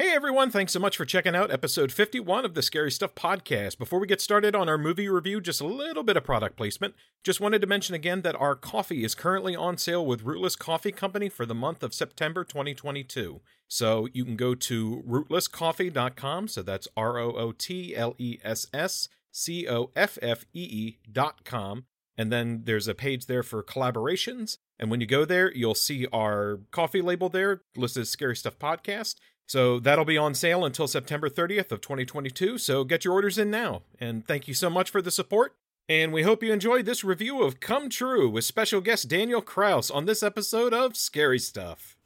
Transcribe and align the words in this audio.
Hey 0.00 0.14
everyone, 0.14 0.50
thanks 0.50 0.72
so 0.72 0.80
much 0.80 0.96
for 0.96 1.04
checking 1.04 1.36
out 1.36 1.50
episode 1.50 1.92
51 1.92 2.46
of 2.46 2.54
the 2.54 2.62
Scary 2.62 2.90
Stuff 2.90 3.14
podcast. 3.14 3.76
Before 3.76 4.00
we 4.00 4.06
get 4.06 4.22
started 4.22 4.54
on 4.54 4.66
our 4.66 4.78
movie 4.78 5.10
review, 5.10 5.42
just 5.42 5.60
a 5.60 5.66
little 5.66 6.02
bit 6.02 6.16
of 6.16 6.24
product 6.24 6.56
placement. 6.56 6.94
Just 7.22 7.38
wanted 7.38 7.60
to 7.60 7.66
mention 7.66 7.94
again 7.94 8.22
that 8.22 8.34
our 8.40 8.56
coffee 8.56 9.04
is 9.04 9.14
currently 9.14 9.54
on 9.54 9.76
sale 9.76 10.06
with 10.06 10.22
Rootless 10.22 10.56
Coffee 10.56 10.90
Company 10.90 11.28
for 11.28 11.44
the 11.44 11.54
month 11.54 11.82
of 11.82 11.92
September 11.92 12.44
2022. 12.44 13.42
So 13.68 14.08
you 14.14 14.24
can 14.24 14.36
go 14.36 14.54
to 14.54 15.04
rootlesscoffee.com, 15.06 16.48
so 16.48 16.62
that's 16.62 16.88
R 16.96 17.18
O 17.18 17.32
O 17.32 17.52
T 17.52 17.94
L 17.94 18.14
E 18.16 18.38
S 18.42 18.68
S 18.72 19.06
C 19.30 19.68
O 19.68 19.90
F 19.94 20.16
F 20.22 20.46
E 20.54 20.94
E.com. 21.12 21.84
And 22.16 22.32
then 22.32 22.62
there's 22.64 22.88
a 22.88 22.94
page 22.94 23.26
there 23.26 23.42
for 23.42 23.62
collaborations. 23.62 24.56
And 24.78 24.90
when 24.90 25.02
you 25.02 25.06
go 25.06 25.26
there, 25.26 25.54
you'll 25.54 25.74
see 25.74 26.06
our 26.10 26.60
coffee 26.70 27.02
label 27.02 27.28
there 27.28 27.60
listed 27.76 28.00
as 28.00 28.08
Scary 28.08 28.34
Stuff 28.34 28.58
Podcast. 28.58 29.16
So 29.50 29.80
that'll 29.80 30.04
be 30.04 30.16
on 30.16 30.34
sale 30.34 30.64
until 30.64 30.86
September 30.86 31.28
30th 31.28 31.72
of 31.72 31.80
2022. 31.80 32.56
So 32.56 32.84
get 32.84 33.04
your 33.04 33.14
orders 33.14 33.36
in 33.36 33.50
now. 33.50 33.82
And 33.98 34.24
thank 34.24 34.46
you 34.46 34.54
so 34.54 34.70
much 34.70 34.90
for 34.90 35.02
the 35.02 35.10
support. 35.10 35.56
And 35.88 36.12
we 36.12 36.22
hope 36.22 36.44
you 36.44 36.52
enjoyed 36.52 36.86
this 36.86 37.02
review 37.02 37.42
of 37.42 37.58
Come 37.58 37.90
True 37.90 38.30
with 38.30 38.44
special 38.44 38.80
guest 38.80 39.08
Daniel 39.08 39.42
Kraus 39.42 39.90
on 39.90 40.04
this 40.04 40.22
episode 40.22 40.72
of 40.72 40.96
Scary 40.96 41.40
Stuff. 41.40 41.96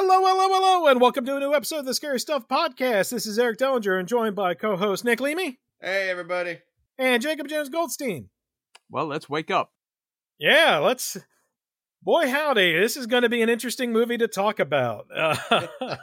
Hello, 0.00 0.20
hello, 0.24 0.46
hello, 0.48 0.86
and 0.86 1.00
welcome 1.00 1.26
to 1.26 1.34
a 1.34 1.40
new 1.40 1.52
episode 1.52 1.78
of 1.80 1.84
the 1.84 1.92
Scary 1.92 2.20
Stuff 2.20 2.46
Podcast. 2.46 3.10
This 3.10 3.26
is 3.26 3.36
Eric 3.36 3.58
Dellinger, 3.58 3.98
and 3.98 4.06
joined 4.06 4.36
by 4.36 4.54
co-host 4.54 5.04
Nick 5.04 5.18
Leamy 5.18 5.58
Hey, 5.80 6.08
everybody. 6.08 6.60
and 6.96 7.20
Jacob 7.20 7.48
James 7.48 7.68
Goldstein. 7.68 8.28
Well, 8.88 9.06
let's 9.06 9.28
wake 9.28 9.50
up. 9.50 9.72
Yeah, 10.38 10.78
let's. 10.78 11.16
Boy, 12.00 12.28
howdy! 12.28 12.78
This 12.78 12.96
is 12.96 13.08
going 13.08 13.24
to 13.24 13.28
be 13.28 13.42
an 13.42 13.48
interesting 13.48 13.92
movie 13.92 14.16
to 14.18 14.28
talk 14.28 14.60
about, 14.60 15.08
uh, 15.16 15.66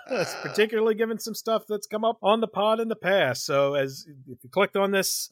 particularly 0.43 0.95
given 0.95 1.17
some 1.17 1.33
stuff 1.33 1.63
that's 1.65 1.87
come 1.87 2.03
up 2.03 2.17
on 2.21 2.41
the 2.41 2.49
pod 2.49 2.81
in 2.81 2.89
the 2.89 2.97
past. 2.97 3.45
So, 3.45 3.75
as 3.75 4.05
if 4.27 4.43
you 4.43 4.49
clicked 4.49 4.75
on 4.75 4.91
this 4.91 5.29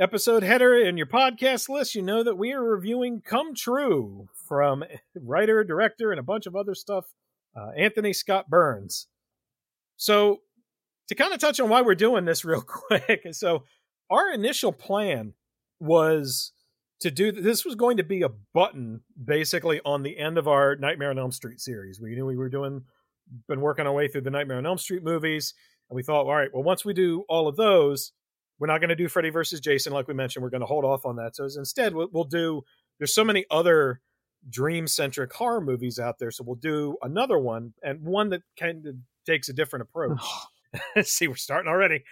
episode 0.00 0.42
header 0.42 0.74
in 0.74 0.96
your 0.96 1.06
podcast 1.08 1.68
list, 1.68 1.94
you 1.94 2.00
know 2.00 2.24
that 2.24 2.36
we 2.38 2.54
are 2.54 2.64
reviewing 2.64 3.20
"Come 3.20 3.54
True" 3.54 4.28
from 4.48 4.82
writer, 5.14 5.62
director, 5.62 6.10
and 6.10 6.18
a 6.18 6.22
bunch 6.22 6.46
of 6.46 6.56
other 6.56 6.74
stuff. 6.74 7.04
Uh, 7.58 7.70
Anthony 7.76 8.12
Scott 8.12 8.48
Burns. 8.48 9.08
So, 9.96 10.40
to 11.08 11.14
kind 11.14 11.32
of 11.32 11.40
touch 11.40 11.58
on 11.58 11.68
why 11.68 11.82
we're 11.82 11.94
doing 11.94 12.24
this 12.24 12.44
real 12.44 12.62
quick, 12.62 13.26
so 13.32 13.64
our 14.10 14.32
initial 14.32 14.72
plan 14.72 15.34
was 15.80 16.52
to 17.00 17.10
do 17.10 17.30
this 17.30 17.64
was 17.64 17.74
going 17.74 17.96
to 17.96 18.04
be 18.04 18.22
a 18.22 18.30
button 18.54 19.02
basically 19.22 19.80
on 19.84 20.02
the 20.02 20.18
end 20.18 20.38
of 20.38 20.48
our 20.48 20.76
Nightmare 20.76 21.10
on 21.10 21.18
Elm 21.18 21.32
Street 21.32 21.60
series. 21.60 22.00
We 22.00 22.14
knew 22.14 22.26
we 22.26 22.36
were 22.36 22.48
doing 22.48 22.82
been 23.46 23.60
working 23.60 23.86
our 23.86 23.92
way 23.92 24.08
through 24.08 24.22
the 24.22 24.30
Nightmare 24.30 24.58
on 24.58 24.66
Elm 24.66 24.78
Street 24.78 25.04
movies, 25.04 25.54
and 25.88 25.96
we 25.96 26.02
thought, 26.02 26.26
all 26.26 26.34
right, 26.34 26.48
well, 26.52 26.62
once 26.62 26.84
we 26.84 26.92
do 26.92 27.24
all 27.28 27.48
of 27.48 27.56
those, 27.56 28.12
we're 28.58 28.66
not 28.66 28.80
going 28.80 28.88
to 28.88 28.96
do 28.96 29.08
Freddy 29.08 29.30
versus 29.30 29.60
Jason 29.60 29.92
like 29.92 30.08
we 30.08 30.14
mentioned. 30.14 30.42
We're 30.42 30.50
going 30.50 30.62
to 30.62 30.66
hold 30.66 30.84
off 30.84 31.06
on 31.06 31.16
that. 31.16 31.36
So 31.36 31.44
instead, 31.44 31.94
we'll, 31.94 32.08
we'll 32.12 32.24
do. 32.24 32.62
There's 32.98 33.14
so 33.14 33.24
many 33.24 33.44
other 33.50 34.00
dream 34.48 34.86
centric 34.86 35.32
horror 35.32 35.60
movies 35.60 35.98
out 35.98 36.18
there, 36.18 36.30
so 36.30 36.44
we'll 36.46 36.56
do 36.56 36.96
another 37.02 37.38
one 37.38 37.74
and 37.82 38.02
one 38.02 38.30
that 38.30 38.42
kind 38.58 38.86
of 38.86 38.94
takes 39.26 39.48
a 39.48 39.52
different 39.52 39.82
approach. 39.82 40.20
See, 41.02 41.28
we're 41.28 41.36
starting 41.36 41.70
already. 41.70 42.04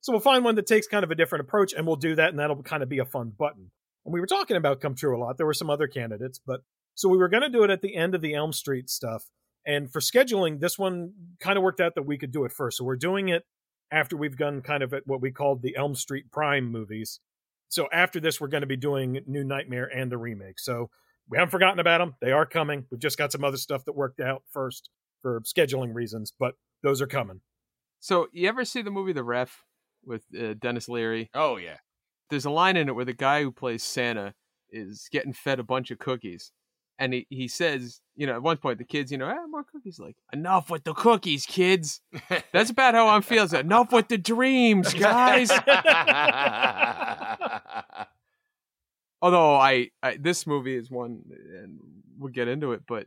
So 0.00 0.12
we'll 0.12 0.20
find 0.20 0.44
one 0.44 0.54
that 0.54 0.66
takes 0.66 0.86
kind 0.86 1.04
of 1.04 1.10
a 1.10 1.14
different 1.14 1.44
approach, 1.44 1.72
and 1.72 1.86
we'll 1.86 1.96
do 1.96 2.14
that, 2.14 2.30
and 2.30 2.38
that'll 2.38 2.62
kind 2.62 2.82
of 2.82 2.88
be 2.88 2.98
a 2.98 3.04
fun 3.04 3.32
button. 3.36 3.70
And 4.04 4.12
we 4.12 4.20
were 4.20 4.26
talking 4.26 4.56
about 4.56 4.80
Come 4.80 4.94
True 4.94 5.16
a 5.16 5.20
lot. 5.20 5.36
There 5.36 5.46
were 5.46 5.54
some 5.54 5.70
other 5.70 5.88
candidates, 5.88 6.40
but 6.44 6.60
so 6.94 7.08
we 7.08 7.18
were 7.18 7.28
going 7.28 7.42
to 7.42 7.48
do 7.48 7.62
it 7.64 7.70
at 7.70 7.82
the 7.82 7.94
end 7.94 8.14
of 8.14 8.22
the 8.22 8.34
Elm 8.34 8.52
Street 8.52 8.88
stuff. 8.88 9.28
And 9.66 9.92
for 9.92 10.00
scheduling, 10.00 10.60
this 10.60 10.78
one 10.78 11.12
kind 11.40 11.58
of 11.58 11.62
worked 11.62 11.80
out 11.80 11.94
that 11.94 12.06
we 12.06 12.16
could 12.16 12.32
do 12.32 12.44
it 12.44 12.52
first. 12.52 12.78
So 12.78 12.84
we're 12.84 12.96
doing 12.96 13.28
it 13.28 13.44
after 13.90 14.16
we've 14.16 14.36
done 14.36 14.62
kind 14.62 14.82
of 14.82 14.94
at 14.94 15.06
what 15.06 15.20
we 15.20 15.30
called 15.30 15.62
the 15.62 15.76
Elm 15.76 15.94
Street 15.94 16.30
Prime 16.30 16.70
movies. 16.70 17.20
So 17.68 17.88
after 17.92 18.18
this, 18.18 18.40
we're 18.40 18.48
going 18.48 18.62
to 18.62 18.66
be 18.66 18.76
doing 18.76 19.20
New 19.26 19.44
Nightmare 19.44 19.84
and 19.94 20.10
the 20.10 20.18
remake. 20.18 20.58
So 20.58 20.90
we 21.28 21.38
haven't 21.38 21.50
forgotten 21.50 21.78
about 21.78 21.98
them. 21.98 22.14
They 22.20 22.32
are 22.32 22.46
coming. 22.46 22.86
We've 22.90 23.00
just 23.00 23.18
got 23.18 23.32
some 23.32 23.44
other 23.44 23.56
stuff 23.56 23.84
that 23.84 23.94
worked 23.94 24.20
out 24.20 24.42
first 24.50 24.90
for 25.20 25.40
scheduling 25.40 25.94
reasons, 25.94 26.32
but 26.38 26.54
those 26.82 27.02
are 27.02 27.06
coming. 27.06 27.40
So, 28.00 28.28
you 28.32 28.48
ever 28.48 28.64
see 28.64 28.82
the 28.82 28.90
movie 28.90 29.12
The 29.12 29.24
Ref 29.24 29.64
with 30.04 30.22
uh, 30.38 30.54
Denis 30.58 30.88
Leary? 30.88 31.30
Oh, 31.34 31.56
yeah. 31.56 31.78
There's 32.30 32.44
a 32.44 32.50
line 32.50 32.76
in 32.76 32.88
it 32.88 32.94
where 32.94 33.04
the 33.04 33.12
guy 33.12 33.42
who 33.42 33.50
plays 33.50 33.82
Santa 33.82 34.34
is 34.70 35.08
getting 35.10 35.32
fed 35.32 35.58
a 35.58 35.64
bunch 35.64 35.90
of 35.90 35.98
cookies. 35.98 36.52
And 37.00 37.14
he, 37.14 37.26
he 37.30 37.48
says, 37.48 38.00
you 38.16 38.26
know, 38.26 38.34
at 38.34 38.42
one 38.42 38.56
point, 38.56 38.78
the 38.78 38.84
kids, 38.84 39.12
you 39.12 39.18
know, 39.18 39.26
ah, 39.26 39.46
more 39.48 39.64
cookies. 39.64 39.98
Like, 39.98 40.16
enough 40.32 40.70
with 40.70 40.84
the 40.84 40.94
cookies, 40.94 41.46
kids. 41.46 42.00
That's 42.52 42.70
about 42.70 42.94
how 42.94 43.08
I'm 43.08 43.22
feeling. 43.22 43.54
Enough 43.54 43.92
with 43.92 44.08
the 44.08 44.18
dreams, 44.18 44.94
guys. 44.94 45.50
Although 49.20 49.56
I, 49.56 49.90
I, 50.02 50.16
this 50.20 50.46
movie 50.46 50.76
is 50.76 50.90
one, 50.90 51.22
and 51.62 51.78
we'll 52.18 52.32
get 52.32 52.46
into 52.48 52.72
it, 52.72 52.82
but 52.86 53.06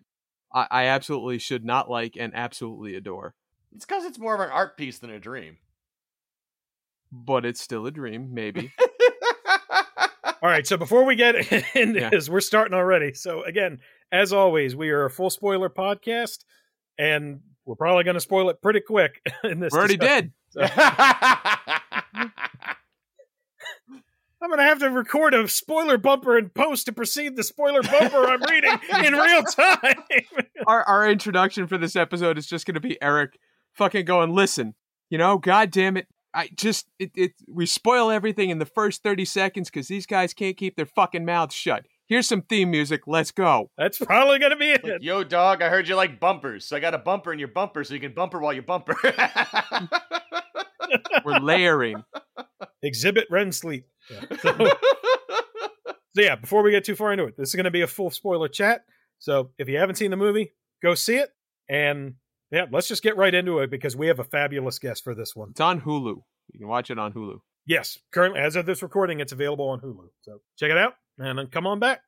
I, 0.53 0.67
I 0.69 0.83
absolutely 0.87 1.37
should 1.39 1.63
not 1.63 1.89
like 1.89 2.15
and 2.19 2.33
absolutely 2.35 2.95
adore. 2.95 3.33
it's 3.73 3.85
because 3.85 4.03
it's 4.05 4.19
more 4.19 4.33
of 4.35 4.41
an 4.41 4.49
art 4.49 4.75
piece 4.77 4.99
than 4.99 5.09
a 5.09 5.19
dream. 5.19 5.57
But 7.13 7.45
it's 7.45 7.61
still 7.61 7.85
a 7.85 7.91
dream, 7.91 8.33
maybe. 8.33 8.71
All 10.43 10.49
right, 10.49 10.65
so 10.65 10.75
before 10.77 11.03
we 11.05 11.15
get 11.15 11.35
into 11.75 11.99
Yeah. 11.99 12.09
this, 12.09 12.27
we're 12.29 12.39
starting 12.41 12.73
already. 12.73 13.13
So 13.13 13.43
again, 13.43 13.79
as 14.11 14.33
always, 14.33 14.75
we 14.75 14.89
are 14.89 15.05
a 15.05 15.09
full 15.09 15.29
spoiler 15.29 15.69
podcast, 15.69 16.39
and 16.97 17.41
we're 17.65 17.75
probably 17.75 18.03
going 18.03 18.15
to 18.15 18.19
spoil 18.21 18.49
it 18.49 18.61
pretty 18.61 18.79
quick 18.81 19.21
in 19.43 19.59
this. 19.59 19.71
We 19.71 19.79
already 19.79 19.97
discussion. 19.97 20.33
did. 20.55 20.71
I'm 24.41 24.49
going 24.49 24.59
to 24.59 24.63
have 24.63 24.79
to 24.79 24.89
record 24.89 25.35
a 25.35 25.47
spoiler 25.47 25.97
bumper 25.97 26.37
and 26.37 26.53
post 26.53 26.87
to 26.87 26.91
precede 26.91 27.35
the 27.35 27.43
spoiler 27.43 27.83
bumper 27.83 28.25
I'm 28.25 28.41
reading 28.49 28.75
in 29.05 29.13
real 29.13 29.43
time. 29.43 30.03
our 30.67 30.83
our 30.83 31.09
introduction 31.09 31.67
for 31.67 31.77
this 31.77 31.95
episode 31.95 32.37
is 32.37 32.47
just 32.47 32.65
going 32.65 32.75
to 32.75 32.81
be 32.81 32.99
Eric 33.01 33.37
fucking 33.73 34.05
going. 34.05 34.33
Listen, 34.33 34.73
you 35.09 35.19
know, 35.19 35.37
god 35.37 35.69
damn 35.69 35.95
it, 35.95 36.07
I 36.33 36.49
just 36.55 36.87
it, 36.97 37.11
it 37.15 37.33
we 37.47 37.67
spoil 37.67 38.09
everything 38.09 38.49
in 38.49 38.57
the 38.57 38.65
first 38.65 39.03
thirty 39.03 39.25
seconds 39.25 39.69
because 39.69 39.87
these 39.87 40.07
guys 40.07 40.33
can't 40.33 40.57
keep 40.57 40.75
their 40.75 40.87
fucking 40.87 41.23
mouths 41.23 41.53
shut. 41.53 41.85
Here's 42.07 42.27
some 42.27 42.41
theme 42.41 42.71
music. 42.71 43.03
Let's 43.07 43.31
go. 43.31 43.69
That's 43.77 43.97
probably 43.97 44.39
going 44.39 44.51
to 44.51 44.57
be 44.57 44.71
it. 44.71 44.83
Like, 44.83 45.01
Yo, 45.01 45.23
dog, 45.23 45.61
I 45.61 45.69
heard 45.69 45.87
you 45.87 45.95
like 45.95 46.19
bumpers, 46.19 46.65
so 46.65 46.75
I 46.75 46.79
got 46.81 46.93
a 46.93 46.97
bumper 46.97 47.31
in 47.31 47.39
your 47.39 47.47
bumper 47.47 47.83
so 47.85 47.93
you 47.93 48.01
can 48.01 48.13
bumper 48.13 48.39
while 48.39 48.51
you 48.51 48.61
bumper. 48.61 48.97
We're 51.25 51.39
layering. 51.39 52.03
Xzibit 52.83 53.25
REM 53.29 53.51
Sleep. 53.51 53.87
Yeah. 54.09 54.37
So, 56.13 56.17
so 56.17 56.21
yeah, 56.21 56.35
before 56.35 56.61
we 56.61 56.71
get 56.71 56.83
too 56.83 56.95
far 56.95 57.13
into 57.13 57.23
it, 57.23 57.37
this 57.37 57.49
is 57.49 57.55
going 57.55 57.63
to 57.63 57.71
be 57.71 57.81
a 57.81 57.87
full 57.87 58.11
spoiler 58.11 58.49
chat. 58.49 58.83
So 59.19 59.51
if 59.57 59.69
you 59.69 59.77
haven't 59.77 59.95
seen 59.95 60.11
the 60.11 60.17
movie, 60.17 60.51
go 60.83 60.93
see 60.93 61.15
it. 61.15 61.29
And 61.69 62.15
yeah, 62.51 62.65
let's 62.69 62.89
just 62.89 63.01
get 63.01 63.15
right 63.15 63.33
into 63.33 63.59
it 63.59 63.71
because 63.71 63.95
we 63.95 64.07
have 64.07 64.19
a 64.19 64.25
fabulous 64.25 64.77
guest 64.77 65.05
for 65.05 65.15
this 65.15 65.35
one. 65.35 65.51
It's 65.51 65.61
on 65.61 65.79
Hulu. 65.79 66.21
You 66.51 66.59
can 66.59 66.67
watch 66.67 66.91
it 66.91 66.99
on 66.99 67.13
Hulu. 67.13 67.37
Yes, 67.65 67.97
currently, 68.11 68.41
as 68.41 68.57
of 68.57 68.65
this 68.65 68.83
recording, 68.83 69.21
it's 69.21 69.31
available 69.31 69.69
on 69.69 69.79
Hulu. 69.79 70.09
So 70.23 70.41
check 70.57 70.71
it 70.71 70.77
out 70.77 70.95
and 71.17 71.39
then 71.39 71.47
come 71.47 71.65
on 71.65 71.79
back. 71.79 72.01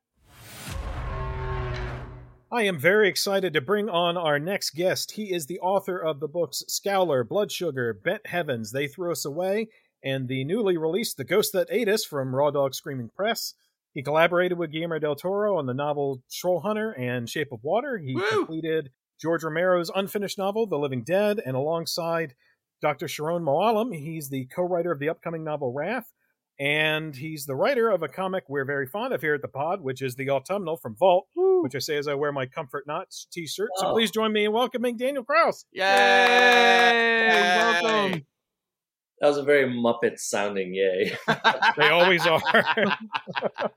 I 2.54 2.62
am 2.66 2.78
very 2.78 3.10
excited 3.10 3.52
to 3.54 3.62
bring 3.62 3.90
on 3.90 4.16
our 4.16 4.38
next 4.38 4.76
guest. 4.76 5.14
He 5.14 5.34
is 5.34 5.48
the 5.48 5.60
author 5.60 5.98
of 5.98 6.20
the 6.20 6.28
books 6.28 6.62
Scowler, 6.70 7.28
Blood 7.28 7.52
Sugar, 7.52 7.96
Bent 7.96 8.28
Heavens, 8.28 8.72
They 8.72 8.88
Threw 8.88 9.12
Us 9.12 9.26
Away, 9.26 9.70
and 10.04 10.28
the 10.28 10.44
newly 10.44 10.78
released 10.78 11.18
The 11.18 11.24
Ghost 11.24 11.52
That 11.54 11.66
Ate 11.72 11.90
Us 11.90 12.06
from 12.06 12.36
Raw 12.36 12.52
Dog 12.52 12.76
Screaming 12.76 13.10
Press. 13.16 13.56
He 13.96 14.04
collaborated 14.04 14.60
with 14.60 14.72
Guillermo 14.72 15.00
del 15.00 15.16
Toro 15.16 15.58
on 15.58 15.66
the 15.66 15.74
novel 15.74 16.22
Troll 16.32 16.60
Hunter 16.60 16.92
and 16.92 17.28
Shape 17.28 17.52
of 17.52 17.64
Water. 17.64 17.98
He 17.98 18.14
Woo! 18.14 18.30
completed 18.30 18.92
George 19.20 19.44
Romero's 19.44 19.90
unfinished 19.96 20.38
novel, 20.38 20.68
The 20.68 20.78
Living 20.78 21.02
Dead, 21.02 21.42
and 21.44 21.56
alongside 21.56 22.36
Dr. 22.84 23.08
Sharon 23.08 23.42
Moalem, 23.42 23.96
he's 23.96 24.30
the 24.30 24.46
co 24.46 24.62
writer 24.62 24.92
of 24.92 25.00
the 25.00 25.10
upcoming 25.10 25.44
novel 25.44 25.74
Wrath. 25.74 26.14
And 26.60 27.16
he's 27.16 27.46
the 27.46 27.56
writer 27.56 27.90
of 27.90 28.04
a 28.04 28.08
comic 28.08 28.44
we're 28.48 28.66
very 28.66 28.86
fond 28.86 29.14
of 29.14 29.22
here 29.22 29.34
at 29.34 29.42
the 29.42 29.48
pod, 29.48 29.82
which 29.82 30.02
is 30.02 30.16
The 30.16 30.30
Autumnal 30.30 30.78
from 30.78 30.96
Vault, 30.96 31.28
which 31.36 31.76
I 31.76 31.80
say 31.80 31.98
as 31.98 32.08
I 32.08 32.14
wear 32.14 32.32
my 32.32 32.46
Comfort 32.46 32.86
Notch 32.86 33.28
t 33.32 33.48
shirt. 33.48 33.70
So 33.78 33.92
please 33.92 34.12
join 34.12 34.32
me 34.32 34.46
in 34.46 34.52
welcoming 34.52 34.96
Daniel 34.96 35.24
Kraus. 35.24 35.66
Yay! 35.74 35.84
welcome. 37.84 38.26
That 39.24 39.30
was 39.30 39.38
a 39.38 39.44
very 39.44 39.66
Muppet 39.66 40.20
sounding 40.20 40.74
yay. 40.74 41.16
They 41.78 41.88
always 41.88 42.28
are. 42.28 42.42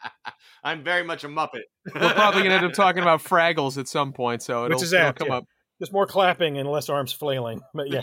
I'm 0.65 0.83
very 0.83 1.05
much 1.05 1.23
a 1.23 1.29
Muppet. 1.29 1.63
We're 1.95 2.13
probably 2.15 2.43
gonna 2.43 2.57
end 2.57 2.67
up 2.67 2.73
talking 2.73 3.01
about 3.01 3.21
Fraggles 3.25 3.79
at 3.79 3.87
some 3.87 4.13
point, 4.13 4.43
so 4.43 4.65
it'll, 4.65 4.77
Which 4.77 4.83
is 4.83 4.93
it'll 4.93 5.13
come 5.13 5.29
yeah. 5.29 5.37
up. 5.37 5.45
Just 5.81 5.93
more 5.93 6.07
clapping 6.07 6.59
and 6.59 6.69
less 6.69 6.89
arms 6.89 7.13
flailing. 7.13 7.61
But 7.73 7.87
yeah. 7.91 8.01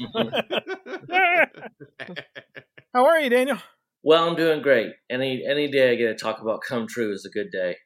How 2.93 3.05
are 3.07 3.19
you, 3.19 3.29
Daniel? 3.29 3.57
Well, 4.03 4.27
I'm 4.27 4.35
doing 4.35 4.61
great. 4.61 4.91
Any 5.09 5.43
any 5.49 5.69
day 5.69 5.91
I 5.91 5.95
get 5.95 6.07
to 6.07 6.15
talk 6.15 6.41
about 6.41 6.61
come 6.67 6.87
true 6.87 7.13
is 7.13 7.25
a 7.25 7.29
good 7.29 7.51
day. 7.51 7.77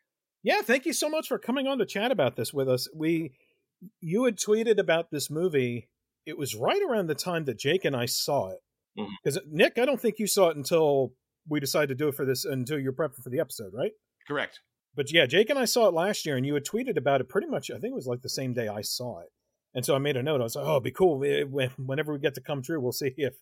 Yeah, 0.43 0.61
thank 0.61 0.85
you 0.85 0.93
so 0.93 1.09
much 1.09 1.27
for 1.27 1.37
coming 1.37 1.67
on 1.67 1.77
to 1.77 1.85
chat 1.85 2.11
about 2.11 2.35
this 2.35 2.53
with 2.53 2.67
us. 2.67 2.87
We 2.95 3.33
you 4.01 4.25
had 4.25 4.37
tweeted 4.37 4.79
about 4.79 5.11
this 5.11 5.29
movie. 5.29 5.89
It 6.25 6.37
was 6.37 6.55
right 6.55 6.81
around 6.81 7.07
the 7.07 7.15
time 7.15 7.45
that 7.45 7.59
Jake 7.59 7.85
and 7.85 7.95
I 7.95 8.05
saw 8.05 8.49
it. 8.49 8.59
Mm-hmm. 8.97 9.11
Because 9.23 9.37
uh, 9.37 9.41
Nick, 9.49 9.77
I 9.77 9.85
don't 9.85 10.01
think 10.01 10.19
you 10.19 10.27
saw 10.27 10.49
it 10.49 10.57
until 10.57 11.13
we 11.47 11.59
decided 11.59 11.89
to 11.89 11.95
do 11.95 12.07
it 12.09 12.15
for 12.15 12.25
this 12.25 12.45
until 12.45 12.79
you're 12.79 12.93
prepping 12.93 13.23
for 13.23 13.29
the 13.29 13.39
episode, 13.39 13.71
right? 13.73 13.91
Correct. 14.27 14.59
But 14.95 15.13
yeah, 15.13 15.27
Jake 15.27 15.49
and 15.51 15.59
I 15.59 15.65
saw 15.65 15.87
it 15.87 15.93
last 15.93 16.25
year, 16.25 16.35
and 16.37 16.45
you 16.45 16.55
had 16.55 16.65
tweeted 16.65 16.97
about 16.97 17.21
it 17.21 17.29
pretty 17.29 17.47
much. 17.47 17.69
I 17.69 17.77
think 17.77 17.91
it 17.91 17.95
was 17.95 18.07
like 18.07 18.23
the 18.23 18.29
same 18.29 18.53
day 18.53 18.67
I 18.67 18.81
saw 18.81 19.19
it, 19.19 19.29
and 19.75 19.85
so 19.85 19.95
I 19.95 19.99
made 19.99 20.17
a 20.17 20.23
note. 20.23 20.41
I 20.41 20.45
was 20.45 20.55
like, 20.55 20.65
"Oh, 20.65 20.71
it'd 20.71 20.83
be 20.83 20.91
cool 20.91 21.19
whenever 21.19 22.13
we 22.13 22.19
get 22.19 22.33
to 22.33 22.41
come 22.41 22.63
true. 22.63 22.81
We'll 22.81 22.91
see 22.91 23.13
if 23.15 23.35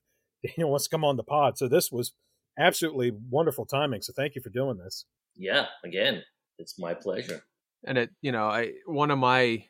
Daniel 0.46 0.70
wants 0.70 0.86
to 0.86 0.90
come 0.90 1.06
on 1.06 1.16
the 1.16 1.24
pod." 1.24 1.58
So 1.58 1.70
this 1.70 1.92
was 1.92 2.12
absolutely 2.58 3.12
wonderful 3.30 3.66
timing. 3.66 4.02
So 4.02 4.14
thank 4.16 4.36
you 4.36 4.42
for 4.42 4.50
doing 4.50 4.78
this. 4.78 5.06
Yeah, 5.36 5.66
again, 5.84 6.24
it's 6.58 6.80
my 6.80 6.94
pleasure. 6.94 7.44
and 7.86 7.98
it 7.98 8.10
you 8.22 8.32
know 8.32 8.48
i 8.48 8.72
one 8.86 9.12
of 9.12 9.20
my 9.20 9.66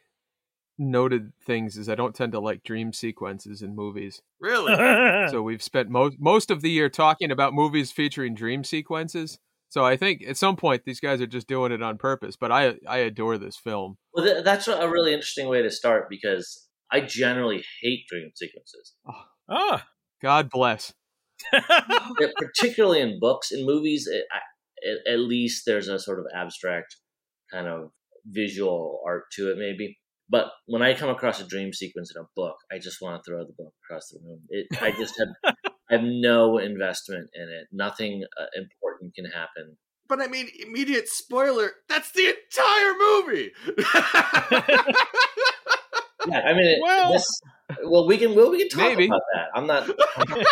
noted 0.77 1.31
things 1.45 1.77
is 1.77 1.87
i 1.89 1.95
don't 1.95 2.13
tend 2.15 2.33
to 2.33 2.39
like 2.39 2.61
dream 2.63 2.91
sequences 2.91 3.61
in 3.61 3.75
movies 3.75 4.21
Really? 4.39 4.73
so 5.31 5.41
we've 5.41 5.63
spent 5.63 5.89
most 5.89 6.17
most 6.19 6.51
of 6.51 6.61
the 6.61 6.69
year 6.69 6.89
talking 6.89 7.31
about 7.31 7.53
movies 7.53 7.91
featuring 7.91 8.35
dream 8.35 8.63
sequences 8.63 9.39
so 9.69 9.85
i 9.85 9.95
think 9.95 10.21
at 10.27 10.37
some 10.37 10.55
point 10.57 10.83
these 10.85 10.99
guys 10.99 11.21
are 11.21 11.27
just 11.27 11.47
doing 11.47 11.71
it 11.71 11.81
on 11.81 11.97
purpose 11.97 12.35
but 12.35 12.51
i 12.51 12.75
i 12.87 12.97
adore 12.97 13.37
this 13.37 13.55
film 13.57 13.97
Well, 14.13 14.25
th- 14.25 14.43
that's 14.43 14.67
a 14.67 14.87
really 14.89 15.13
interesting 15.13 15.47
way 15.47 15.61
to 15.61 15.71
start 15.71 16.09
because 16.09 16.61
I 16.91 17.01
generally 17.01 17.63
hate 17.81 18.05
dream 18.07 18.29
sequences, 18.35 18.93
ah, 19.49 19.87
god 20.21 20.49
bless 20.51 20.89
Yeah, 20.89 20.93
particularly 22.37 23.01
in 23.01 23.19
books. 23.19 23.51
In 23.51 23.65
movies, 23.65 24.07
it, 24.07 24.25
I, 24.31 24.39
at, 24.89 25.13
at 25.13 25.19
least 25.19 25.63
there's 25.65 25.87
a 25.87 25.99
sort 25.99 26.19
of 26.19 26.25
abstract 26.35 26.95
kind 27.51 27.67
of 27.67 27.91
visual 28.25 29.01
art 29.05 29.23
to 29.33 29.51
it, 29.51 29.57
maybe. 29.57 29.97
But 30.29 30.47
when 30.65 30.81
I 30.81 30.95
come 30.95 31.09
across 31.09 31.39
a 31.39 31.45
dream 31.47 31.71
sequence 31.71 32.11
in 32.15 32.21
a 32.21 32.25
book, 32.35 32.55
I 32.71 32.79
just 32.79 33.01
want 33.01 33.23
to 33.23 33.29
throw 33.29 33.45
the 33.45 33.53
book 33.57 33.73
across 33.85 34.09
the 34.09 34.19
room. 34.25 34.41
It, 34.49 34.67
I 34.81 34.91
just 34.91 35.13
have, 35.19 35.55
I 35.89 35.95
have 35.95 36.03
no 36.03 36.57
investment 36.57 37.29
in 37.35 37.43
it. 37.43 37.67
Nothing 37.71 38.23
uh, 38.39 38.45
important 38.55 39.13
can 39.13 39.25
happen. 39.25 39.77
But 40.07 40.21
I 40.21 40.27
mean, 40.27 40.47
immediate 40.59 41.07
spoiler. 41.07 41.71
That's 41.89 42.11
the 42.11 42.33
entire 42.33 42.93
movie. 42.97 43.51
Yeah, 46.27 46.39
I 46.39 46.53
mean, 46.53 46.65
it, 46.65 46.79
Well- 46.81 47.13
this, 47.13 47.41
well, 47.83 48.07
we 48.07 48.17
can, 48.17 48.35
well, 48.35 48.51
we 48.51 48.59
can 48.59 48.69
talk 48.69 48.89
Maybe. 48.89 49.05
about 49.07 49.21
that. 49.33 49.47
I'm 49.55 49.67
not, 49.67 49.89
I'm 50.17 50.43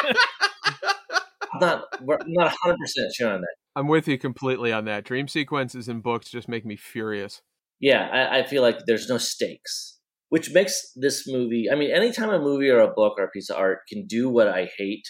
not, 1.60 1.84
we're- 2.02 2.20
I'm 2.22 2.34
not 2.34 2.52
100 2.64 2.78
percent 2.80 3.14
sure 3.16 3.32
on 3.32 3.42
that. 3.42 3.56
i'm 3.76 3.88
with 3.88 4.08
you 4.08 4.18
completely 4.18 4.72
on 4.72 4.86
that 4.86 5.04
dream 5.04 5.28
sequences 5.28 5.88
in 5.90 6.02
books 6.02 6.30
just 6.30 6.48
make 6.48 6.66
me 6.66 6.76
furious 6.76 7.42
Yeah, 7.80 8.08
I, 8.12 8.40
I 8.40 8.44
feel 8.48 8.62
like 8.62 8.80
there's 8.88 9.10
no 9.10 9.18
stakes, 9.18 10.00
which 10.30 10.54
makes 10.54 10.92
this 10.96 11.28
movie. 11.28 11.66
I 11.72 11.76
mean, 11.76 11.92
anytime 11.92 12.30
a 12.30 12.40
movie 12.40 12.70
or 12.70 12.80
a 12.80 12.94
book 12.94 13.16
or 13.20 13.26
a 13.26 13.30
piece 13.32 13.50
of 13.50 13.58
art 13.58 13.80
can 13.90 14.06
do 14.08 14.30
what 14.30 14.48
I 14.48 14.70
hate 14.78 15.06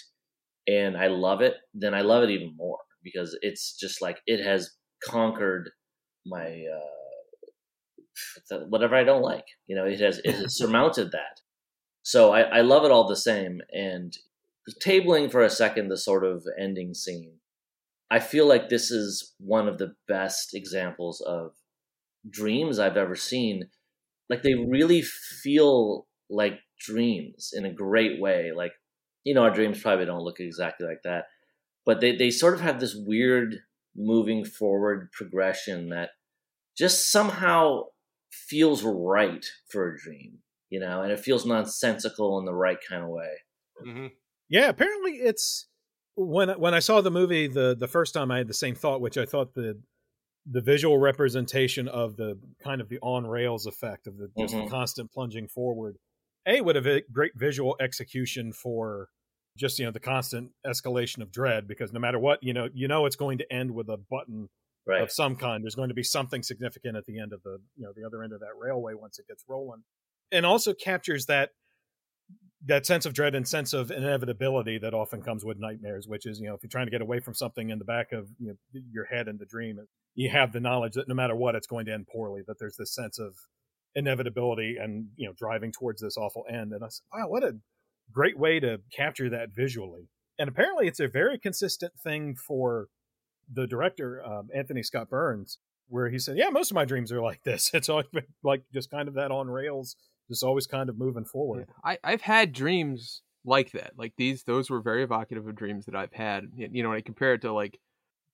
and 0.66 0.96
I 0.96 1.06
love 1.08 1.40
it, 1.42 1.54
then 1.72 1.94
I 1.94 2.00
love 2.02 2.24
it 2.24 2.30
even 2.30 2.52
more 2.56 2.78
because 3.02 3.36
it's 3.42 3.76
just 3.78 4.02
like 4.02 4.18
it 4.26 4.42
has 4.44 4.70
conquered 5.04 5.70
my 6.26 6.64
uh, 8.50 8.58
whatever 8.68 8.96
I 8.96 9.04
don't 9.04 9.22
like. 9.22 9.44
You 9.66 9.76
know, 9.76 9.84
it 9.84 10.00
has 10.00 10.18
it 10.24 10.34
has 10.34 10.56
surmounted 10.58 11.12
that. 11.12 11.40
So 12.02 12.32
I, 12.32 12.42
I 12.42 12.60
love 12.62 12.84
it 12.84 12.90
all 12.90 13.08
the 13.08 13.16
same. 13.16 13.60
And 13.72 14.12
tabling 14.72 15.30
for 15.30 15.42
a 15.42 15.50
second 15.50 15.88
the 15.88 15.96
sort 15.96 16.24
of 16.24 16.46
ending 16.58 16.94
scene, 16.94 17.40
I 18.10 18.20
feel 18.20 18.46
like 18.46 18.68
this 18.68 18.90
is 18.90 19.34
one 19.38 19.68
of 19.68 19.78
the 19.78 19.94
best 20.08 20.54
examples 20.54 21.20
of 21.22 21.52
dreams 22.28 22.78
I've 22.78 22.96
ever 22.96 23.16
seen. 23.16 23.70
Like 24.30 24.42
they 24.42 24.54
really 24.54 25.02
feel 25.02 26.06
like 26.30 26.60
dreams 26.80 27.52
in 27.54 27.64
a 27.64 27.72
great 27.72 28.20
way. 28.20 28.52
Like, 28.52 28.72
you 29.24 29.34
know, 29.34 29.42
our 29.44 29.50
dreams 29.50 29.82
probably 29.82 30.06
don't 30.06 30.22
look 30.24 30.40
exactly 30.40 30.86
like 30.86 31.02
that, 31.04 31.26
but 31.86 32.00
they, 32.00 32.16
they 32.16 32.30
sort 32.30 32.54
of 32.54 32.60
have 32.60 32.80
this 32.80 32.94
weird 32.96 33.56
moving 33.96 34.44
forward 34.44 35.10
progression 35.12 35.90
that 35.90 36.10
just 36.76 37.10
somehow 37.10 37.84
feels 38.32 38.82
right 38.84 39.46
for 39.68 39.90
a 39.94 39.98
dream, 39.98 40.38
you 40.70 40.80
know, 40.80 41.02
and 41.02 41.12
it 41.12 41.20
feels 41.20 41.46
nonsensical 41.46 42.38
in 42.38 42.44
the 42.44 42.54
right 42.54 42.78
kind 42.88 43.04
of 43.04 43.10
way. 43.10 43.38
Mhm. 43.84 44.12
Yeah, 44.54 44.68
apparently 44.68 45.14
it's 45.14 45.66
when 46.14 46.48
when 46.60 46.74
I 46.74 46.78
saw 46.78 47.00
the 47.00 47.10
movie 47.10 47.48
the 47.48 47.74
the 47.74 47.88
first 47.88 48.14
time 48.14 48.30
I 48.30 48.38
had 48.38 48.46
the 48.46 48.54
same 48.54 48.76
thought, 48.76 49.00
which 49.00 49.18
I 49.18 49.24
thought 49.26 49.54
the 49.54 49.82
the 50.46 50.60
visual 50.60 50.98
representation 50.98 51.88
of 51.88 52.16
the 52.16 52.38
kind 52.62 52.80
of 52.80 52.88
the 52.88 53.00
on 53.00 53.26
rails 53.26 53.66
effect 53.66 54.06
of 54.06 54.16
the 54.18 54.28
just 54.38 54.56
the 54.56 54.62
Mhm. 54.62 54.70
constant 54.70 55.10
plunging 55.12 55.48
forward. 55.48 55.98
A 56.46 56.60
would 56.60 56.76
have 56.76 56.86
a 56.86 57.02
great 57.12 57.32
visual 57.36 57.76
execution 57.80 58.52
for 58.52 59.08
just 59.56 59.78
you 59.80 59.86
know 59.86 59.90
the 59.90 60.00
constant 60.00 60.52
escalation 60.64 61.20
of 61.20 61.32
dread 61.32 61.66
because 61.66 61.92
no 61.92 61.98
matter 62.00 62.20
what 62.20 62.40
you 62.42 62.52
know 62.52 62.68
you 62.72 62.86
know 62.86 63.06
it's 63.06 63.16
going 63.16 63.38
to 63.38 63.52
end 63.52 63.72
with 63.74 63.88
a 63.88 63.96
button 63.96 64.50
Right. 64.86 65.02
of 65.02 65.10
some 65.10 65.34
kind. 65.36 65.64
There's 65.64 65.74
going 65.74 65.88
to 65.88 65.94
be 65.94 66.02
something 66.04 66.42
significant 66.44 66.96
at 66.96 67.06
the 67.06 67.18
end 67.18 67.32
of 67.32 67.42
the 67.42 67.58
you 67.76 67.84
know 67.86 67.92
the 67.96 68.04
other 68.04 68.22
end 68.22 68.32
of 68.32 68.40
that 68.40 68.56
railway 68.56 68.94
once 68.94 69.18
it 69.18 69.26
gets 69.26 69.44
rolling, 69.48 69.82
and 70.30 70.46
also 70.46 70.74
captures 70.74 71.26
that 71.26 71.50
that 72.66 72.86
sense 72.86 73.04
of 73.04 73.12
dread 73.12 73.34
and 73.34 73.46
sense 73.46 73.72
of 73.72 73.90
inevitability 73.90 74.78
that 74.78 74.94
often 74.94 75.22
comes 75.22 75.44
with 75.44 75.58
nightmares. 75.58 76.06
Which 76.08 76.26
is 76.26 76.40
you 76.40 76.48
know 76.48 76.54
if 76.54 76.62
you're 76.62 76.70
trying 76.70 76.86
to 76.86 76.90
get 76.90 77.02
away 77.02 77.20
from 77.20 77.34
something 77.34 77.70
in 77.70 77.78
the 77.78 77.84
back 77.84 78.12
of 78.12 78.28
you 78.38 78.48
know, 78.48 78.80
your 78.90 79.04
head 79.04 79.28
in 79.28 79.38
the 79.38 79.46
dream, 79.46 79.78
you 80.14 80.30
have 80.30 80.52
the 80.52 80.60
knowledge 80.60 80.94
that 80.94 81.08
no 81.08 81.14
matter 81.14 81.36
what, 81.36 81.54
it's 81.54 81.66
going 81.66 81.86
to 81.86 81.92
end 81.92 82.06
poorly. 82.06 82.42
That 82.46 82.58
there's 82.58 82.76
this 82.76 82.94
sense 82.94 83.18
of 83.18 83.34
inevitability 83.94 84.76
and 84.80 85.06
you 85.16 85.26
know 85.26 85.34
driving 85.36 85.72
towards 85.72 86.00
this 86.00 86.16
awful 86.16 86.44
end. 86.50 86.72
And 86.72 86.84
I 86.84 86.88
said, 86.88 87.04
wow, 87.12 87.28
what 87.28 87.44
a 87.44 87.56
great 88.12 88.38
way 88.38 88.60
to 88.60 88.80
capture 88.94 89.30
that 89.30 89.50
visually. 89.54 90.08
And 90.38 90.48
apparently, 90.48 90.88
it's 90.88 91.00
a 91.00 91.08
very 91.08 91.38
consistent 91.38 91.92
thing 92.02 92.34
for 92.34 92.88
the 93.52 93.66
director 93.66 94.24
um, 94.24 94.48
Anthony 94.54 94.82
Scott 94.82 95.10
Burns, 95.10 95.58
where 95.88 96.08
he 96.08 96.18
said, 96.18 96.36
"Yeah, 96.36 96.48
most 96.50 96.70
of 96.70 96.74
my 96.74 96.84
dreams 96.84 97.12
are 97.12 97.20
like 97.20 97.42
this. 97.44 97.70
It's 97.74 97.88
always 97.88 98.06
like 98.42 98.62
just 98.72 98.90
kind 98.90 99.08
of 99.08 99.14
that 99.14 99.30
on 99.30 99.48
rails, 99.48 99.96
just 100.28 100.42
always 100.42 100.66
kind 100.66 100.88
of 100.88 100.98
moving 100.98 101.24
forward." 101.24 101.68
I, 101.84 101.98
I've 102.02 102.22
had 102.22 102.52
dreams 102.52 103.22
like 103.44 103.72
that. 103.72 103.92
Like 103.96 104.14
these, 104.16 104.44
those 104.44 104.70
were 104.70 104.80
very 104.80 105.02
evocative 105.02 105.46
of 105.46 105.54
dreams 105.54 105.86
that 105.86 105.94
I've 105.94 106.12
had. 106.12 106.48
You 106.56 106.82
know, 106.82 106.90
when 106.90 106.98
I 106.98 107.02
compare 107.02 107.34
it 107.34 107.42
to 107.42 107.52
like 107.52 107.78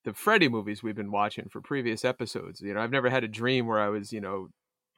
the 0.05 0.15
Freddy 0.15 0.49
movies 0.49 0.83
we've 0.83 0.97
been 0.97 1.11
watching 1.11 1.49
for 1.51 1.61
previous 1.61 2.05
episodes, 2.05 2.61
you 2.61 2.73
know, 2.73 2.81
I've 2.81 2.93
never 2.93 3.11
had 3.11 3.25
a 3.25 3.29
dream 3.29 3.67
where 3.67 3.81
I 3.81 3.89
was, 3.89 4.13
you 4.13 4.21
know, 4.21 4.49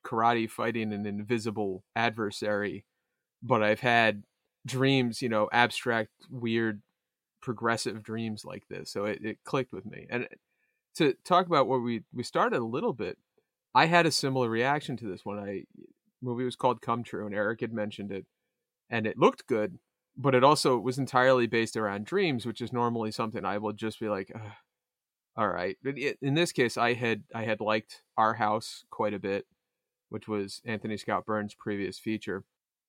karate 0.04 0.50
fighting 0.50 0.92
an 0.92 1.06
invisible 1.06 1.84
adversary, 1.96 2.84
but 3.42 3.62
I've 3.62 3.80
had 3.80 4.24
dreams, 4.66 5.22
you 5.22 5.28
know, 5.28 5.48
abstract, 5.52 6.10
weird, 6.30 6.82
progressive 7.40 8.02
dreams 8.02 8.44
like 8.44 8.64
this. 8.68 8.90
So 8.90 9.06
it, 9.06 9.24
it 9.24 9.38
clicked 9.44 9.72
with 9.72 9.86
me. 9.86 10.06
And 10.10 10.28
to 10.96 11.14
talk 11.24 11.46
about 11.46 11.66
what 11.66 11.82
we 11.82 12.02
we 12.12 12.22
started 12.22 12.58
a 12.58 12.64
little 12.64 12.92
bit, 12.92 13.18
I 13.74 13.86
had 13.86 14.06
a 14.06 14.10
similar 14.10 14.48
reaction 14.48 14.96
to 14.98 15.06
this 15.06 15.24
when 15.24 15.38
I 15.38 15.64
movie 16.22 16.44
was 16.44 16.56
called 16.56 16.80
Come 16.82 17.02
True, 17.02 17.26
and 17.26 17.34
Eric 17.34 17.60
had 17.60 17.72
mentioned 17.72 18.12
it, 18.12 18.26
and 18.90 19.06
it 19.06 19.18
looked 19.18 19.46
good, 19.46 19.78
but 20.16 20.34
it 20.34 20.44
also 20.44 20.78
was 20.78 20.98
entirely 20.98 21.46
based 21.46 21.76
around 21.76 22.06
dreams, 22.06 22.46
which 22.46 22.60
is 22.60 22.72
normally 22.72 23.10
something 23.12 23.44
I 23.44 23.58
will 23.58 23.72
just 23.72 24.00
be 24.00 24.08
like, 24.08 24.30
"Ugh, 24.34 24.52
all 25.36 25.48
right. 25.48 25.78
But 25.82 25.96
in 25.98 26.34
this 26.34 26.52
case, 26.52 26.76
I 26.76 26.94
had 26.94 27.24
I 27.34 27.44
had 27.44 27.60
liked 27.60 28.02
Our 28.16 28.34
House 28.34 28.84
quite 28.90 29.14
a 29.14 29.18
bit, 29.18 29.46
which 30.10 30.28
was 30.28 30.60
Anthony 30.64 30.96
Scott 30.96 31.24
Burns' 31.26 31.54
previous 31.54 31.98
feature, 31.98 32.44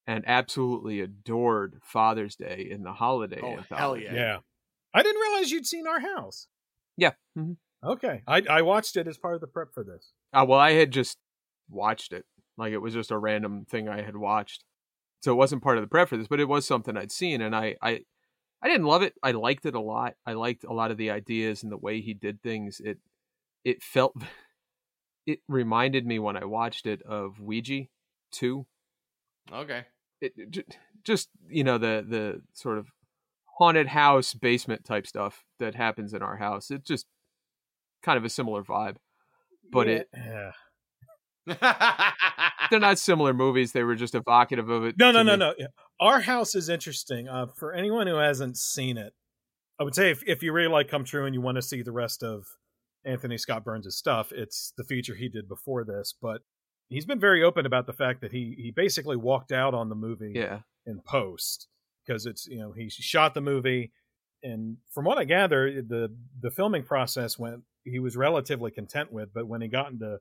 and 0.06 0.24
absolutely 0.28 1.00
adored 1.00 1.80
Father's 1.84 2.36
Day 2.36 2.68
in 2.70 2.84
the 2.84 2.94
holiday 2.94 3.40
Oh, 3.42 3.58
anthology. 3.58 4.06
hell 4.06 4.16
yeah. 4.16 4.22
Yeah, 4.22 4.40
I 4.94 5.04
didn't 5.04 5.22
realize 5.22 5.52
you'd 5.52 5.68
seen 5.68 5.88
our 5.88 6.02
house. 6.02 6.48
Yeah. 6.98 7.13
Mhm. 7.38 7.58
Okay, 7.84 8.24
I 8.28 8.42
I 8.50 8.62
watched 8.62 8.98
it 8.98 9.08
as 9.08 9.18
part 9.18 9.36
of 9.36 9.42
the 9.42 9.48
prep 9.48 9.74
for 9.74 9.84
this. 9.84 10.13
Uh, 10.34 10.46
well, 10.48 10.60
I 10.60 10.72
had 10.72 10.92
just 10.92 11.18
watched 11.70 12.13
it. 12.13 12.25
Like 12.57 12.74
it 12.74 12.77
was 12.79 12.93
just 12.93 13.12
a 13.12 13.17
random 13.17 13.65
thing 13.65 13.89
I 13.89 14.01
had 14.01 14.15
watched. 14.15 14.63
So 15.22 15.31
it 15.31 15.36
wasn't 15.36 15.63
part 15.63 15.77
of 15.77 15.83
the 15.83 15.88
prep 15.88 16.10
for 16.10 16.17
this, 16.17 16.27
but 16.27 16.39
it 16.39 16.50
was 16.50 16.65
something 16.65 16.98
I'd 16.98 17.12
seen 17.12 17.41
and 17.41 17.55
I, 17.55 17.75
I 17.81 18.01
I 18.63 18.69
didn't 18.69 18.88
love 18.88 19.01
it. 19.01 19.13
I 19.22 19.31
liked 19.31 19.65
it 19.65 19.75
a 19.75 19.79
lot. 19.81 20.13
I 20.25 20.33
liked 20.33 20.63
a 20.63 20.72
lot 20.72 20.89
of 20.89 20.95
the 20.95 21.12
ideas 21.12 21.63
and 21.63 21.72
the 21.72 21.77
way 21.77 22.00
he 22.00 22.13
did 22.13 22.41
things. 22.41 22.79
It 22.79 22.98
it 23.65 23.83
felt 23.83 24.15
it 25.25 25.39
reminded 25.50 26.05
me 26.05 26.17
when 26.17 26.38
I 26.38 26.45
watched 26.45 26.86
it 26.86 27.01
of 27.01 27.41
Ouija 27.41 27.88
2. 28.31 28.65
Okay. 29.51 29.86
It, 30.22 30.33
it 30.38 30.77
just 31.03 31.29
you 31.50 31.65
know 31.65 31.77
the 31.77 32.05
the 32.07 32.41
sort 32.53 32.77
of 32.77 32.88
haunted 33.57 33.88
house 33.88 34.33
basement 34.33 34.86
type 34.86 35.05
stuff 35.07 35.43
that 35.60 35.75
happens 35.75 36.13
in 36.13 36.22
our 36.22 36.38
house. 36.38 36.72
It's 36.72 36.88
just 36.88 37.05
kind 38.01 38.17
of 38.17 38.24
a 38.24 38.29
similar 38.29 38.63
vibe. 38.63 38.95
But 39.69 39.88
yeah, 39.88 39.93
it 39.93 40.10
yeah. 40.15 40.51
They're 41.46 42.80
not 42.80 43.00
similar 43.00 43.34
movies. 43.34 43.72
They 43.72 43.84
were 43.84 43.96
just 43.96 44.16
evocative 44.16 44.70
of 44.70 44.86
it. 44.86 44.96
No, 44.98 45.12
no, 45.12 45.24
no, 45.24 45.34
me. 45.34 45.38
no. 45.38 45.54
Our 46.00 46.22
House 46.22 46.56
is 46.56 46.70
interesting. 46.70 47.28
Uh, 47.28 47.48
for 47.58 47.74
anyone 47.74 48.08
who 48.08 48.16
hasn't 48.16 48.58
seen 48.58 48.98
it, 48.98 49.14
I 49.80 49.84
would 49.84 49.96
say 49.96 50.12
if, 50.12 50.22
if 50.26 50.44
you 50.44 50.54
really 50.54 50.70
like 50.70 50.88
Come 50.90 51.04
True 51.04 51.26
and 51.26 51.34
you 51.34 51.42
want 51.42 51.56
to 51.56 51.62
see 51.62 51.82
the 51.82 51.92
rest 51.92 52.24
of 52.24 52.46
Anthony 53.06 53.38
Scott 53.38 53.64
Burns' 53.66 53.96
stuff, 53.96 54.32
it's 54.32 54.74
the 54.78 54.84
feature 54.84 55.16
he 55.16 55.30
did 55.30 55.48
before 55.48 55.84
this. 55.84 56.14
But 56.22 56.42
he's 56.90 57.06
been 57.06 57.20
very 57.20 57.44
open 57.44 57.66
about 57.66 57.88
the 57.88 57.94
fact 57.94 58.22
that 58.22 58.32
he 58.32 58.56
he 58.58 58.72
basically 58.72 59.18
walked 59.18 59.52
out 59.52 59.74
on 59.74 59.90
the 59.90 59.96
movie 59.96 60.34
Yeah, 60.36 60.60
in 60.86 61.02
post 61.06 61.68
because 62.06 62.26
it's 62.26 62.48
you 62.48 62.60
know 62.60 62.72
he 62.72 62.90
shot 62.90 63.34
the 63.34 63.42
movie 63.42 63.92
and 64.44 64.78
from 64.94 65.06
what 65.06 65.18
I 65.18 65.24
gather 65.24 65.82
the 65.82 66.16
the 66.42 66.52
filming 66.52 66.84
process 66.84 67.40
went 67.40 67.62
he 67.86 68.00
was 68.00 68.16
relatively 68.18 68.72
content 68.72 69.12
with 69.12 69.34
but 69.34 69.48
when 69.48 69.62
he 69.62 69.68
got 69.70 69.92
into 69.92 70.18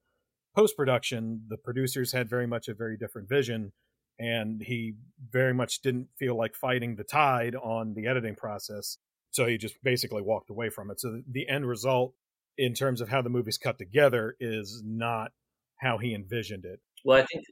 post 0.55 0.77
production 0.77 1.43
the 1.49 1.57
producers 1.57 2.13
had 2.13 2.29
very 2.29 2.47
much 2.47 2.69
a 2.69 2.75
very 2.75 2.97
different 2.97 3.29
vision 3.29 3.73
and 4.19 4.63
he 4.63 4.95
very 5.31 5.55
much 5.55 5.81
didn't 5.81 6.09
feel 6.19 6.37
like 6.37 6.55
fighting 6.55 6.97
the 6.97 7.05
tide 7.05 7.55
on 7.57 7.95
the 7.95 8.07
editing 8.07 8.35
process 8.35 8.99
so 9.33 9.47
he 9.47 9.57
just 9.57 9.83
basically 9.83 10.23
walked 10.23 10.51
away 10.51 10.69
from 10.69 10.91
it. 10.91 11.01
So 11.01 11.23
the 11.29 11.49
end 11.49 11.67
result 11.67 12.15
in 12.57 12.75
terms 12.75 13.01
of 13.01 13.09
how 13.09 13.23
the 13.23 13.31
movie's 13.31 13.59
cut 13.59 13.79
together 13.79 14.37
is 14.39 14.83
not 14.85 15.33
how 15.81 15.99
he 15.99 16.15
envisioned 16.15 16.65
it. 16.67 16.81
Well, 17.05 17.19
I 17.21 17.25
think 17.25 17.45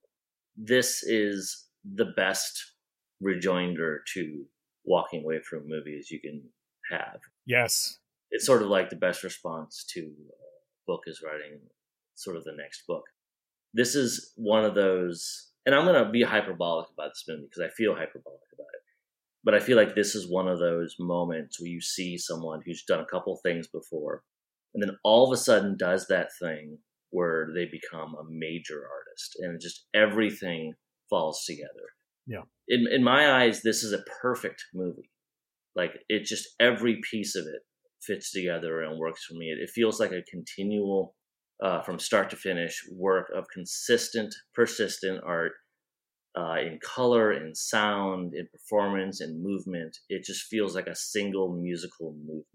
this 0.56 1.02
is 1.02 1.66
the 1.84 2.04
best 2.04 2.74
rejoinder 3.20 4.02
to 4.14 4.44
walking 4.84 5.24
away 5.24 5.40
from 5.40 5.66
movies 5.66 6.10
you 6.10 6.20
can 6.20 6.42
have. 6.90 7.18
yes. 7.46 7.98
It's 8.32 8.46
sort 8.46 8.62
of 8.62 8.68
like 8.68 8.90
the 8.90 8.96
best 8.96 9.24
response 9.24 9.84
to 9.94 10.00
a 10.00 10.86
book 10.86 11.00
is 11.06 11.20
writing 11.24 11.58
sort 12.20 12.36
of 12.36 12.44
the 12.44 12.54
next 12.56 12.86
book. 12.86 13.04
This 13.72 13.94
is 13.94 14.32
one 14.36 14.64
of 14.64 14.74
those, 14.74 15.50
and 15.64 15.74
I'm 15.74 15.84
going 15.84 16.04
to 16.04 16.10
be 16.10 16.22
hyperbolic 16.22 16.88
about 16.92 17.10
this 17.10 17.24
movie 17.28 17.46
because 17.50 17.62
I 17.62 17.74
feel 17.74 17.94
hyperbolic 17.94 18.40
about 18.52 18.66
it. 18.74 18.82
But 19.42 19.54
I 19.54 19.60
feel 19.60 19.76
like 19.76 19.94
this 19.94 20.14
is 20.14 20.30
one 20.30 20.48
of 20.48 20.58
those 20.58 20.96
moments 20.98 21.60
where 21.60 21.70
you 21.70 21.80
see 21.80 22.18
someone 22.18 22.60
who's 22.64 22.84
done 22.84 23.00
a 23.00 23.06
couple 23.06 23.36
things 23.36 23.68
before, 23.68 24.22
and 24.74 24.82
then 24.82 24.96
all 25.04 25.26
of 25.26 25.32
a 25.32 25.40
sudden 25.40 25.76
does 25.78 26.06
that 26.08 26.28
thing 26.40 26.78
where 27.10 27.48
they 27.54 27.64
become 27.64 28.14
a 28.14 28.28
major 28.28 28.82
artist, 28.86 29.36
and 29.40 29.60
just 29.60 29.86
everything 29.94 30.74
falls 31.08 31.44
together. 31.44 31.90
Yeah. 32.26 32.42
In 32.68 32.86
in 32.90 33.02
my 33.02 33.42
eyes, 33.42 33.62
this 33.62 33.82
is 33.82 33.92
a 33.92 34.04
perfect 34.22 34.64
movie. 34.74 35.10
Like 35.74 35.92
it 36.08 36.24
just 36.24 36.48
every 36.60 37.00
piece 37.10 37.34
of 37.34 37.46
it 37.46 37.62
fits 38.02 38.30
together 38.30 38.82
and 38.82 38.98
works 38.98 39.24
for 39.24 39.34
me. 39.34 39.46
It, 39.46 39.58
it 39.62 39.70
feels 39.70 40.00
like 40.00 40.12
a 40.12 40.22
continual, 40.30 41.14
uh, 41.62 41.82
from 41.82 41.98
start 41.98 42.30
to 42.30 42.36
finish, 42.36 42.82
work 42.92 43.30
of 43.34 43.46
consistent, 43.52 44.34
persistent 44.54 45.20
art 45.24 45.52
uh, 46.38 46.56
in 46.60 46.78
color, 46.82 47.32
in 47.32 47.54
sound, 47.54 48.34
in 48.34 48.46
performance, 48.50 49.20
in 49.20 49.42
movement. 49.42 49.98
It 50.08 50.24
just 50.24 50.44
feels 50.44 50.74
like 50.74 50.86
a 50.86 50.94
single 50.94 51.52
musical 51.52 52.12
movement. 52.12 52.46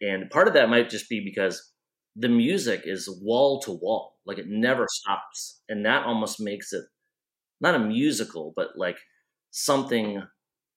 And 0.00 0.30
part 0.30 0.48
of 0.48 0.54
that 0.54 0.70
might 0.70 0.90
just 0.90 1.08
be 1.08 1.20
because 1.24 1.72
the 2.16 2.28
music 2.28 2.82
is 2.84 3.08
wall 3.22 3.60
to 3.62 3.72
wall, 3.72 4.18
like 4.26 4.38
it 4.38 4.48
never 4.48 4.86
stops. 4.88 5.62
And 5.68 5.84
that 5.86 6.06
almost 6.06 6.40
makes 6.40 6.72
it 6.72 6.84
not 7.60 7.74
a 7.74 7.78
musical, 7.78 8.52
but 8.56 8.70
like 8.76 8.98
something 9.50 10.22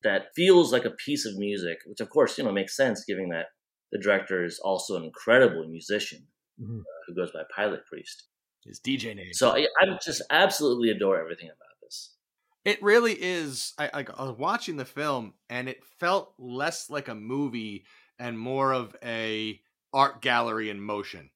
that 0.04 0.28
feels 0.36 0.72
like 0.72 0.86
a 0.86 0.92
piece 0.92 1.26
of 1.26 1.38
music, 1.38 1.80
which 1.88 2.00
of 2.00 2.10
course, 2.10 2.38
you 2.38 2.44
know, 2.44 2.52
makes 2.52 2.76
sense 2.76 3.04
given 3.06 3.30
that 3.30 3.48
the 3.92 4.00
director 4.00 4.44
is 4.44 4.60
also 4.64 4.96
an 4.96 5.04
incredible 5.04 5.68
musician 5.68 6.28
Mhm. 6.60 6.80
uh, 6.80 6.84
who 7.08 7.16
goes 7.16 7.32
by 7.32 7.44
Pilotpriest. 7.58 8.24
His 8.64 8.80
DJ 8.80 9.14
name. 9.16 9.34
So 9.34 9.52
I, 9.52 9.68
I 9.80 9.98
just 10.04 10.24
absolutely 10.32 10.90
adore 10.90 11.20
everything 11.20 11.50
about 11.50 11.80
this. 11.82 12.16
It 12.64 12.82
really 12.82 13.14
is. 13.14 13.74
I, 13.78 13.90
I, 13.94 14.06
I 14.18 14.24
was 14.24 14.38
watching 14.40 14.76
the 14.76 14.86
film, 14.86 15.36
and 15.50 15.70
it 15.70 15.84
felt 16.00 16.34
less 16.40 16.90
like 16.90 17.08
a 17.08 17.14
movie 17.16 17.86
and 18.18 18.40
more 18.40 18.74
of 18.74 18.96
a 19.04 19.60
art 19.94 20.22
gallery 20.22 20.72
in 20.72 20.82
motion 20.82 21.30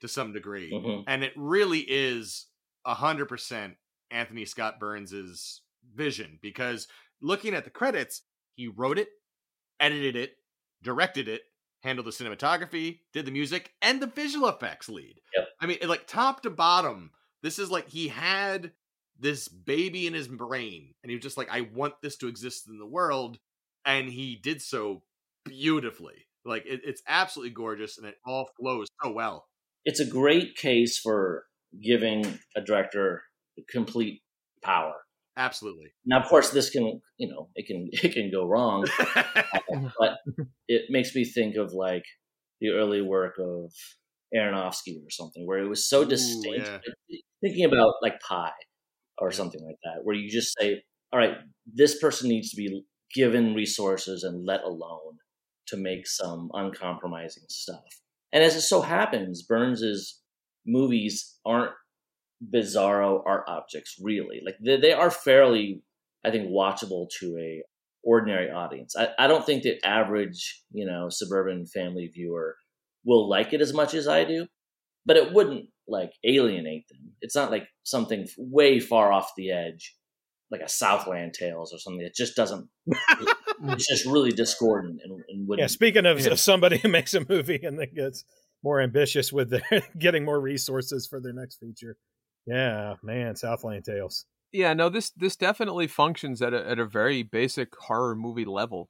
to 0.00 0.08
some 0.08 0.32
degree. 0.32 0.72
Mhm. 0.72 1.04
And 1.06 1.22
it 1.22 1.32
really 1.36 1.80
is 1.88 2.46
hundred 2.84 3.26
percent 3.26 3.76
Anthony 4.10 4.44
Scott 4.44 4.80
Burns's 4.80 5.62
vision 5.94 6.38
because 6.42 6.88
looking 7.20 7.54
at 7.54 7.62
the 7.64 7.70
credits, 7.70 8.22
he 8.56 8.66
wrote 8.66 8.98
it, 8.98 9.08
edited 9.78 10.16
it, 10.16 10.36
directed 10.82 11.28
it, 11.28 11.42
handled 11.82 12.06
the 12.06 12.10
cinematography, 12.10 13.00
did 13.12 13.26
the 13.26 13.32
music, 13.32 13.72
and 13.82 14.00
the 14.00 14.06
visual 14.06 14.48
effects 14.48 14.88
lead. 14.88 15.20
Yep. 15.36 15.48
I 15.60 15.66
mean, 15.66 15.78
like 15.84 16.06
top 16.06 16.42
to 16.42 16.50
bottom, 16.50 17.10
this 17.42 17.58
is 17.58 17.70
like 17.70 17.88
he 17.88 18.08
had 18.08 18.72
this 19.18 19.48
baby 19.48 20.06
in 20.06 20.14
his 20.14 20.28
brain, 20.28 20.94
and 21.02 21.10
he 21.10 21.16
was 21.16 21.22
just 21.22 21.36
like, 21.36 21.50
I 21.50 21.62
want 21.62 21.94
this 22.02 22.16
to 22.18 22.28
exist 22.28 22.68
in 22.68 22.78
the 22.78 22.86
world, 22.86 23.38
and 23.84 24.08
he 24.08 24.36
did 24.36 24.62
so 24.62 25.02
beautifully. 25.44 26.26
Like 26.44 26.64
it, 26.66 26.80
it's 26.84 27.02
absolutely 27.06 27.54
gorgeous, 27.54 27.98
and 27.98 28.06
it 28.06 28.16
all 28.24 28.50
flows 28.58 28.88
so 29.02 29.12
well. 29.12 29.46
It's 29.84 30.00
a 30.00 30.06
great 30.06 30.56
case 30.56 30.98
for 30.98 31.44
giving 31.82 32.38
a 32.56 32.60
director 32.60 33.22
complete 33.68 34.22
power. 34.62 34.94
Absolutely. 35.36 35.92
Now, 36.04 36.20
of 36.20 36.28
course, 36.28 36.50
this 36.50 36.70
can, 36.70 37.00
you 37.16 37.28
know, 37.28 37.48
it 37.54 37.66
can 37.66 37.88
it 37.92 38.12
can 38.12 38.30
go 38.30 38.46
wrong, 38.46 38.86
uh, 39.16 39.22
but 39.98 40.18
it 40.68 40.86
makes 40.90 41.14
me 41.14 41.24
think 41.24 41.56
of 41.56 41.72
like 41.72 42.04
the 42.60 42.70
early 42.70 43.02
work 43.02 43.34
of 43.38 43.72
Aronofsky 44.34 44.96
or 44.96 45.10
something, 45.10 45.46
where 45.46 45.58
it 45.58 45.68
was 45.68 45.88
so 45.88 46.02
Ooh, 46.02 46.06
distinct. 46.06 46.68
yeah. 46.68 46.78
Thinking 47.40 47.64
about 47.64 47.94
like 48.02 48.20
Pi 48.20 48.52
or 49.18 49.32
something 49.32 49.62
like 49.64 49.78
that, 49.84 50.04
where 50.04 50.14
you 50.14 50.30
just 50.30 50.54
say, 50.58 50.82
"All 51.12 51.18
right, 51.18 51.36
this 51.72 51.98
person 51.98 52.28
needs 52.28 52.50
to 52.50 52.56
be 52.56 52.84
given 53.14 53.54
resources 53.54 54.22
and 54.22 54.46
let 54.46 54.62
alone 54.62 55.18
to 55.68 55.76
make 55.76 56.06
some 56.06 56.50
uncompromising 56.52 57.44
stuff." 57.48 57.84
And 58.32 58.42
as 58.44 58.54
it 58.56 58.62
so 58.62 58.80
happens, 58.82 59.42
Burns's 59.42 60.20
movies 60.66 61.38
aren't 61.44 61.72
bizarro 62.54 63.22
art 63.24 63.44
objects, 63.46 63.96
really. 64.02 64.40
Like 64.44 64.56
they, 64.64 64.78
they 64.78 64.92
are 64.92 65.10
fairly, 65.10 65.82
I 66.24 66.30
think, 66.30 66.48
watchable 66.48 67.06
to 67.20 67.36
a 67.38 67.62
ordinary 68.04 68.50
audience. 68.50 68.96
I, 68.96 69.08
I 69.18 69.26
don't 69.26 69.44
think 69.46 69.62
the 69.62 69.78
average, 69.84 70.62
you 70.72 70.86
know, 70.86 71.08
suburban 71.08 71.66
family 71.66 72.08
viewer 72.12 72.56
will 73.04 73.28
like 73.28 73.52
it 73.52 73.60
as 73.60 73.72
much 73.72 73.94
as 73.94 74.08
I 74.08 74.24
do, 74.24 74.46
but 75.06 75.16
it 75.16 75.32
wouldn't 75.32 75.66
like 75.88 76.12
alienate 76.24 76.88
them. 76.88 77.12
It's 77.20 77.36
not 77.36 77.50
like 77.50 77.66
something 77.82 78.26
way 78.38 78.80
far 78.80 79.12
off 79.12 79.32
the 79.36 79.50
edge, 79.52 79.96
like 80.50 80.60
a 80.60 80.68
Southland 80.68 81.34
Tales 81.34 81.72
or 81.72 81.78
something. 81.78 82.04
It 82.04 82.14
just 82.14 82.36
doesn't. 82.36 82.68
Mm. 83.62 83.74
it's 83.74 83.86
just 83.86 84.06
really 84.06 84.32
discordant 84.32 85.00
and, 85.04 85.20
and 85.28 85.46
wouldn't. 85.46 85.62
Yeah, 85.62 85.68
speaking 85.68 86.04
of, 86.04 86.18
Yeah. 86.18 86.32
of 86.32 86.40
somebody 86.40 86.78
who 86.82 86.88
makes 86.88 87.14
a 87.14 87.24
movie 87.28 87.60
and 87.62 87.78
then 87.78 87.88
gets 87.94 88.24
more 88.64 88.80
ambitious 88.80 89.32
with 89.32 89.50
their 89.50 89.62
getting 89.98 90.24
more 90.24 90.40
resources 90.40 91.06
for 91.06 91.20
their 91.20 91.32
next 91.32 91.58
feature. 91.58 91.96
Yeah, 92.46 92.94
man, 93.02 93.36
Southland 93.36 93.84
Tales. 93.84 94.26
yeah. 94.52 94.72
No, 94.74 94.88
this 94.88 95.10
this 95.10 95.36
definitely 95.36 95.86
functions 95.86 96.42
at 96.42 96.52
a 96.54 96.68
at 96.68 96.78
a 96.78 96.86
very 96.86 97.22
basic 97.22 97.74
horror 97.76 98.14
movie 98.16 98.44
level 98.44 98.88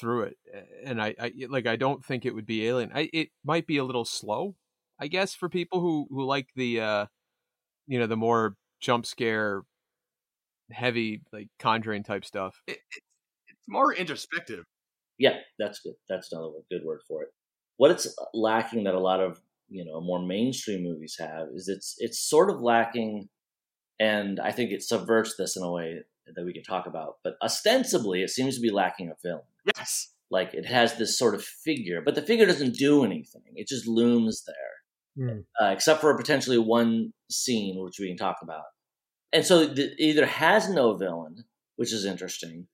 through 0.00 0.22
it, 0.24 0.36
and 0.84 1.00
I, 1.02 1.14
I 1.20 1.32
like 1.48 1.66
I 1.66 1.76
don't 1.76 2.04
think 2.04 2.24
it 2.24 2.34
would 2.34 2.46
be 2.46 2.66
alien. 2.66 2.90
I 2.94 3.10
it 3.12 3.28
might 3.44 3.66
be 3.66 3.78
a 3.78 3.84
little 3.84 4.04
slow, 4.04 4.54
I 5.00 5.08
guess, 5.08 5.34
for 5.34 5.48
people 5.48 5.80
who 5.80 6.06
who 6.10 6.24
like 6.24 6.48
the 6.56 6.80
uh, 6.80 7.06
you 7.86 7.98
know, 7.98 8.06
the 8.06 8.16
more 8.16 8.56
jump 8.80 9.06
scare, 9.06 9.62
heavy 10.70 11.22
like 11.32 11.48
Conjuring 11.58 12.04
type 12.04 12.24
stuff. 12.24 12.60
It, 12.66 12.72
it, 12.72 13.02
it's 13.48 13.68
more 13.68 13.92
introspective. 13.94 14.64
Yeah, 15.18 15.38
that's 15.58 15.80
good. 15.80 15.94
That's 16.08 16.32
another 16.32 16.48
word- 16.48 16.64
good 16.70 16.84
word 16.84 17.00
for 17.08 17.22
it. 17.22 17.28
What 17.76 17.90
it's 17.90 18.06
lacking 18.32 18.84
that 18.84 18.94
a 18.94 19.00
lot 19.00 19.20
of 19.20 19.40
you 19.74 19.84
know 19.84 20.00
more 20.00 20.24
mainstream 20.24 20.82
movies 20.82 21.16
have 21.18 21.48
is 21.54 21.68
it's 21.68 21.96
it's 21.98 22.18
sort 22.18 22.48
of 22.50 22.60
lacking, 22.60 23.28
and 23.98 24.38
I 24.40 24.52
think 24.52 24.70
it 24.70 24.82
subverts 24.82 25.34
this 25.36 25.56
in 25.56 25.62
a 25.62 25.70
way 25.70 26.00
that 26.34 26.44
we 26.44 26.52
can 26.54 26.62
talk 26.62 26.86
about. 26.86 27.16
But 27.24 27.34
ostensibly, 27.42 28.22
it 28.22 28.30
seems 28.30 28.54
to 28.56 28.62
be 28.62 28.70
lacking 28.70 29.08
a 29.10 29.14
villain. 29.22 29.42
Yes. 29.76 30.12
Like 30.30 30.54
it 30.54 30.66
has 30.66 30.96
this 30.96 31.18
sort 31.18 31.34
of 31.34 31.44
figure, 31.44 32.00
but 32.04 32.14
the 32.14 32.22
figure 32.22 32.46
doesn't 32.46 32.76
do 32.76 33.04
anything. 33.04 33.42
It 33.56 33.68
just 33.68 33.86
looms 33.86 34.44
there, 34.46 35.26
Hmm. 35.28 35.40
uh, 35.60 35.70
except 35.72 36.00
for 36.00 36.16
potentially 36.16 36.58
one 36.58 37.12
scene 37.30 37.82
which 37.82 37.98
we 38.00 38.08
can 38.08 38.16
talk 38.16 38.38
about. 38.42 38.64
And 39.32 39.44
so 39.44 39.60
it 39.62 39.78
either 39.98 40.26
has 40.26 40.68
no 40.70 40.94
villain, 40.96 41.44
which 41.76 41.92
is 41.92 42.04
interesting, 42.04 42.68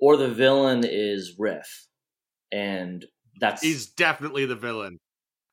or 0.00 0.16
the 0.16 0.28
villain 0.28 0.82
is 0.84 1.36
Riff, 1.38 1.86
and 2.50 3.04
that's 3.40 3.62
He's 3.62 3.86
definitely 3.86 4.46
the 4.46 4.56
villain. 4.56 4.98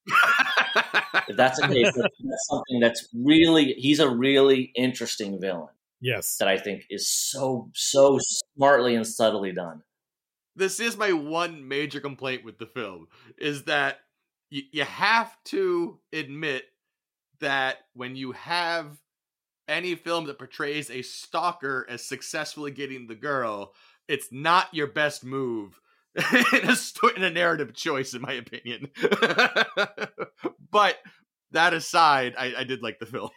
If 0.08 1.38
that's 1.38 1.60
the 1.62 1.68
case, 1.68 1.86
that's, 1.96 2.16
that's 2.20 2.48
something 2.50 2.80
that's 2.80 3.08
really 3.14 3.74
he's 3.74 4.00
a 4.00 4.10
really 4.10 4.72
interesting 4.76 5.40
villain 5.40 5.70
Yes. 6.02 6.36
that 6.38 6.48
I 6.50 6.58
think 6.58 6.86
is 6.90 7.10
so 7.10 7.70
so 7.74 8.20
smartly 8.56 8.96
and 8.96 9.08
subtly 9.08 9.52
done. 9.54 9.84
this 10.56 10.80
is 10.80 10.98
my 10.98 11.14
one 11.14 11.68
major 11.68 12.00
complaint 12.00 12.44
with 12.44 12.58
the 12.58 12.66
film 12.66 13.08
is 13.38 13.64
that 13.64 14.00
y- 14.52 14.64
you 14.72 14.84
have 14.84 15.42
to 15.46 16.00
admit 16.12 16.66
that 17.40 17.78
when 17.94 18.16
you 18.16 18.34
have 18.34 18.98
any 19.68 19.96
film 19.96 20.26
that 20.26 20.38
portrays 20.38 20.90
a 20.92 21.02
stalker 21.02 21.86
as 21.90 22.04
successfully 22.06 22.70
getting 22.72 23.08
the 23.08 23.16
girl, 23.16 23.74
it's 24.10 24.30
not 24.32 24.74
your 24.74 24.88
best 24.88 25.24
move 25.24 25.80
in 26.16 26.24
a 26.70 26.76
sto- 26.76 27.10
in 27.10 27.24
a 27.24 27.30
narrative 27.30 27.74
choice, 27.74 28.14
in 28.14 28.22
my 28.22 28.34
opinion. 28.34 28.90
but 30.72 30.98
that 31.52 31.74
aside, 31.74 32.36
I, 32.38 32.54
I 32.60 32.64
did 32.64 32.82
like 32.82 33.00
the 33.00 33.06
film. 33.06 33.30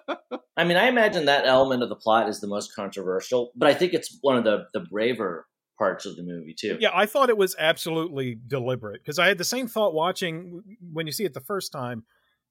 I 0.56 0.64
mean, 0.64 0.76
I 0.76 0.88
imagine 0.88 1.24
that 1.24 1.46
element 1.46 1.82
of 1.82 1.88
the 1.88 1.96
plot 1.96 2.28
is 2.28 2.40
the 2.40 2.46
most 2.46 2.74
controversial, 2.74 3.52
but 3.56 3.68
I 3.68 3.74
think 3.74 3.94
it's 3.94 4.18
one 4.20 4.36
of 4.36 4.44
the 4.44 4.66
the 4.74 4.80
braver 4.80 5.46
parts 5.78 6.04
of 6.04 6.16
the 6.16 6.22
movie 6.22 6.54
too. 6.54 6.76
Yeah, 6.80 6.90
I 6.94 7.06
thought 7.06 7.30
it 7.30 7.38
was 7.38 7.56
absolutely 7.58 8.38
deliberate 8.46 9.02
because 9.02 9.18
I 9.18 9.28
had 9.28 9.38
the 9.38 9.44
same 9.44 9.66
thought 9.66 9.94
watching 9.94 10.62
when 10.92 11.06
you 11.06 11.12
see 11.12 11.24
it 11.24 11.34
the 11.34 11.40
first 11.40 11.72
time. 11.72 12.04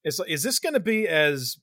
It's 0.04 0.18
like, 0.18 0.30
is 0.30 0.44
this 0.44 0.60
going 0.60 0.74
to 0.74 0.80
be 0.80 1.08
as 1.08 1.58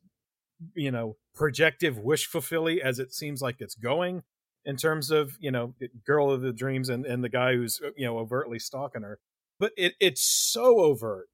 you 0.75 0.91
know 0.91 1.17
projective, 1.35 1.99
wish 1.99 2.27
fulfilling 2.27 2.81
as 2.83 2.99
it 2.99 3.13
seems 3.13 3.43
like 3.43 3.57
it's 3.61 3.75
going 3.75 4.23
in 4.67 4.77
terms 4.77 5.11
of 5.11 5.37
you 5.41 5.51
know 5.51 5.75
girl 6.07 6.31
of 6.31 6.43
the 6.43 6.53
dreams 6.53 6.89
and 6.91 7.07
and 7.07 7.25
the 7.25 7.29
guy 7.31 7.55
who's 7.55 7.81
you 7.97 8.07
know 8.07 8.19
overtly 8.19 8.59
stalking 8.59 9.03
her? 9.03 9.19
But 9.59 9.73
it 9.77 9.95
it's 10.01 10.23
so 10.23 10.81
overt 10.81 11.29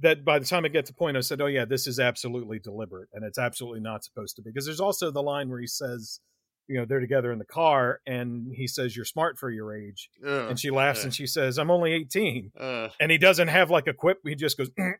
that 0.00 0.24
by 0.24 0.38
the 0.38 0.44
time 0.44 0.64
it 0.64 0.72
gets 0.72 0.90
to 0.90 0.94
point, 0.94 1.16
I 1.16 1.20
said, 1.20 1.40
"Oh 1.40 1.46
yeah, 1.46 1.64
this 1.64 1.86
is 1.86 1.98
absolutely 1.98 2.58
deliberate, 2.58 3.08
and 3.12 3.24
it's 3.24 3.38
absolutely 3.38 3.80
not 3.80 4.04
supposed 4.04 4.36
to 4.36 4.42
be." 4.42 4.50
Because 4.50 4.66
there's 4.66 4.80
also 4.80 5.10
the 5.10 5.22
line 5.22 5.48
where 5.48 5.60
he 5.60 5.66
says, 5.66 6.20
"You 6.68 6.78
know, 6.78 6.84
they're 6.84 7.00
together 7.00 7.32
in 7.32 7.38
the 7.38 7.44
car, 7.46 8.00
and 8.06 8.52
he 8.54 8.66
says 8.66 8.94
you're 8.96 9.04
smart 9.04 9.38
for 9.38 9.50
your 9.50 9.74
age," 9.74 10.10
Ugh, 10.26 10.50
and 10.50 10.60
she 10.60 10.70
laughs 10.70 11.00
ugh, 11.00 11.04
and 11.06 11.14
she 11.14 11.26
says, 11.26 11.58
"I'm 11.58 11.70
only 11.70 11.92
18," 11.92 12.52
ugh. 12.58 12.90
and 13.00 13.10
he 13.12 13.18
doesn't 13.18 13.48
have 13.48 13.70
like 13.70 13.86
a 13.86 13.94
quip. 13.94 14.18
He 14.26 14.34
just 14.34 14.58
goes 14.58 14.70
"Mm," 14.70 14.94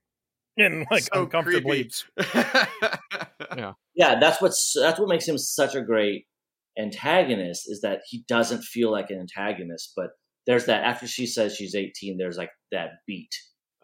and 0.56 0.86
like 0.90 1.02
So 1.02 1.22
uncomfortably. 1.22 1.90
creepy. 2.16 2.48
yeah, 3.94 4.18
that's 4.20 4.40
what's 4.40 4.72
that's 4.78 4.98
what 5.00 5.08
makes 5.08 5.26
him 5.26 5.36
such 5.38 5.74
a 5.74 5.82
great 5.82 6.26
antagonist 6.78 7.70
is 7.70 7.80
that 7.82 8.00
he 8.08 8.24
doesn't 8.28 8.62
feel 8.62 8.90
like 8.90 9.10
an 9.10 9.18
antagonist, 9.18 9.92
but 9.96 10.10
there's 10.46 10.66
that 10.66 10.84
after 10.84 11.06
she 11.06 11.26
says 11.26 11.54
she's 11.54 11.74
18, 11.74 12.16
there's 12.18 12.36
like 12.36 12.50
that 12.70 12.90
beat 13.06 13.34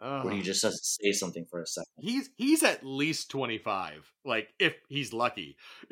where 0.00 0.22
he 0.22 0.28
uh-huh. 0.28 0.42
just 0.42 0.62
has 0.62 0.80
to 0.80 1.04
say 1.04 1.12
something 1.12 1.44
for 1.50 1.60
a 1.60 1.66
second. 1.66 1.86
He's 1.98 2.30
he's 2.36 2.62
at 2.62 2.84
least 2.84 3.30
twenty 3.30 3.58
five, 3.58 4.10
like 4.24 4.48
if 4.58 4.74
he's 4.88 5.12
lucky. 5.12 5.56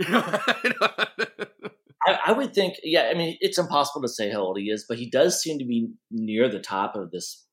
I, 2.07 2.19
I 2.27 2.33
would 2.33 2.55
think, 2.55 2.77
yeah, 2.85 3.11
I 3.13 3.15
mean, 3.15 3.37
it's 3.41 3.59
impossible 3.59 4.03
to 4.03 4.09
say 4.09 4.31
how 4.31 4.41
old 4.41 4.59
he 4.59 4.71
is, 4.71 4.85
but 4.89 4.99
he 4.99 5.11
does 5.11 5.41
seem 5.41 5.59
to 5.59 5.65
be 5.65 5.89
near 6.11 6.49
the 6.49 6.61
top 6.61 6.95
of 6.95 7.11
this 7.11 7.45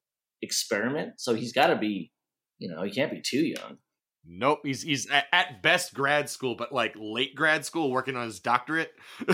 experiment. 0.43 1.13
So 1.17 1.33
he's 1.33 1.53
got 1.53 1.67
to 1.67 1.75
be, 1.75 2.11
you 2.59 2.69
know, 2.69 2.83
he 2.83 2.91
can't 2.91 3.11
be 3.11 3.21
too 3.21 3.43
young. 3.43 3.77
Nope, 4.25 4.59
he's 4.63 4.81
he's 4.81 5.09
at, 5.09 5.25
at 5.31 5.61
best 5.61 5.93
grad 5.93 6.29
school, 6.29 6.55
but 6.55 6.71
like 6.71 6.93
late 6.97 7.35
grad 7.35 7.65
school, 7.65 7.91
working 7.91 8.15
on 8.15 8.25
his 8.25 8.39
doctorate. 8.39 8.91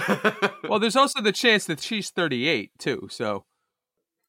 Well, 0.69 0.79
there's 0.79 0.95
also 0.95 1.21
the 1.21 1.31
chance 1.31 1.65
that 1.65 1.79
she's 1.79 2.11
38 2.11 2.71
too. 2.77 3.07
So 3.09 3.45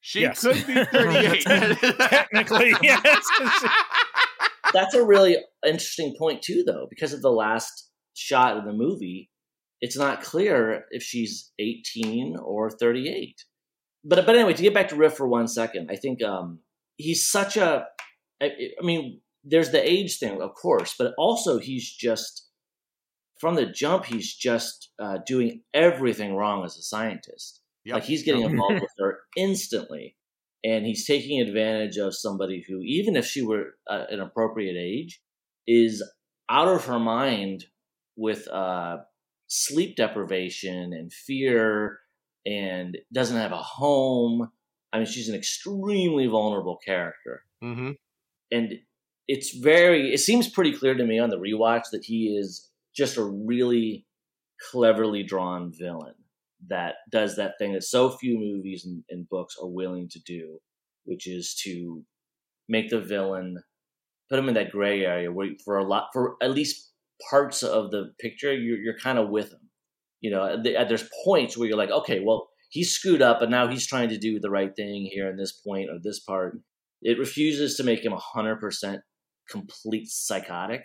she 0.00 0.20
Yes. 0.22 0.40
could 0.40 0.66
be 0.66 0.84
thirty 0.92 1.16
eight. 1.26 1.42
Technically, 1.44 2.72
yes. 2.82 3.26
That's 4.72 4.94
a 4.94 5.04
really 5.04 5.36
interesting 5.66 6.14
point, 6.18 6.42
too, 6.42 6.62
though, 6.66 6.86
because 6.88 7.12
of 7.12 7.20
the 7.22 7.30
last 7.30 7.90
shot 8.14 8.56
of 8.56 8.64
the 8.64 8.72
movie. 8.72 9.28
It's 9.80 9.96
not 9.98 10.22
clear 10.22 10.84
if 10.90 11.02
she's 11.02 11.50
18 11.58 12.36
or 12.42 12.70
38. 12.70 13.34
But 14.04 14.24
but 14.24 14.34
anyway, 14.36 14.54
to 14.54 14.62
get 14.62 14.72
back 14.74 14.88
to 14.88 14.96
Riff 14.96 15.14
for 15.14 15.26
one 15.28 15.48
second, 15.48 15.90
I 15.90 15.96
think 15.96 16.22
um, 16.22 16.60
he's 16.96 17.28
such 17.28 17.56
a. 17.56 17.86
I, 18.40 18.46
I 18.80 18.84
mean, 18.84 19.20
there's 19.44 19.70
the 19.70 19.88
age 19.88 20.18
thing, 20.18 20.40
of 20.40 20.54
course, 20.54 20.94
but 20.98 21.14
also 21.18 21.58
he's 21.58 21.90
just 21.90 22.48
from 23.38 23.54
the 23.54 23.66
jump. 23.66 24.04
He's 24.04 24.34
just 24.34 24.90
uh, 24.98 25.18
doing 25.26 25.62
everything 25.72 26.34
wrong 26.34 26.64
as 26.64 26.76
a 26.76 26.82
scientist. 26.82 27.60
Yep. 27.84 27.94
Like 27.94 28.04
he's 28.04 28.22
getting 28.22 28.42
involved 28.42 28.74
with 28.80 28.90
her 28.98 29.20
instantly, 29.36 30.16
and 30.62 30.84
he's 30.84 31.06
taking 31.06 31.40
advantage 31.40 31.96
of 31.96 32.14
somebody 32.14 32.64
who, 32.68 32.80
even 32.82 33.16
if 33.16 33.26
she 33.26 33.42
were 33.42 33.74
uh, 33.88 34.04
an 34.10 34.20
appropriate 34.20 34.76
age, 34.76 35.20
is 35.66 36.02
out 36.50 36.68
of 36.68 36.84
her 36.84 36.98
mind 36.98 37.64
with 38.16 38.46
uh, 38.48 38.98
sleep 39.46 39.96
deprivation 39.96 40.92
and 40.92 41.12
fear, 41.12 41.98
and 42.44 42.98
doesn't 43.12 43.36
have 43.36 43.52
a 43.52 43.56
home. 43.56 44.50
I 44.92 44.98
mean, 44.98 45.06
she's 45.06 45.28
an 45.28 45.34
extremely 45.34 46.26
vulnerable 46.26 46.78
character, 46.84 47.44
hmm 47.62 47.92
and 48.50 48.74
it's 49.30 49.56
very. 49.56 50.12
It 50.12 50.18
seems 50.18 50.48
pretty 50.48 50.72
clear 50.72 50.94
to 50.94 51.06
me 51.06 51.20
on 51.20 51.30
the 51.30 51.38
rewatch 51.38 51.84
that 51.92 52.04
he 52.04 52.36
is 52.36 52.68
just 52.96 53.16
a 53.16 53.22
really 53.22 54.04
cleverly 54.70 55.22
drawn 55.22 55.72
villain 55.72 56.14
that 56.68 56.96
does 57.10 57.36
that 57.36 57.54
thing 57.58 57.72
that 57.72 57.84
so 57.84 58.10
few 58.10 58.36
movies 58.38 58.84
and, 58.84 59.04
and 59.08 59.28
books 59.28 59.54
are 59.62 59.68
willing 59.68 60.08
to 60.10 60.20
do, 60.26 60.58
which 61.04 61.28
is 61.28 61.54
to 61.62 62.02
make 62.68 62.90
the 62.90 63.00
villain 63.00 63.62
put 64.28 64.38
him 64.38 64.48
in 64.48 64.54
that 64.54 64.72
gray 64.72 65.04
area 65.04 65.30
where 65.30 65.50
for 65.64 65.78
a 65.78 65.84
lot 65.84 66.08
for 66.12 66.36
at 66.42 66.50
least 66.50 66.90
parts 67.30 67.62
of 67.62 67.92
the 67.92 68.12
picture 68.20 68.52
you're 68.52 68.78
you're 68.78 68.98
kind 68.98 69.18
of 69.18 69.28
with 69.28 69.52
him. 69.52 69.70
You 70.20 70.32
know, 70.32 70.60
th- 70.62 70.88
there's 70.88 71.08
points 71.24 71.56
where 71.56 71.68
you're 71.68 71.78
like, 71.78 71.90
okay, 71.90 72.20
well 72.20 72.48
he's 72.68 72.90
screwed 72.90 73.22
up, 73.22 73.42
and 73.42 73.50
now 73.50 73.68
he's 73.68 73.86
trying 73.86 74.08
to 74.08 74.18
do 74.18 74.40
the 74.40 74.50
right 74.50 74.74
thing 74.74 75.08
here 75.12 75.30
in 75.30 75.36
this 75.36 75.52
point 75.52 75.88
or 75.88 75.98
this 76.02 76.18
part. 76.18 76.58
It 77.00 77.18
refuses 77.18 77.76
to 77.76 77.84
make 77.84 78.04
him 78.04 78.12
hundred 78.16 78.56
percent 78.56 79.02
complete 79.50 80.08
psychotic, 80.08 80.84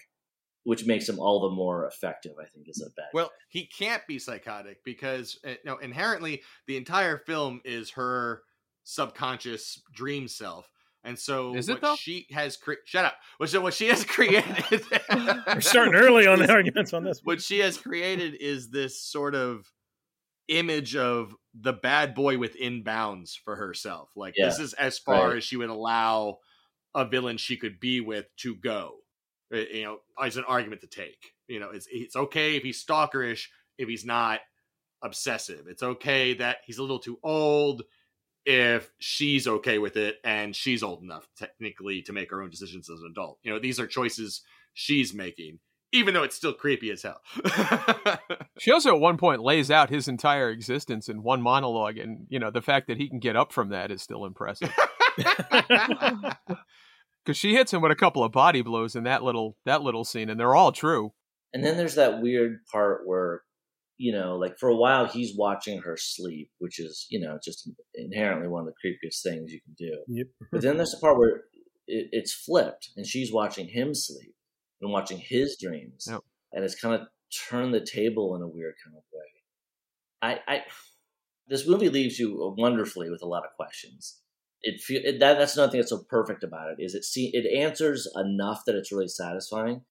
which 0.64 0.86
makes 0.86 1.08
him 1.08 1.20
all 1.20 1.42
the 1.42 1.56
more 1.56 1.86
effective. 1.88 2.34
I 2.42 2.46
think 2.46 2.68
is 2.68 2.82
a 2.82 2.90
bad. 3.00 3.10
Well, 3.14 3.32
he 3.50 3.68
can't 3.68 4.06
be 4.08 4.20
psychotic 4.20 4.84
because 4.84 5.38
eh, 5.44 5.52
you 5.52 5.58
know, 5.72 5.78
inherently 5.78 6.42
the 6.68 6.78
entire 6.78 7.18
film 7.20 7.62
is 7.64 7.92
her 7.92 8.42
subconscious 8.84 9.82
dream 9.94 10.28
self. 10.28 10.70
And 11.04 11.20
so 11.20 11.56
Is 11.56 11.70
it, 11.70 11.74
what 11.74 11.82
though? 11.82 11.96
she 11.96 12.26
has 12.32 12.58
cre- 12.58 12.74
shut 12.86 13.06
up. 13.06 13.16
What 13.38 13.50
so 13.50 13.62
what 13.62 13.76
she 13.76 13.88
has 13.90 14.04
created 14.16 14.64
We're 15.12 15.62
starting 15.62 15.94
early 15.94 16.26
on 16.26 16.40
the 16.40 16.52
arguments 16.52 16.94
on 16.94 17.04
this. 17.04 17.22
what 17.24 17.42
she 17.42 17.60
has 17.60 17.78
created 17.78 18.36
is 18.42 18.70
this 18.72 19.00
sort 19.02 19.36
of 19.36 19.72
image 20.48 20.96
of 20.96 21.36
the 21.54 21.74
bad 21.74 22.16
boy 22.16 22.38
within 22.40 22.84
bounds 22.84 23.36
for 23.36 23.56
herself. 23.56 24.10
Like 24.16 24.34
Yeah, 24.38 24.46
this 24.48 24.60
is 24.60 24.74
as 24.74 24.98
far 24.98 25.30
right. 25.30 25.38
as 25.38 25.44
she 25.44 25.58
would 25.58 25.70
allow 25.70 26.38
a 26.96 27.06
villain 27.06 27.38
she 27.38 27.58
could 27.58 27.80
be 27.80 28.02
with 28.02 28.26
to 28.38 28.56
go. 28.56 28.96
Uh, 29.54 29.58
You 29.58 29.84
know, 29.84 29.98
as 30.22 30.38
an 30.38 30.46
argument 30.48 30.82
to 30.82 30.88
take. 30.88 31.34
You 31.48 31.60
know, 31.60 31.70
it's 31.70 31.88
it's 31.92 32.16
okay 32.16 32.56
if 32.56 32.64
he's 32.64 32.84
stalkerish, 32.84 33.48
if 33.78 33.88
he's 33.88 34.06
not 34.06 34.40
obsessive. 35.04 35.68
It's 35.68 35.84
okay 35.84 36.34
that 36.36 36.58
he's 36.66 36.80
a 36.80 36.82
little 36.82 37.00
too 37.00 37.20
old 37.22 37.84
if 38.46 38.92
she's 39.00 39.48
okay 39.48 39.80
with 39.80 39.98
it 39.98 40.18
and 40.24 40.56
she's 40.56 40.84
old 40.84 41.02
enough 41.02 41.28
technically 41.38 42.02
to 42.04 42.14
make 42.14 42.30
her 42.32 42.42
own 42.42 42.50
decisions 42.50 42.90
as 42.90 43.00
an 43.02 43.08
adult. 43.12 43.40
You 43.44 43.52
know, 43.52 43.60
these 43.60 43.80
are 43.80 43.88
choices 43.88 44.42
she's 44.74 45.14
making, 45.14 45.60
even 45.92 46.14
though 46.14 46.24
it's 46.24 46.36
still 46.36 46.54
creepy 46.54 46.92
as 46.92 47.02
hell. 47.04 47.22
she 48.60 48.72
also 48.72 48.94
at 48.94 49.02
one 49.02 49.18
point 49.18 49.42
lays 49.42 49.72
out 49.72 49.90
his 49.90 50.08
entire 50.08 50.50
existence 50.50 51.10
in 51.10 51.24
one 51.24 51.42
monologue, 51.42 51.98
and 51.98 52.28
you 52.30 52.40
know 52.40 52.52
the 52.52 52.62
fact 52.62 52.88
that 52.88 52.98
he 52.98 53.10
can 53.10 53.20
get 53.20 53.36
up 53.36 53.52
from 53.52 53.70
that 53.70 53.92
is 53.92 54.02
still 54.02 54.26
impressive. 54.26 54.72
Because 57.26 57.38
she 57.38 57.56
hits 57.56 57.74
him 57.74 57.82
with 57.82 57.92
a 57.92 57.96
couple 57.96 58.24
of 58.24 58.32
body 58.32 58.62
blows 58.62 58.96
in 58.96 59.04
that 59.06 59.24
little 59.24 59.58
that 59.66 59.82
little 59.82 60.06
scene, 60.06 60.30
and 60.30 60.40
they're 60.40 60.56
all 60.56 60.72
true. 60.72 61.14
And 61.54 61.64
then 61.64 61.78
there's 61.78 61.96
that 61.96 62.22
weird 62.22 62.60
part 62.72 63.08
where, 63.08 63.42
you 63.98 64.12
know, 64.12 64.36
like 64.36 64.58
for 64.60 64.68
a 64.68 64.76
while 64.76 65.08
he's 65.08 65.34
watching 65.38 65.82
her 65.84 65.96
sleep, 65.98 66.52
which 66.60 66.80
is, 66.80 67.08
you 67.10 67.20
know, 67.20 67.40
just 67.44 67.70
inherently 67.94 68.50
one 68.50 68.68
of 68.68 68.68
the 68.68 68.74
creepiest 68.88 69.22
things 69.24 69.54
you 69.54 69.62
can 69.62 69.74
do. 69.78 69.98
Yep. 70.10 70.28
But 70.52 70.62
then 70.62 70.76
there's 70.76 70.92
the 70.92 70.98
part 71.00 71.18
where 71.18 71.44
it, 71.88 72.10
it's 72.12 72.34
flipped 72.34 72.90
and 72.98 73.08
she's 73.08 73.32
watching 73.32 73.70
him 73.70 73.96
sleep 73.96 74.36
and 74.82 74.92
watching 74.92 75.18
his 75.18 75.58
dreams. 75.58 76.08
Yep. 76.10 76.22
And 76.52 76.66
it's 76.66 76.76
kind 76.76 76.94
of 76.94 77.08
turned 77.50 77.74
the 77.74 77.86
table 77.86 78.36
in 78.36 78.42
a 78.42 78.48
weird 78.48 78.74
kind 78.86 78.98
of 78.98 79.04
way. 79.14 80.42
I, 80.48 80.56
I 80.56 80.62
this 81.48 81.68
movie 81.68 81.90
leaves 81.90 82.20
you 82.20 82.54
wonderfully 82.58 83.10
with 83.10 83.22
a 83.22 83.28
lot 83.28 83.46
of 83.46 83.52
questions. 83.56 84.20
It 84.68 84.82
feel 84.82 85.02
it, 85.04 85.20
that 85.20 85.38
that's 85.38 85.56
another 85.56 85.72
thing 85.72 85.80
that's 85.82 85.92
so 85.92 86.04
perfect 86.10 86.44
about 86.44 86.72
it 86.72 86.84
is 86.84 86.96
it 86.96 87.06
see 87.06 87.30
it 87.34 87.46
answers 87.56 88.08
enough 88.16 88.64
that 88.66 88.76
it's 88.76 88.92
really 88.92 89.08
satisfying, 89.08 89.82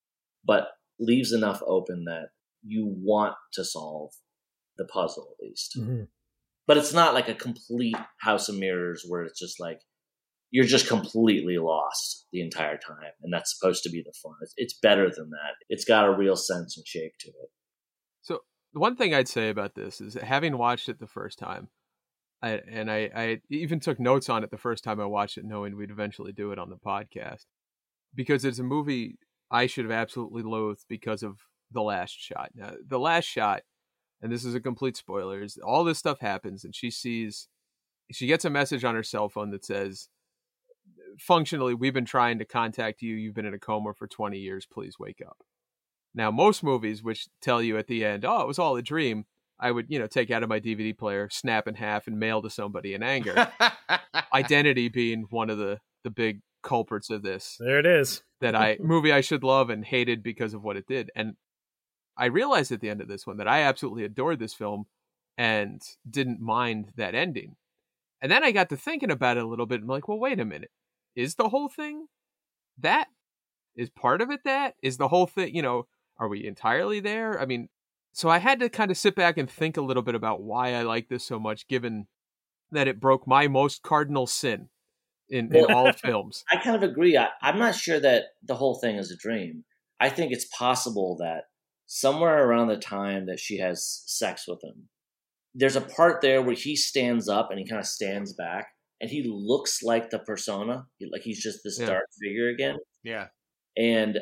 but 0.45 0.67
leaves 0.99 1.33
enough 1.33 1.63
open 1.67 2.05
that 2.05 2.31
you 2.63 2.87
want 2.87 3.37
to 3.53 3.65
solve 3.65 4.11
the 4.77 4.85
puzzle 4.85 5.29
at 5.39 5.47
least. 5.47 5.79
Mhm. 5.79 6.09
But 6.67 6.77
it's 6.77 6.93
not 6.93 7.15
like 7.15 7.29
a 7.29 7.35
complete 7.35 7.97
House 8.21 8.49
of 8.49 8.57
Mirrors 8.57 9.05
where 9.07 9.23
it's 9.23 9.39
just 9.39 9.61
like 9.61 9.81
you're 10.51 10.65
just 10.65 10.89
completely 10.89 11.59
lost 11.59 12.27
the 12.33 12.41
entire 12.41 12.79
time, 12.79 13.13
and 13.23 13.33
that's 13.33 13.57
supposed 13.57 13.83
to 13.85 13.91
be 13.91 14.03
the 14.03 14.13
fun. 14.23 14.35
It's, 14.41 14.55
it's 14.57 14.75
better 14.75 15.11
than 15.11 15.31
that. 15.31 15.55
It's 15.69 15.85
got 15.85 16.07
a 16.07 16.17
real 16.17 16.37
sense 16.37 16.77
and 16.77 16.87
shape 16.87 17.13
to 17.21 17.29
it. 17.29 17.51
So 18.23 18.41
one 18.73 18.97
thing 18.97 19.15
I'd 19.15 19.29
say 19.29 19.51
about 19.51 19.75
this 19.75 20.01
is 20.01 20.15
that 20.15 20.25
having 20.25 20.59
watched 20.59 20.89
it 20.89 20.99
the 20.99 21.07
first 21.07 21.39
time, 21.39 21.69
I, 22.45 22.61
and 22.71 22.91
I, 22.91 23.11
I 23.17 23.41
even 23.49 23.81
took 23.81 23.99
notes 23.99 24.29
on 24.29 24.45
it 24.45 24.51
the 24.51 24.59
first 24.59 24.85
time 24.85 25.01
I 25.01 25.07
watched 25.07 25.39
it, 25.39 25.47
knowing 25.47 25.77
we'd 25.77 25.91
eventually 25.91 26.33
do 26.33 26.53
it 26.53 26.59
on 26.59 26.69
the 26.69 26.77
podcast, 26.77 27.47
because 28.15 28.45
it's 28.45 28.59
a 28.59 28.63
movie 28.65 29.17
I 29.51 29.67
should 29.67 29.87
have 29.87 29.93
absolutely 29.93 30.43
loathed 30.43 30.85
because 30.87 31.23
of 31.23 31.39
the 31.73 31.81
last 31.81 32.15
shot. 32.19 32.51
Now, 32.55 32.73
the 32.87 32.99
last 32.99 33.25
shot, 33.25 33.63
and 34.21 34.31
this 34.31 34.45
is 34.45 34.55
a 34.55 34.61
complete 34.61 34.99
spoiler, 34.99 35.43
is 35.43 35.57
all 35.65 35.85
this 35.85 35.99
stuff 35.99 36.21
happens, 36.21 36.65
and 36.65 36.75
she 36.75 36.91
sees, 36.91 37.49
she 38.13 38.27
gets 38.27 38.45
a 38.45 38.51
message 38.51 38.85
on 38.85 38.95
her 38.95 39.03
cell 39.03 39.31
phone 39.31 39.51
that 39.51 39.65
says, 39.65 40.11
functionally, 41.19 41.73
we've 41.73 41.95
been 41.95 42.05
trying 42.05 42.39
to 42.41 42.45
contact 42.45 43.01
you. 43.01 43.15
You've 43.15 43.35
been 43.35 43.47
in 43.47 43.55
a 43.55 43.59
coma 43.59 43.95
for 43.95 44.07
20 44.07 44.39
years. 44.39 44.67
Please 44.71 44.99
wake 44.99 45.23
up. 45.27 45.39
Now, 46.15 46.31
most 46.31 46.63
movies, 46.63 47.03
which 47.03 47.27
tell 47.41 47.63
you 47.63 47.79
at 47.79 47.87
the 47.87 48.05
end, 48.05 48.27
oh, 48.27 48.43
it 48.43 48.47
was 48.47 48.59
all 48.59 48.77
a 48.77 48.83
dream, 48.83 49.25
I 49.61 49.71
would, 49.71 49.87
you 49.89 49.99
know, 49.99 50.07
take 50.07 50.31
out 50.31 50.43
of 50.43 50.49
my 50.49 50.61
DVD 50.61 50.97
player, 50.97 51.29
snap 51.31 51.69
in 51.69 51.75
half, 51.77 52.07
and 52.07 52.19
mail 52.19 52.43
to 52.43 52.51
somebody 52.51 52.95
in 52.95 53.03
anger. 53.03 53.53
Identity 54.35 54.89
being 54.89 55.27
one 55.31 55.51
of 55.51 55.59
the 55.59 55.81
the 56.03 56.11
big 56.11 56.41
culprits 56.63 57.11
of 57.11 57.23
this 57.23 57.57
There 57.61 57.79
it 57.79 57.87
is. 57.87 58.23
that 58.41 58.55
I 58.55 58.79
movie 58.81 59.13
I 59.13 59.21
should 59.21 59.45
love 59.45 59.71
and 59.71 59.85
hated 59.85 60.23
because 60.23 60.55
of 60.55 60.63
what 60.63 60.77
it 60.77 60.87
did. 60.87 61.11
And 61.15 61.35
I 62.17 62.27
realized 62.27 62.73
at 62.73 62.81
the 62.81 62.91
end 62.91 63.01
of 63.01 63.09
this 63.09 63.27
one 63.27 63.37
that 63.39 63.49
I 63.49 63.63
absolutely 63.63 64.05
adored 64.05 64.39
this 64.39 64.55
film 64.55 64.85
and 65.37 65.83
didn't 66.09 66.41
mind 66.41 66.93
that 66.97 67.15
ending. 67.15 67.57
And 68.23 68.31
then 68.33 68.45
I 68.45 68.53
got 68.53 68.69
to 68.71 68.77
thinking 68.77 69.11
about 69.11 69.37
it 69.37 69.45
a 69.45 69.47
little 69.47 69.67
bit 69.67 69.77
and 69.81 69.85
I'm 69.85 69.89
like, 69.89 70.09
well, 70.09 70.19
wait 70.19 70.41
a 70.41 70.45
minute. 70.45 70.71
Is 71.15 71.35
the 71.35 71.49
whole 71.49 71.69
thing 71.69 72.07
that? 72.79 73.09
Is 73.77 73.91
part 73.91 74.21
of 74.23 74.31
it 74.31 74.41
that? 74.45 74.75
Is 74.83 74.97
the 74.97 75.09
whole 75.09 75.27
thing, 75.27 75.55
you 75.55 75.63
know, 75.63 75.87
are 76.19 76.29
we 76.29 76.47
entirely 76.47 77.01
there? 77.01 77.41
I 77.41 77.45
mean, 77.45 77.69
so 78.15 78.29
I 78.29 78.39
had 78.39 78.61
to 78.61 78.69
kind 78.69 78.91
of 78.91 78.97
sit 78.97 79.15
back 79.15 79.37
and 79.37 79.51
think 79.51 79.77
a 79.77 79.83
little 79.83 80.03
bit 80.03 80.15
about 80.15 80.43
why 80.43 80.73
I 80.75 80.83
like 80.83 81.09
this 81.09 81.25
so 81.25 81.39
much, 81.39 81.69
given 81.69 82.07
that 82.71 82.89
it 82.89 83.01
broke 83.01 83.27
my 83.27 83.49
most 83.49 83.83
cardinal 83.83 84.27
sin 84.27 84.69
in, 85.29 85.55
in 85.55 85.67
all 85.67 85.93
films. 86.05 86.45
I 86.51 86.57
kind 86.57 86.77
of 86.77 86.83
agree. 86.89 87.17
I, 87.19 87.29
I'm 87.43 87.59
not 87.59 87.75
sure 87.75 88.01
that 88.01 88.25
the 88.43 88.55
whole 88.55 88.77
thing 88.77 88.97
is 88.97 89.11
a 89.11 89.17
dream. 89.17 89.65
I 90.01 90.09
think 90.09 90.33
it's 90.33 90.47
possible 90.57 91.17
that 91.21 91.45
somewhere 91.87 92.47
around 92.49 92.69
the 92.69 92.77
time 92.79 93.27
that 93.27 93.39
she 93.39 93.59
has 93.59 94.03
sex 94.07 94.47
with 94.49 94.63
him, 94.65 94.89
there's 95.55 95.77
a 95.77 95.81
part 95.81 96.21
there 96.21 96.43
where 96.43 96.55
he 96.57 96.75
stands 96.77 97.29
up 97.29 97.51
and 97.51 97.59
he 97.59 97.67
kind 97.69 97.79
of 97.81 97.87
stands 97.87 98.33
back 98.33 98.69
and 99.01 99.11
he 99.11 99.23
looks 99.29 99.83
like 99.83 100.11
the 100.11 100.19
persona, 100.21 100.87
like 101.13 101.23
he's 101.23 101.43
just 101.43 101.61
this 101.65 101.79
Yeah. 101.79 101.87
dark 101.87 102.07
figure 102.23 102.49
again. 102.49 102.77
yeah. 103.03 103.29
And 103.77 104.19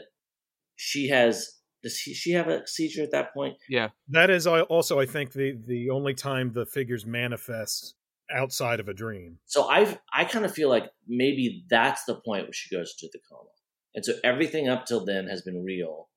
she 0.77 1.09
has, 1.09 1.49
does 1.83 1.99
he, 1.99 2.15
she 2.15 2.33
have 2.33 2.49
a 2.49 2.67
seizure 2.67 3.03
at 3.03 3.11
that 3.11 3.35
point? 3.35 3.57
Yeah, 3.69 3.89
that 4.09 4.31
is 4.31 4.47
also, 4.47 5.01
I 5.01 5.07
think, 5.07 5.33
the 5.33 5.59
the 5.67 5.91
only 5.91 6.15
time 6.15 6.53
the 6.53 6.67
figures 6.67 7.05
manifest 7.05 7.95
outside 8.31 8.81
of 8.81 8.89
a 8.89 8.95
dream. 8.95 9.39
So 9.47 9.69
I 9.69 9.99
I 10.13 10.25
kind 10.25 10.45
of 10.45 10.55
feel 10.55 10.69
like 10.69 10.91
maybe 11.07 11.65
that's 11.69 12.05
the 12.05 12.15
point 12.15 12.45
where 12.45 12.53
she 12.53 12.75
goes 12.75 12.95
to 12.97 13.09
the 13.13 13.19
coma, 13.31 13.51
and 13.95 14.05
so 14.05 14.15
everything 14.25 14.69
up 14.69 14.87
till 14.87 15.05
then 15.05 15.27
has 15.27 15.43
been 15.43 15.65
real, 15.65 16.09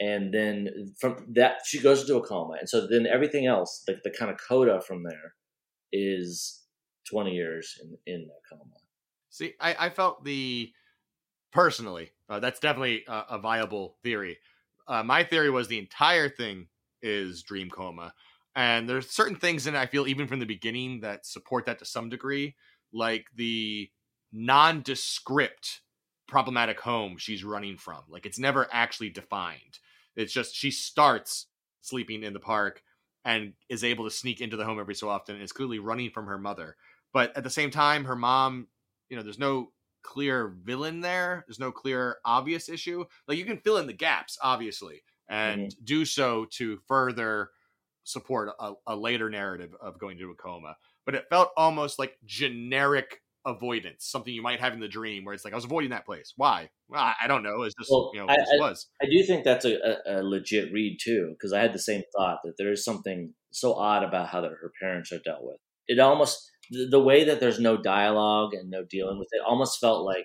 and 0.00 0.32
then 0.34 0.94
from 1.00 1.26
that 1.34 1.60
she 1.64 1.80
goes 1.80 2.02
into 2.02 2.16
a 2.16 2.26
coma, 2.26 2.56
and 2.58 2.68
so 2.68 2.86
then 2.86 3.06
everything 3.06 3.46
else, 3.46 3.82
the 3.86 3.98
the 4.04 4.10
kind 4.10 4.30
of 4.30 4.38
coda 4.48 4.80
from 4.80 5.04
there, 5.04 5.34
is 5.92 6.64
twenty 7.08 7.32
years 7.32 7.78
in 7.82 8.14
in 8.14 8.22
a 8.22 8.54
coma. 8.54 8.74
See, 9.30 9.54
I, 9.60 9.76
I 9.78 9.90
felt 9.90 10.24
the 10.24 10.72
personally 11.52 12.10
uh, 12.28 12.40
that's 12.40 12.60
definitely 12.60 13.04
a, 13.06 13.24
a 13.30 13.38
viable 13.38 13.96
theory. 14.02 14.38
Uh, 14.88 15.02
my 15.02 15.22
theory 15.22 15.50
was 15.50 15.68
the 15.68 15.78
entire 15.78 16.28
thing 16.28 16.68
is 17.02 17.42
dream 17.42 17.70
coma, 17.70 18.12
and 18.56 18.88
there's 18.88 19.10
certain 19.10 19.36
things 19.36 19.66
in 19.66 19.74
it 19.74 19.78
I 19.78 19.86
feel 19.86 20.06
even 20.08 20.26
from 20.26 20.40
the 20.40 20.46
beginning 20.46 21.00
that 21.00 21.26
support 21.26 21.66
that 21.66 21.78
to 21.80 21.84
some 21.84 22.08
degree, 22.08 22.56
like 22.92 23.26
the 23.36 23.90
nondescript 24.32 25.82
problematic 26.26 26.80
home 26.80 27.16
she's 27.18 27.44
running 27.44 27.76
from. 27.76 28.02
Like 28.08 28.26
it's 28.26 28.38
never 28.38 28.66
actually 28.72 29.10
defined. 29.10 29.78
It's 30.16 30.32
just 30.32 30.54
she 30.54 30.70
starts 30.70 31.46
sleeping 31.82 32.22
in 32.22 32.32
the 32.32 32.40
park 32.40 32.82
and 33.24 33.52
is 33.68 33.84
able 33.84 34.04
to 34.04 34.10
sneak 34.10 34.40
into 34.40 34.56
the 34.56 34.64
home 34.64 34.80
every 34.80 34.94
so 34.94 35.08
often 35.08 35.34
and 35.34 35.44
is 35.44 35.52
clearly 35.52 35.78
running 35.78 36.10
from 36.10 36.26
her 36.26 36.38
mother. 36.38 36.76
But 37.12 37.36
at 37.36 37.44
the 37.44 37.50
same 37.50 37.70
time, 37.70 38.04
her 38.04 38.16
mom, 38.16 38.68
you 39.08 39.16
know, 39.16 39.22
there's 39.22 39.38
no 39.38 39.72
clear 40.08 40.56
villain 40.64 41.00
there. 41.02 41.44
There's 41.46 41.60
no 41.60 41.70
clear 41.70 42.16
obvious 42.24 42.68
issue. 42.70 43.04
Like 43.26 43.36
you 43.36 43.44
can 43.44 43.58
fill 43.58 43.76
in 43.76 43.86
the 43.86 43.92
gaps, 43.92 44.38
obviously, 44.42 45.02
and 45.28 45.68
mm-hmm. 45.68 45.84
do 45.84 46.04
so 46.06 46.46
to 46.52 46.78
further 46.88 47.50
support 48.04 48.48
a, 48.58 48.72
a 48.86 48.96
later 48.96 49.28
narrative 49.28 49.74
of 49.82 49.98
going 49.98 50.16
into 50.18 50.30
a 50.30 50.34
coma. 50.34 50.76
But 51.04 51.14
it 51.14 51.26
felt 51.28 51.50
almost 51.58 51.98
like 51.98 52.16
generic 52.24 53.20
avoidance, 53.46 54.06
something 54.06 54.32
you 54.32 54.42
might 54.42 54.60
have 54.60 54.72
in 54.72 54.80
the 54.80 54.88
dream 54.88 55.24
where 55.24 55.34
it's 55.34 55.44
like, 55.44 55.52
I 55.52 55.56
was 55.56 55.66
avoiding 55.66 55.90
that 55.90 56.06
place. 56.06 56.32
Why? 56.36 56.70
Well, 56.88 57.02
I, 57.02 57.14
I 57.24 57.26
don't 57.26 57.42
know. 57.42 57.62
It's 57.62 57.74
just, 57.78 57.90
Well, 57.90 58.10
you 58.14 58.20
know, 58.20 58.26
I- 58.28 58.58
was. 58.58 58.86
I 59.02 59.06
do 59.06 59.22
think 59.22 59.44
that's 59.44 59.66
a, 59.66 59.76
a, 59.76 60.20
a 60.20 60.22
legit 60.22 60.72
read 60.72 60.98
too, 61.02 61.32
because 61.32 61.52
I 61.52 61.60
had 61.60 61.74
the 61.74 61.78
same 61.78 62.02
thought 62.16 62.38
that 62.44 62.54
there 62.56 62.72
is 62.72 62.82
something 62.84 63.34
so 63.50 63.74
odd 63.74 64.04
about 64.04 64.28
how 64.28 64.40
that 64.40 64.50
her 64.50 64.72
parents 64.80 65.12
are 65.12 65.20
dealt 65.24 65.42
with. 65.42 65.56
It 65.86 65.98
almost 65.98 66.50
the, 66.70 66.88
the 66.90 67.00
way 67.00 67.24
that 67.24 67.40
there's 67.40 67.60
no 67.60 67.76
dialogue 67.76 68.54
and 68.54 68.70
no 68.70 68.84
dealing 68.84 69.18
with 69.18 69.28
it 69.32 69.42
almost 69.46 69.80
felt 69.80 70.04
like 70.04 70.24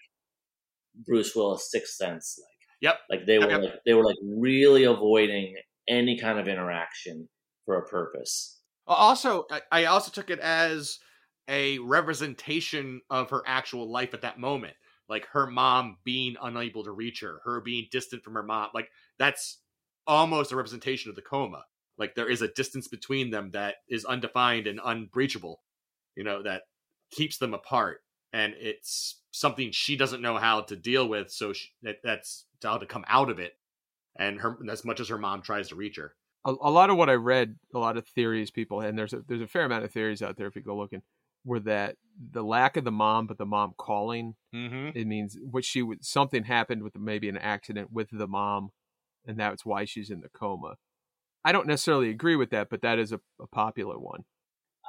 Bruce 0.95 1.35
Willis' 1.35 1.71
Sixth 1.71 1.95
Sense. 1.95 2.37
Like, 2.39 2.47
Yep. 2.81 2.99
like 3.09 3.25
they 3.25 3.39
Yep, 3.39 3.43
were 3.43 3.49
yep. 3.51 3.61
like 3.61 3.79
they 3.85 3.93
were 3.93 4.03
like 4.03 4.17
really 4.23 4.83
avoiding 4.83 5.55
any 5.87 6.17
kind 6.19 6.37
of 6.39 6.47
interaction 6.47 7.29
for 7.65 7.77
a 7.77 7.87
purpose. 7.87 8.61
Also, 8.87 9.45
I- 9.49 9.61
I 9.71 9.85
also 9.85 10.11
took 10.11 10.29
it 10.29 10.39
as 10.39 10.99
a 11.47 11.79
representation 11.79 13.01
of 13.09 13.29
her 13.29 13.41
actual 13.45 13.89
life 13.91 14.13
at 14.13 14.21
that 14.21 14.39
moment. 14.39 14.75
Like 15.09 15.25
her 15.27 15.47
mom 15.47 15.97
being 16.03 16.35
unable 16.41 16.83
to 16.83 16.91
reach 16.91 17.21
her, 17.21 17.41
her 17.45 17.61
being 17.61 17.87
distant 17.91 18.23
from 18.23 18.33
her 18.33 18.43
mom. 18.43 18.69
Like 18.73 18.89
that's 19.17 19.61
almost 20.07 20.51
a 20.51 20.55
representation 20.55 21.09
of 21.09 21.15
the 21.15 21.21
coma. 21.21 21.65
Like 21.97 22.15
there 22.15 22.29
is 22.29 22.41
a 22.41 22.47
distance 22.49 22.87
between 22.87 23.29
them 23.29 23.51
that 23.51 23.75
is 23.87 24.03
undefined 24.05 24.67
and 24.67 24.79
unbreachable, 24.83 25.61
you 26.15 26.23
know, 26.23 26.43
that 26.43 26.63
keeps 27.11 27.37
them 27.37 27.53
apart. 27.53 28.01
And 28.31 28.53
it's 28.57 29.21
something 29.31 29.71
she 29.71 29.95
doesn't 29.95 30.21
know 30.21 30.37
how 30.37 30.61
to 30.61 30.75
deal 30.75 31.07
with. 31.07 31.31
So 31.31 31.53
she, 31.53 31.69
that, 31.83 31.97
that's 32.03 32.45
how 32.63 32.77
to 32.77 32.85
come 32.85 33.05
out 33.07 33.29
of 33.29 33.39
it. 33.39 33.53
And 34.17 34.39
her, 34.41 34.57
as 34.71 34.83
much 34.85 34.99
as 34.99 35.09
her 35.09 35.17
mom 35.17 35.41
tries 35.41 35.69
to 35.69 35.75
reach 35.75 35.97
her. 35.97 36.15
a, 36.45 36.51
a 36.51 36.71
lot 36.71 36.89
of 36.89 36.97
what 36.97 37.09
I 37.09 37.13
read, 37.13 37.55
a 37.73 37.79
lot 37.79 37.97
of 37.97 38.07
theories 38.07 38.51
people, 38.51 38.81
and 38.81 38.97
there's 38.97 39.13
a 39.13 39.23
there's 39.27 39.41
a 39.41 39.47
fair 39.47 39.65
amount 39.65 39.85
of 39.85 39.91
theories 39.91 40.21
out 40.21 40.37
there 40.37 40.47
if 40.47 40.55
you 40.55 40.61
go 40.61 40.77
looking, 40.77 41.01
were 41.45 41.59
that 41.61 41.95
the 42.31 42.43
lack 42.43 42.77
of 42.77 42.83
the 42.83 42.91
mom, 42.91 43.27
but 43.27 43.37
the 43.37 43.45
mom 43.45 43.73
calling, 43.77 44.35
Mm-hmm. 44.53 44.95
it 44.95 45.07
means 45.07 45.35
what 45.49 45.65
she 45.65 45.81
would 45.81 46.05
something 46.05 46.43
happened 46.43 46.83
with 46.83 46.95
maybe 46.95 47.27
an 47.27 47.37
accident 47.39 47.91
with 47.91 48.09
the 48.11 48.27
mom, 48.27 48.69
and 49.25 49.39
that's 49.39 49.65
why 49.65 49.85
she's 49.85 50.11
in 50.11 50.21
the 50.21 50.29
coma. 50.29 50.75
I 51.43 51.51
don't 51.51 51.67
necessarily 51.67 52.09
agree 52.09 52.35
with 52.35 52.51
that, 52.51 52.69
but 52.69 52.81
that 52.83 52.99
is 52.99 53.11
a, 53.11 53.19
a 53.41 53.47
popular 53.47 53.97
one. 53.97 54.25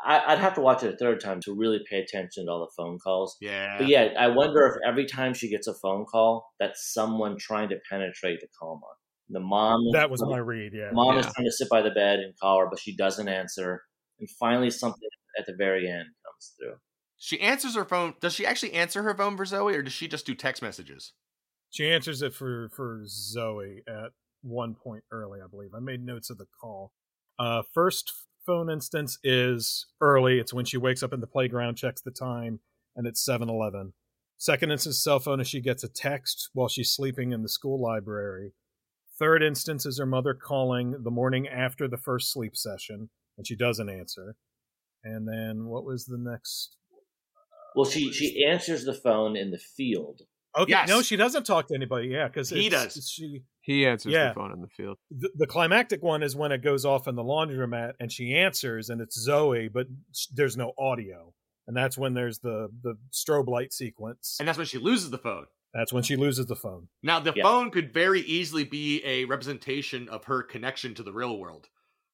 I, 0.05 0.21
I'd 0.27 0.39
have 0.39 0.55
to 0.55 0.61
watch 0.61 0.83
it 0.83 0.95
a 0.95 0.97
third 0.97 1.21
time 1.21 1.41
to 1.43 1.55
really 1.55 1.81
pay 1.89 2.01
attention 2.01 2.47
to 2.47 2.51
all 2.51 2.61
the 2.61 2.83
phone 2.83 2.99
calls. 2.99 3.37
Yeah. 3.41 3.79
But 3.79 3.89
yeah, 3.89 4.09
I 4.19 4.29
wonder 4.29 4.67
if 4.67 4.75
every 4.87 5.07
time 5.07 5.35
she 5.35 5.49
gets 5.49 5.67
a 5.67 5.75
phone 5.75 6.05
call, 6.05 6.47
that's 6.59 6.93
someone 6.93 7.37
trying 7.39 7.69
to 7.71 7.77
penetrate 7.89 8.41
the 8.41 8.49
coma. 8.61 8.81
The 9.31 9.41
mom 9.41 9.81
That 9.93 10.11
was 10.11 10.23
my 10.23 10.39
read. 10.39 10.73
Yeah. 10.75 10.91
Mom 10.93 11.17
is 11.17 11.27
trying 11.35 11.47
to 11.47 11.53
sit 11.53 11.69
by 11.71 11.81
the 11.81 11.91
bed 11.91 12.19
and 12.19 12.35
call 12.39 12.61
her, 12.61 12.67
but 12.69 12.79
she 12.79 12.95
doesn't 12.95 13.29
answer. 13.29 13.83
And 14.21 14.29
finally, 14.39 14.71
something 14.71 15.09
at 15.39 15.47
the 15.47 15.55
very 15.57 15.89
end 15.89 16.07
comes 16.25 16.53
through. 16.59 16.75
She 17.17 17.41
answers 17.41 17.75
her 17.75 17.85
phone. 17.85 18.15
Does 18.21 18.35
she 18.35 18.45
actually 18.45 18.75
answer 18.75 19.03
her 19.03 19.15
phone 19.15 19.37
for 19.37 19.47
Zoe, 19.47 19.75
or 19.75 19.83
does 19.83 19.95
she 19.95 20.09
just 20.09 20.27
do 20.27 20.35
text 20.35 20.63
messages? 20.63 21.15
She 21.71 21.91
answers 21.91 22.23
it 22.23 22.35
for 22.35 22.69
for 22.69 23.03
Zoe 23.07 23.83
at 23.89 24.11
one 24.43 24.75
point 24.75 25.05
early, 25.11 25.41
I 25.43 25.47
believe. 25.47 25.71
I 25.75 25.81
made 25.81 26.05
notes 26.05 26.29
of 26.29 26.39
the 26.39 26.47
call. 26.61 26.93
Uh, 27.39 27.63
first 27.73 28.13
phone 28.47 28.71
instance 28.71 29.19
is 29.25 29.87
early. 30.01 30.39
It's 30.39 30.53
when 30.53 30.65
she 30.65 30.77
wakes 30.77 31.03
up 31.03 31.13
in 31.13 31.21
the 31.21 31.27
playground, 31.27 31.77
checks 31.77 32.03
the 32.03 32.11
time, 32.11 32.61
and 32.97 33.07
it's 33.07 33.25
seven 33.25 33.49
eleven. 33.49 33.93
Second 34.37 34.73
instance 34.73 35.03
cell 35.03 35.21
phone 35.21 35.41
is 35.41 35.49
she 35.49 35.61
gets 35.61 35.85
a 35.85 35.89
text 35.89 36.51
while 36.53 36.69
she's 36.69 36.93
sleeping 36.93 37.33
in 37.33 37.43
the 37.43 37.49
school 37.49 37.81
library. 37.81 38.53
Third 39.19 39.43
instance 39.43 39.87
is 39.87 39.99
her 39.99 40.07
mother 40.07 40.35
calling 40.35 41.03
the 41.05 41.11
morning 41.11 41.47
after 41.47 41.87
the 41.89 41.97
first 41.97 42.33
sleep 42.33 42.57
session, 42.57 43.11
and 43.39 43.47
she 43.47 43.55
doesn't 43.57 43.89
answer. 43.89 44.37
And 45.05 45.29
then 45.29 45.67
what 45.67 45.85
was 45.85 46.07
the 46.07 46.19
next? 46.19 46.77
Well, 47.77 47.85
she 47.89 48.13
she 48.13 48.45
answers 48.45 48.85
the 48.85 48.95
phone 48.95 49.37
in 49.37 49.51
the 49.51 49.59
field. 49.59 50.23
Okay, 50.57 50.71
Yes. 50.71 50.89
no, 50.89 51.03
she 51.03 51.17
doesn't 51.17 51.45
talk 51.45 51.69
to 51.69 51.75
anybody. 51.75 52.09
Yeah, 52.09 52.29
because 52.29 52.51
He 52.51 52.69
does. 52.69 53.09
She 53.09 53.43
He 53.65 53.87
answers 53.87 54.13
Yeah. 54.13 54.29
the 54.29 54.35
phone 54.35 54.53
in 54.53 54.61
the 54.61 54.69
field. 54.69 54.99
the, 55.11 55.31
the 55.35 55.47
climactic 55.47 56.03
one 56.03 56.23
is 56.23 56.37
when 56.37 56.53
it 56.53 56.63
goes 56.63 56.85
off 56.85 57.09
in 57.09 57.15
the 57.17 57.23
laundromat 57.25 57.95
and 57.99 58.13
she 58.13 58.35
answers 58.35 58.91
and 58.91 59.01
it's 59.01 59.19
Zoe, 59.19 59.69
but 59.69 59.87
there's 60.33 60.57
no 60.57 60.73
audio, 60.79 61.33
and 61.67 61.75
that's 61.77 61.97
when 61.97 62.13
there's 62.15 62.39
the 62.41 62.69
the 62.83 62.97
strobe 63.11 63.49
light 63.49 63.73
sequence. 63.73 64.37
And 64.39 64.47
that's 64.47 64.59
when 64.59 64.67
she 64.67 64.79
loses 64.79 65.11
the 65.11 65.19
phone. 65.19 65.47
That's 65.73 65.93
when 65.95 66.03
she 66.03 66.15
loses 66.17 66.47
the 66.47 66.55
phone. 66.57 66.89
Now, 67.03 67.19
the 67.21 67.33
Yeah. 67.35 67.43
phone 67.43 67.71
could 67.71 67.93
very 67.93 68.21
easily 68.21 68.65
be 68.65 69.03
a 69.05 69.25
representation 69.25 70.09
of 70.11 70.25
her 70.27 70.43
connection 70.43 70.95
to 70.97 71.03
the 71.03 71.13
real 71.13 71.39
world, 71.39 71.67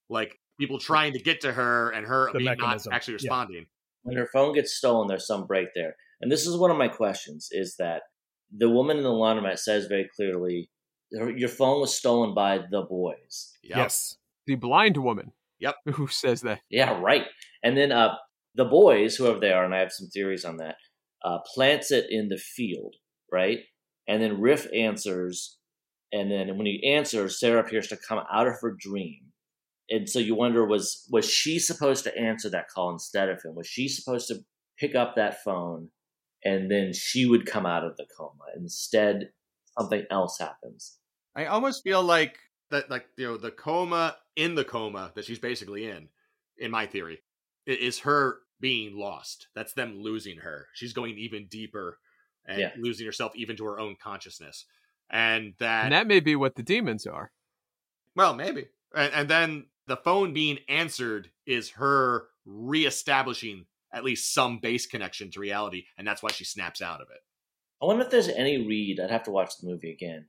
like 0.09 0.39
people 0.59 0.79
trying 0.79 1.13
to 1.15 1.19
get 1.19 1.41
to 1.43 1.53
her 1.53 1.91
and 1.91 2.07
her 2.07 2.33
being 2.33 2.57
not 2.59 2.87
actually 2.93 3.15
Yeah. 3.15 3.17
responding. 3.25 3.67
When 4.03 4.17
her 4.17 4.29
phone 4.33 4.55
gets 4.55 4.73
stolen, 4.77 5.09
there's 5.09 5.27
some 5.27 5.47
break 5.47 5.69
there. 5.75 5.97
And 6.21 6.31
this 6.31 6.47
is 6.47 6.57
one 6.57 6.71
of 6.71 6.77
my 6.79 6.89
questions: 6.89 7.49
is 7.51 7.75
that 7.79 8.03
the 8.57 8.71
woman 8.71 8.97
in 8.99 9.03
the 9.03 9.11
laundromat 9.11 9.59
says 9.59 9.87
very 9.87 10.09
clearly, 10.17 10.71
Your 11.11 11.37
your 11.37 11.49
phone 11.49 11.81
was 11.81 11.95
stolen 11.95 12.35
by 12.35 12.59
the 12.71 12.83
boys. 12.83 13.57
Yep. 13.63 13.77
Yes. 13.77 14.17
The 14.47 14.55
blind 14.55 14.97
woman. 14.97 15.33
Yep. 15.59 15.77
Who 15.95 16.07
says 16.07 16.41
that? 16.43 16.61
Yeah, 16.71 16.99
right. 17.01 17.27
And 17.63 17.77
then 17.77 17.93
uh, 17.93 18.15
the 18.55 18.65
boys, 18.65 19.17
whoever 19.17 19.39
they 19.39 19.53
are, 19.53 19.65
and 19.65 19.75
I 19.75 19.81
have 19.81 19.93
some 19.93 20.09
theories 20.09 20.45
on 20.45 20.57
that, 20.59 20.77
uh, 21.25 21.39
plants 21.55 21.91
it 21.91 22.07
in 22.11 22.29
the 22.29 22.39
field, 22.39 22.97
right? 23.31 23.59
And 24.09 24.23
then 24.23 24.41
Riff 24.41 24.67
answers, 24.75 25.59
and 26.13 26.31
then 26.31 26.57
when 26.57 26.67
he 26.67 26.93
answers, 26.95 27.39
Sarah 27.39 27.61
appears 27.61 27.89
to 27.89 27.97
come 27.97 28.21
out 28.33 28.47
of 28.47 28.55
her 28.61 28.75
dream, 28.77 29.27
and 29.91 30.09
so 30.09 30.19
you 30.19 30.35
wonder 30.35 30.65
was 30.65 31.07
was 31.11 31.29
she 31.29 31.59
supposed 31.59 32.05
to 32.05 32.17
answer 32.17 32.49
that 32.51 32.69
call 32.69 32.91
instead 32.91 33.29
of 33.29 33.43
him? 33.45 33.55
Was 33.55 33.67
she 33.67 33.89
supposed 33.89 34.29
to 34.29 34.37
pick 34.79 34.95
up 34.95 35.15
that 35.17 35.43
phone, 35.43 35.91
and 36.45 36.71
then 36.71 36.93
she 36.95 37.27
would 37.27 37.47
come 37.47 37.67
out 37.67 37.85
of 37.85 37.97
the 37.97 38.07
coma? 38.17 38.45
Instead, 38.57 39.31
something 39.79 40.05
else 40.11 40.39
happens. 40.39 40.99
I 41.41 41.47
almost 41.47 41.83
feel 41.83 42.03
like 42.03 42.39
that, 42.71 42.91
like 42.91 43.07
you 43.17 43.27
know, 43.27 43.37
the 43.37 43.51
coma 43.51 44.17
in 44.37 44.55
the 44.55 44.65
coma 44.65 45.13
that 45.15 45.25
she's 45.25 45.39
basically 45.39 45.87
in, 45.87 46.09
in 46.59 46.71
my 46.71 46.87
theory, 46.87 47.23
is 47.67 48.01
her 48.01 48.41
being 48.61 48.97
lost. 48.97 49.49
That's 49.55 49.73
them 49.73 50.01
losing 50.01 50.39
her. 50.39 50.69
She's 50.75 50.93
going 50.93 51.17
even 51.19 51.47
deeper 51.47 51.99
and 52.47 52.61
Yeah. 52.61 52.73
losing 52.79 53.07
herself 53.07 53.33
even 53.37 53.57
to 53.57 53.65
her 53.65 53.81
own 53.81 53.97
consciousness. 54.03 54.67
And 55.11 55.55
that, 55.59 55.85
And 55.85 55.93
that 55.93 56.07
may 56.07 56.21
be 56.21 56.37
what 56.37 56.55
the 56.57 56.63
demons 56.63 57.07
are. 57.07 57.33
well, 58.15 58.35
maybe. 58.35 58.69
And, 58.95 59.13
and 59.13 59.29
then 59.29 59.67
the 59.87 59.97
phone 59.97 60.33
being 60.33 60.59
answered 60.69 61.31
is 61.47 61.71
her 61.71 62.29
reestablishing 62.45 63.67
at 63.93 64.05
least 64.05 64.33
some 64.33 64.59
base 64.59 64.87
connection 64.87 65.31
to 65.33 65.41
reality, 65.41 65.87
and 65.99 66.07
that's 66.07 66.23
why 66.23 66.31
she 66.31 66.45
snaps 66.45 66.81
out 66.83 67.01
of 67.01 67.09
it. 67.11 67.21
I 67.83 67.87
wonder 67.87 68.05
if 68.05 68.11
there's 68.11 68.29
any 68.29 68.67
read. 68.67 69.01
I'd 69.01 69.11
have 69.11 69.25
to 69.25 69.31
watch 69.31 69.59
the 69.59 69.67
movie 69.67 69.91
again. 69.91 70.29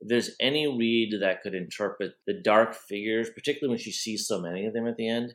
If 0.00 0.08
there's 0.08 0.30
any 0.40 0.66
read 0.66 1.14
that 1.20 1.42
could 1.42 1.54
interpret 1.54 2.14
the 2.26 2.34
dark 2.34 2.74
figures, 2.74 3.30
particularly 3.30 3.70
when 3.72 3.78
she 3.82 3.92
sees 3.92 4.26
so 4.26 4.40
many 4.40 4.66
of 4.66 4.74
them 4.74 4.86
at 4.86 4.96
the 4.96 5.08
end, 5.08 5.34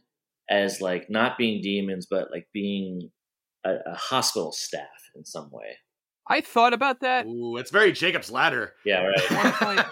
as 0.50 0.82
like 0.82 1.10
not 1.10 1.38
being 1.38 1.62
demons, 1.62 2.08
but 2.10 2.30
like 2.32 2.48
being 2.54 3.12
a, 3.66 3.76
a 3.88 3.96
hospital 3.96 4.52
staff 4.52 5.10
in 5.16 5.26
some 5.26 5.50
way. 5.52 5.78
I 6.30 6.42
thought 6.42 6.74
about 6.74 7.02
that 7.02 7.26
Ooh, 7.26 7.58
it's 7.58 7.72
very 7.72 7.92
Jacob's 7.92 8.32
Ladder. 8.32 8.74
Yeah, 8.86 9.06
right. 9.06 9.86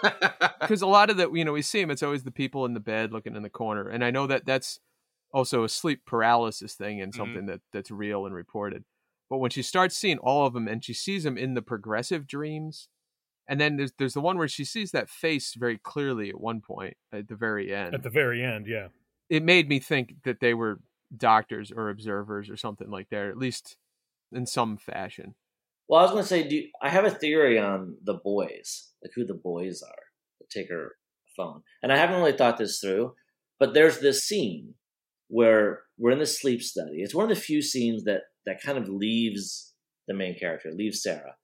because 0.60 0.82
a 0.82 0.86
lot 0.86 1.10
of 1.10 1.16
the 1.16 1.30
you 1.30 1.44
know 1.44 1.52
we 1.52 1.62
see 1.62 1.80
them. 1.80 1.90
It's 1.90 2.02
always 2.02 2.22
the 2.22 2.30
people 2.30 2.64
in 2.64 2.74
the 2.74 2.80
bed 2.80 3.12
looking 3.12 3.36
in 3.36 3.42
the 3.42 3.50
corner, 3.50 3.88
and 3.88 4.04
I 4.04 4.10
know 4.10 4.26
that 4.26 4.46
that's 4.46 4.80
also 5.32 5.64
a 5.64 5.68
sleep 5.68 6.02
paralysis 6.06 6.74
thing 6.74 7.00
and 7.00 7.12
Mhm. 7.12 7.16
something 7.16 7.46
that 7.46 7.60
that's 7.72 7.90
real 7.90 8.26
and 8.26 8.34
reported. 8.34 8.84
But 9.28 9.38
when 9.38 9.50
she 9.50 9.62
starts 9.62 9.96
seeing 9.96 10.18
all 10.18 10.46
of 10.46 10.54
them 10.54 10.66
and 10.66 10.84
she 10.84 10.92
sees 10.92 11.24
them 11.24 11.38
in 11.38 11.54
the 11.54 11.62
progressive 11.62 12.26
dreams, 12.26 12.88
and 13.50 13.60
then 13.60 13.76
there's 13.76 13.92
there's 13.98 14.14
the 14.14 14.20
one 14.20 14.38
where 14.38 14.48
she 14.48 14.64
sees 14.64 14.92
that 14.92 15.10
face 15.10 15.54
very 15.54 15.76
clearly 15.76 16.30
at 16.30 16.40
one 16.40 16.60
point 16.60 16.96
at 17.12 17.28
the 17.28 17.34
very 17.34 17.74
end. 17.74 17.94
At 17.94 18.04
the 18.04 18.08
very 18.08 18.42
end, 18.44 18.66
yeah. 18.68 18.88
it 19.28 19.42
made 19.42 19.68
me 19.68 19.80
think 19.80 20.22
that 20.22 20.38
they 20.40 20.54
were 20.54 20.80
doctors 21.14 21.72
or 21.72 21.90
observers 21.90 22.48
or 22.48 22.56
something 22.56 22.88
like 22.88 23.10
that, 23.10 23.26
at 23.26 23.36
least 23.36 23.76
in 24.32 24.46
some 24.46 24.76
fashion. 24.78 25.34
well, 25.88 25.98
I 25.98 26.04
was 26.04 26.12
going 26.12 26.22
to 26.22 26.28
say, 26.28 26.48
do 26.48 26.54
you- 26.56 26.70
I 26.80 26.88
have 26.88 27.04
a 27.04 27.10
theory 27.10 27.58
on 27.58 27.96
the 28.04 28.14
boys, 28.14 28.92
like 29.02 29.10
who 29.16 29.26
the 29.26 29.34
boys 29.34 29.82
are 29.82 30.04
that 30.38 30.48
take 30.48 30.68
her 30.70 30.92
phone, 31.36 31.62
and 31.82 31.92
I 31.92 31.96
haven't 31.96 32.20
really 32.20 32.38
thought 32.38 32.56
this 32.58 32.78
through. 32.78 33.14
But 33.58 33.74
there's 33.74 33.98
this 33.98 34.20
scene 34.20 34.74
where 35.28 35.82
we're 35.98 36.12
in 36.12 36.18
the 36.20 36.26
sleep 36.26 36.62
study. 36.62 37.02
It's 37.02 37.14
one 37.14 37.28
of 37.28 37.36
the 37.36 37.42
few 37.42 37.60
scenes 37.62 38.04
that 38.04 38.22
that 38.46 38.62
kind 38.62 38.78
of 38.78 38.88
leaves 38.88 39.74
the 40.06 40.14
main 40.14 40.38
character, 40.38 40.70
leaves 40.72 41.02
Sarah, 41.02 41.34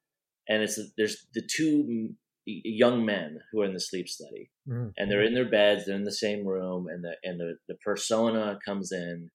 and 0.49 0.63
it's 0.63 0.79
there's 0.97 1.27
the 1.35 1.43
two 1.43 1.85
mm, 1.85 2.15
young 2.47 3.05
men 3.05 3.41
who 3.51 3.61
are 3.63 3.65
in 3.65 3.75
the 3.75 3.81
sleep 3.81 4.09
study, 4.09 4.51
Mhm. 4.69 4.93
and 4.97 5.11
they're 5.11 5.25
in 5.25 5.35
their 5.35 5.49
beds, 5.51 5.85
they're 5.87 5.97
in 5.97 6.05
the 6.05 6.13
same 6.13 6.47
room, 6.47 6.87
and 6.89 7.03
the 7.05 7.17
and 7.25 7.41
the, 7.41 7.57
the 7.69 7.75
persona 7.77 8.59
comes 8.65 8.93
in, 8.93 9.31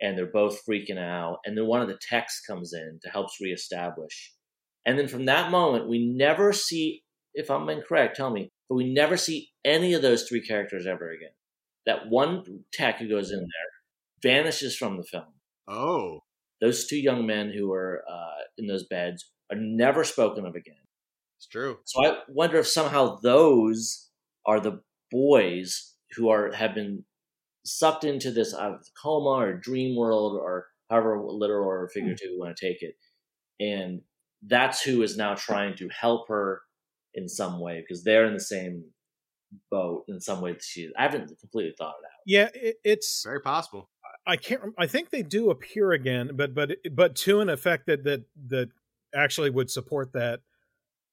and 0.00 0.16
they're 0.16 0.26
both 0.26 0.64
freaking 0.66 0.98
out, 0.98 1.38
and 1.44 1.56
then 1.56 1.66
one 1.66 1.82
of 1.82 1.88
the 1.88 1.98
texts 2.00 2.44
comes 2.46 2.72
in 2.72 2.98
to 3.02 3.10
help 3.10 3.28
reestablish, 3.40 4.32
and 4.86 4.98
then 4.98 5.08
from 5.08 5.26
that 5.26 5.50
moment 5.50 5.88
we 5.88 6.06
never 6.06 6.52
see, 6.52 7.02
if 7.34 7.50
I'm 7.50 7.68
incorrect, 7.68 8.16
tell 8.16 8.30
me, 8.30 8.50
but 8.68 8.76
we 8.76 8.92
never 8.92 9.16
see 9.16 9.50
any 9.64 9.92
of 9.94 10.02
those 10.02 10.26
three 10.28 10.40
characters 10.46 10.86
ever 10.86 11.10
again. 11.10 11.32
That 11.84 12.08
one 12.08 12.64
tech 12.72 12.98
who 12.98 13.08
goes 13.08 13.30
in 13.30 13.38
there 13.38 13.70
vanishes 14.22 14.76
from 14.76 14.96
the 14.96 15.04
film. 15.04 15.34
oh, 15.68 16.20
Those 16.60 16.86
two 16.86 16.98
young 16.98 17.26
men 17.26 17.50
who 17.52 17.70
are 17.72 18.02
uh, 18.10 18.42
in 18.58 18.66
those 18.66 18.86
beds 18.86 19.30
are 19.50 19.58
never 19.58 20.04
spoken 20.04 20.46
of 20.46 20.54
again. 20.54 20.74
it's 21.38 21.46
true. 21.46 21.78
So 21.84 22.04
I 22.04 22.18
wonder 22.28 22.58
if 22.58 22.66
somehow 22.66 23.18
those 23.22 24.08
are 24.44 24.60
the 24.60 24.80
boys 25.10 25.94
who 26.16 26.28
are 26.28 26.52
have 26.52 26.74
been 26.74 27.04
sucked 27.64 28.04
into 28.04 28.30
this 28.30 28.54
out 28.54 28.74
uh, 28.74 28.78
coma 29.00 29.30
or 29.30 29.52
dream 29.54 29.96
world 29.96 30.38
or 30.40 30.66
however 30.88 31.20
literal 31.20 31.68
or 31.68 31.88
figurative 31.88 32.30
you 32.30 32.38
want 32.38 32.56
to 32.56 32.66
take 32.66 32.82
it, 32.82 32.96
and 33.60 34.02
that's 34.46 34.82
who 34.82 35.02
is 35.02 35.16
now 35.16 35.34
trying 35.34 35.76
to 35.76 35.88
help 35.88 36.28
her 36.28 36.62
in 37.14 37.28
some 37.28 37.60
way 37.60 37.80
because 37.80 38.04
they're 38.04 38.26
in 38.26 38.34
the 38.34 38.40
same 38.40 38.84
boat 39.70 40.04
in 40.08 40.20
some 40.20 40.40
way. 40.40 40.56
She. 40.60 40.90
I 40.96 41.02
haven't 41.02 41.32
completely 41.40 41.74
thought 41.76 41.94
it 42.00 42.06
out. 42.06 42.20
Yeah, 42.26 42.48
it, 42.54 42.76
it's 42.84 43.22
Very 43.24 43.40
possible. 43.40 43.88
I 44.26 44.36
can't. 44.36 44.60
I 44.76 44.86
think 44.86 45.10
they 45.10 45.22
do 45.22 45.50
appear 45.50 45.92
again, 45.92 46.30
but 46.34 46.52
but 46.54 46.72
but 46.92 47.14
to 47.16 47.40
an 47.40 47.48
effect 47.48 47.86
that 47.86 48.02
that 48.04 48.24
that 48.48 48.70
actually 49.16 49.50
would 49.50 49.70
support 49.70 50.12
that 50.12 50.40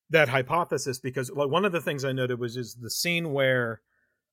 that 0.09 0.29
hypothesis 0.29 0.99
because 0.99 1.31
like 1.31 1.49
one 1.49 1.65
of 1.65 1.71
the 1.71 1.81
things 1.81 2.05
I 2.05 2.11
noted 2.11 2.39
was 2.39 2.57
is 2.57 2.75
the 2.75 2.89
scene 2.89 3.33
where 3.33 3.81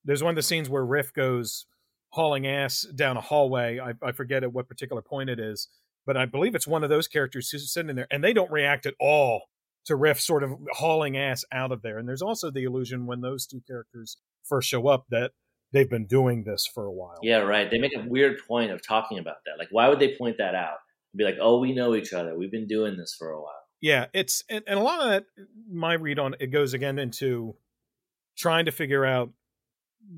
there's 0.05 0.23
one 0.23 0.31
of 0.31 0.37
the 0.37 0.43
scenes 0.43 0.69
where 0.69 0.85
Riff 0.85 1.13
goes 1.13 1.67
hauling 2.11 2.47
ass 2.47 2.83
down 2.95 3.17
a 3.17 3.21
hallway. 3.21 3.79
I, 3.79 3.95
I 4.03 4.13
forget 4.13 4.43
at 4.43 4.53
what 4.53 4.69
particular 4.69 5.01
point 5.01 5.31
it 5.31 5.39
is, 5.39 5.69
but 6.07 6.17
I 6.17 6.27
believe 6.27 6.55
it's 6.55 6.67
one 6.67 6.83
of 6.85 6.91
those 6.91 7.09
characters 7.09 7.49
who's 7.51 7.73
sitting 7.73 7.95
there 7.95 8.09
and 8.11 8.23
they 8.23 8.33
don't 8.33 8.51
react 8.51 8.85
at 8.85 8.95
all 9.01 9.45
to 9.87 9.97
Riff 9.97 10.21
sort 10.21 10.43
of 10.43 10.53
hauling 10.73 11.17
ass 11.17 11.45
out 11.53 11.73
of 11.73 11.83
there. 11.83 11.99
And 11.99 12.09
there's 12.09 12.23
also 12.23 12.51
the 12.51 12.65
illusion 12.65 13.07
when 13.07 13.21
those 13.21 13.47
two 13.47 13.63
characters 13.67 14.19
first 14.45 14.69
show 14.69 14.89
up 14.89 15.07
that 15.11 15.33
they've 15.73 15.89
been 15.89 16.07
doing 16.07 16.45
this 16.45 16.67
for 16.67 16.85
a 16.85 16.93
while. 16.93 17.19
Yeah, 17.23 17.39
right. 17.39 17.71
They 17.71 17.79
make 17.79 17.97
a 17.97 18.07
weird 18.07 18.39
point 18.47 18.71
of 18.71 18.87
talking 18.87 19.19
about 19.19 19.37
that. 19.47 19.59
Like, 19.59 19.69
why 19.71 19.89
would 19.89 19.99
they 19.99 20.17
point 20.17 20.37
that 20.39 20.55
out? 20.55 20.79
Be 21.17 21.25
like, 21.25 21.39
oh, 21.41 21.59
we 21.59 21.73
know 21.73 21.95
each 21.95 22.13
other. 22.13 22.37
We've 22.37 22.51
been 22.51 22.69
doing 22.69 22.97
this 22.97 23.15
for 23.19 23.31
a 23.31 23.41
while. 23.41 23.55
Yeah, 23.81 24.07
it's 24.13 24.45
and, 24.49 24.63
and 24.67 24.79
a 24.79 24.83
lot 24.83 25.01
of 25.01 25.09
that. 25.09 25.25
My 25.71 25.95
read 25.95 26.19
on 26.19 26.37
it 26.39 26.49
goes 26.49 26.75
again 26.75 26.99
into 26.99 27.57
trying 28.37 28.67
to 28.67 28.73
figure 28.73 29.05
out 29.05 29.31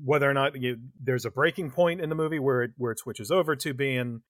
whether 0.03 0.29
or 0.29 0.33
not 0.33 0.59
you, 0.59 0.77
there's 1.01 1.25
a 1.25 1.31
breaking 1.31 1.71
point 1.71 2.01
in 2.01 2.09
the 2.09 2.15
movie 2.15 2.39
where 2.39 2.63
it 2.63 2.71
where 2.77 2.91
it 2.91 2.99
switches 2.99 3.31
over 3.31 3.55
to 3.55 3.73
being 3.73 4.21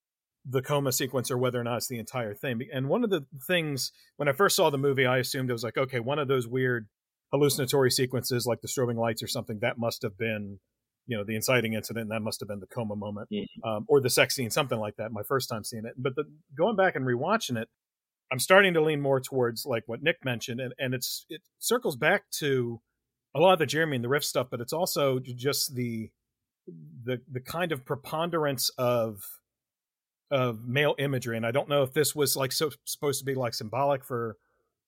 the 0.46 0.62
coma 0.62 0.92
sequence 0.92 1.32
or 1.32 1.38
whether 1.38 1.60
or 1.60 1.64
not 1.64 1.78
it's 1.78 1.88
the 1.88 2.00
entire 2.00 2.34
thing. 2.34 2.62
And 2.72 2.90
one 2.90 3.04
of 3.04 3.10
the 3.10 3.26
things 3.48 3.92
when 4.18 4.28
I 4.28 4.34
first 4.34 4.56
saw 4.56 4.70
the 4.70 4.78
movie, 4.78 5.06
I 5.06 5.18
assumed 5.20 5.50
it 5.50 5.54
was 5.54 5.64
like, 5.64 5.78
okay, 5.78 6.00
one 6.00 6.20
of 6.20 6.28
those 6.28 6.48
weird 6.48 6.88
hallucinatory 7.32 7.92
sequences 7.92 8.46
like 8.46 8.62
the 8.62 8.68
strobing 8.68 8.98
lights 8.98 9.24
or 9.24 9.28
something 9.28 9.60
that 9.62 9.78
must 9.78 10.02
have 10.04 10.18
been 10.18 10.60
you 11.08 11.18
know 11.18 11.24
the 11.24 11.36
inciting 11.36 11.74
incident 11.74 12.04
and 12.04 12.12
that 12.12 12.22
must 12.22 12.40
have 12.40 12.48
been 12.48 12.60
the 12.60 12.68
coma 12.68 12.96
moment 12.96 13.28
Mhm. 13.32 13.46
um, 13.64 13.86
or 13.90 14.00
the 14.02 14.10
sex 14.10 14.36
scene 14.36 14.50
something 14.50 14.80
like 14.80 14.96
that 14.98 15.12
my 15.12 15.24
first 15.24 15.50
time 15.50 15.64
seeing 15.64 15.86
it 15.86 15.94
but 15.98 16.16
the, 16.16 16.24
going 16.58 16.76
back 16.76 16.96
and 16.96 17.06
rewatching 17.06 17.58
it 17.62 17.68
i'm 18.32 18.40
starting 18.40 18.74
to 18.74 18.82
lean 18.82 19.02
more 19.02 19.20
towards 19.20 19.66
like 19.66 19.84
what 19.86 20.02
nick 20.02 20.18
mentioned 20.24 20.60
and, 20.62 20.74
and 20.80 20.94
it's 20.94 21.26
it 21.30 21.42
circles 21.60 21.96
back 21.98 22.24
to 22.32 22.80
a 23.36 23.40
lot 23.40 23.54
of 23.54 23.60
the 23.60 23.66
jeremy 23.66 23.96
and 23.98 24.04
the 24.04 24.10
riff 24.10 24.24
stuff 24.24 24.48
but 24.50 24.62
it's 24.62 24.74
also 24.74 25.20
just 25.20 25.76
the 25.76 26.10
the 27.04 27.20
the 27.30 27.42
kind 27.42 27.72
of 27.74 27.84
preponderance 27.86 28.70
of 28.78 29.22
of 30.32 30.66
male 30.66 30.96
imagery 31.00 31.36
and 31.38 31.46
i 31.46 31.52
don't 31.52 31.68
know 31.70 31.84
if 31.84 31.94
this 31.94 32.16
was 32.16 32.36
like 32.36 32.52
so 32.52 32.70
supposed 32.86 33.20
to 33.20 33.26
be 33.26 33.36
like 33.36 33.54
symbolic 33.54 34.04
for 34.06 34.38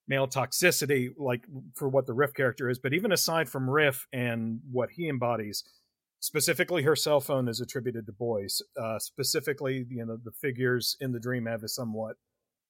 male 0.08 0.28
toxicity 0.28 1.10
like 1.18 1.44
for 1.76 1.90
what 1.90 2.06
the 2.08 2.14
riff 2.14 2.34
character 2.34 2.70
is 2.70 2.80
but 2.80 2.94
even 2.94 3.12
aside 3.12 3.50
from 3.50 3.70
riff 3.70 4.08
and 4.14 4.60
what 4.72 4.90
he 4.92 5.10
embodies 5.10 5.64
specifically 6.26 6.84
her 6.84 6.96
cell 6.96 7.20
phone 7.22 7.48
is 7.48 7.62
attributed 7.62 8.06
to 8.06 8.12
boys 8.12 8.62
uh 8.82 8.98
specifically 8.98 9.86
you 9.90 10.06
know 10.06 10.18
the 10.24 10.32
figures 10.32 10.98
in 11.00 11.12
the 11.12 11.20
dream 11.20 11.46
have 11.46 11.64
a 11.64 11.68
somewhat 11.68 12.16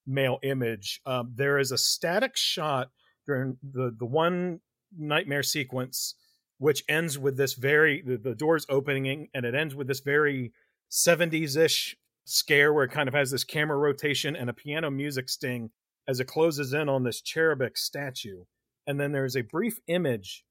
male 0.05 0.39
image. 0.43 1.01
Um 1.05 1.33
there 1.35 1.57
is 1.57 1.71
a 1.71 1.77
static 1.77 2.35
shot 2.35 2.89
during 3.25 3.57
the 3.63 3.95
the 3.97 4.05
one 4.05 4.59
nightmare 4.97 5.43
sequence 5.43 6.15
which 6.57 6.83
ends 6.87 7.17
with 7.17 7.37
this 7.37 7.53
very 7.53 8.01
the, 8.01 8.17
the 8.17 8.35
doors 8.35 8.65
opening 8.69 9.27
and 9.33 9.45
it 9.45 9.55
ends 9.55 9.75
with 9.75 9.87
this 9.87 9.99
very 10.01 10.53
70s-ish 10.91 11.97
scare 12.25 12.73
where 12.73 12.85
it 12.85 12.91
kind 12.91 13.07
of 13.07 13.15
has 13.15 13.31
this 13.31 13.43
camera 13.43 13.77
rotation 13.77 14.35
and 14.35 14.49
a 14.49 14.53
piano 14.53 14.89
music 14.89 15.29
sting 15.29 15.69
as 16.07 16.19
it 16.19 16.27
closes 16.27 16.73
in 16.73 16.89
on 16.89 17.03
this 17.03 17.21
cherubic 17.21 17.77
statue. 17.77 18.43
And 18.87 18.99
then 18.99 19.11
there's 19.11 19.35
a 19.35 19.41
brief 19.41 19.79
image 19.87 20.43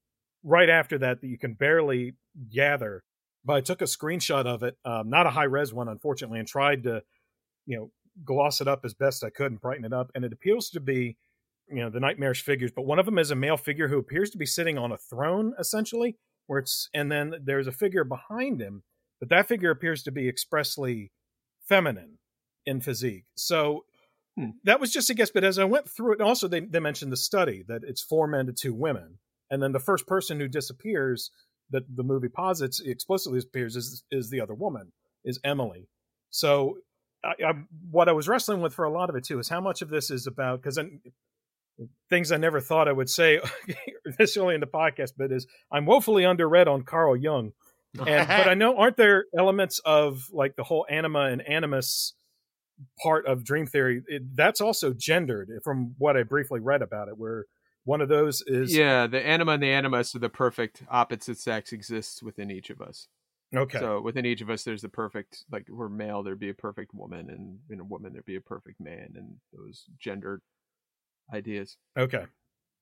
right 0.45 0.69
after 0.69 0.97
that 0.97 1.19
that 1.19 1.27
you 1.27 1.37
can 1.37 1.53
barely 1.53 2.13
gather 2.53 3.03
but 3.43 3.57
i 3.57 3.61
took 3.61 3.81
a 3.81 3.85
screenshot 3.85 4.45
of 4.45 4.63
it 4.63 4.77
um, 4.85 5.09
not 5.09 5.27
a 5.27 5.31
high 5.31 5.43
res 5.43 5.73
one 5.73 5.89
unfortunately 5.89 6.39
and 6.39 6.47
tried 6.47 6.83
to 6.83 7.01
you 7.65 7.77
know 7.77 7.91
gloss 8.23 8.61
it 8.61 8.67
up 8.67 8.81
as 8.85 8.93
best 8.93 9.23
i 9.23 9.29
could 9.29 9.51
and 9.51 9.59
brighten 9.59 9.83
it 9.83 9.91
up 9.91 10.09
and 10.15 10.23
it 10.23 10.31
appears 10.31 10.69
to 10.69 10.79
be 10.79 11.17
you 11.69 11.77
know 11.77 11.89
the 11.89 11.99
nightmarish 11.99 12.43
figures, 12.43 12.71
but 12.75 12.85
one 12.85 12.99
of 12.99 13.05
them 13.05 13.17
is 13.17 13.31
a 13.31 13.35
male 13.35 13.57
figure 13.57 13.87
who 13.87 13.97
appears 13.97 14.29
to 14.31 14.37
be 14.37 14.45
sitting 14.45 14.77
on 14.77 14.91
a 14.91 14.97
throne, 14.97 15.53
essentially, 15.59 16.17
where 16.47 16.59
it's 16.59 16.89
and 16.93 17.11
then 17.11 17.33
there's 17.43 17.67
a 17.67 17.71
figure 17.71 18.03
behind 18.03 18.61
him, 18.61 18.83
but 19.19 19.29
that 19.29 19.47
figure 19.47 19.71
appears 19.71 20.03
to 20.03 20.11
be 20.11 20.29
expressly 20.29 21.11
feminine 21.67 22.19
in 22.65 22.81
physique. 22.81 23.25
So 23.35 23.85
Hmm. 24.37 24.49
that 24.65 24.81
was 24.81 24.91
just 24.91 25.09
a 25.09 25.13
guess. 25.13 25.31
But 25.31 25.45
as 25.45 25.57
I 25.57 25.63
went 25.63 25.89
through 25.89 26.15
it, 26.15 26.21
also 26.21 26.49
they, 26.49 26.59
they 26.59 26.81
mentioned 26.81 27.09
the 27.09 27.17
study 27.17 27.63
that 27.69 27.83
it's 27.87 28.01
four 28.01 28.27
men 28.27 28.47
to 28.47 28.51
two 28.53 28.73
women, 28.73 29.19
and 29.49 29.61
then 29.61 29.71
the 29.71 29.79
first 29.79 30.07
person 30.07 30.39
who 30.39 30.47
disappears 30.47 31.31
that 31.71 31.83
the 31.95 32.03
movie 32.03 32.29
posits 32.29 32.79
explicitly 32.79 33.39
appears 33.39 33.75
is 33.75 34.03
is 34.11 34.29
the 34.29 34.41
other 34.41 34.53
woman, 34.53 34.91
is 35.23 35.39
Emily. 35.43 35.87
So 36.29 36.77
I, 37.23 37.33
I, 37.43 37.53
what 37.89 38.09
I 38.09 38.11
was 38.11 38.27
wrestling 38.27 38.61
with 38.61 38.73
for 38.73 38.85
a 38.85 38.91
lot 38.91 39.09
of 39.09 39.15
it 39.15 39.23
too 39.23 39.39
is 39.39 39.49
how 39.49 39.61
much 39.61 39.81
of 39.81 39.89
this 39.89 40.11
is 40.11 40.27
about 40.27 40.61
because 40.61 40.79
things 42.09 42.31
I 42.31 42.37
never 42.37 42.61
thought 42.61 42.87
I 42.87 42.93
would 42.93 43.09
say 43.09 43.39
this 44.17 44.37
early 44.37 44.55
in 44.55 44.61
the 44.61 44.67
podcast, 44.67 45.13
but 45.17 45.31
is 45.31 45.47
I'm 45.71 45.85
woefully 45.85 46.23
underread 46.23 46.67
on 46.67 46.83
Carl 46.83 47.15
Jung, 47.15 47.51
and 47.97 48.27
but 48.27 48.47
I 48.47 48.53
know 48.53 48.77
aren't 48.77 48.97
there 48.97 49.25
elements 49.37 49.79
of 49.85 50.27
like 50.31 50.55
the 50.55 50.63
whole 50.63 50.85
anima 50.89 51.25
and 51.25 51.41
animus 51.41 52.13
part 53.01 53.25
of 53.25 53.45
dream 53.45 53.65
theory 53.65 54.03
it, 54.07 54.35
that's 54.35 54.59
also 54.59 54.93
gendered 54.93 55.49
from 55.63 55.95
what 55.97 56.17
I 56.17 56.23
briefly 56.23 56.59
read 56.59 56.81
about 56.81 57.07
it, 57.07 57.17
where 57.17 57.45
one 57.85 58.01
of 58.01 58.09
those 58.09 58.43
is 58.45 58.75
Yeah, 58.75 59.07
the 59.07 59.25
anima 59.25 59.53
and 59.53 59.63
the 59.63 59.71
animus 59.71 60.13
are 60.15 60.19
the 60.19 60.29
perfect 60.29 60.83
opposite 60.89 61.37
sex 61.39 61.71
exists 61.71 62.21
within 62.21 62.51
each 62.51 62.69
of 62.69 62.81
us. 62.81 63.07
okay. 63.55 63.79
So 63.79 64.01
within 64.01 64.25
each 64.25 64.41
of 64.41 64.49
us, 64.49 64.63
there's 64.63 64.81
the 64.81 64.89
perfect 64.89 65.45
like 65.51 65.67
we're 65.69 65.87
male, 65.87 66.23
there'd 66.23 66.39
be 66.39 66.49
a 66.49 66.55
perfect 66.55 66.93
woman, 66.93 67.29
and 67.29 67.59
in 67.69 67.79
a 67.79 67.85
woman 67.85 68.11
there'd 68.11 68.25
be 68.25 68.35
a 68.35 68.41
perfect 68.41 68.81
man, 68.81 69.13
and 69.15 69.35
those 69.53 69.85
gendered 69.99 70.41
ideas. 71.33 71.77
Okay. 71.97 72.25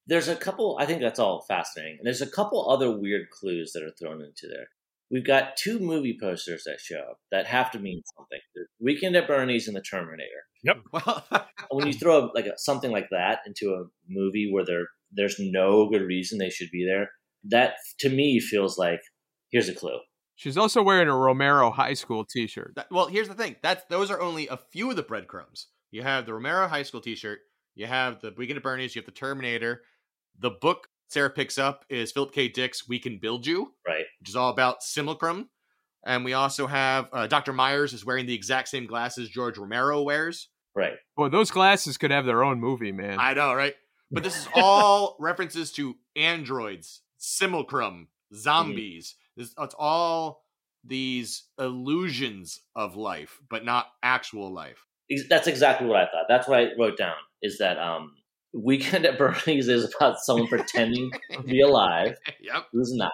There's 0.08 0.28
a 0.28 0.36
couple. 0.36 0.78
I 0.80 0.86
think 0.86 1.02
that's 1.02 1.20
all 1.20 1.46
fascinating. 1.48 1.98
And 2.00 2.06
there's 2.06 2.22
a 2.22 2.30
couple 2.30 2.70
other 2.70 2.92
weird 2.92 3.30
clues 3.30 3.72
that 3.74 3.84
are 3.84 3.92
thrown 3.92 4.22
into 4.22 4.48
there. 4.48 4.68
We've 5.12 5.26
got 5.26 5.58
two 5.58 5.80
movie 5.80 6.18
posters 6.20 6.64
that 6.66 6.80
show 6.80 7.00
up 7.00 7.20
that 7.32 7.46
have 7.46 7.72
to 7.72 7.80
mean 7.80 8.02
something. 8.18 8.40
There's 8.56 8.68
Weekend 8.80 9.16
at 9.16 9.28
Bernie's 9.28 9.68
and 9.68 9.78
The 9.78 9.82
Terminator. 9.82 10.44
well, 10.92 11.26
when 11.72 11.88
you 11.88 11.94
throw 12.00 12.30
like 12.34 12.46
a, 12.46 12.58
something 12.58 12.92
like 12.92 13.08
that 13.12 13.40
into 13.46 13.74
a 13.74 13.86
movie 14.10 14.50
where 14.52 14.66
there 14.66 14.86
there's 15.12 15.36
no 15.40 15.90
good 15.90 16.02
reason 16.02 16.38
they 16.40 16.50
should 16.50 16.72
be 16.72 16.86
there, 16.86 17.10
that 17.46 17.76
to 18.00 18.10
me 18.10 18.40
feels 18.40 18.78
like 18.78 19.00
here's 19.52 19.70
a 19.70 19.74
clue. 19.76 20.00
She's 20.36 20.58
also 20.58 20.82
wearing 20.82 21.08
a 21.08 21.16
Romero 21.16 21.70
High 21.70 21.94
School 21.94 22.26
T-shirt. 22.26 22.74
that, 22.76 22.88
well, 22.90 23.06
here's 23.08 23.28
the 23.28 23.36
thing. 23.36 23.56
That's 23.62 23.84
those 23.90 24.10
are 24.10 24.20
only 24.20 24.48
a 24.48 24.58
few 24.58 24.90
of 24.90 24.96
the 24.96 25.04
breadcrumbs. 25.04 25.68
You 25.92 26.02
have 26.02 26.26
the 26.26 26.34
Romero 26.34 26.68
High 26.68 26.84
School 26.84 27.02
T-shirt. 27.02 27.40
You 27.76 27.86
have 27.86 28.20
the 28.22 28.34
Weekend 28.36 28.58
at 28.58 28.64
Bernie's. 28.64 28.96
You 28.96 29.02
have 29.02 29.06
the 29.06 29.12
Terminator. 29.12 29.82
The 30.40 30.50
book 30.50 30.88
Sarah 31.10 31.30
picks 31.30 31.60
up 31.60 31.86
is 31.90 32.12
Philip 32.12 32.32
K. 32.34 32.48
Dick's 32.48 32.88
"We 32.88 32.98
Can 32.98 33.20
Build 33.20 33.46
You," 33.46 33.74
Right. 33.88 34.06
which 34.20 34.30
is 34.30 34.36
all 34.36 34.50
about 34.50 34.82
simulacrum. 34.82 35.50
And 36.06 36.26
we 36.26 36.34
also 36.34 36.68
have 36.68 37.08
uh, 37.14 37.28
Dr. 37.28 37.54
Myers 37.54 37.94
is 37.94 38.06
wearing 38.06 38.26
the 38.26 38.34
exact 38.34 38.68
same 38.70 38.88
glasses 38.88 39.30
George 39.30 39.58
Romero 39.58 40.02
wears. 40.02 40.50
Right. 40.76 40.94
Boy, 41.16 41.30
those 41.30 41.52
glasses 41.52 41.98
could 41.98 42.12
have 42.12 42.26
their 42.26 42.44
own 42.44 42.60
movie, 42.60 42.92
man. 42.92 43.18
I 43.20 43.34
know, 43.34 43.54
right? 43.54 43.76
But 44.12 44.24
this 44.24 44.38
is 44.38 44.48
all 44.56 45.16
references 45.20 45.72
to 45.74 45.96
androids, 46.16 47.02
simulacrum, 47.18 48.08
zombies. 48.34 49.16
This, 49.36 49.54
it's 49.60 49.76
all 49.78 50.44
these 50.84 51.44
illusions 51.60 52.60
of 52.76 52.96
life, 52.96 53.40
but 53.50 53.66
not 53.66 53.88
actual 54.02 54.52
life. 54.52 54.86
That's 55.30 55.48
exactly 55.48 55.88
what 55.88 55.98
I 55.98 56.06
thought. 56.06 56.26
That's 56.28 56.48
what 56.48 56.60
I 56.60 56.68
wrote 56.80 56.98
down. 56.98 57.16
Is 57.42 57.58
that 57.58 57.78
um, 57.78 58.14
Weekend 58.54 59.06
at 59.06 59.18
Bernie's 59.46 59.68
is 59.68 59.94
about 59.96 60.20
someone 60.20 60.48
pretending 60.48 61.12
to 61.32 61.42
be 61.44 61.62
alive 61.62 62.16
yep. 62.42 62.66
who's 62.72 62.94
not. 62.94 63.12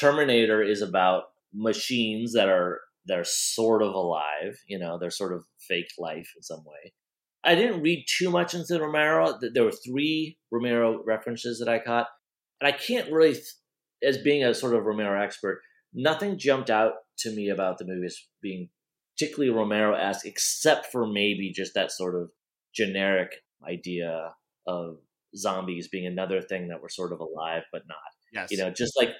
Terminator 0.00 0.62
is 0.62 0.82
about 0.82 1.24
machines 1.54 2.34
that 2.34 2.48
are 2.48 2.80
that 3.06 3.18
are 3.18 3.24
sort 3.24 3.82
of 3.82 3.94
alive. 3.94 4.58
You 4.66 4.78
know, 4.78 4.98
they're 4.98 5.10
sort 5.10 5.32
of 5.32 5.44
fake 5.68 5.90
life 5.98 6.30
in 6.36 6.42
some 6.42 6.64
way. 6.64 6.92
I 7.44 7.54
didn't 7.54 7.82
read 7.82 8.06
too 8.08 8.30
much 8.30 8.54
into 8.54 8.80
Romero. 8.80 9.38
Th- 9.38 9.52
There 9.52 9.64
were 9.64 9.72
three 9.72 10.38
Romero 10.50 11.02
references 11.04 11.58
that 11.60 11.68
I 11.68 11.78
caught, 11.78 12.08
and 12.60 12.68
I 12.68 12.72
can't 12.76 13.10
really, 13.12 13.34
th- 13.34 13.46
as 14.02 14.18
being 14.18 14.44
a 14.44 14.54
sort 14.54 14.74
of 14.74 14.84
Romero 14.84 15.20
expert, 15.22 15.60
nothing 15.94 16.38
jumped 16.38 16.70
out 16.70 16.94
to 17.18 17.30
me 17.34 17.48
about 17.48 17.78
the 17.78 17.84
movie 17.84 18.06
as 18.06 18.18
being 18.42 18.70
particularly 19.16 19.50
Romero-esque, 19.50 20.26
except 20.26 20.86
for 20.86 21.06
maybe 21.06 21.52
just 21.52 21.74
that 21.74 21.90
sort 21.90 22.14
of 22.20 22.30
generic 22.74 23.30
idea 23.66 24.34
of 24.66 24.98
zombies 25.34 25.88
being 25.88 26.06
another 26.06 26.42
thing 26.42 26.68
that 26.68 26.82
were 26.82 26.88
sort 26.88 27.12
of 27.12 27.20
alive 27.20 27.62
but 27.72 27.82
not. 27.88 27.96
Yes. 28.32 28.50
You 28.50 28.58
know, 28.58 28.70
just 28.70 28.92
like 28.98 29.10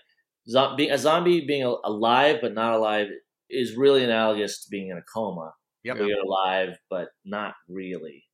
zo- 0.49 0.77
being 0.77 0.91
a 0.91 0.99
zombie 0.99 1.47
being 1.47 1.63
alive 1.65 2.39
but 2.43 2.55
not 2.55 2.75
alive 2.75 3.09
is 3.51 3.77
really 3.77 4.05
analogous 4.05 4.65
to 4.65 4.71
being 4.71 4.91
in 4.91 4.99
a 4.99 5.03
coma. 5.03 5.53
Yep. 5.85 5.99
Where 5.99 6.09
you're 6.09 6.25
alive 6.25 6.77
but 6.91 7.09
not 7.25 7.55
really. 7.69 8.25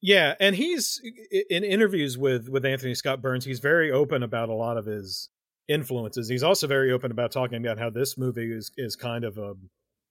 Yeah, 0.00 0.34
and 0.40 0.56
he's 0.56 1.00
in 1.48 1.62
interviews 1.62 2.18
with 2.18 2.48
with 2.48 2.66
Anthony 2.66 2.94
Scott 2.94 3.22
Burns. 3.22 3.44
He's 3.44 3.60
very 3.60 3.92
open 3.92 4.24
about 4.24 4.48
a 4.48 4.54
lot 4.54 4.76
of 4.76 4.84
his 4.84 5.28
influences. 5.68 6.28
He's 6.28 6.42
also 6.42 6.66
very 6.66 6.92
open 6.92 7.12
about 7.12 7.30
talking 7.30 7.64
about 7.64 7.78
how 7.78 7.88
this 7.88 8.18
movie 8.18 8.52
is 8.52 8.72
is 8.76 8.96
kind 8.96 9.24
of 9.24 9.38
a 9.38 9.54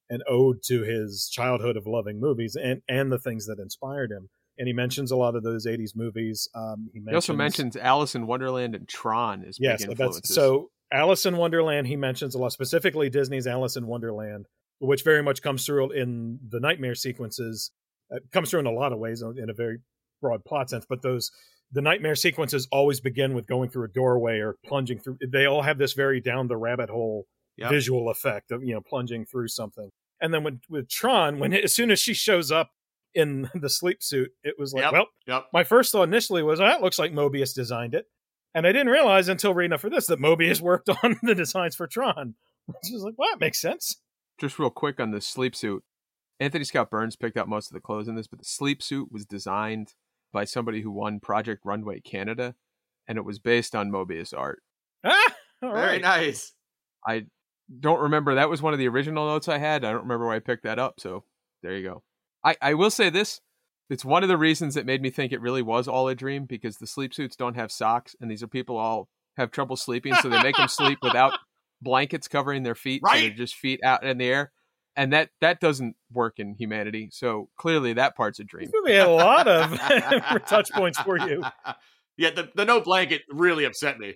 an 0.10 0.22
ode 0.30 0.62
to 0.64 0.84
his 0.84 1.30
childhood 1.32 1.76
of 1.76 1.88
loving 1.88 2.20
movies 2.20 2.56
and 2.56 2.82
and 2.88 3.12
the 3.12 3.20
things 3.20 3.46
that 3.48 3.60
inspired 3.60 4.12
him. 4.12 4.30
And 4.58 4.68
he 4.68 4.74
mentions 4.74 5.12
a 5.12 5.18
lot 5.18 5.36
of 5.36 5.44
those 5.44 5.66
'80s 5.66 5.92
movies. 5.96 6.48
Um, 6.56 6.90
he, 6.94 7.02
he 7.08 7.16
also 7.16 7.34
mentions 7.34 7.76
Alice 7.76 8.16
in 8.16 8.28
Wonderland 8.28 8.76
and 8.76 8.88
Tron 8.88 9.44
as 9.44 9.58
yes, 9.60 9.86
big 9.86 9.98
that's 9.98 10.00
influences. 10.00 10.36
so. 10.36 10.70
Alice 10.92 11.26
in 11.26 11.38
Wonderland, 11.38 11.88
he 11.88 11.96
mentions 11.96 12.36
a 12.36 12.38
lot, 12.38 12.52
specifically 12.52 13.10
Disney's 13.10 13.48
Alice 13.48 13.76
in 13.78 13.88
Wonderland, 13.88 14.48
which 14.80 15.04
very 15.04 15.24
much 15.24 15.42
comes 15.42 15.66
through 15.66 15.92
in 15.92 16.40
the 16.50 16.60
nightmare 16.60 16.96
sequences. 16.96 17.72
It 18.10 18.24
comes 18.32 18.50
through 18.50 18.60
in 18.62 18.66
a 18.66 18.72
lot 18.72 18.92
of 18.92 19.00
ways 19.00 19.22
in 19.22 19.50
a 19.50 19.54
very 19.54 19.78
broad 20.22 20.44
plot 20.46 20.70
sense, 20.70 20.86
but 20.88 21.02
those 21.02 21.32
the 21.72 21.82
nightmare 21.82 22.16
sequences 22.16 22.68
always 22.72 23.00
begin 23.00 23.34
with 23.34 23.48
going 23.48 23.70
through 23.70 23.86
a 23.86 23.88
doorway 23.88 24.40
or 24.40 24.58
plunging 24.66 25.00
through. 25.00 25.18
They 25.32 25.46
all 25.46 25.62
have 25.62 25.78
this 25.78 25.94
very 25.94 26.20
down 26.20 26.48
the 26.48 26.58
rabbit 26.58 26.90
hole 26.90 27.26
Yep. 27.58 27.70
visual 27.70 28.10
effect 28.10 28.52
of 28.52 28.64
you 28.64 28.74
know 28.74 28.82
plunging 28.82 29.26
through 29.26 29.50
something. 29.50 29.90
And 30.22 30.34
then 30.34 30.44
with 30.44 30.62
with 30.70 30.90
Tron, 30.90 31.38
when 31.40 31.54
as 31.54 31.74
soon 31.76 31.92
as 31.92 32.00
she 32.00 32.14
shows 32.14 32.52
up 32.52 32.72
in 33.14 33.50
the 33.56 33.70
sleep 33.70 34.02
suit, 34.02 34.32
it 34.44 34.56
was 34.58 34.74
like, 34.74 34.84
Yep. 34.84 34.94
well, 34.94 35.08
Yep. 35.28 35.46
my 35.54 35.64
first 35.64 35.92
thought 35.92 36.04
initially 36.04 36.44
was, 36.44 36.60
oh, 36.60 36.66
that 36.66 36.82
looks 36.82 36.98
like 37.00 37.12
Moebius 37.14 37.54
designed 37.54 37.94
it. 37.94 38.06
And 38.54 38.68
I 38.68 38.72
didn't 38.72 38.90
realize 38.90 39.28
until 39.30 39.54
reading 39.54 39.74
up 39.74 39.80
for 39.80 39.90
this 39.90 40.08
that 40.08 40.20
Moebius 40.20 40.62
worked 40.62 40.90
on 41.04 41.18
the 41.24 41.36
designs 41.36 41.76
for 41.76 41.88
Tron. 41.88 42.36
Which 42.68 42.92
was 42.92 43.04
like, 43.04 43.16
well, 43.18 43.30
that 43.32 43.40
makes 43.40 43.60
sense. 43.62 43.98
just 44.40 44.60
real 44.60 44.70
quick 44.70 45.00
on 45.00 45.12
the 45.12 45.22
sleep 45.22 45.56
suit. 45.56 45.84
Anthony 46.40 46.64
Scott 46.64 46.90
Burns 46.90 47.16
picked 47.16 47.38
out 47.38 47.48
most 47.48 47.70
of 47.70 47.74
the 47.74 47.80
clothes 47.82 48.08
in 48.08 48.16
this, 48.16 48.28
but 48.28 48.40
the 48.40 48.46
sleep 48.46 48.82
suit 48.82 49.12
was 49.12 49.26
designed 49.26 49.94
by 50.34 50.44
somebody 50.46 50.82
who 50.82 50.92
won 50.92 51.20
Project 51.20 51.62
Runway 51.66 52.00
Canada, 52.00 52.56
and 53.08 53.18
it 53.18 53.26
was 53.26 53.38
based 53.40 53.76
on 53.76 53.92
Moebius 53.92 54.34
art. 54.38 54.62
Ah, 55.04 55.34
all 55.64 55.74
Very 55.74 55.86
right. 55.88 56.02
nice. 56.02 56.54
I 57.08 57.26
don't 57.80 58.02
remember 58.02 58.36
that 58.36 58.50
was 58.50 58.62
one 58.62 58.74
of 58.74 58.80
the 58.80 58.88
original 58.88 59.28
notes 59.28 59.48
I 59.48 59.58
had. 59.60 59.84
I 59.86 59.92
don't 59.92 60.02
remember 60.04 60.28
why 60.28 60.36
I 60.36 60.40
picked 60.40 60.64
that 60.64 60.80
up. 60.80 61.00
So 61.00 61.24
there 61.64 61.76
you 61.76 61.84
go. 61.84 62.04
I, 62.44 62.56
I 62.62 62.74
will 62.74 62.90
say 62.92 63.10
this. 63.12 63.42
It's 63.92 64.06
one 64.06 64.24
of 64.24 64.30
the 64.30 64.38
reasons 64.38 64.76
that 64.76 64.86
made 64.86 65.02
me 65.02 65.10
think 65.10 65.34
it 65.34 65.42
really 65.42 65.62
was 65.62 65.86
all 65.86 66.08
a 66.08 66.16
dream 66.16 66.46
because 66.46 66.78
the 66.78 66.88
sleep 66.88 67.14
suits 67.14 67.36
don't 67.36 67.56
have 67.56 67.74
socks 67.74 68.16
and 68.22 68.32
these 68.32 68.42
are 68.42 68.48
people 68.48 68.78
all 68.78 69.10
have 69.36 69.52
trouble 69.52 69.76
sleeping. 69.76 70.16
So 70.16 70.30
they 70.30 70.42
make 70.42 70.56
them 70.56 70.70
sleep 70.70 71.00
without 71.04 71.34
blankets 71.82 72.30
covering 72.30 72.64
their 72.64 72.74
feet. 72.74 73.02
So 73.06 73.14
they're 73.14 73.32
just 73.32 73.56
feet 73.56 73.82
out 73.84 74.06
in 74.06 74.18
the 74.18 74.26
air. 74.28 74.54
And 74.96 75.12
that, 75.12 75.32
that 75.42 75.60
doesn't 75.60 75.98
work 76.10 76.36
in 76.40 76.56
humanity. 76.58 77.10
So 77.12 77.50
clearly 77.58 77.92
that 77.94 78.16
part's 78.16 78.40
a 78.40 78.46
dream. 78.46 78.68
This 78.68 78.74
movie 78.74 78.96
had 78.96 79.10
a 79.10 79.12
lot 79.12 79.50
of 79.50 79.72
touch 80.48 80.72
points 80.72 81.00
for 81.02 81.20
you. 81.20 81.44
yeah, 82.16 82.32
the, 82.32 82.50
the 82.56 82.64
no 82.64 82.80
blanket 82.80 83.24
really 83.30 83.66
upset 83.66 84.00
me. 84.00 84.16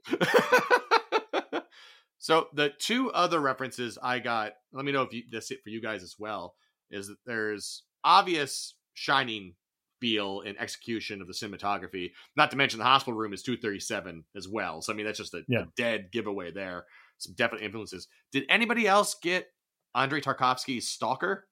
so 2.17 2.47
the 2.53 2.71
two 2.79 3.11
other 3.11 3.41
references 3.41 3.97
I 4.01 4.19
got, 4.19 4.53
let 4.71 4.85
me 4.85 4.93
know 4.93 5.01
if 5.01 5.11
you, 5.11 5.23
that's 5.29 5.51
it 5.51 5.59
for 5.65 5.69
you 5.69 5.81
guys 5.81 6.01
as 6.01 6.15
well, 6.17 6.55
is 6.89 7.07
that 7.07 7.17
there's 7.25 7.83
obvious 8.05 8.73
shining 8.93 9.55
feel 10.01 10.41
and 10.41 10.59
execution 10.59 11.21
of 11.21 11.27
the 11.27 11.33
cinematography. 11.33 12.11
Not 12.35 12.51
to 12.51 12.57
mention 12.57 12.79
the 12.79 12.85
hospital 12.85 13.17
room 13.17 13.33
is 13.33 13.43
237 13.43 14.23
as 14.35 14.47
well. 14.47 14.81
So 14.81 14.93
I 14.93 14.95
mean 14.95 15.05
that's 15.05 15.17
just 15.19 15.33
a, 15.33 15.43
Yeah. 15.47 15.61
a 15.61 15.65
dead 15.77 16.11
giveaway 16.11 16.51
there. 16.51 16.85
Some 17.17 17.33
definite 17.35 17.63
influences. 17.63 18.07
Did 18.31 18.43
anybody 18.49 18.87
else 18.87 19.15
get 19.21 19.47
Andrei 19.95 20.21
Tarkovsky's 20.21 20.87
Stalker? 20.87 21.47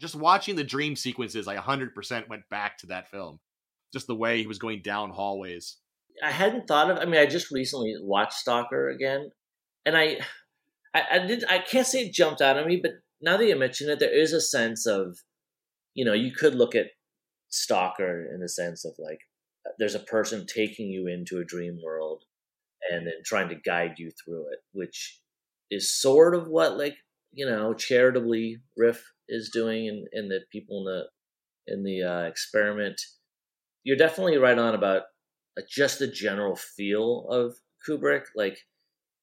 Just 0.00 0.16
watching 0.16 0.56
the 0.56 0.64
dream 0.64 0.96
sequences, 0.96 1.46
I 1.46 1.56
100% 1.56 2.28
went 2.28 2.48
back 2.50 2.78
to 2.78 2.86
that 2.88 3.08
film. 3.08 3.38
Just 3.92 4.08
the 4.08 4.14
way 4.16 4.40
he 4.40 4.46
was 4.48 4.58
going 4.58 4.82
down 4.82 5.10
hallways. 5.10 5.76
I 6.22 6.32
hadn't 6.32 6.66
thought 6.66 6.90
of. 6.90 6.98
I 6.98 7.04
mean, 7.04 7.20
I 7.20 7.26
just 7.26 7.52
recently 7.52 7.94
watched 8.00 8.32
Stalker 8.34 8.88
again, 8.88 9.30
and 9.86 9.96
I, 9.96 10.18
I, 10.92 11.02
I 11.12 11.18
did. 11.20 11.44
I 11.48 11.58
can't 11.58 11.86
say 11.86 12.06
it 12.06 12.12
jumped 12.12 12.40
out 12.40 12.56
at 12.56 12.66
me, 12.66 12.80
but 12.82 12.92
now 13.20 13.36
that 13.36 13.46
you 13.46 13.56
mention 13.56 13.88
it, 13.88 14.00
there 14.00 14.12
is 14.16 14.32
a 14.32 14.40
sense 14.40 14.84
of, 14.86 15.16
you 15.94 16.04
know, 16.04 16.12
you 16.12 16.32
could 16.32 16.54
look 16.56 16.74
at 16.74 16.86
Stalker 17.54 18.26
in 18.34 18.40
the 18.40 18.48
sense 18.48 18.84
of 18.84 18.92
like 18.98 19.20
there's 19.78 19.94
a 19.94 20.00
person 20.00 20.46
taking 20.46 20.88
you 20.88 21.06
into 21.06 21.38
a 21.38 21.44
dream 21.44 21.78
world 21.82 22.24
and 22.90 23.06
then 23.06 23.14
trying 23.24 23.48
to 23.48 23.54
guide 23.54 23.94
you 23.98 24.10
through 24.10 24.42
it, 24.52 24.58
which 24.72 25.20
is 25.70 25.90
sort 26.00 26.34
of 26.34 26.48
what 26.48 26.76
like 26.76 26.96
you 27.32 27.46
know 27.46 27.72
charitably 27.74 28.58
Riff 28.76 29.02
is 29.28 29.50
doing, 29.52 29.88
and, 29.88 30.06
and 30.12 30.30
the 30.30 30.40
people 30.52 30.80
in 30.80 30.84
the 30.84 31.74
in 31.74 31.84
the 31.84 32.02
uh, 32.02 32.22
experiment. 32.24 33.00
You're 33.84 33.96
definitely 33.96 34.38
right 34.38 34.58
on 34.58 34.74
about 34.74 35.02
uh, 35.58 35.62
just 35.68 35.98
the 35.98 36.06
general 36.06 36.56
feel 36.56 37.26
of 37.28 37.54
Kubrick. 37.86 38.24
Like, 38.34 38.58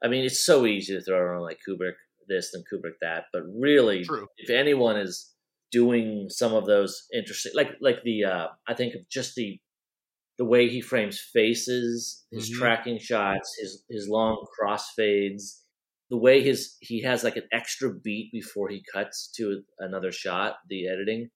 I 0.03 0.07
mean, 0.07 0.23
it's 0.23 0.45
so 0.45 0.65
easy 0.65 0.93
to 0.93 1.01
throw 1.01 1.17
around 1.17 1.41
like 1.41 1.59
Kubrick 1.67 1.95
this 2.27 2.53
and 2.53 2.63
Kubrick 2.71 2.93
that, 3.01 3.25
but 3.33 3.43
really, 3.55 4.03
True. 4.03 4.27
if 4.37 4.49
anyone 4.49 4.97
is 4.97 5.30
doing 5.71 6.29
some 6.29 6.53
of 6.53 6.65
those 6.65 7.07
interesting, 7.13 7.53
like 7.55 7.77
like 7.81 8.03
the 8.03 8.25
uh, 8.25 8.47
I 8.67 8.73
think 8.73 8.95
of 8.95 9.07
just 9.09 9.35
the 9.35 9.59
the 10.37 10.45
way 10.45 10.69
he 10.69 10.81
frames 10.81 11.19
faces, 11.19 12.25
his 12.31 12.49
Mhm. 12.49 12.57
tracking 12.57 12.99
shots, 12.99 13.55
his 13.59 13.85
his 13.89 14.07
long 14.09 14.45
crossfades, 14.59 15.61
the 16.09 16.17
way 16.17 16.41
his 16.41 16.77
he 16.81 17.01
has 17.03 17.23
like 17.23 17.37
an 17.37 17.47
extra 17.51 17.93
beat 17.93 18.31
before 18.31 18.69
he 18.69 18.83
cuts 18.93 19.31
to 19.37 19.63
another 19.79 20.11
shot, 20.11 20.57
the 20.69 20.87
editing, 20.87 21.29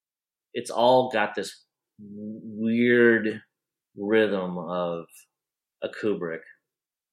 it's 0.53 0.71
all 0.71 1.11
got 1.11 1.35
this 1.35 1.65
weird 1.99 3.41
rhythm 3.97 4.57
of 4.59 5.05
a 5.83 5.89
Kubrick. 5.89 6.41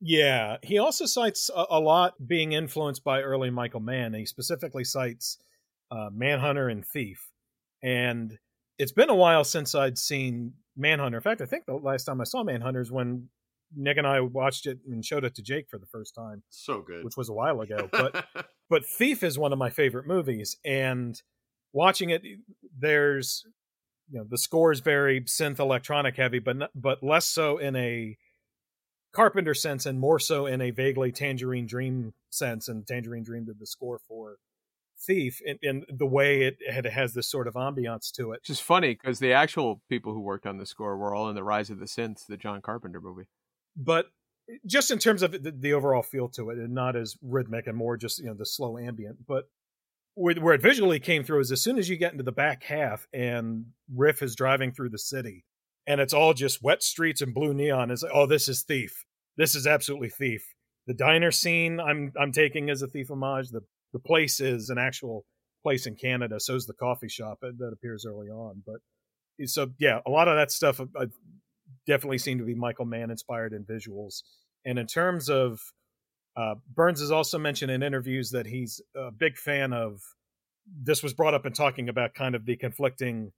Yeah, 0.00 0.56
he 0.62 0.78
also 0.78 1.06
cites 1.06 1.48
a, 1.54 1.64
a 1.70 1.80
lot 1.80 2.26
being 2.26 2.52
influenced 2.52 3.04
by 3.04 3.22
early 3.22 3.50
Michael 3.50 3.80
Mann. 3.80 4.14
He 4.14 4.26
specifically 4.26 4.84
cites 4.84 5.38
uh, 5.92 6.08
Manhunter 6.12 6.68
and 6.68 6.84
Thief, 6.86 7.30
and 7.82 8.38
it's 8.78 8.92
been 8.92 9.10
a 9.10 9.14
while 9.14 9.44
since 9.44 9.74
I'd 9.74 9.98
seen 9.98 10.54
Manhunter. 10.76 11.18
In 11.18 11.22
fact, 11.22 11.40
I 11.42 11.46
think 11.46 11.66
the 11.66 11.74
last 11.74 12.04
time 12.04 12.20
I 12.20 12.24
saw 12.24 12.42
Manhunter 12.42 12.80
is 12.80 12.90
when 12.90 13.28
Nick 13.76 13.98
and 13.98 14.06
I 14.06 14.20
watched 14.20 14.66
it 14.66 14.78
and 14.90 15.04
showed 15.04 15.24
it 15.24 15.34
to 15.34 15.42
Jake 15.42 15.66
for 15.70 15.78
the 15.78 15.86
first 15.86 16.14
time, 16.14 16.42
So 16.48 16.80
good. 16.80 17.04
which 17.04 17.16
was 17.16 17.28
a 17.28 17.32
while 17.34 17.60
ago. 17.60 17.88
But 17.92 18.24
but 18.70 18.86
Thief 18.86 19.22
is 19.22 19.38
one 19.38 19.52
of 19.52 19.58
my 19.58 19.68
favorite 19.70 20.06
movies, 20.06 20.56
and 20.64 21.20
watching 21.74 22.08
it, 22.10 22.22
there's 22.78 23.44
you 24.10 24.18
know 24.18 24.26
the 24.28 24.38
score 24.38 24.72
is 24.72 24.80
very 24.80 25.20
synth 25.22 25.58
electronic 25.58 26.16
heavy, 26.16 26.38
but 26.38 26.56
not, 26.56 26.70
but 26.74 27.02
less 27.02 27.26
so 27.26 27.58
in 27.58 27.76
a 27.76 28.16
Carpenter 29.12 29.52
sense 29.52 29.84
and 29.84 30.00
more 30.00 30.18
so 30.18 30.46
in 30.46 30.62
a 30.62 30.70
vaguely 30.70 31.12
Tangerine 31.12 31.66
Dream 31.66 32.14
sense. 32.30 32.66
And 32.68 32.86
Tangerine 32.86 33.22
Dream 33.24 33.44
did 33.44 33.58
the 33.58 33.66
score 33.66 34.00
for 34.08 34.36
Thief, 35.04 35.40
in, 35.44 35.58
in 35.62 35.84
the 35.88 36.06
way 36.06 36.42
it, 36.42 36.56
it 36.60 36.86
has 36.86 37.14
this 37.14 37.28
sort 37.28 37.48
of 37.48 37.54
ambiance 37.54 38.10
to 38.12 38.32
it. 38.32 38.40
Which 38.42 38.50
is 38.50 38.60
funny 38.60 38.94
because 38.94 39.18
the 39.18 39.32
actual 39.32 39.82
people 39.88 40.12
who 40.12 40.20
worked 40.20 40.46
on 40.46 40.58
the 40.58 40.66
score 40.66 40.96
were 40.96 41.14
all 41.14 41.28
in 41.28 41.34
the 41.34 41.44
Rise 41.44 41.70
of 41.70 41.78
the 41.78 41.86
Synths, 41.86 42.26
the 42.26 42.36
John 42.36 42.60
Carpenter 42.62 43.00
movie. 43.00 43.28
But 43.76 44.06
just 44.66 44.90
in 44.90 44.98
terms 44.98 45.22
of 45.22 45.32
the, 45.32 45.52
the 45.52 45.72
overall 45.72 46.02
feel 46.02 46.28
to 46.30 46.50
it, 46.50 46.58
and 46.58 46.74
not 46.74 46.96
as 46.96 47.16
rhythmic 47.22 47.66
and 47.66 47.76
more 47.76 47.96
just 47.96 48.18
you 48.18 48.26
know 48.26 48.34
the 48.34 48.46
slow 48.46 48.78
ambient, 48.78 49.26
but 49.26 49.48
where, 50.14 50.34
where 50.34 50.54
it 50.54 50.62
visually 50.62 51.00
came 51.00 51.24
through 51.24 51.40
is 51.40 51.52
as 51.52 51.62
soon 51.62 51.78
as 51.78 51.88
you 51.88 51.96
get 51.96 52.12
into 52.12 52.24
the 52.24 52.32
back 52.32 52.64
half 52.64 53.06
and 53.12 53.66
Riff 53.94 54.22
is 54.22 54.36
driving 54.36 54.72
through 54.72 54.90
the 54.90 54.98
city 54.98 55.44
and 55.86 56.00
it's 56.00 56.12
all 56.12 56.34
just 56.34 56.62
wet 56.62 56.82
streets 56.82 57.20
and 57.20 57.34
blue 57.34 57.54
neon 57.54 57.90
is 57.90 58.02
like, 58.02 58.12
oh 58.14 58.26
this 58.26 58.48
is 58.48 58.62
thief 58.62 59.04
this 59.36 59.54
is 59.54 59.66
absolutely 59.66 60.08
thief 60.08 60.54
the 60.86 60.94
diner 60.94 61.30
scene 61.30 61.80
i'm 61.80 62.12
i'm 62.20 62.32
taking 62.32 62.70
as 62.70 62.82
a 62.82 62.86
thief 62.86 63.10
homage 63.10 63.50
the 63.50 63.62
the 63.92 63.98
place 63.98 64.40
is 64.40 64.70
an 64.70 64.78
actual 64.78 65.24
place 65.62 65.86
in 65.86 65.94
canada 65.94 66.38
so 66.40 66.54
is 66.54 66.66
the 66.66 66.74
coffee 66.74 67.08
shop 67.08 67.38
that 67.40 67.58
that 67.58 67.72
appears 67.72 68.04
early 68.06 68.28
on 68.28 68.62
but 68.66 68.76
so 69.46 69.70
yeah 69.78 70.00
a 70.06 70.10
lot 70.10 70.28
of 70.28 70.36
that 70.36 70.50
stuff 70.50 70.80
uh, 70.80 70.86
uh, 70.98 71.06
definitely 71.86 72.18
seemed 72.18 72.40
to 72.40 72.46
be 72.46 72.54
michael 72.54 72.84
mann 72.84 73.10
inspired 73.10 73.52
in 73.52 73.64
visuals 73.64 74.22
and 74.64 74.78
in 74.78 74.86
terms 74.86 75.28
of 75.28 75.60
uh, 76.34 76.54
burns 76.74 77.00
has 77.00 77.10
also 77.10 77.38
mentioned 77.38 77.70
in 77.70 77.82
interviews 77.82 78.30
that 78.30 78.46
he's 78.46 78.80
a 78.96 79.10
big 79.10 79.36
fan 79.36 79.72
of 79.72 80.00
this 80.66 81.02
was 81.02 81.12
brought 81.12 81.34
up 81.34 81.46
in 81.46 81.52
talking 81.52 81.88
about 81.88 82.14
kind 82.14 82.34
of 82.34 82.46
the 82.46 82.56
conflicting 82.56 83.32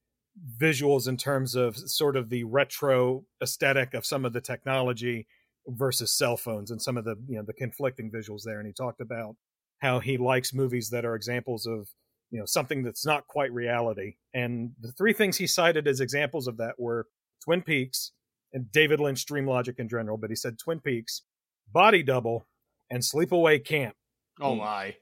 visuals 0.61 1.09
in 1.09 1.17
terms 1.17 1.55
of 1.55 1.77
sort 1.77 2.17
of 2.17 2.29
the 2.29 2.45
retro 2.45 3.25
aesthetic 3.43 3.95
of 3.95 4.05
some 4.05 4.25
of 4.25 4.33
the 4.33 4.41
technology 4.41 5.27
versus 5.69 6.13
cell 6.13 6.37
phones 6.37 6.71
and 6.71 6.83
some 6.83 6.97
of 6.97 7.05
the 7.05 7.17
you 7.29 7.37
know 7.37 7.45
the 7.47 7.53
conflicting 7.53 8.11
visuals 8.11 8.43
there 8.45 8.59
and 8.59 8.67
he 8.67 8.73
talked 8.73 9.01
about 9.01 9.37
how 9.85 10.01
he 10.01 10.17
likes 10.17 10.55
movies 10.55 10.89
that 10.91 11.05
are 11.05 11.15
examples 11.15 11.67
of 11.67 11.89
you 12.31 12.39
know 12.39 12.47
something 12.47 12.83
that's 12.83 13.05
not 13.05 13.27
quite 13.29 13.53
reality 13.53 14.15
and 14.33 14.71
the 14.81 14.91
three 14.93 15.13
things 15.13 15.37
he 15.37 15.47
cited 15.47 15.87
as 15.87 16.01
examples 16.01 16.47
of 16.49 16.57
that 16.57 16.75
were 16.79 17.07
twin 17.45 17.61
peaks 17.61 18.13
and 18.53 18.73
david 18.73 18.99
lynch 18.99 19.27
dream 19.27 19.47
logic 19.47 19.77
in 19.79 19.89
general 19.89 20.17
but 20.17 20.31
he 20.31 20.37
said 20.37 20.59
twin 20.59 20.81
peaks 20.81 21.23
body 21.71 22.03
double 22.03 22.47
and 22.91 23.03
sleepaway 23.03 23.63
camp 23.63 23.95
oh 24.41 24.55
my. 24.55 24.95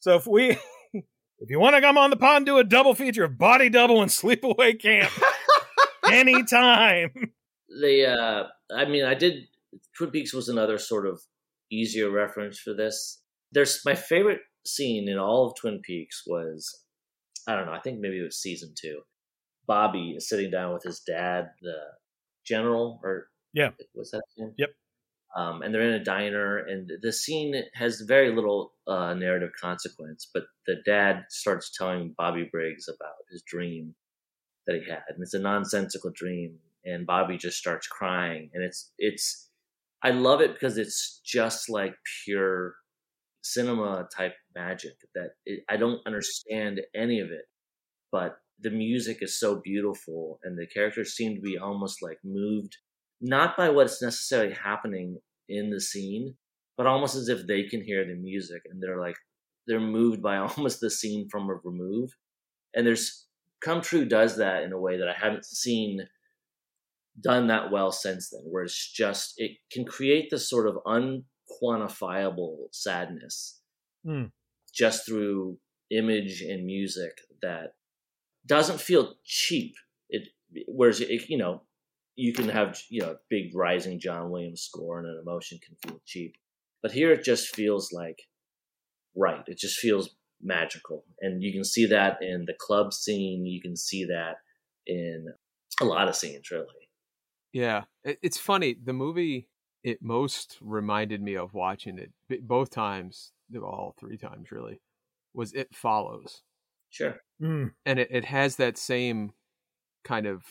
so 0.00 0.16
if 0.16 0.26
we 0.26 0.50
if 0.92 1.50
you 1.50 1.60
want 1.60 1.76
to 1.76 1.82
come 1.82 1.98
on 1.98 2.08
the 2.08 2.16
pod 2.16 2.38
and 2.38 2.46
do 2.46 2.58
a 2.58 2.64
double 2.64 2.94
feature 2.94 3.24
of 3.24 3.36
body 3.36 3.68
double 3.68 4.00
and 4.00 4.10
sleepaway 4.10 4.80
camp 4.80 5.12
anytime 6.10 7.10
They, 7.80 8.06
uh, 8.06 8.44
I 8.74 8.84
mean, 8.86 9.04
I 9.04 9.14
did. 9.14 9.48
Twin 9.96 10.10
Peaks 10.10 10.32
was 10.32 10.48
another 10.48 10.78
sort 10.78 11.06
of 11.06 11.20
easier 11.70 12.10
reference 12.10 12.58
for 12.58 12.74
this. 12.74 13.22
There's 13.56 13.80
my 13.86 13.94
favorite 13.94 14.42
scene 14.66 15.08
in 15.08 15.16
all 15.16 15.46
of 15.46 15.54
Twin 15.56 15.80
Peaks 15.80 16.24
was, 16.26 16.84
I 17.48 17.56
don't 17.56 17.64
know, 17.64 17.72
I 17.72 17.80
think 17.80 18.00
maybe 18.00 18.18
it 18.18 18.22
was 18.24 18.38
season 18.38 18.74
two. 18.78 19.00
Bobby 19.66 20.10
is 20.10 20.28
sitting 20.28 20.50
down 20.50 20.74
with 20.74 20.82
his 20.82 21.00
dad, 21.00 21.52
the 21.62 21.78
general, 22.44 23.00
or 23.02 23.30
Yeah. 23.54 23.70
what's 23.94 24.10
that 24.10 24.20
name? 24.36 24.52
Yep. 24.58 24.74
Um, 25.34 25.62
and 25.62 25.74
they're 25.74 25.88
in 25.88 26.00
a 26.00 26.04
diner, 26.04 26.58
and 26.58 26.90
the 27.00 27.12
scene 27.14 27.54
has 27.72 28.02
very 28.02 28.30
little 28.30 28.74
uh, 28.86 29.14
narrative 29.14 29.52
consequence. 29.58 30.28
But 30.34 30.44
the 30.66 30.76
dad 30.84 31.24
starts 31.30 31.70
telling 31.74 32.14
Bobby 32.18 32.44
Briggs 32.52 32.88
about 32.88 33.14
his 33.30 33.42
dream 33.42 33.94
that 34.66 34.76
he 34.76 34.90
had, 34.90 35.02
and 35.08 35.22
it's 35.22 35.34
a 35.34 35.38
nonsensical 35.38 36.10
dream. 36.14 36.58
And 36.84 37.06
Bobby 37.06 37.38
just 37.38 37.56
starts 37.56 37.86
crying, 37.86 38.50
and 38.52 38.62
it's 38.62 38.92
it's. 38.98 39.50
I 40.02 40.10
love 40.10 40.42
it 40.42 40.52
because 40.52 40.76
it's 40.78 41.20
just 41.24 41.68
like 41.70 41.94
pure 42.24 42.76
cinema 43.52 44.08
type 44.14 44.34
magic 44.54 44.94
that 45.14 45.30
it, 45.44 45.60
I 45.68 45.76
don't 45.76 46.06
understand 46.06 46.80
any 46.94 47.20
of 47.20 47.30
it, 47.30 47.44
but 48.12 48.36
the 48.60 48.70
music 48.70 49.18
is 49.20 49.38
so 49.38 49.60
beautiful, 49.62 50.38
and 50.42 50.58
the 50.58 50.66
characters 50.66 51.14
seem 51.14 51.34
to 51.34 51.42
be 51.42 51.58
almost 51.58 52.02
like 52.02 52.18
moved 52.24 52.76
not 53.20 53.56
by 53.56 53.70
what's 53.70 54.02
necessarily 54.02 54.54
happening 54.54 55.18
in 55.48 55.70
the 55.70 55.80
scene, 55.80 56.34
but 56.76 56.86
almost 56.86 57.16
as 57.16 57.28
if 57.28 57.46
they 57.46 57.64
can 57.64 57.82
hear 57.82 58.04
the 58.04 58.14
music 58.14 58.62
and 58.70 58.82
they're 58.82 59.00
like 59.00 59.16
they're 59.66 59.80
moved 59.80 60.22
by 60.22 60.36
almost 60.56 60.80
the 60.80 60.90
scene 60.90 61.28
from 61.30 61.48
a 61.48 61.54
remove. 61.64 62.10
And 62.74 62.86
there's 62.86 63.26
Come 63.62 63.80
True 63.80 64.04
does 64.04 64.36
that 64.36 64.62
in 64.62 64.72
a 64.72 64.78
way 64.78 64.98
that 64.98 65.08
I 65.08 65.14
haven't 65.18 65.44
seen 65.44 66.06
done 67.20 67.46
that 67.46 67.70
well 67.70 67.90
since 67.90 68.28
then, 68.30 68.42
where 68.50 68.64
it's 68.64 68.92
just 68.92 69.34
it 69.38 69.52
can 69.72 69.84
create 69.84 70.28
this 70.30 70.48
sort 70.48 70.68
of 70.68 70.78
unquantifiable 71.46 72.68
sadness 72.72 73.60
Hmm. 74.04 74.26
just 74.72 75.06
through 75.06 75.58
image 75.90 76.40
and 76.42 76.64
music 76.64 77.12
that 77.42 77.74
doesn't 78.46 78.80
feel 78.80 79.14
cheap. 79.24 79.74
It 80.08 80.28
whereas 80.68 81.00
it, 81.00 81.28
you 81.28 81.38
know 81.38 81.62
you 82.14 82.32
can 82.32 82.48
have 82.48 82.78
you 82.88 83.00
know 83.02 83.16
big 83.28 83.54
rising 83.54 83.98
John 84.00 84.30
Williams 84.30 84.62
score 84.62 84.98
and 84.98 85.08
an 85.08 85.20
emotion 85.20 85.58
can 85.64 85.76
feel 85.84 86.00
cheap, 86.04 86.34
but 86.82 86.92
here 86.92 87.12
it 87.12 87.24
just 87.24 87.54
feels 87.54 87.92
like 87.92 88.22
right. 89.16 89.42
It 89.46 89.58
just 89.58 89.78
feels 89.78 90.10
magical, 90.40 91.04
and 91.20 91.42
you 91.42 91.52
can 91.52 91.64
see 91.64 91.86
that 91.86 92.18
in 92.22 92.44
the 92.46 92.54
club 92.58 92.92
scene. 92.92 93.44
You 93.46 93.60
can 93.60 93.76
see 93.76 94.04
that 94.04 94.36
in 94.86 95.26
a 95.80 95.84
lot 95.84 96.08
of 96.08 96.16
scenes, 96.16 96.50
really. 96.50 96.88
Yeah, 97.52 97.84
it's 98.04 98.38
funny. 98.38 98.76
The 98.82 98.92
movie 98.92 99.48
it 99.86 100.02
most 100.02 100.58
reminded 100.60 101.22
me 101.22 101.36
of 101.36 101.54
watching 101.54 101.96
it 101.98 102.10
both 102.46 102.70
times, 102.70 103.32
all 103.62 103.94
three 103.98 104.18
times 104.18 104.50
really, 104.50 104.80
was 105.32 105.52
It 105.54 105.74
Follows, 105.74 106.42
Sure. 106.90 107.20
Mm. 107.40 107.72
and 107.84 107.98
it, 108.00 108.08
it 108.10 108.24
has 108.24 108.56
that 108.56 108.76
same 108.76 109.32
kind 110.04 110.26
of. 110.26 110.42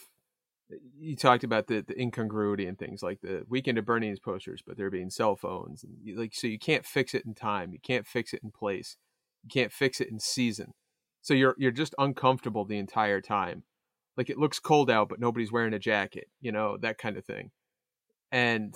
You 0.98 1.16
talked 1.16 1.44
about 1.44 1.68
the, 1.68 1.82
the 1.88 2.00
incongruity 2.00 2.66
and 2.66 2.80
things 2.80 3.04
like 3.04 3.20
the 3.22 3.44
Weekend 3.48 3.78
at 3.78 3.86
Bernie's 3.86 4.20
posters, 4.20 4.64
but 4.66 4.78
there 4.78 4.90
being 4.90 5.12
cell 5.12 5.36
phones, 5.36 5.84
and 5.84 5.94
you- 6.02 6.18
like 6.18 6.34
so 6.34 6.48
you 6.48 6.58
can't 6.58 6.86
fix 6.86 7.14
it 7.14 7.26
in 7.26 7.36
time, 7.36 7.74
you 7.74 7.80
can't 7.80 8.08
fix 8.08 8.34
it 8.34 8.42
in 8.44 8.52
place, 8.52 8.98
you 9.44 9.50
can't 9.50 9.72
fix 9.74 10.00
it 10.02 10.10
in 10.10 10.20
season, 10.20 10.74
so 11.22 11.34
you're 11.34 11.56
you're 11.58 11.72
just 11.72 11.94
uncomfortable 11.98 12.64
the 12.66 12.78
entire 12.78 13.20
time 13.20 13.64
like 14.18 14.30
it 14.30 14.38
looks 14.38 14.60
cold 14.60 14.90
out 14.90 15.10
but 15.10 15.20
nobody's 15.20 15.52
wearing 15.52 15.74
a 15.74 15.80
jacket 15.80 16.30
you 16.40 16.52
know 16.52 16.78
that 16.78 16.98
kind 16.98 17.18
of 17.18 17.26
thing 17.26 17.52
and 18.32 18.76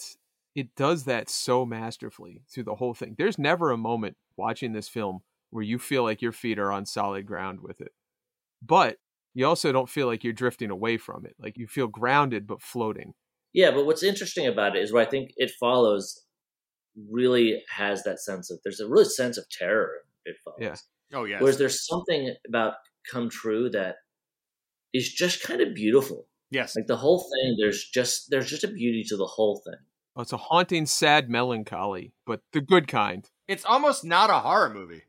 it 0.56 0.76
does 0.76 1.06
that 1.06 1.30
so 1.30 1.66
masterfully 1.66 2.41
through 2.50 2.64
the 2.64 2.76
whole 2.76 2.93
thing 2.93 3.16
there's 3.18 3.38
never 3.38 3.72
a 3.72 3.78
moment 3.78 4.18
watching 4.36 4.74
this 4.74 4.88
film 4.89 5.20
where 5.52 5.64
you 5.64 5.80
feel 5.80 6.04
like 6.04 6.22
your 6.22 6.32
feet 6.32 6.60
are 6.60 6.72
on 6.72 6.86
solid 6.86 7.26
ground 7.26 7.60
with 7.62 7.82
it 7.82 7.91
but 8.62 8.97
you 9.34 9.45
also 9.45 9.72
don't 9.72 9.89
feel 9.89 10.08
like 10.08 10.24
you're 10.24 10.34
drifting 10.34 10.70
away 10.70 10.97
from 10.97 11.26
it. 11.26 11.36
Like 11.39 11.58
you 11.58 11.68
feel 11.68 11.88
grounded 11.88 12.47
but 12.47 12.62
floating. 12.62 13.14
Yeah, 13.54 13.72
but 13.72 13.86
what's 13.86 14.04
interesting 14.04 14.47
about 14.47 14.76
it 14.76 14.84
is 14.84 14.93
what 14.93 15.08
I 15.08 15.10
think 15.10 15.32
it 15.38 15.52
follows 15.60 16.24
really 17.10 17.62
has 17.70 18.04
that 18.04 18.20
sense 18.20 18.52
of 18.52 18.60
there's 18.64 18.80
a 18.80 18.88
really 18.88 19.06
sense 19.06 19.38
of 19.38 19.45
terror 19.50 19.91
it 20.26 20.36
follows. 20.43 20.60
Yeah. 20.60 20.76
Oh 21.18 21.24
yes. 21.24 21.41
Whereas 21.41 21.58
there's 21.58 21.88
something 21.88 22.36
about 22.47 22.74
Come 23.10 23.30
True 23.30 23.70
that 23.72 23.95
is 24.93 25.12
just 25.12 25.43
kind 25.43 25.62
of 25.62 25.74
beautiful. 25.74 26.28
yes. 26.52 26.76
Like 26.76 26.88
the 26.88 26.97
whole 26.97 27.20
thing, 27.20 27.56
there's 27.60 27.88
just 27.93 28.30
there's 28.30 28.50
just 28.50 28.64
a 28.64 28.68
beauty 28.68 29.04
to 29.10 29.18
the 29.18 29.26
whole 29.26 29.62
thing. 29.66 29.80
Oh, 30.16 30.22
it's 30.22 30.34
a 30.34 30.38
haunting, 30.38 30.86
sad 30.86 31.30
melancholy, 31.30 32.14
but 32.26 32.41
the 32.51 32.62
good 32.62 32.88
kind. 32.88 33.30
It's 33.47 33.66
almost 33.66 34.03
not 34.03 34.30
a 34.30 34.39
horror 34.39 34.74
movie. 34.74 35.03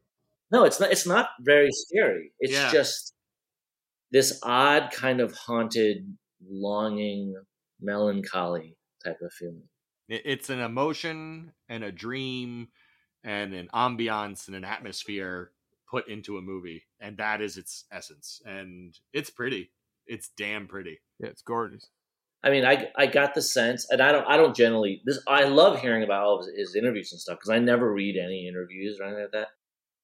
No, 0.52 0.64
it's 0.64 0.80
not. 0.80 0.90
It's 0.92 1.06
not 1.06 1.30
very 1.40 1.70
scary. 1.72 2.32
It's 2.40 2.52
Yeah. 2.52 2.70
just 2.72 3.14
this 4.10 4.40
odd 4.42 4.90
kind 4.92 5.20
of 5.20 5.32
haunted, 5.32 6.16
longing, 6.48 7.34
melancholy 7.80 8.76
type 9.04 9.20
of 9.22 9.32
feeling. 9.32 9.68
It's 10.08 10.50
an 10.50 10.58
emotion 10.58 11.52
and 11.68 11.84
a 11.84 11.92
dream 11.92 12.68
and 13.22 13.54
an 13.54 13.68
ambiance 13.72 14.48
and 14.48 14.56
an 14.56 14.64
atmosphere 14.64 15.52
put 15.88 16.08
into 16.08 16.36
a 16.38 16.42
movie, 16.42 16.84
and 17.00 17.16
that 17.18 17.40
is 17.40 17.56
its 17.56 17.84
essence. 17.92 18.42
And 18.44 18.98
it's 19.12 19.30
pretty. 19.30 19.72
It's 20.06 20.30
damn 20.36 20.66
pretty. 20.66 21.00
Yeah, 21.20 21.28
it's 21.28 21.42
gorgeous. 21.42 21.90
I 22.42 22.50
mean, 22.50 22.64
I 22.64 22.88
I 22.96 23.06
got 23.06 23.34
the 23.34 23.42
sense, 23.42 23.86
and 23.90 24.00
I 24.00 24.12
don't 24.12 24.26
I 24.26 24.36
don't 24.36 24.56
generally 24.56 25.02
this. 25.04 25.18
I 25.28 25.44
love 25.44 25.80
hearing 25.80 26.02
about 26.02 26.24
all 26.24 26.38
of 26.40 26.46
his, 26.46 26.56
his 26.56 26.74
interviews 26.74 27.12
and 27.12 27.20
stuff 27.20 27.38
because 27.38 27.50
I 27.50 27.58
never 27.58 27.92
read 27.92 28.16
any 28.16 28.48
interviews 28.48 28.98
or 28.98 29.04
anything 29.04 29.24
like 29.24 29.32
that. 29.32 29.48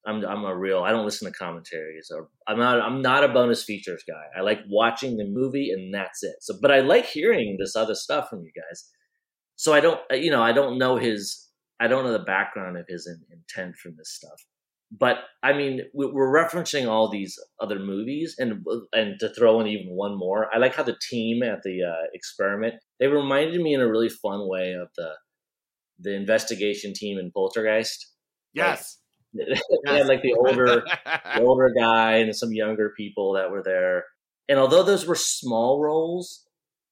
I'm 0.05 0.23
I'm 0.23 0.45
a 0.45 0.55
real. 0.55 0.83
I 0.83 0.91
don't 0.91 1.05
listen 1.05 1.31
to 1.31 1.37
commentaries 1.37 2.11
or 2.15 2.29
I'm 2.47 2.57
not 2.57 2.79
I'm 2.79 3.01
not 3.01 3.23
a 3.23 3.27
bonus 3.27 3.63
features 3.63 4.03
guy. 4.07 4.23
I 4.37 4.41
like 4.41 4.59
watching 4.69 5.17
the 5.17 5.25
movie 5.25 5.71
and 5.71 5.93
that's 5.93 6.23
it. 6.23 6.35
So, 6.41 6.55
but 6.61 6.71
I 6.71 6.79
like 6.79 7.05
hearing 7.05 7.57
this 7.59 7.75
other 7.75 7.95
stuff 7.95 8.29
from 8.29 8.43
you 8.43 8.51
guys. 8.55 8.89
So 9.55 9.73
I 9.73 9.81
don't 9.81 9.99
you 10.11 10.31
know 10.31 10.41
I 10.41 10.53
don't 10.53 10.77
know 10.77 10.95
his 10.95 11.49
I 11.79 11.87
don't 11.87 12.05
know 12.05 12.13
the 12.13 12.19
background 12.19 12.77
of 12.77 12.85
his 12.87 13.07
in, 13.07 13.19
intent 13.31 13.75
from 13.75 13.95
this 13.97 14.13
stuff. 14.13 14.45
But 14.91 15.17
I 15.43 15.53
mean, 15.53 15.81
we- 15.93 16.11
we're 16.11 16.31
referencing 16.33 16.87
all 16.87 17.09
these 17.09 17.37
other 17.59 17.79
movies, 17.79 18.35
and 18.39 18.65
and 18.93 19.19
to 19.19 19.29
throw 19.29 19.59
in 19.59 19.67
even 19.67 19.95
one 19.95 20.17
more, 20.17 20.47
I 20.53 20.59
like 20.59 20.75
how 20.75 20.83
the 20.83 20.97
team 21.09 21.43
at 21.43 21.63
the 21.63 21.83
uh, 21.83 22.05
experiment 22.13 22.75
they 22.99 23.07
reminded 23.07 23.61
me 23.61 23.73
in 23.73 23.81
a 23.81 23.87
really 23.89 24.09
fun 24.09 24.47
way 24.47 24.73
of 24.73 24.89
the 24.95 25.11
the 25.99 26.13
investigation 26.15 26.93
team 26.93 27.17
in 27.17 27.31
Poltergeist. 27.31 28.13
Yes. 28.53 28.99
they 29.33 29.45
had 29.97 30.07
like 30.07 30.21
the 30.21 30.33
older 30.33 30.83
the 31.35 31.41
older 31.41 31.71
guy 31.77 32.17
and 32.17 32.35
some 32.35 32.53
younger 32.53 32.93
people 32.97 33.33
that 33.33 33.51
were 33.51 33.63
there. 33.63 34.05
And 34.49 34.57
although 34.59 34.83
those 34.83 35.05
were 35.05 35.15
small 35.15 35.81
roles, 35.83 36.45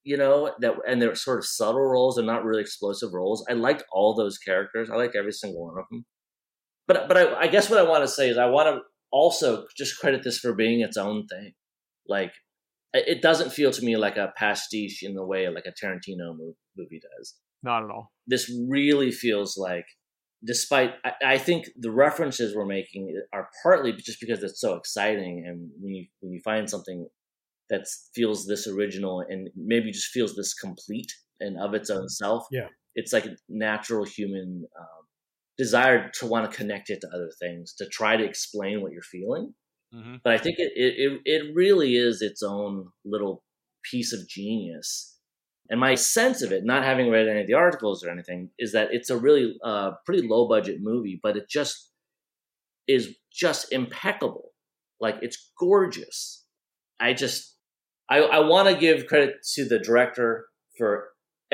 you 0.04 0.18
know, 0.18 0.54
that 0.60 0.74
and 0.88 1.02
they're 1.02 1.16
sort 1.16 1.40
of 1.40 1.46
subtle 1.46 1.82
roles 1.82 2.18
and 2.18 2.28
not 2.28 2.44
really 2.44 2.62
explosive 2.62 3.14
roles, 3.14 3.46
I 3.50 3.54
liked 3.54 3.84
all 3.92 4.14
those 4.16 4.38
characters. 4.38 4.90
I 4.90 4.96
liked 4.96 5.16
every 5.16 5.32
single 5.32 5.66
one 5.66 5.80
of 5.80 5.86
them. 5.90 6.06
But 6.88 7.08
but 7.08 7.18
I, 7.18 7.42
I 7.42 7.48
guess 7.48 7.70
what 7.70 7.80
I 7.80 7.84
want 7.90 8.04
to 8.04 8.08
say 8.08 8.30
is 8.30 8.38
I 8.38 8.46
want 8.48 8.68
to 8.76 8.82
also 9.12 9.66
just 9.78 10.00
credit 10.00 10.24
this 10.24 10.40
for 10.40 10.54
being 10.54 10.82
its 10.82 10.98
own 10.98 11.26
thing. 11.28 11.54
Like 12.08 12.32
it 12.94 13.06
it 13.18 13.22
doesn't 13.22 13.52
feel 13.52 13.72
to 13.72 13.84
me 13.86 13.98
like 13.98 14.18
a 14.18 14.34
pastiche 14.38 15.04
in 15.04 15.14
the 15.16 15.26
way 15.26 15.48
like 15.50 15.66
a 15.66 15.72
Tarantino 15.86 16.36
movie 16.78 17.00
does 17.18 17.36
Not 17.64 17.84
at 17.84 17.90
all. 17.90 18.12
this 18.28 18.52
really 18.70 19.12
feels 19.12 19.58
like 19.58 19.86
despite 20.44 20.92
I, 21.04 21.12
I 21.36 21.38
think 21.38 21.66
the 21.78 21.92
references 21.92 22.56
we're 22.56 22.66
making 22.66 23.20
are 23.34 23.50
partly 23.64 23.94
just 23.94 24.20
because 24.20 24.44
it's 24.44 24.62
so 24.62 24.76
exciting 24.76 25.44
and 25.48 25.70
when 25.82 25.94
you 25.96 26.06
when 26.20 26.32
you 26.34 26.42
find 26.44 26.70
something 26.70 27.08
that 27.70 27.86
feels 28.14 28.46
this 28.46 28.68
original 28.68 29.22
and 29.28 29.50
maybe 29.56 29.92
just 29.92 30.12
feels 30.12 30.36
this 30.36 30.54
complete 30.54 31.12
and 31.40 31.58
of 31.60 31.74
its 31.74 31.90
own 31.90 32.08
self 32.10 32.46
Yeah. 32.52 32.68
it's 32.94 33.12
like 33.14 33.26
natural 33.50 34.06
human 34.06 34.66
um, 34.80 35.05
desire 35.58 36.10
to 36.20 36.26
want 36.26 36.50
to 36.50 36.58
connect 36.58 36.90
it 36.90 37.00
to 37.02 37.08
other 37.14 37.32
things 37.40 37.74
to 37.74 37.88
try 37.88 38.18
to 38.18 38.24
explain 38.24 38.82
what 38.82 38.92
you're 38.92 39.02
feeling 39.02 39.54
Mhm. 39.94 40.20
but 40.24 40.34
I 40.34 40.38
think 40.38 40.58
it, 40.60 40.74
it 40.76 40.94
it 40.98 41.22
it 41.26 41.56
really 41.56 41.96
is 41.96 42.22
its 42.22 42.44
own 42.44 42.90
little 43.06 43.44
piece 43.90 44.12
of 44.14 44.28
genius. 44.28 45.18
And 45.70 45.80
my 45.80 45.96
sense 45.96 46.42
of 46.42 46.52
it, 46.52 46.64
not 46.66 46.84
having 46.84 47.10
read 47.10 47.28
any 47.28 47.42
of 47.42 47.48
the 47.48 47.54
articles 47.54 48.04
or 48.04 48.10
anything, 48.10 48.52
is 48.60 48.72
that 48.74 48.90
it's 48.94 49.10
a 49.10 49.18
really 49.18 49.58
uh, 49.64 49.92
pretty 50.06 50.28
low 50.28 50.48
budget 50.48 50.78
movie, 50.82 51.20
but 51.24 51.38
it 51.38 51.48
just 51.50 51.92
is 52.88 53.16
just 53.32 53.72
impeccable. 53.72 54.52
Like 55.00 55.18
it's 55.22 55.52
gorgeous. 55.60 56.46
I 57.00 57.14
just 57.14 57.58
I, 58.10 58.20
I 58.20 58.40
want 58.40 58.70
to 58.70 58.80
give 58.80 59.08
credit 59.08 59.36
to 59.56 59.66
the 59.66 59.80
director 59.80 60.48
for 60.78 61.10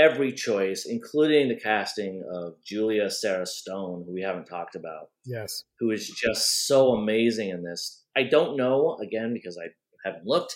every 0.05 0.31
choice, 0.33 0.85
including 0.87 1.47
the 1.47 1.59
casting 1.59 2.15
of 2.33 2.53
Julia 2.69 3.09
Sarah 3.09 3.45
Stone, 3.45 4.03
who 4.05 4.13
we 4.13 4.21
haven't 4.29 4.45
talked 4.55 4.75
about 4.75 5.05
Yes. 5.25 5.63
who 5.79 5.91
is 5.91 6.07
just 6.25 6.43
so 6.67 6.79
amazing 6.99 7.49
in 7.49 7.61
this. 7.63 7.81
I 8.15 8.23
don't 8.23 8.57
know, 8.57 8.97
again, 9.07 9.33
because 9.33 9.57
I 9.63 9.67
haven't 10.07 10.25
looked, 10.25 10.53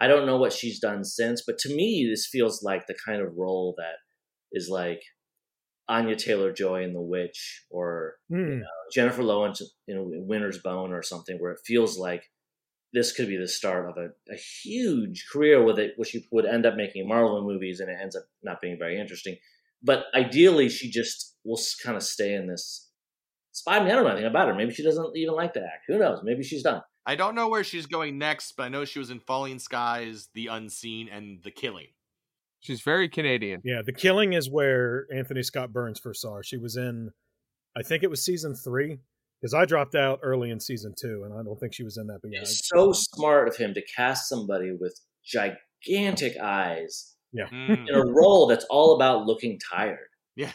I 0.00 0.06
don't 0.08 0.26
know 0.26 0.38
what 0.38 0.52
she's 0.52 0.80
done 0.80 1.04
since, 1.04 1.42
but 1.46 1.58
to 1.64 1.74
me, 1.74 2.06
this 2.10 2.28
feels 2.34 2.62
like 2.62 2.86
the 2.86 2.98
kind 3.06 3.20
of 3.22 3.36
role 3.36 3.74
that 3.78 3.96
is 4.52 4.68
like 4.68 5.02
Anya 5.88 6.16
Taylor 6.16 6.52
Joy 6.52 6.82
in 6.84 6.92
The 6.94 7.00
Witch 7.14 7.40
or 7.70 8.16
Hmm. 8.28 8.60
Jennifer 8.92 9.22
Lawrence 9.22 9.60
in 9.88 10.26
Winter's 10.26 10.58
Bone 10.58 10.92
or 10.92 11.02
something, 11.02 11.36
where 11.38 11.52
it 11.52 11.60
feels 11.64 11.96
like 11.98 12.22
this 12.96 13.12
could 13.12 13.28
be 13.28 13.36
the 13.36 13.46
start 13.46 13.90
of 13.90 13.98
a, 13.98 14.06
a 14.32 14.36
huge 14.62 15.26
career 15.30 15.62
with 15.62 15.78
it, 15.78 15.92
which 15.98 16.08
she 16.08 16.26
would 16.32 16.46
end 16.46 16.64
up 16.64 16.76
making 16.76 17.06
Marvel 17.06 17.42
movies 17.44 17.78
and 17.78 17.90
it 17.90 17.98
ends 18.00 18.16
up 18.16 18.22
not 18.42 18.58
being 18.62 18.78
very 18.78 18.98
interesting. 18.98 19.36
But 19.82 20.04
ideally, 20.14 20.70
she 20.70 20.90
just 20.90 21.36
will 21.44 21.60
kind 21.84 21.94
of 21.94 22.02
stay 22.02 22.32
in 22.32 22.46
this 22.46 22.90
spot. 23.52 23.82
I 23.82 23.84
mean, 23.84 23.92
I 23.92 23.96
don't 23.96 24.04
know 24.04 24.12
anything 24.12 24.30
about 24.30 24.48
her. 24.48 24.54
Maybe 24.54 24.72
she 24.72 24.82
doesn't 24.82 25.14
even 25.14 25.34
like 25.34 25.52
to 25.52 25.60
act. 25.60 25.84
Who 25.88 25.98
knows? 25.98 26.20
Maybe 26.24 26.42
she's 26.42 26.62
done. 26.62 26.80
I 27.04 27.16
don't 27.16 27.34
know 27.34 27.48
where 27.48 27.64
she's 27.64 27.84
going 27.84 28.16
next, 28.16 28.52
but 28.56 28.62
I 28.62 28.68
know 28.70 28.86
she 28.86 28.98
was 28.98 29.10
in 29.10 29.20
Falling 29.20 29.58
Skies, 29.58 30.30
The 30.32 30.46
Unseen, 30.46 31.10
and 31.10 31.42
The 31.44 31.50
Killing. 31.50 31.88
She's 32.60 32.80
very 32.80 33.10
Canadian. 33.10 33.60
Yeah, 33.62 33.82
The 33.84 33.92
Killing 33.92 34.32
is 34.32 34.50
where 34.50 35.06
Anthony 35.14 35.42
Scott 35.42 35.70
Burns 35.70 36.00
first 36.00 36.22
saw 36.22 36.36
her. 36.36 36.42
She 36.42 36.56
was 36.56 36.78
in, 36.78 37.10
I 37.76 37.82
think 37.82 38.02
it 38.02 38.10
was 38.10 38.24
season 38.24 38.54
three, 38.54 39.00
because 39.40 39.54
I 39.54 39.64
dropped 39.64 39.94
out 39.94 40.20
early 40.22 40.50
in 40.50 40.60
season 40.60 40.94
two, 41.00 41.22
and 41.24 41.32
I 41.34 41.42
don't 41.42 41.58
think 41.58 41.74
she 41.74 41.82
was 41.84 41.96
in 41.96 42.06
that. 42.08 42.20
But 42.22 42.32
yeah, 42.32 42.40
It's 42.40 42.68
so 42.68 42.92
smart 42.92 43.48
of 43.48 43.56
him 43.56 43.74
to 43.74 43.82
cast 43.96 44.28
somebody 44.28 44.72
with 44.72 44.98
gigantic 45.24 46.36
eyes 46.40 47.12
Mm. 47.34 47.88
in 47.88 47.94
a 47.94 48.02
role 48.06 48.46
that's 48.46 48.64
all 48.70 48.94
about 48.96 49.26
looking 49.26 49.58
tired. 49.58 50.08
yeah. 50.36 50.52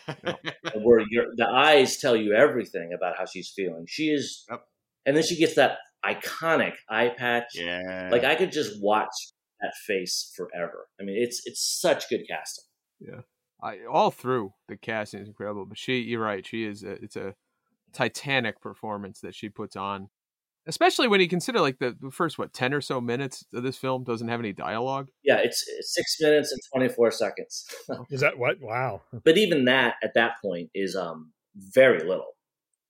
where 0.75 1.03
your 1.09 1.25
the 1.35 1.47
eyes 1.47 1.97
tell 1.97 2.15
you 2.15 2.33
everything 2.33 2.91
about 2.93 3.17
how 3.17 3.25
she's 3.25 3.51
feeling. 3.55 3.85
She 3.87 4.09
is, 4.09 4.45
Yep. 4.49 4.63
and 5.05 5.15
then 5.15 5.23
she 5.23 5.37
gets 5.37 5.55
that 5.55 5.77
iconic 6.05 6.73
eye 6.89 7.09
patch. 7.09 7.51
yeah. 7.55 8.09
Like 8.11 8.23
I 8.23 8.35
could 8.35 8.51
just 8.51 8.81
watch 8.81 9.13
that 9.59 9.73
face 9.85 10.31
forever. 10.35 10.87
I 10.99 11.03
mean, 11.03 11.17
it's 11.21 11.41
it's 11.45 11.61
such 11.79 12.09
good 12.09 12.21
casting. 12.27 12.65
Yeah, 12.99 13.21
I, 13.61 13.79
all 13.91 14.09
through 14.11 14.53
the 14.67 14.77
casting 14.77 15.19
is 15.21 15.27
incredible, 15.27 15.65
but 15.65 15.77
she, 15.77 15.99
you're 15.99 16.21
right, 16.21 16.45
she 16.45 16.63
is. 16.65 16.83
A, 16.83 16.91
it's 17.03 17.15
a 17.15 17.35
titanic 17.93 18.61
performance 18.61 19.19
that 19.21 19.35
she 19.35 19.49
puts 19.49 19.75
on, 19.75 20.09
especially 20.67 21.07
when 21.07 21.21
you 21.21 21.27
consider 21.27 21.59
like 21.59 21.79
the, 21.79 21.95
the 21.99 22.11
first 22.11 22.37
what 22.37 22.53
ten 22.53 22.73
or 22.73 22.81
so 22.81 23.01
minutes 23.01 23.45
of 23.53 23.63
this 23.63 23.77
film 23.77 24.03
doesn't 24.03 24.27
have 24.27 24.39
any 24.39 24.53
dialogue. 24.53 25.09
Yeah, 25.23 25.37
it's, 25.37 25.63
it's 25.67 25.93
six 25.93 26.17
minutes 26.19 26.51
and 26.51 26.61
twenty 26.73 26.93
four 26.93 27.11
seconds. 27.11 27.65
is 28.09 28.21
that 28.21 28.37
what? 28.37 28.57
Wow. 28.61 29.01
but 29.23 29.37
even 29.37 29.65
that 29.65 29.95
at 30.03 30.13
that 30.15 30.33
point 30.43 30.69
is 30.73 30.95
um 30.95 31.31
very 31.55 31.99
little. 31.99 32.33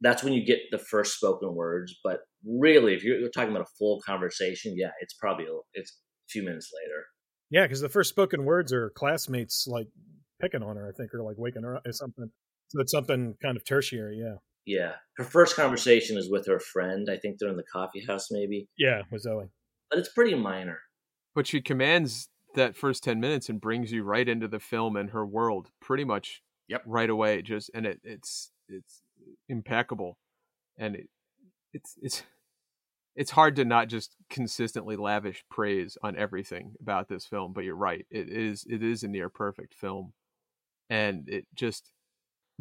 That's 0.01 0.23
when 0.23 0.33
you 0.33 0.43
get 0.43 0.59
the 0.71 0.79
first 0.79 1.15
spoken 1.15 1.53
words. 1.53 1.95
But 2.03 2.21
really, 2.43 2.95
if 2.95 3.03
you're, 3.03 3.19
you're 3.19 3.29
talking 3.29 3.51
about 3.51 3.61
a 3.61 3.71
full 3.77 4.01
conversation, 4.03 4.73
yeah, 4.75 4.89
it's 4.99 5.13
probably 5.13 5.45
a, 5.45 5.53
it's 5.73 5.91
a 5.91 6.29
few 6.29 6.43
minutes 6.43 6.71
later. 6.81 7.05
Yeah, 7.51 7.63
because 7.63 7.81
the 7.81 7.89
first 7.89 8.09
spoken 8.09 8.45
words 8.45 8.73
are 8.73 8.89
classmates 8.91 9.67
like 9.67 9.87
picking 10.41 10.63
on 10.63 10.75
her, 10.75 10.87
I 10.87 10.91
think, 10.91 11.13
or 11.13 11.21
like 11.21 11.37
waking 11.37 11.63
her 11.63 11.75
up 11.75 11.85
or 11.85 11.91
something. 11.91 12.31
So 12.69 12.81
it's 12.81 12.91
something 12.91 13.35
kind 13.43 13.57
of 13.57 13.65
tertiary. 13.65 14.17
Yeah. 14.19 14.35
Yeah, 14.65 14.93
her 15.17 15.23
first 15.23 15.55
conversation 15.55 16.17
is 16.17 16.29
with 16.29 16.45
her 16.47 16.59
friend. 16.59 17.07
I 17.11 17.17
think 17.17 17.37
they're 17.39 17.49
in 17.49 17.57
the 17.57 17.63
coffee 17.63 18.03
house, 18.07 18.27
maybe. 18.31 18.67
Yeah, 18.77 19.01
with 19.11 19.23
Zoe. 19.23 19.49
But 19.89 19.99
it's 19.99 20.13
pretty 20.13 20.35
minor. 20.35 20.79
But 21.33 21.47
she 21.47 21.61
commands 21.61 22.29
that 22.55 22.75
first 22.75 23.03
ten 23.03 23.19
minutes 23.19 23.49
and 23.49 23.59
brings 23.59 23.91
you 23.91 24.03
right 24.03 24.27
into 24.27 24.47
the 24.47 24.59
film 24.59 24.95
and 24.95 25.09
her 25.11 25.25
world 25.25 25.69
pretty 25.79 26.03
much 26.03 26.41
Yep. 26.67 26.83
right 26.85 27.09
away. 27.09 27.41
Just 27.41 27.71
and 27.73 27.85
it, 27.85 27.99
it's 28.03 28.51
it's 28.69 29.01
impeccable, 29.49 30.17
and 30.77 30.95
it, 30.95 31.09
it's 31.73 31.95
it's 32.01 32.23
it's 33.15 33.31
hard 33.31 33.55
to 33.57 33.65
not 33.65 33.89
just 33.89 34.15
consistently 34.29 34.95
lavish 34.95 35.43
praise 35.49 35.97
on 36.01 36.15
everything 36.15 36.75
about 36.79 37.09
this 37.09 37.25
film. 37.25 37.51
But 37.51 37.65
you're 37.65 37.75
right, 37.75 38.05
it 38.09 38.29
is 38.29 38.65
it 38.69 38.83
is 38.83 39.03
a 39.03 39.07
near 39.07 39.27
perfect 39.27 39.73
film, 39.73 40.13
and 40.89 41.27
it 41.27 41.45
just 41.53 41.91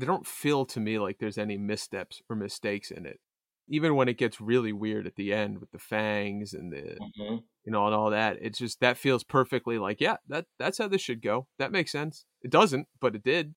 they 0.01 0.07
don't 0.07 0.27
feel 0.27 0.65
to 0.67 0.81
me 0.81 0.99
like 0.99 1.19
there's 1.19 1.39
any 1.39 1.59
missteps 1.59 2.23
or 2.29 2.37
mistakes 2.37 2.91
in 2.91 3.07
it. 3.07 3.21
even 3.69 3.95
when 3.95 4.09
it 4.09 4.19
gets 4.19 4.41
really 4.41 4.73
weird 4.73 5.07
at 5.07 5.15
the 5.17 5.33
end 5.33 5.59
with 5.61 5.71
the 5.71 5.79
fangs 5.79 6.53
and 6.55 6.73
the 6.73 6.97
hmm 6.99 7.37
you 7.65 7.71
know 7.73 7.87
and 7.87 7.95
all 7.95 8.11
that, 8.11 8.39
it's 8.41 8.59
just 8.59 8.81
that 8.81 8.97
feels 8.99 9.23
perfectly 9.25 9.79
like 9.79 10.01
yeah, 10.01 10.17
that 10.29 10.47
that's 10.59 10.79
how 10.79 10.89
this 10.89 11.03
should 11.03 11.23
go. 11.23 11.47
That 11.59 11.73
makes 11.73 11.93
sense. 11.93 12.25
It 12.43 12.51
doesn't, 12.51 12.87
but 13.01 13.15
it 13.15 13.23
did. 13.23 13.55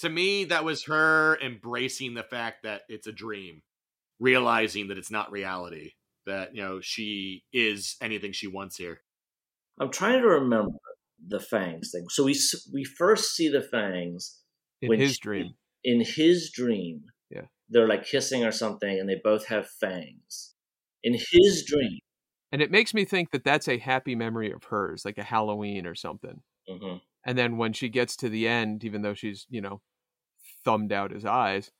to 0.00 0.08
me, 0.08 0.44
that 0.46 0.64
was 0.64 0.84
her 0.86 1.38
embracing 1.40 2.14
the 2.14 2.22
fact 2.24 2.62
that 2.64 2.82
it's 2.88 3.06
a 3.06 3.12
dream, 3.12 3.62
realizing 4.18 4.88
that 4.88 4.98
it's 4.98 5.10
not 5.10 5.30
reality, 5.30 5.92
that 6.26 6.54
you 6.56 6.62
know 6.62 6.80
she 6.80 7.44
is 7.52 7.96
anything 8.00 8.32
she 8.32 8.46
wants 8.48 8.76
here. 8.76 9.00
I'm 9.80 9.90
trying 9.90 10.20
to 10.22 10.28
remember 10.28 10.78
the 11.28 11.40
fangs 11.40 11.90
thing. 11.92 12.06
So 12.08 12.24
we 12.24 12.34
we 12.72 12.84
first 12.84 13.36
see 13.36 13.48
the 13.48 13.62
fangs 13.62 14.40
In 14.80 14.88
When 14.88 14.98
his 14.98 15.14
she- 15.14 15.20
dream, 15.20 15.54
in 15.84 16.00
his 16.00 16.50
dream. 16.50 17.04
Yeah. 17.30 17.46
they're 17.68 17.88
like 17.88 18.04
kissing 18.04 18.44
or 18.44 18.52
something, 18.52 18.98
and 19.00 19.08
they 19.08 19.20
both 19.22 19.46
have 19.46 19.68
fangs. 19.68 20.54
In 21.04 21.14
his 21.14 21.64
dream, 21.66 21.98
and 22.52 22.62
it 22.62 22.70
makes 22.70 22.94
me 22.94 23.04
think 23.04 23.30
that 23.32 23.44
that's 23.44 23.66
a 23.68 23.78
happy 23.78 24.14
memory 24.14 24.52
of 24.52 24.64
hers, 24.64 25.04
like 25.04 25.18
a 25.18 25.22
Halloween 25.24 25.86
or 25.86 25.94
something. 25.94 26.42
hmm 26.68 26.96
And 27.24 27.38
then 27.38 27.56
when 27.56 27.72
she 27.72 27.88
gets 27.88 28.16
to 28.16 28.28
the 28.28 28.46
end, 28.46 28.84
even 28.84 29.02
though 29.02 29.14
she's, 29.14 29.46
you 29.50 29.60
know, 29.60 29.80
thumbed 30.64 30.92
out 30.92 31.10
his 31.12 31.24
eyes, 31.24 31.70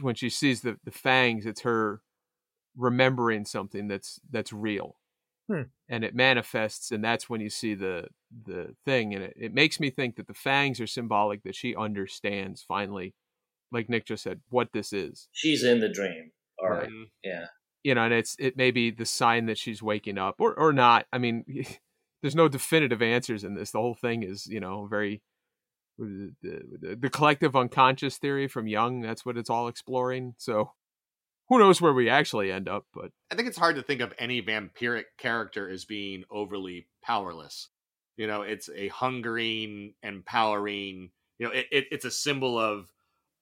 when 0.00 0.14
she 0.14 0.30
sees 0.30 0.62
the, 0.62 0.78
the 0.84 0.90
fangs, 0.90 1.46
it's 1.46 1.62
her 1.62 2.02
remembering 2.76 3.44
something 3.44 3.88
that's 3.88 4.20
that's 4.30 4.52
real. 4.52 4.96
Hmm. 5.48 5.62
And 5.88 6.04
it 6.04 6.14
manifests 6.14 6.92
and 6.92 7.02
that's 7.04 7.28
when 7.28 7.40
you 7.40 7.50
see 7.50 7.74
the 7.74 8.08
the 8.46 8.76
thing. 8.84 9.14
And 9.14 9.24
it, 9.24 9.34
it 9.36 9.54
makes 9.54 9.80
me 9.80 9.90
think 9.90 10.16
that 10.16 10.28
the 10.28 10.34
fangs 10.34 10.80
are 10.80 10.86
symbolic 10.86 11.42
that 11.42 11.56
she 11.56 11.74
understands 11.74 12.62
finally, 12.62 13.14
like 13.72 13.88
Nick 13.88 14.06
just 14.06 14.22
said, 14.22 14.40
what 14.48 14.72
this 14.72 14.92
is. 14.92 15.28
she's 15.32 15.62
in 15.64 15.80
the 15.80 15.88
dream. 15.88 16.32
All 16.58 16.68
Right. 16.70 16.80
right, 16.82 16.90
Mhm. 16.90 17.04
yeah. 17.24 17.46
You 17.82 17.94
know, 17.94 18.02
and 18.04 18.12
it's 18.14 18.36
it 18.38 18.56
may 18.56 18.70
be 18.70 18.90
the 18.90 19.06
sign 19.06 19.46
that 19.46 19.56
she's 19.58 19.82
waking 19.82 20.18
up 20.18 20.36
or 20.40 20.54
or 20.54 20.72
not. 20.72 21.06
I 21.12 21.18
mean 21.18 21.44
there's 22.22 22.34
no 22.34 22.48
definitive 22.48 23.00
answers 23.00 23.44
in 23.44 23.54
this. 23.54 23.70
The 23.70 23.78
whole 23.80 23.94
thing 23.94 24.22
is, 24.22 24.46
you 24.46 24.60
know, 24.60 24.86
very 24.86 25.22
the, 25.98 26.32
the, 26.42 26.96
the 27.00 27.10
collective 27.10 27.54
unconscious 27.56 28.16
theory 28.18 28.48
from 28.48 28.66
Jung. 28.66 29.00
That's 29.02 29.24
what 29.24 29.36
it's 29.36 29.50
all 29.50 29.68
exploring. 29.68 30.34
So 30.38 30.72
who 31.48 31.58
knows 31.58 31.80
where 31.80 31.92
we 31.92 32.08
actually 32.08 32.50
end 32.52 32.68
up? 32.68 32.86
But 32.94 33.10
I 33.30 33.34
think 33.34 33.48
it's 33.48 33.58
hard 33.58 33.76
to 33.76 33.82
think 33.82 34.00
of 34.00 34.14
any 34.18 34.40
vampiric 34.42 35.04
character 35.18 35.68
as 35.68 35.84
being 35.84 36.24
overly 36.30 36.86
powerless. 37.02 37.68
You 38.16 38.26
know, 38.26 38.42
it's 38.42 38.68
a 38.74 38.88
hungering, 38.88 39.94
empowering. 40.02 41.10
You 41.38 41.46
know, 41.46 41.52
it, 41.52 41.66
it, 41.72 41.84
it's 41.90 42.04
a 42.04 42.10
symbol 42.10 42.58
of 42.58 42.88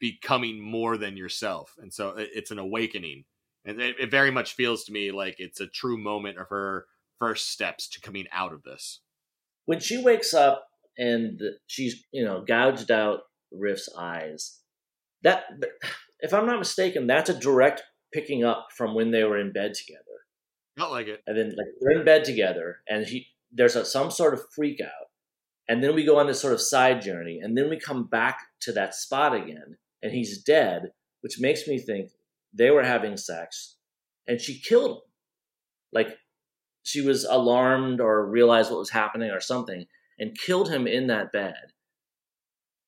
becoming 0.01 0.61
more 0.61 0.97
than 0.97 1.17
yourself, 1.17 1.75
and 1.79 1.93
so 1.93 2.11
it, 2.11 2.31
it's 2.35 2.51
an 2.51 2.59
awakening. 2.59 3.25
And 3.65 3.81
it, 3.81 3.97
it 4.01 4.11
very 4.11 4.31
much 4.31 4.55
feels 4.55 4.85
to 4.85 4.93
me 4.93 5.11
like 5.11 5.37
it's 5.39 5.61
a 5.61 5.67
true 5.67 5.99
moment 5.99 6.39
of 6.39 6.49
her 6.49 6.87
first 7.19 7.51
steps 7.51 7.89
to 7.91 8.01
coming 8.01 8.27
out 8.33 8.53
of 8.53 8.63
this. 8.63 9.01
When 9.67 9.81
she 9.81 10.03
wakes 10.03 10.33
up 10.33 10.67
and 10.97 11.41
she's 11.67 12.05
you 12.13 12.25
know 12.25 12.45
gouged 12.47 12.91
out 12.91 13.21
Riff's 13.53 13.89
eyes, 13.97 14.61
that 15.23 15.45
if 16.21 16.33
I'm 16.33 16.47
not 16.47 16.59
mistaken, 16.59 17.07
that's 17.07 17.31
a 17.31 17.39
direct 17.39 17.83
picking 18.13 18.45
up 18.45 18.69
from 18.75 18.95
when 18.95 19.11
they 19.11 19.25
were 19.25 19.39
in 19.39 19.53
bed 19.53 19.75
together. 19.75 20.03
Not 20.79 20.93
like 20.93 21.09
it. 21.09 21.23
and 21.27 21.37
then 21.37 21.49
like 21.49 21.67
they're 21.81 21.99
in 21.99 22.05
bed 22.05 22.25
together 22.25 22.79
and 22.89 23.05
he 23.05 23.27
there's 23.51 23.75
a, 23.75 23.85
some 23.85 24.13
sort 24.13 24.33
of 24.33 24.43
freak 24.55 24.81
out 24.81 25.09
and 25.69 25.83
then 25.83 25.93
we 25.95 26.05
go 26.05 26.19
on 26.19 26.29
this 26.29 26.41
sort 26.41 26.53
of 26.53 26.61
side 26.61 27.03
journey 27.03 27.41
and 27.43 27.59
then 27.59 27.69
we 27.69 27.81
come 27.81 28.07
back 28.07 28.39
to 28.61 28.73
that 28.73 28.95
spot 28.95 29.35
again 29.35 29.77
and 30.03 30.13
he's 30.13 30.43
dead 30.43 30.93
which 31.21 31.41
makes 31.41 31.67
me 31.67 31.79
think 31.79 32.11
they 32.53 32.71
were 32.71 32.85
having 32.85 33.17
sex 33.17 33.77
and 34.27 34.41
she 34.41 34.61
killed 34.61 34.99
him 34.99 35.03
like 35.93 36.09
she 36.83 37.01
was 37.01 37.25
alarmed 37.25 38.01
or 38.01 38.27
realized 38.27 38.71
what 38.71 38.79
was 38.79 38.91
happening 38.91 39.31
or 39.31 39.41
something 39.41 39.87
and 40.19 40.37
killed 40.39 40.71
him 40.71 40.87
in 40.87 41.07
that 41.09 41.33
bed 41.33 41.73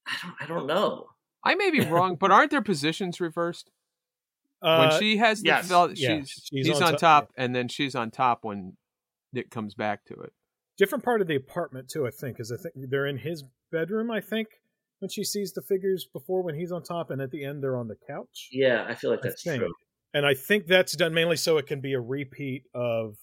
i 0.07 0.17
don't 0.23 0.35
i 0.41 0.47
don't 0.47 0.67
know 0.67 1.07
I 1.43 1.55
may 1.55 1.71
be 1.71 1.81
wrong, 1.81 2.17
but 2.17 2.31
aren't 2.31 2.51
their 2.51 2.63
positions 2.63 3.21
reversed? 3.21 3.71
Uh, 4.63 4.89
when 4.89 5.01
she 5.01 5.17
has 5.17 5.41
the 5.41 5.47
yes. 5.47 5.69
felt, 5.69 5.97
Yeah, 5.97 6.19
she's, 6.19 6.29
she's 6.53 6.67
he's 6.67 6.77
on 6.77 6.83
on, 6.83 6.93
top- 6.93 7.01
top, 7.01 7.33
and 7.37 7.55
then 7.55 7.69
she's 7.69 7.95
on 7.95 8.11
top 8.11 8.45
when 8.45 8.77
it 9.33 9.51
comes 9.51 9.75
back 9.75 10.05
to 10.07 10.15
it. 10.15 10.33
different 10.77 11.03
part 11.03 11.23
of 11.23 11.29
the 11.29 11.37
apartment 11.37 11.89
too. 11.89 12.07
I 12.07 12.11
think 12.11 12.37
because 12.37 12.53
I 12.53 12.57
think 12.57 12.75
they're 12.91 13.07
in 13.07 13.17
his 13.17 13.43
bedroom. 13.73 14.11
I 14.11 14.21
think 14.21 14.49
when 15.01 15.09
she 15.11 15.25
sees 15.25 15.53
the 15.53 15.63
figures 15.63 16.07
before 16.13 16.43
when 16.43 16.55
he's 16.55 16.73
on 16.73 16.83
top, 16.83 17.11
and 17.11 17.21
at 17.21 17.31
the 17.31 17.45
end 17.45 17.63
they're 17.63 17.77
on 17.77 17.89
the 17.89 17.97
couch. 18.09 18.49
yeah 18.53 18.87
i 18.89 18.95
feel 18.95 19.11
like 19.11 19.21
that's 19.23 19.43
think. 19.43 19.61
true 19.61 19.73
And 20.13 20.27
I 20.27 20.35
think 20.35 20.67
that's 20.67 20.97
done 20.97 21.15
mainly 21.15 21.37
so 21.37 21.57
it 21.59 21.67
can 21.67 21.81
be 21.81 21.93
a 21.93 22.01
repeat 22.01 22.65
of 22.75 23.15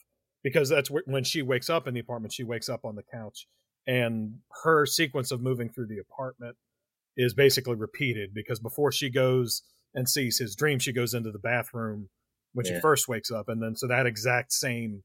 because 0.43 0.69
that's 0.69 0.89
wh- 0.89 1.05
when 1.07 1.23
she 1.23 1.41
wakes 1.41 1.69
up 1.69 1.87
in 1.87 1.93
the 1.93 1.99
apartment. 1.99 2.33
She 2.33 2.45
wakes 2.45 2.69
up 2.69 2.85
on 2.85 2.95
the 2.95 3.03
couch, 3.13 3.45
and 3.85 4.35
her 4.63 4.85
sequence 4.85 5.31
of 5.31 5.41
moving 5.41 5.69
through 5.69 5.87
the 5.87 5.99
apartment 5.99 6.55
is 7.17 7.33
basically 7.33 7.75
repeated 7.75 8.33
because 8.33 8.59
before 8.61 8.91
she 8.91 9.09
goes 9.09 9.63
and 9.93 10.07
sees 10.07 10.37
his 10.37 10.55
dream, 10.55 10.79
she 10.79 10.93
goes 10.93 11.13
into 11.13 11.31
the 11.31 11.39
bathroom 11.39 12.09
when 12.53 12.65
she 12.65 12.79
first 12.79 13.07
wakes 13.09 13.31
up, 13.31 13.49
and 13.49 13.61
then 13.61 13.75
so 13.75 13.87
that 13.87 14.05
exact 14.05 14.53
same 14.53 15.03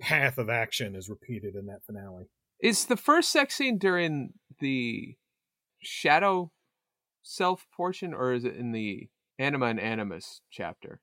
path 0.00 0.38
of 0.38 0.48
action 0.48 0.96
is 0.96 1.10
repeated 1.10 1.54
in 1.56 1.66
that 1.66 1.84
finale. 1.84 2.24
Is 2.60 2.86
the 2.86 2.96
first 2.96 3.30
sex 3.30 3.56
scene 3.56 3.76
during 3.76 4.32
the 4.60 5.14
shadow 5.80 6.50
self 7.22 7.66
portion, 7.74 8.14
or 8.14 8.32
is 8.32 8.44
it 8.44 8.56
in 8.56 8.72
the 8.72 9.08
anima 9.38 9.66
and 9.66 9.80
animus 9.80 10.40
chapter? 10.50 11.00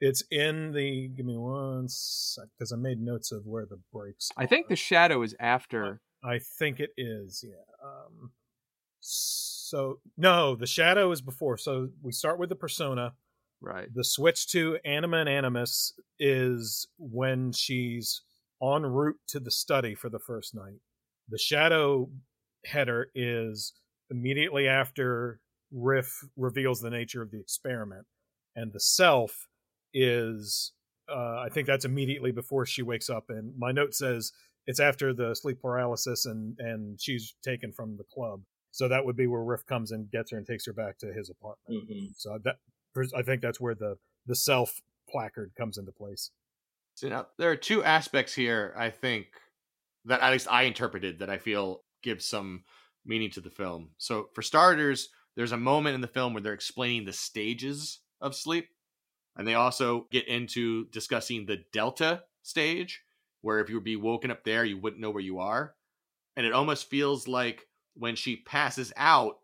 It's 0.00 0.22
in 0.30 0.72
the. 0.72 1.08
Give 1.08 1.26
me 1.26 1.36
one 1.36 1.88
sec, 1.88 2.44
because 2.56 2.72
I 2.72 2.76
made 2.76 3.00
notes 3.00 3.32
of 3.32 3.46
where 3.46 3.66
the 3.66 3.80
breaks. 3.92 4.30
I 4.36 4.46
think 4.46 4.68
the 4.68 4.76
shadow 4.76 5.22
is 5.22 5.34
after. 5.40 6.00
I 6.22 6.38
think 6.38 6.80
it 6.80 6.90
is. 6.96 7.44
Yeah. 7.46 7.62
Um, 7.82 8.32
so 9.00 10.00
no, 10.16 10.54
the 10.54 10.66
shadow 10.66 11.10
is 11.12 11.20
before. 11.20 11.56
So 11.56 11.88
we 12.02 12.12
start 12.12 12.38
with 12.38 12.48
the 12.48 12.56
persona. 12.56 13.14
Right. 13.60 13.88
The 13.92 14.04
switch 14.04 14.46
to 14.52 14.78
anima 14.84 15.18
and 15.18 15.28
animus 15.28 15.92
is 16.18 16.86
when 16.96 17.50
she's 17.52 18.22
en 18.62 18.86
route 18.86 19.18
to 19.28 19.40
the 19.40 19.50
study 19.50 19.96
for 19.96 20.08
the 20.08 20.20
first 20.20 20.54
night. 20.54 20.78
The 21.28 21.38
shadow 21.38 22.08
header 22.68 23.10
is 23.14 23.72
immediately 24.10 24.68
after 24.68 25.40
Riff 25.70 26.24
reveals 26.36 26.80
the 26.80 26.90
nature 26.90 27.22
of 27.22 27.30
the 27.30 27.40
experiment, 27.40 28.06
and 28.56 28.72
the 28.72 28.80
self 28.80 29.48
is 29.92 30.72
uh, 31.10 31.40
I 31.40 31.48
think 31.48 31.66
that's 31.66 31.84
immediately 31.84 32.32
before 32.32 32.66
she 32.66 32.82
wakes 32.82 33.08
up. 33.08 33.30
And 33.30 33.56
my 33.58 33.72
note 33.72 33.94
says 33.94 34.32
it's 34.66 34.80
after 34.80 35.14
the 35.14 35.34
sleep 35.34 35.60
paralysis 35.60 36.26
and 36.26 36.58
and 36.58 37.00
she's 37.00 37.34
taken 37.42 37.72
from 37.72 37.96
the 37.96 38.04
club. 38.04 38.42
So 38.70 38.88
that 38.88 39.04
would 39.04 39.16
be 39.16 39.26
where 39.26 39.42
Riff 39.42 39.64
comes 39.66 39.92
and 39.92 40.10
gets 40.10 40.30
her 40.30 40.38
and 40.38 40.46
takes 40.46 40.66
her 40.66 40.72
back 40.72 40.98
to 40.98 41.12
his 41.12 41.30
apartment. 41.30 41.84
hmm 41.88 42.06
So 42.16 42.38
that 42.44 42.56
I 43.16 43.22
think 43.22 43.42
that's 43.42 43.60
where 43.60 43.74
the 43.74 43.96
the 44.26 44.36
self 44.36 44.80
placard 45.08 45.52
comes 45.56 45.78
into 45.78 45.92
place. 45.92 46.30
So 46.94 47.08
now 47.08 47.28
there 47.38 47.50
are 47.50 47.56
two 47.56 47.82
aspects 47.84 48.34
here 48.34 48.74
I 48.76 48.90
think 48.90 49.28
that 50.04 50.20
at 50.20 50.32
least 50.32 50.48
I 50.50 50.62
interpreted 50.62 51.20
that 51.20 51.30
I 51.30 51.38
feel 51.38 51.82
gives 52.02 52.24
some 52.24 52.64
meaning 53.04 53.30
to 53.30 53.40
the 53.40 53.50
film. 53.50 53.90
So 53.98 54.28
for 54.34 54.42
starters, 54.42 55.08
there's 55.36 55.52
a 55.52 55.56
moment 55.56 55.94
in 55.94 56.00
the 56.00 56.06
film 56.06 56.34
where 56.34 56.42
they're 56.42 56.52
explaining 56.52 57.04
the 57.04 57.12
stages 57.12 58.00
of 58.20 58.34
sleep. 58.34 58.68
And 59.36 59.46
they 59.46 59.54
also 59.54 60.08
get 60.10 60.26
into 60.26 60.86
discussing 60.86 61.46
the 61.46 61.58
delta 61.72 62.22
stage, 62.42 63.02
where 63.40 63.60
if 63.60 63.68
you 63.68 63.76
would 63.76 63.84
be 63.84 63.96
woken 63.96 64.32
up 64.32 64.42
there, 64.42 64.64
you 64.64 64.78
wouldn't 64.78 65.00
know 65.00 65.10
where 65.10 65.22
you 65.22 65.38
are. 65.38 65.74
And 66.36 66.44
it 66.44 66.52
almost 66.52 66.90
feels 66.90 67.28
like 67.28 67.66
when 67.94 68.16
she 68.16 68.36
passes 68.36 68.92
out 68.96 69.36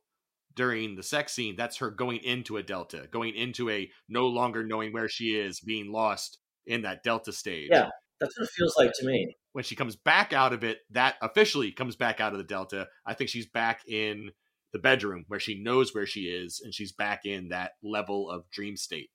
during 0.55 0.97
the 0.97 1.03
sex 1.03 1.33
scene, 1.33 1.55
that's 1.57 1.77
her 1.79 1.91
going 1.91 2.19
into 2.19 2.57
a 2.57 2.63
delta, 2.63 3.09
going 3.11 3.35
into 3.35 3.71
a 3.71 3.91
no 4.09 4.27
longer 4.27 4.65
knowing 4.65 4.93
where 4.93 5.09
she 5.09 5.37
is, 5.37 5.61
being 5.61 5.93
lost 5.93 6.39
in 6.67 6.83
that 6.83 7.03
delta 7.03 7.33
stage. 7.33 7.69
Yeah. 7.71 7.91
That's 8.21 8.39
what 8.39 8.45
it 8.45 8.51
feels 8.51 8.75
like 8.79 8.93
to 8.95 9.07
me 9.07 9.37
When 9.53 9.65
she 9.65 9.77
comes 9.77 9.97
back 9.97 10.33
out 10.33 10.53
of 10.53 10.65
it, 10.65 10.79
that 10.91 11.17
officially 11.21 11.73
comes 11.73 11.97
back 11.97 12.21
out 12.21 12.33
of 12.33 12.39
the 12.39 12.45
delta. 12.45 12.89
I 13.07 13.15
think 13.15 13.31
she's 13.31 13.47
back 13.47 13.81
in 13.89 14.31
the 14.73 14.79
bedroom 14.79 15.25
where 15.29 15.41
she 15.41 15.63
knows 15.63 15.95
where 15.95 16.07
she 16.07 16.23
is, 16.23 16.61
and 16.63 16.75
she's 16.75 16.93
back 16.93 17.25
in 17.25 17.49
that 17.49 17.73
level 17.83 18.31
of 18.31 18.51
dream 18.51 18.77
state. 18.77 19.11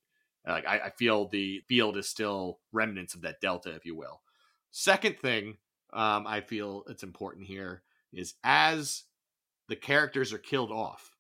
Like 0.48 0.66
I, 0.66 0.80
I 0.80 0.90
feel 0.92 1.28
the 1.28 1.62
field 1.68 1.98
is 1.98 2.08
still 2.08 2.60
remnants 2.72 3.14
of 3.14 3.22
that 3.22 3.42
delta, 3.42 3.76
if 3.76 3.86
you 3.86 3.96
will. 3.96 4.22
Second 4.72 5.18
thing, 5.20 5.58
um, 5.94 6.26
I 6.28 6.42
feel 6.42 6.84
it's 6.88 7.04
important 7.04 7.46
here 7.48 7.84
is 8.14 8.36
as 8.44 9.04
the 9.68 9.76
characters 9.76 10.34
are 10.34 10.40
killed 10.40 10.72
off, 10.72 11.12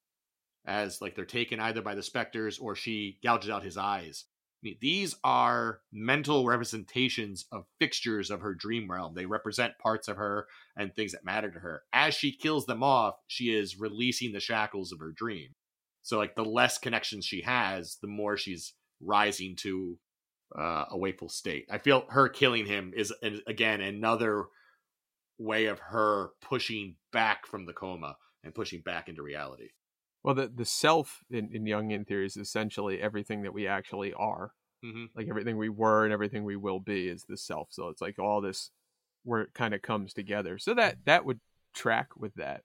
as 0.65 1.01
like 1.01 1.15
they're 1.15 1.25
taken 1.25 1.59
either 1.59 1.81
by 1.81 1.95
the 1.95 2.03
specters 2.03 2.57
or 2.59 2.75
she 2.75 3.19
gouges 3.23 3.49
out 3.49 3.63
his 3.63 3.77
eyes. 3.77 4.25
I 4.61 4.63
mean, 4.63 4.77
these 4.81 5.15
are 5.23 5.79
mental 5.93 6.45
representations 6.45 7.45
of 7.51 7.65
fixtures 7.79 8.29
of 8.29 8.41
her 8.41 8.53
dream 8.53 8.91
realm. 8.91 9.13
They 9.15 9.25
represent 9.25 9.79
parts 9.79 10.09
of 10.09 10.17
her 10.17 10.47
and 10.75 10.93
things 10.93 11.13
that 11.13 11.23
matter 11.23 11.49
to 11.49 11.59
her. 11.59 11.83
As 11.93 12.13
she 12.13 12.33
kills 12.33 12.65
them 12.65 12.83
off, 12.83 13.15
she 13.27 13.55
is 13.55 13.79
releasing 13.79 14.33
the 14.33 14.41
shackles 14.41 14.91
of 14.91 14.99
her 14.99 15.13
dream. 15.15 15.55
So, 16.01 16.17
like, 16.17 16.35
the 16.35 16.43
less 16.43 16.77
connections 16.77 17.25
she 17.25 17.41
has, 17.43 17.97
the 18.01 18.07
more 18.07 18.35
she's 18.35 18.73
rising 18.99 19.55
to 19.57 19.97
uh, 20.57 20.85
a 20.89 20.97
wakeful 20.97 21.29
state. 21.29 21.65
I 21.71 21.77
feel 21.77 22.05
her 22.09 22.27
killing 22.27 22.65
him 22.65 22.91
is 22.95 23.13
again 23.47 23.81
another 23.81 24.45
way 25.37 25.67
of 25.67 25.79
her 25.79 26.31
pushing 26.41 26.95
back 27.13 27.45
from 27.47 27.65
the 27.65 27.73
coma 27.73 28.17
and 28.43 28.53
pushing 28.53 28.81
back 28.81 29.07
into 29.07 29.21
reality. 29.21 29.69
Well, 30.23 30.35
the 30.35 30.51
the 30.53 30.65
self 30.65 31.23
in, 31.29 31.49
in 31.53 31.63
Jungian 31.63 32.05
theory 32.05 32.25
is 32.25 32.37
essentially 32.37 33.01
everything 33.01 33.43
that 33.43 33.53
we 33.53 33.67
actually 33.67 34.13
are. 34.13 34.51
Mm-hmm. 34.83 35.05
Like 35.15 35.27
everything 35.29 35.57
we 35.57 35.69
were 35.69 36.03
and 36.05 36.13
everything 36.13 36.43
we 36.43 36.55
will 36.55 36.79
be 36.79 37.07
is 37.07 37.25
the 37.27 37.37
self. 37.37 37.67
So 37.71 37.89
it's 37.89 38.01
like 38.01 38.19
all 38.19 38.41
this 38.41 38.71
where 39.23 39.41
it 39.41 39.53
kind 39.53 39.73
of 39.73 39.81
comes 39.81 40.13
together. 40.13 40.57
So 40.57 40.73
that 40.73 40.97
that 41.05 41.25
would 41.25 41.39
track 41.73 42.09
with 42.17 42.33
that. 42.35 42.63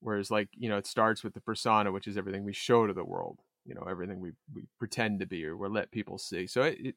Whereas 0.00 0.30
like, 0.30 0.48
you 0.52 0.68
know, 0.68 0.76
it 0.76 0.86
starts 0.86 1.24
with 1.24 1.34
the 1.34 1.40
persona, 1.40 1.92
which 1.92 2.06
is 2.06 2.16
everything 2.16 2.44
we 2.44 2.52
show 2.52 2.86
to 2.86 2.92
the 2.92 3.04
world. 3.04 3.40
You 3.64 3.74
know, 3.74 3.86
everything 3.88 4.20
we, 4.20 4.32
we 4.54 4.62
pretend 4.78 5.20
to 5.20 5.26
be 5.26 5.44
or 5.44 5.56
we 5.56 5.68
let 5.68 5.90
people 5.90 6.18
see. 6.18 6.46
So 6.46 6.62
it, 6.62 6.78
it 6.80 6.94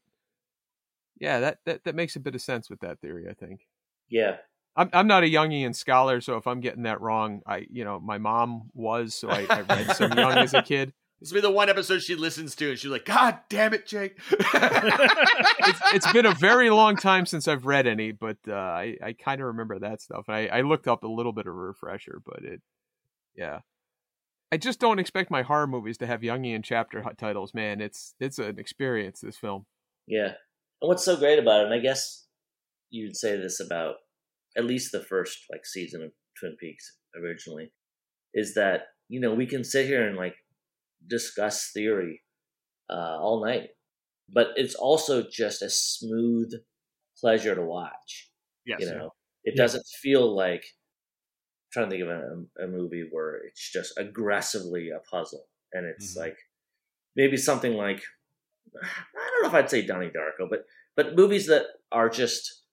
yeah, 1.20 1.40
that, 1.40 1.60
that 1.66 1.84
that 1.84 1.96
makes 1.96 2.16
a 2.16 2.20
bit 2.20 2.36
of 2.36 2.42
sense 2.42 2.70
with 2.70 2.80
that 2.82 3.02
theory, 3.02 3.28
I 3.30 3.34
think. 3.34 3.68
Yeah, 4.10 4.38
I'm 4.76 4.89
I'm 4.93 5.07
not 5.07 5.24
a 5.24 5.28
Jungian 5.28 5.76
scholar, 5.76 6.22
so 6.22 6.38
if 6.38 6.47
I'm 6.47 6.61
getting 6.61 6.84
that 6.84 7.01
wrong, 7.01 7.41
I 7.45 7.65
you 7.70 7.84
know 7.84 7.99
my 7.99 8.17
mom 8.17 8.70
was, 8.74 9.13
so 9.13 9.30
I, 9.30 9.45
I 9.49 9.61
read 9.61 9.95
some 9.95 10.13
Jung 10.17 10.38
as 10.38 10.53
a 10.53 10.61
kid. 10.61 10.93
This 11.22 11.34
will 11.34 11.39
be 11.39 11.41
the 11.41 11.51
one 11.51 11.67
episode 11.67 12.01
she 12.01 12.15
listens 12.15 12.55
to, 12.55 12.70
and 12.70 12.80
she's 12.80 12.89
like, 12.89 13.03
"God 13.03 13.39
damn 13.49 13.74
it, 13.74 13.86
Jake!" 13.86 14.17
It's, 14.32 15.80
it's 15.93 16.13
been 16.13 16.26
a 16.26 16.34
very 16.34 16.70
long 16.70 16.95
time 16.95 17.26
since 17.26 17.45
I've 17.45 17.65
read 17.65 17.88
any, 17.88 18.13
but 18.13 18.38
uh, 18.47 18.53
I 18.53 18.95
I 19.03 19.13
kind 19.13 19.41
of 19.41 19.47
remember 19.47 19.80
that 19.80 20.01
stuff. 20.01 20.30
And 20.30 20.38
I 20.38 20.45
I 20.47 20.61
looked 20.61 20.88
up 20.88 21.03
a 21.03 21.07
little 21.07 21.34
bit 21.34 21.45
of 21.45 21.53
a 21.53 21.57
refresher, 21.57 22.22
but 22.26 22.45
it 22.45 22.61
yeah. 23.36 23.59
I 24.51 24.57
just 24.57 24.80
don't 24.80 24.97
expect 24.97 25.30
my 25.30 25.41
horror 25.41 25.67
movies 25.67 25.97
to 25.97 26.07
have 26.07 26.22
Jungian 26.22 26.63
chapter 26.63 27.03
titles, 27.17 27.53
man. 27.53 27.82
It's 27.82 28.15
it's 28.22 28.39
an 28.39 28.57
experience. 28.57 29.20
This 29.20 29.36
film. 29.36 29.65
yeah. 30.07 30.36
And 30.82 30.88
what's 30.88 31.03
so 31.03 31.17
great 31.17 31.39
about 31.39 31.61
it, 31.61 31.65
and 31.65 31.74
I 31.74 31.80
guess 31.80 32.28
you'd 32.89 33.17
say 33.17 33.36
this 33.36 33.59
about 33.59 33.95
at 34.58 34.66
least 34.66 34.91
the 34.91 35.04
first 35.04 35.45
like 35.52 35.66
season 35.66 36.04
of 36.04 36.12
Twin 36.39 36.56
Peaks 36.60 37.00
originally, 37.16 37.72
is 38.34 38.56
that 38.56 38.88
you 39.10 39.20
know 39.20 39.34
we 39.36 39.47
can 39.47 39.64
sit 39.64 39.88
here 39.88 40.08
and 40.08 40.18
like 40.18 40.36
discuss 41.08 41.72
theory 41.72 42.24
uh, 42.89 43.20
all 43.22 43.45
night, 43.45 43.72
but 44.30 44.50
it's 44.58 44.76
also 44.76 45.24
just 45.30 45.62
a 45.64 45.70
smooth 45.70 46.54
pleasure 47.20 47.56
to 47.56 47.64
watch. 47.64 48.32
yes, 48.66 48.80
you 48.80 48.88
know, 48.88 49.12
it 49.43 49.56
Yeah. 49.56 49.58
doesn't 49.58 49.86
feel 50.02 50.36
like 50.36 50.64
I'm 50.64 51.72
trying 51.72 51.89
to 51.89 51.95
think 51.97 52.04
of 52.04 52.10
a, 52.60 52.64
a 52.66 52.68
movie 52.68 53.08
where 53.12 53.36
it's 53.45 53.72
just 53.72 53.97
aggressively 53.97 54.89
a 54.89 55.00
puzzle, 55.00 55.47
and 55.74 55.86
it's 55.86 56.16
Mhm. 56.16 56.18
like 56.18 56.38
maybe 57.16 57.38
something 57.38 57.74
like 57.74 58.04
I 58.76 59.30
don't 59.32 59.43
know 59.43 59.50
if 59.50 59.54
I'd 59.54 59.70
say 59.70 59.86
Donnie 59.86 60.10
Darko, 60.12 60.50
but 60.50 60.66
but 60.95 61.16
movies 61.16 61.47
that 61.47 61.66
are 61.91 62.10
just 62.10 62.64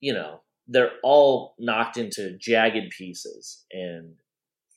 you 0.00 0.12
know 0.12 0.42
they're 0.68 0.92
all 1.02 1.54
knocked 1.58 1.96
into 1.96 2.36
jagged 2.38 2.90
pieces 2.96 3.64
and 3.72 4.14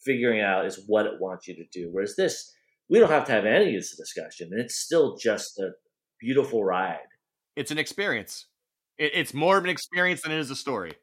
figuring 0.04 0.42
out 0.42 0.66
is 0.66 0.84
what 0.88 1.06
it 1.06 1.20
wants 1.20 1.48
you 1.48 1.56
to 1.56 1.66
do. 1.72 1.90
Whereas 1.92 2.16
this, 2.16 2.52
we 2.90 2.98
don't 3.00 3.10
have 3.10 3.26
to 3.26 3.32
have 3.32 3.46
any 3.46 3.76
of 3.76 3.82
this 3.82 3.96
discussion, 3.96 4.50
and 4.52 4.60
it's 4.60 4.76
still 4.76 5.18
just 5.18 5.60
a 5.60 5.72
beautiful 6.20 6.64
ride. 6.64 7.00
it's 7.56 7.72
an 7.72 7.78
experience. 7.78 8.48
It's 8.98 9.34
more 9.34 9.58
of 9.58 9.64
an 9.64 9.70
experience 9.70 10.22
than 10.22 10.32
it 10.32 10.40
is 10.40 10.52
a 10.52 10.56
story. 10.56 10.94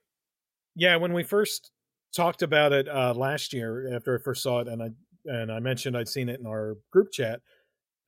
Yeah, 0.76 0.96
when 0.96 1.12
we 1.12 1.24
first 1.24 1.72
talked 2.16 2.42
about 2.42 2.72
it 2.72 2.88
uh, 2.88 3.12
last 3.14 3.52
year, 3.52 3.94
after 3.94 4.16
I 4.16 4.22
first 4.22 4.42
saw 4.42 4.60
it, 4.60 4.68
and 4.68 4.82
I 4.82 4.90
and 5.24 5.50
I 5.52 5.58
mentioned 5.60 5.96
I'd 5.96 6.08
seen 6.08 6.28
it 6.28 6.40
in 6.40 6.46
our 6.46 6.76
group 6.92 7.10
chat. 7.12 7.40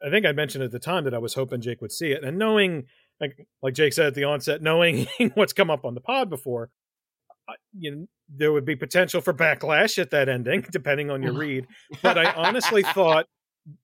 I 0.05 0.09
think 0.09 0.25
I 0.25 0.33
mentioned 0.33 0.65
at 0.65 0.71
the 0.71 0.79
time 0.79 1.05
that 1.05 1.15
I 1.15 1.19
was 1.19 1.35
hoping 1.35 1.61
Jake 1.61 1.81
would 1.81 1.93
see 1.93 2.13
it, 2.13 2.23
and 2.25 2.39
knowing, 2.39 2.85
like 3.21 3.47
like 3.63 3.75
Jake 3.75 3.93
said 3.93 4.07
at 4.07 4.15
the 4.15 4.25
onset, 4.25 4.63
knowing 4.63 5.07
what's 5.35 5.53
come 5.53 5.71
up 5.71 5.85
on 5.85 5.95
the 5.95 6.01
pod 6.01 6.31
before, 6.31 6.71
you 7.73 7.91
know, 7.91 8.07
there 8.29 8.53
would 8.53 8.65
be 8.65 8.77
potential 8.77 9.21
for 9.21 9.35
backlash 9.35 9.99
at 9.99 10.11
that 10.11 10.29
ending, 10.29 10.65
depending 10.71 11.11
on 11.11 11.23
your 11.23 11.33
read. 11.33 11.67
But 12.03 12.19
I 12.19 12.33
honestly 12.33 12.83
thought 12.83 13.27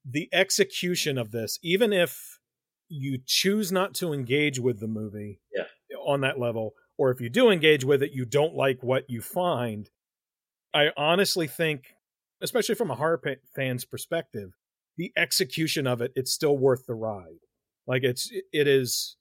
the 0.08 0.28
execution 0.32 1.18
of 1.18 1.30
this, 1.32 1.58
even 1.62 1.92
if 1.92 2.38
you 2.88 3.18
choose 3.24 3.72
not 3.72 3.94
to 3.94 4.12
engage 4.12 4.60
with 4.60 4.78
the 4.80 4.86
movie 4.86 5.40
Yeah. 5.54 5.64
on 6.04 6.20
that 6.20 6.38
level, 6.38 6.74
or 6.96 7.10
if 7.10 7.20
you 7.20 7.28
do 7.28 7.50
engage 7.50 7.84
with 7.84 8.02
it, 8.02 8.12
you 8.12 8.24
don't 8.24 8.54
like 8.54 8.82
what 8.82 9.10
you 9.10 9.20
find. 9.20 9.90
I 10.72 10.90
honestly 10.96 11.46
think, 11.48 11.96
especially 12.40 12.74
from 12.76 12.90
a 12.90 12.94
horror 12.94 13.20
fan's 13.54 13.84
perspective, 13.84 14.52
the 14.96 15.12
execution 15.16 15.86
of 15.86 16.00
it, 16.00 16.12
it's 16.14 16.32
still 16.32 16.56
worth 16.56 16.86
the 16.86 16.94
ride. 16.94 17.40
Like 17.86 18.02
it's, 18.04 18.30
it 18.52 18.66
is 18.68 19.16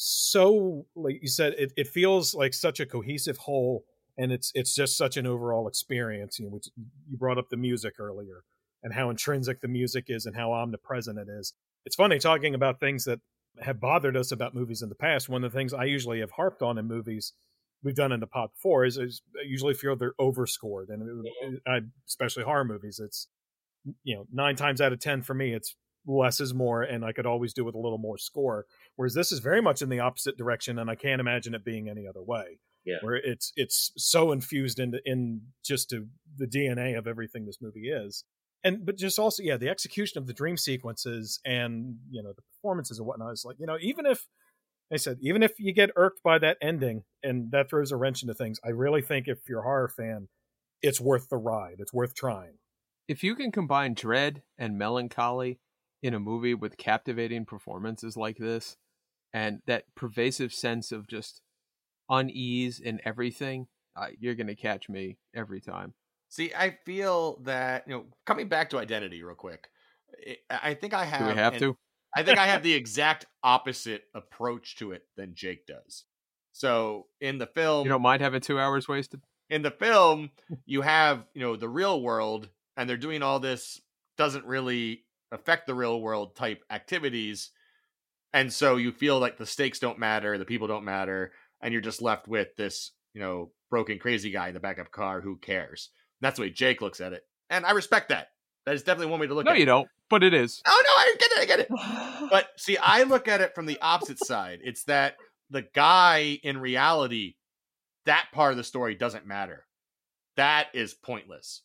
so, 0.00 0.86
like 0.94 1.18
you 1.20 1.28
said, 1.28 1.54
it, 1.58 1.72
it 1.76 1.88
feels 1.88 2.32
like 2.32 2.54
such 2.54 2.78
a 2.78 2.86
cohesive 2.86 3.36
whole, 3.36 3.84
and 4.16 4.30
it's 4.30 4.52
it's 4.54 4.72
just 4.72 4.96
such 4.96 5.16
an 5.16 5.26
overall 5.26 5.66
experience. 5.66 6.38
You 6.38 6.44
know, 6.44 6.52
which 6.52 6.68
you 7.10 7.16
brought 7.16 7.36
up 7.36 7.48
the 7.50 7.56
music 7.56 7.94
earlier, 7.98 8.44
and 8.84 8.94
how 8.94 9.10
intrinsic 9.10 9.60
the 9.60 9.66
music 9.66 10.04
is, 10.06 10.24
and 10.24 10.36
how 10.36 10.52
omnipresent 10.52 11.18
it 11.18 11.26
is. 11.28 11.52
It's 11.84 11.96
funny 11.96 12.20
talking 12.20 12.54
about 12.54 12.78
things 12.78 13.06
that 13.06 13.18
have 13.60 13.80
bothered 13.80 14.16
us 14.16 14.30
about 14.30 14.54
movies 14.54 14.82
in 14.82 14.88
the 14.88 14.94
past. 14.94 15.28
One 15.28 15.42
of 15.42 15.50
the 15.50 15.58
things 15.58 15.74
I 15.74 15.84
usually 15.84 16.20
have 16.20 16.30
harped 16.30 16.62
on 16.62 16.78
in 16.78 16.86
movies 16.86 17.32
we've 17.82 17.96
done 17.96 18.12
in 18.12 18.20
the 18.20 18.26
pod 18.28 18.50
before 18.52 18.84
is, 18.84 18.98
is 18.98 19.22
I 19.36 19.46
usually 19.46 19.74
feel 19.74 19.96
they're 19.96 20.14
overscored, 20.20 20.90
and 20.90 21.26
it, 21.42 21.60
I, 21.66 21.80
especially 22.06 22.44
horror 22.44 22.64
movies. 22.64 23.00
It's 23.02 23.26
you 24.04 24.14
know 24.14 24.26
nine 24.32 24.54
times 24.54 24.80
out 24.80 24.92
of 24.92 25.00
ten 25.00 25.22
for 25.22 25.34
me, 25.34 25.54
it's 25.54 25.74
less 26.08 26.40
is 26.40 26.54
more, 26.54 26.82
and 26.82 27.04
I 27.04 27.12
could 27.12 27.26
always 27.26 27.52
do 27.52 27.64
with 27.64 27.74
a 27.74 27.78
little 27.78 27.98
more 27.98 28.18
score. 28.18 28.66
Whereas 28.96 29.14
this 29.14 29.30
is 29.30 29.38
very 29.38 29.60
much 29.60 29.82
in 29.82 29.90
the 29.90 30.00
opposite 30.00 30.36
direction, 30.36 30.78
and 30.78 30.90
I 30.90 30.94
can't 30.94 31.20
imagine 31.20 31.54
it 31.54 31.64
being 31.64 31.88
any 31.88 32.06
other 32.08 32.22
way. 32.22 32.58
Yeah. 32.84 32.98
where 33.02 33.16
it's 33.16 33.52
it's 33.54 33.92
so 33.98 34.32
infused 34.32 34.78
into 34.78 35.00
in 35.04 35.42
just 35.62 35.90
to 35.90 36.06
the 36.38 36.46
DNA 36.46 36.96
of 36.96 37.06
everything 37.06 37.44
this 37.44 37.58
movie 37.60 37.90
is. 37.90 38.24
And 38.64 38.86
but 38.86 38.96
just 38.96 39.18
also, 39.18 39.42
yeah, 39.42 39.58
the 39.58 39.68
execution 39.68 40.16
of 40.16 40.26
the 40.26 40.32
dream 40.32 40.56
sequences 40.56 41.38
and 41.44 41.96
you 42.10 42.22
know 42.22 42.32
the 42.34 42.42
performances 42.54 42.98
and 42.98 43.06
whatnot 43.06 43.32
is 43.32 43.44
like 43.44 43.56
you 43.58 43.66
know 43.66 43.76
even 43.80 44.06
if 44.06 44.26
I 44.90 44.96
said 44.96 45.18
even 45.20 45.42
if 45.42 45.58
you 45.58 45.74
get 45.74 45.90
irked 45.96 46.22
by 46.22 46.38
that 46.38 46.56
ending 46.62 47.02
and 47.22 47.50
that 47.50 47.68
throws 47.68 47.92
a 47.92 47.96
wrench 47.96 48.22
into 48.22 48.32
things, 48.34 48.58
I 48.64 48.70
really 48.70 49.02
think 49.02 49.28
if 49.28 49.40
you're 49.48 49.60
a 49.60 49.64
horror 49.64 49.88
fan, 49.88 50.28
it's 50.80 51.00
worth 51.00 51.28
the 51.28 51.36
ride. 51.36 51.76
It's 51.80 51.92
worth 51.92 52.14
trying. 52.14 52.54
If 53.06 53.22
you 53.22 53.34
can 53.34 53.52
combine 53.52 53.94
dread 53.94 54.42
and 54.56 54.78
melancholy 54.78 55.58
in 56.02 56.14
a 56.14 56.20
movie 56.20 56.54
with 56.54 56.76
captivating 56.76 57.44
performances 57.44 58.16
like 58.16 58.36
this, 58.38 58.76
and 59.32 59.60
that 59.66 59.84
pervasive 59.94 60.52
sense 60.52 60.92
of 60.92 61.06
just 61.08 61.42
unease 62.08 62.80
in 62.80 63.00
everything, 63.04 63.66
uh, 63.96 64.06
you're 64.18 64.34
gonna 64.34 64.54
catch 64.56 64.88
me 64.88 65.18
every 65.34 65.60
time. 65.60 65.94
See, 66.28 66.52
I 66.56 66.78
feel 66.84 67.40
that 67.44 67.84
you 67.86 67.94
know, 67.94 68.04
coming 68.26 68.48
back 68.48 68.70
to 68.70 68.78
identity 68.78 69.22
real 69.22 69.34
quick. 69.34 69.68
I 70.50 70.70
I 70.70 70.74
think 70.74 70.94
I 70.94 71.04
have. 71.04 71.20
Do 71.20 71.26
we 71.26 71.34
have 71.34 71.58
to? 71.58 71.76
I 72.14 72.22
think 72.22 72.38
I 72.38 72.46
have 72.46 72.62
the 72.64 72.74
exact 72.74 73.26
opposite 73.42 74.04
approach 74.14 74.76
to 74.76 74.92
it 74.92 75.02
than 75.16 75.34
Jake 75.34 75.66
does. 75.66 76.04
So 76.52 77.06
in 77.20 77.38
the 77.38 77.46
film, 77.46 77.84
You 77.86 77.90
don't 77.90 78.02
mind 78.02 78.22
having 78.22 78.40
two 78.40 78.58
hours 78.58 78.88
wasted? 78.88 79.20
in 79.50 79.62
the 79.62 79.70
film, 79.70 80.30
you 80.66 80.82
have 80.82 81.24
you 81.34 81.40
know 81.42 81.56
the 81.56 81.68
real 81.68 82.00
world, 82.02 82.48
and 82.76 82.88
they're 82.88 82.96
doing 82.96 83.22
all 83.22 83.40
this 83.40 83.80
doesn't 84.16 84.44
really 84.44 85.04
affect 85.32 85.66
the 85.66 85.74
real 85.74 86.00
world 86.00 86.36
type 86.36 86.62
activities, 86.70 87.50
and 88.32 88.52
so 88.52 88.76
you 88.76 88.92
feel 88.92 89.18
like 89.18 89.38
the 89.38 89.46
stakes 89.46 89.78
don't 89.78 89.98
matter, 89.98 90.38
the 90.38 90.44
people 90.44 90.66
don't 90.68 90.84
matter, 90.84 91.32
and 91.60 91.72
you're 91.72 91.80
just 91.82 92.02
left 92.02 92.28
with 92.28 92.48
this 92.56 92.92
you 93.14 93.20
know 93.20 93.50
broken 93.70 93.98
crazy 93.98 94.30
guy 94.30 94.48
in 94.48 94.54
the 94.54 94.60
back 94.60 94.78
of 94.78 94.86
a 94.86 94.90
car 94.90 95.20
who 95.20 95.36
cares. 95.36 95.90
That's 96.20 96.36
the 96.36 96.42
way 96.42 96.50
Jake 96.50 96.80
looks 96.80 97.00
at 97.00 97.12
it, 97.12 97.22
and 97.50 97.64
I 97.66 97.72
respect 97.72 98.08
that. 98.10 98.28
That 98.66 98.74
is 98.74 98.82
definitely 98.82 99.10
one 99.12 99.20
way 99.20 99.26
to 99.28 99.34
look 99.34 99.46
No, 99.46 99.52
at 99.52 99.56
it. 99.56 99.60
you 99.60 99.66
don't. 99.66 99.88
But 100.10 100.22
it 100.22 100.34
is. 100.34 100.62
Oh 100.66 100.82
no, 100.86 100.92
I 100.94 101.14
get 101.18 101.30
it, 101.32 101.38
I 101.38 101.44
get 101.46 101.60
it. 101.60 102.28
But 102.30 102.48
see, 102.56 102.76
I 102.76 103.04
look 103.04 103.28
at 103.28 103.40
it 103.40 103.54
from 103.54 103.66
the 103.66 103.78
opposite 103.80 104.18
side. 104.24 104.60
It's 104.62 104.84
that 104.84 105.16
the 105.50 105.62
guy 105.74 106.38
in 106.42 106.58
reality, 106.58 107.34
that 108.04 108.26
part 108.32 108.50
of 108.52 108.56
the 108.58 108.64
story 108.64 108.94
doesn't 108.94 109.26
matter. 109.26 109.66
That 110.36 110.68
is 110.74 110.92
pointless. 110.94 111.62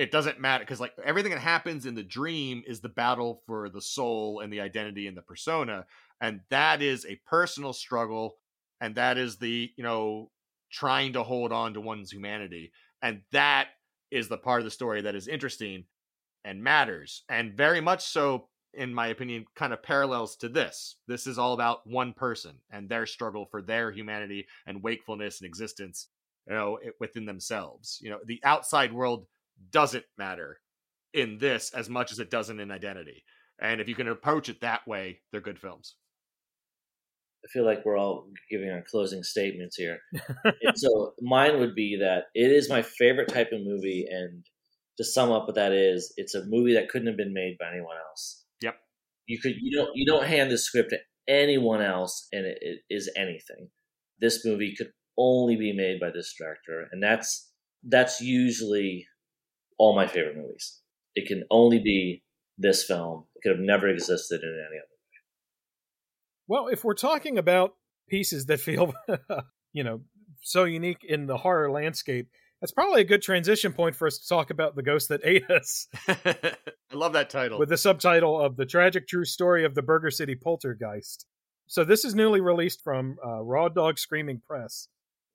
It 0.00 0.10
doesn't 0.10 0.40
matter 0.40 0.64
because 0.64 0.80
like 0.80 0.94
everything 1.04 1.32
that 1.32 1.40
happens 1.40 1.84
in 1.84 1.94
the 1.94 2.02
dream 2.02 2.62
is 2.66 2.80
the 2.80 2.88
battle 2.88 3.42
for 3.46 3.68
the 3.68 3.82
soul 3.82 4.40
and 4.40 4.50
the 4.50 4.62
identity 4.62 5.06
and 5.06 5.14
the 5.14 5.20
persona, 5.20 5.84
and 6.22 6.40
that 6.48 6.80
is 6.80 7.04
a 7.04 7.20
personal 7.28 7.74
struggle, 7.74 8.36
and 8.80 8.94
that 8.94 9.18
is 9.18 9.36
the 9.36 9.70
you 9.76 9.84
know 9.84 10.30
trying 10.72 11.12
to 11.12 11.22
hold 11.22 11.52
on 11.52 11.74
to 11.74 11.82
one's 11.82 12.10
humanity, 12.10 12.72
and 13.02 13.20
that 13.32 13.68
is 14.10 14.28
the 14.28 14.38
part 14.38 14.60
of 14.60 14.64
the 14.64 14.70
story 14.70 15.02
that 15.02 15.14
is 15.14 15.28
interesting 15.28 15.84
and 16.46 16.64
matters 16.64 17.24
and 17.28 17.52
very 17.52 17.82
much 17.82 18.02
so 18.02 18.48
in 18.72 18.94
my 18.94 19.08
opinion 19.08 19.44
kind 19.54 19.74
of 19.74 19.82
parallels 19.82 20.34
to 20.36 20.48
this. 20.48 20.96
This 21.08 21.26
is 21.26 21.38
all 21.38 21.52
about 21.52 21.86
one 21.86 22.14
person 22.14 22.52
and 22.70 22.88
their 22.88 23.04
struggle 23.04 23.44
for 23.50 23.60
their 23.60 23.92
humanity 23.92 24.46
and 24.66 24.82
wakefulness 24.82 25.42
and 25.42 25.46
existence 25.46 26.08
you 26.48 26.54
know 26.54 26.78
it, 26.82 26.94
within 26.98 27.26
themselves 27.26 27.98
you 28.00 28.08
know 28.08 28.18
the 28.24 28.40
outside 28.44 28.94
world 28.94 29.26
doesn't 29.70 30.04
matter 30.18 30.58
in 31.12 31.38
this 31.38 31.72
as 31.74 31.88
mm. 31.88 31.92
much 31.92 32.12
as 32.12 32.18
it 32.18 32.30
doesn't 32.30 32.60
in 32.60 32.70
identity 32.70 33.24
and 33.60 33.80
if 33.80 33.88
you 33.88 33.94
can 33.94 34.08
approach 34.08 34.48
it 34.48 34.60
that 34.60 34.86
way 34.86 35.20
they're 35.32 35.40
good 35.40 35.58
films 35.58 35.96
I 37.44 37.48
feel 37.48 37.64
like 37.64 37.84
we're 37.84 37.98
all 37.98 38.28
giving 38.50 38.70
our 38.70 38.82
closing 38.82 39.22
statements 39.22 39.76
here. 39.76 39.98
so 40.74 41.14
mine 41.20 41.58
would 41.58 41.74
be 41.74 41.98
that 42.00 42.24
it 42.34 42.52
is 42.52 42.68
my 42.68 42.82
favorite 42.82 43.28
type 43.28 43.50
of 43.52 43.60
movie, 43.62 44.06
and 44.10 44.44
to 44.98 45.04
sum 45.04 45.30
up 45.30 45.46
what 45.46 45.54
that 45.54 45.72
is, 45.72 46.12
it's 46.16 46.34
a 46.34 46.44
movie 46.44 46.74
that 46.74 46.88
couldn't 46.90 47.08
have 47.08 47.16
been 47.16 47.32
made 47.32 47.56
by 47.58 47.68
anyone 47.70 47.96
else. 48.08 48.44
Yep. 48.62 48.76
You 49.26 49.40
could 49.40 49.54
you 49.60 49.76
don't 49.76 49.90
you 49.94 50.04
don't 50.04 50.26
hand 50.26 50.50
the 50.50 50.58
script 50.58 50.90
to 50.90 50.98
anyone 51.28 51.80
else, 51.80 52.28
and 52.32 52.44
it, 52.44 52.58
it 52.60 52.80
is 52.90 53.10
anything. 53.16 53.70
This 54.18 54.44
movie 54.44 54.74
could 54.76 54.92
only 55.16 55.56
be 55.56 55.72
made 55.72 55.98
by 55.98 56.10
this 56.10 56.34
director, 56.38 56.86
and 56.92 57.02
that's 57.02 57.50
that's 57.82 58.20
usually 58.20 59.06
all 59.80 59.96
my 59.96 60.06
favorite 60.06 60.36
movies. 60.36 60.78
It 61.14 61.26
can 61.26 61.44
only 61.50 61.78
be 61.78 62.22
this 62.58 62.84
film. 62.84 63.24
It 63.34 63.40
could 63.42 63.56
have 63.56 63.64
never 63.64 63.88
existed 63.88 64.42
in 64.42 64.50
any 64.50 64.78
other. 64.78 64.86
Way. 64.86 65.18
Well, 66.46 66.68
if 66.68 66.84
we're 66.84 66.94
talking 66.94 67.38
about 67.38 67.74
pieces 68.08 68.44
that 68.46 68.60
feel, 68.60 68.92
you 69.72 69.82
know, 69.82 70.02
so 70.42 70.64
unique 70.64 71.02
in 71.02 71.26
the 71.26 71.38
horror 71.38 71.70
landscape, 71.70 72.28
that's 72.60 72.72
probably 72.72 73.00
a 73.00 73.04
good 73.04 73.22
transition 73.22 73.72
point 73.72 73.96
for 73.96 74.06
us 74.06 74.18
to 74.18 74.28
talk 74.28 74.50
about 74.50 74.76
The 74.76 74.82
Ghost 74.82 75.08
That 75.08 75.22
Ate 75.24 75.50
Us. 75.50 75.88
I 76.08 76.54
love 76.92 77.14
that 77.14 77.30
title. 77.30 77.58
With 77.58 77.70
the 77.70 77.78
subtitle 77.78 78.38
of 78.38 78.56
The 78.56 78.66
Tragic 78.66 79.08
True 79.08 79.24
Story 79.24 79.64
of 79.64 79.74
the 79.74 79.82
Burger 79.82 80.10
City 80.10 80.34
Poltergeist. 80.34 81.24
So 81.68 81.84
this 81.84 82.04
is 82.04 82.14
newly 82.14 82.42
released 82.42 82.82
from 82.84 83.16
uh, 83.24 83.40
Raw 83.40 83.70
Dog 83.70 83.98
Screaming 83.98 84.42
Press. 84.46 84.88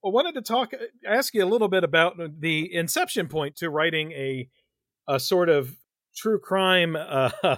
I 0.06 0.10
wanted 0.10 0.36
to 0.36 0.42
talk, 0.42 0.72
ask 1.08 1.34
you 1.34 1.44
a 1.44 1.48
little 1.48 1.68
bit 1.68 1.84
about 1.84 2.18
the 2.40 2.74
inception 2.74 3.28
point 3.28 3.56
to 3.58 3.70
writing 3.70 4.12
a, 4.12 4.48
a 5.08 5.20
sort 5.20 5.50
of 5.50 5.76
true 6.16 6.40
crime 6.40 6.96
uh, 7.00 7.58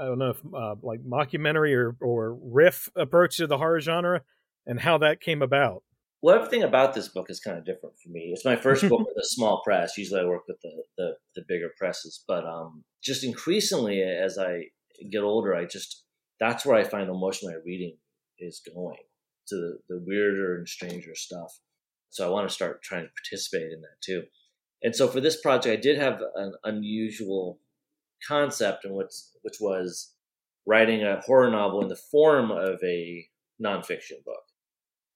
I 0.00 0.04
don't 0.04 0.18
know 0.18 0.30
if 0.30 0.40
uh, 0.54 0.74
like 0.82 1.00
mockumentary 1.04 1.74
or 1.74 1.96
or 2.00 2.38
riff 2.42 2.90
approach 2.96 3.36
to 3.36 3.46
the 3.46 3.58
horror 3.58 3.80
genre, 3.80 4.22
and 4.66 4.80
how 4.80 4.98
that 4.98 5.20
came 5.20 5.42
about. 5.42 5.82
Well, 6.22 6.34
everything 6.34 6.62
about 6.62 6.94
this 6.94 7.08
book 7.08 7.26
is 7.28 7.38
kind 7.38 7.58
of 7.58 7.66
different 7.66 7.96
for 8.02 8.08
me. 8.08 8.30
It's 8.32 8.44
my 8.44 8.56
first 8.56 8.88
book 8.88 9.00
with 9.06 9.16
a 9.22 9.26
small 9.26 9.60
press. 9.62 9.98
Usually, 9.98 10.20
I 10.20 10.24
work 10.24 10.42
with 10.48 10.58
the, 10.62 10.82
the 10.96 11.12
the, 11.36 11.42
bigger 11.46 11.70
presses, 11.78 12.24
but 12.26 12.44
um, 12.44 12.84
just 13.02 13.24
increasingly 13.24 14.02
as 14.02 14.38
I 14.38 14.64
get 15.10 15.22
older, 15.22 15.54
I 15.54 15.66
just 15.66 16.04
that's 16.40 16.64
where 16.64 16.76
I 16.76 16.84
find 16.84 17.08
my 17.08 17.54
reading 17.64 17.96
is 18.38 18.60
going 18.74 18.96
to 19.48 19.56
the, 19.56 19.78
the 19.88 20.04
weirder 20.06 20.56
and 20.56 20.68
stranger 20.68 21.14
stuff. 21.14 21.60
So 22.10 22.26
I 22.26 22.30
want 22.30 22.48
to 22.48 22.54
start 22.54 22.82
trying 22.82 23.04
to 23.04 23.10
participate 23.10 23.72
in 23.72 23.80
that 23.80 24.00
too. 24.04 24.22
And 24.82 24.94
so 24.94 25.08
for 25.08 25.20
this 25.20 25.40
project, 25.40 25.78
I 25.78 25.80
did 25.80 25.98
have 25.98 26.20
an 26.36 26.52
unusual 26.62 27.58
concept, 28.28 28.84
and 28.84 28.94
which 28.94 29.12
which 29.42 29.56
was 29.60 30.14
writing 30.66 31.02
a 31.02 31.20
horror 31.20 31.50
novel 31.50 31.82
in 31.82 31.88
the 31.88 31.96
form 31.96 32.50
of 32.50 32.78
a 32.84 33.26
nonfiction 33.62 34.22
book. 34.24 34.44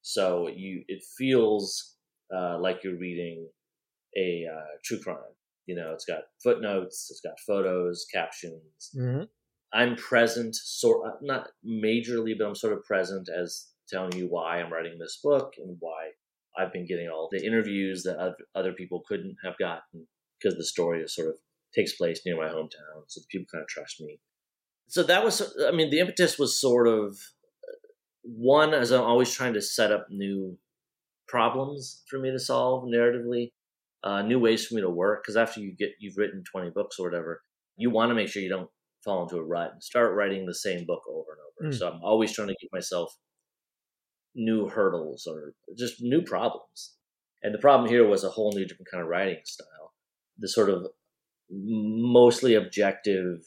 So 0.01 0.49
you 0.53 0.83
it 0.87 1.03
feels 1.17 1.95
uh, 2.35 2.57
like 2.59 2.83
you're 2.83 2.97
reading 2.97 3.47
a 4.17 4.45
uh, 4.51 4.77
true 4.83 4.99
crime. 4.99 5.17
You 5.65 5.75
know, 5.75 5.91
it's 5.93 6.05
got 6.05 6.21
footnotes, 6.43 7.09
it's 7.11 7.21
got 7.21 7.39
photos, 7.45 8.05
captions. 8.11 8.89
Mm-hmm. 8.97 9.23
I'm 9.71 9.95
present, 9.97 10.55
sort 10.55 11.21
not 11.21 11.49
majorly, 11.63 12.33
but 12.37 12.47
I'm 12.47 12.55
sort 12.55 12.73
of 12.73 12.83
present 12.83 13.29
as 13.29 13.67
telling 13.89 14.15
you 14.15 14.27
why 14.27 14.59
I'm 14.59 14.71
writing 14.71 14.97
this 14.99 15.19
book 15.23 15.53
and 15.57 15.77
why 15.79 16.11
I've 16.57 16.73
been 16.73 16.87
getting 16.87 17.09
all 17.09 17.29
the 17.31 17.45
interviews 17.45 18.03
that 18.03 18.35
other 18.55 18.73
people 18.73 19.03
couldn't 19.07 19.35
have 19.43 19.57
gotten 19.57 20.07
because 20.39 20.57
the 20.57 20.65
story 20.65 21.01
is 21.01 21.15
sort 21.15 21.29
of 21.29 21.35
takes 21.75 21.95
place 21.95 22.21
near 22.25 22.37
my 22.37 22.47
hometown, 22.47 23.03
so 23.07 23.21
the 23.21 23.27
people 23.29 23.47
kind 23.51 23.61
of 23.61 23.67
trust 23.67 24.01
me. 24.01 24.19
So 24.87 25.03
that 25.03 25.23
was, 25.23 25.55
I 25.67 25.71
mean, 25.71 25.91
the 25.91 25.99
impetus 25.99 26.39
was 26.39 26.59
sort 26.59 26.87
of 26.87 27.15
one, 28.23 28.73
as 28.73 28.91
I'm 28.91 29.01
always 29.01 29.31
trying 29.31 29.53
to 29.53 29.61
set 29.61 29.91
up 29.91 30.07
new 30.09 30.57
problems 31.27 32.01
for 32.09 32.17
me 32.17 32.31
to 32.31 32.39
solve 32.39 32.85
narratively, 32.85 33.51
uh, 34.03 34.23
new 34.23 34.39
ways 34.39 34.65
for 34.65 34.75
me 34.75 34.81
to 34.81 34.89
work. 34.89 35.21
Because 35.23 35.37
after 35.37 35.59
you 35.59 35.75
get 35.77 35.91
you've 35.99 36.17
written 36.17 36.43
20 36.51 36.71
books 36.71 36.97
or 36.99 37.07
whatever, 37.07 37.41
you 37.77 37.91
want 37.91 38.09
to 38.09 38.15
make 38.15 38.29
sure 38.29 38.41
you 38.41 38.49
don't 38.49 38.69
fall 39.03 39.23
into 39.23 39.37
a 39.37 39.43
rut 39.43 39.71
and 39.73 39.83
start 39.83 40.15
writing 40.15 40.45
the 40.45 40.55
same 40.55 40.85
book 40.85 41.03
over 41.07 41.31
and 41.31 41.69
over. 41.69 41.75
Mm. 41.75 41.77
So 41.77 41.89
I'm 41.89 42.03
always 42.03 42.33
trying 42.33 42.47
to 42.47 42.55
give 42.59 42.69
myself 42.73 43.15
new 44.39 44.67
hurdles 44.67 45.27
or 45.27 45.53
just 45.77 46.01
new 46.01 46.21
problems. 46.21 46.95
And 47.43 47.53
the 47.53 47.59
problem 47.59 47.89
here 47.89 48.07
was 48.07 48.23
a 48.23 48.29
whole 48.29 48.51
new 48.53 48.65
different 48.65 48.89
kind 48.91 49.03
of 49.03 49.09
writing 49.09 49.39
style. 49.43 49.93
The 50.39 50.47
sort 50.47 50.69
of 50.69 50.87
mostly 51.49 52.55
objective 52.55 53.41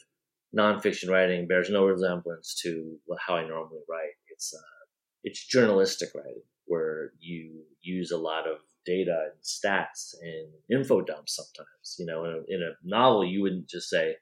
nonfiction 0.55 1.09
writing 1.09 1.47
bears 1.47 1.69
no 1.69 1.85
resemblance 1.85 2.59
to 2.63 2.97
how 3.19 3.35
I 3.35 3.47
normally 3.47 3.81
write. 3.89 4.13
It's 4.29 4.53
uh, 4.53 4.85
it's 5.23 5.45
journalistic 5.45 6.09
writing 6.15 6.43
where 6.65 7.11
you 7.19 7.63
use 7.81 8.11
a 8.11 8.17
lot 8.17 8.47
of 8.47 8.57
data 8.85 9.29
and 9.31 9.41
stats 9.43 10.13
and 10.21 10.79
info 10.79 11.01
dumps. 11.01 11.35
Sometimes, 11.35 11.95
you 11.97 12.05
know, 12.05 12.25
in 12.25 12.31
a, 12.31 12.55
in 12.55 12.61
a 12.61 12.71
novel, 12.83 13.25
you 13.25 13.41
wouldn't 13.41 13.69
just 13.69 13.89
say, 13.89 14.15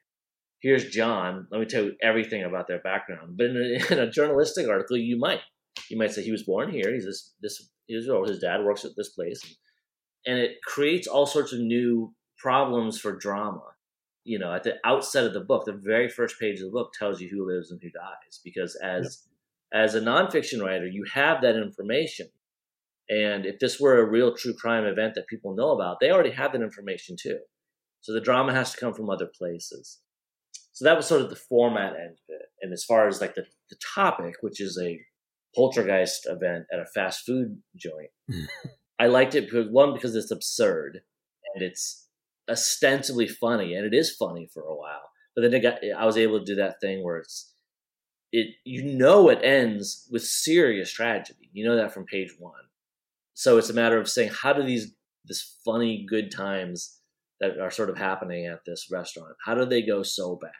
"Here's 0.60 0.90
John. 0.90 1.46
Let 1.50 1.60
me 1.60 1.66
tell 1.66 1.84
you 1.84 1.96
everything 2.02 2.44
about 2.44 2.68
their 2.68 2.80
background." 2.80 3.36
But 3.36 3.46
in 3.46 3.56
a, 3.56 3.92
in 3.92 3.98
a 3.98 4.10
journalistic 4.10 4.68
article, 4.68 4.96
you 4.96 5.18
might 5.18 5.40
you 5.92 5.98
might 5.98 6.12
say 6.12 6.22
he 6.22 6.32
was 6.32 6.42
born 6.42 6.70
here. 6.70 6.92
He's 6.92 7.04
this 7.04 7.34
this 7.42 7.68
his 7.86 8.38
dad 8.38 8.64
works 8.64 8.84
at 8.84 8.92
this 8.96 9.10
place, 9.10 9.42
and 10.26 10.38
it 10.38 10.62
creates 10.64 11.06
all 11.06 11.26
sorts 11.26 11.52
of 11.52 11.60
new 11.60 12.14
problems 12.38 12.98
for 12.98 13.14
drama. 13.14 13.62
You 14.24 14.38
know, 14.38 14.54
at 14.54 14.62
the 14.62 14.76
outset 14.84 15.26
of 15.26 15.34
the 15.34 15.40
book, 15.40 15.66
the 15.66 15.72
very 15.72 16.08
first 16.08 16.40
page 16.40 16.60
of 16.60 16.66
the 16.66 16.72
book 16.72 16.92
tells 16.98 17.20
you 17.20 17.28
who 17.28 17.46
lives 17.46 17.70
and 17.70 17.80
who 17.82 17.90
dies, 17.90 18.40
because 18.42 18.74
as 18.76 19.28
yeah. 19.72 19.82
as 19.82 19.94
a 19.94 20.00
nonfiction 20.00 20.62
writer, 20.62 20.86
you 20.86 21.04
have 21.12 21.42
that 21.42 21.56
information. 21.56 22.28
And 23.10 23.44
if 23.44 23.58
this 23.58 23.78
were 23.78 23.98
a 23.98 24.10
real 24.10 24.34
true 24.34 24.54
crime 24.54 24.84
event 24.84 25.14
that 25.16 25.26
people 25.26 25.54
know 25.54 25.72
about, 25.72 25.98
they 26.00 26.10
already 26.10 26.30
have 26.30 26.52
that 26.52 26.62
information 26.62 27.16
too. 27.20 27.38
So 28.00 28.14
the 28.14 28.20
drama 28.20 28.54
has 28.54 28.72
to 28.72 28.80
come 28.80 28.94
from 28.94 29.10
other 29.10 29.26
places. 29.26 30.00
So 30.72 30.86
that 30.86 30.96
was 30.96 31.06
sort 31.06 31.20
of 31.20 31.28
the 31.28 31.36
format 31.36 31.92
end 31.94 32.12
of 32.12 32.28
it. 32.28 32.46
And 32.62 32.72
as 32.72 32.84
far 32.84 33.06
as 33.06 33.20
like 33.20 33.34
the, 33.34 33.44
the 33.68 33.76
topic, 33.94 34.36
which 34.40 34.60
is 34.60 34.80
a 34.82 34.98
poltergeist 35.54 36.26
event 36.26 36.64
at 36.72 36.80
a 36.80 36.86
fast 36.86 37.24
food 37.24 37.62
joint, 37.76 38.10
hmm. 38.30 38.44
I 38.98 39.06
liked 39.06 39.34
it 39.34 39.46
because 39.46 39.68
one, 39.70 39.94
because 39.94 40.14
it's 40.14 40.30
absurd 40.30 41.00
and 41.54 41.62
it's 41.62 42.06
ostensibly 42.48 43.28
funny, 43.28 43.74
and 43.74 43.86
it 43.86 43.94
is 43.94 44.14
funny 44.14 44.48
for 44.52 44.62
a 44.62 44.76
while. 44.76 45.10
But 45.34 45.42
then 45.42 45.54
it 45.54 45.60
got, 45.60 45.78
I 45.96 46.04
was 46.06 46.16
able 46.16 46.38
to 46.38 46.44
do 46.44 46.56
that 46.56 46.80
thing 46.80 47.02
where 47.02 47.18
it's 47.18 47.52
it 48.32 48.54
you 48.64 48.82
know 48.82 49.28
it 49.28 49.40
ends 49.42 50.08
with 50.10 50.24
serious 50.24 50.90
tragedy. 50.90 51.50
You 51.52 51.66
know 51.66 51.76
that 51.76 51.92
from 51.92 52.06
page 52.06 52.34
one. 52.38 52.54
So 53.34 53.58
it's 53.58 53.70
a 53.70 53.74
matter 53.74 53.98
of 53.98 54.08
saying 54.08 54.30
how 54.42 54.52
do 54.52 54.62
these 54.62 54.94
this 55.24 55.56
funny 55.64 56.06
good 56.08 56.30
times 56.30 56.98
that 57.40 57.58
are 57.58 57.70
sort 57.70 57.90
of 57.90 57.98
happening 57.98 58.46
at 58.46 58.64
this 58.66 58.88
restaurant 58.90 59.34
how 59.44 59.54
do 59.54 59.64
they 59.64 59.82
go 59.82 60.02
so 60.02 60.36
bad? 60.36 60.50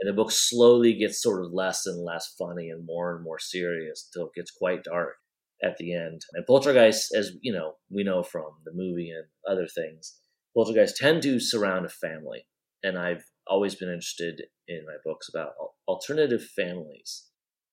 And 0.00 0.08
the 0.08 0.16
book 0.16 0.30
slowly 0.30 0.94
gets 0.94 1.22
sort 1.22 1.44
of 1.44 1.52
less 1.52 1.84
and 1.86 2.02
less 2.02 2.34
funny 2.38 2.70
and 2.70 2.86
more 2.86 3.14
and 3.14 3.22
more 3.22 3.38
serious 3.38 4.08
until 4.08 4.28
it 4.28 4.34
gets 4.34 4.50
quite 4.50 4.84
dark 4.84 5.16
at 5.62 5.76
the 5.76 5.94
end. 5.94 6.22
And 6.32 6.46
Poltergeist, 6.46 7.14
as 7.14 7.32
you 7.42 7.52
know, 7.52 7.74
we 7.90 8.02
know 8.02 8.22
from 8.22 8.50
the 8.64 8.72
movie 8.74 9.10
and 9.10 9.26
other 9.50 9.66
things, 9.66 10.18
poltergeists 10.56 10.98
tend 10.98 11.22
to 11.22 11.38
surround 11.38 11.84
a 11.84 11.90
family, 11.90 12.46
and 12.82 12.98
I've 12.98 13.24
always 13.46 13.74
been 13.74 13.88
interested 13.88 14.42
in 14.68 14.86
my 14.86 14.96
books 15.04 15.28
about 15.28 15.52
alternative 15.86 16.44
families, 16.56 17.26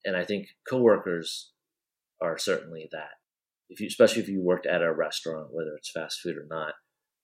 and 0.03 0.17
I 0.17 0.25
think 0.25 0.47
coworkers 0.69 1.51
are 2.21 2.37
certainly 2.37 2.89
that. 2.91 3.11
If 3.69 3.79
you, 3.79 3.87
especially 3.87 4.21
if 4.21 4.29
you 4.29 4.41
worked 4.41 4.65
at 4.65 4.81
a 4.81 4.93
restaurant, 4.93 5.49
whether 5.51 5.75
it's 5.77 5.91
fast 5.91 6.19
food 6.21 6.37
or 6.37 6.47
not, 6.49 6.73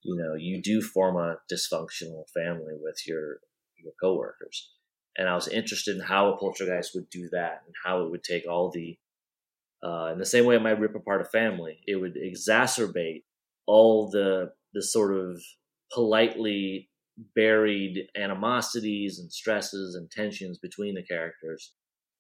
you 0.04 0.16
know 0.16 0.36
you 0.36 0.62
do 0.62 0.82
form 0.82 1.18
a 1.18 1.38
dysfunctional 1.52 2.24
family 2.34 2.76
with 2.80 3.02
your 3.08 3.40
your 3.78 3.94
coworkers. 4.02 4.73
And 5.18 5.30
I 5.30 5.36
was 5.36 5.48
interested 5.48 5.96
in 5.96 6.02
how 6.02 6.34
a 6.34 6.38
poltergeist 6.38 6.96
would 6.96 7.10
do 7.10 7.30
that, 7.32 7.64
and 7.66 7.76
how 7.86 8.02
it 8.02 8.12
would 8.12 8.24
take 8.24 8.48
all 8.48 8.72
the 8.72 8.98
uh, 9.84 10.12
in 10.14 10.18
the 10.18 10.26
same 10.26 10.46
way 10.46 10.56
it 10.56 10.62
might 10.62 10.80
rip 10.80 10.96
apart 10.96 11.22
a 11.22 11.26
family, 11.26 11.80
it 11.88 11.98
would 11.98 12.16
exacerbate 12.16 13.24
all 13.66 14.10
the 14.10 14.52
the 14.74 14.82
sort 14.82 15.14
of 15.14 15.42
politely 15.92 16.90
buried 17.36 18.08
animosities 18.16 19.20
and 19.20 19.32
stresses 19.32 19.96
and 19.96 20.10
tensions 20.10 20.58
between 20.58 20.96
the 20.96 21.04
characters 21.04 21.74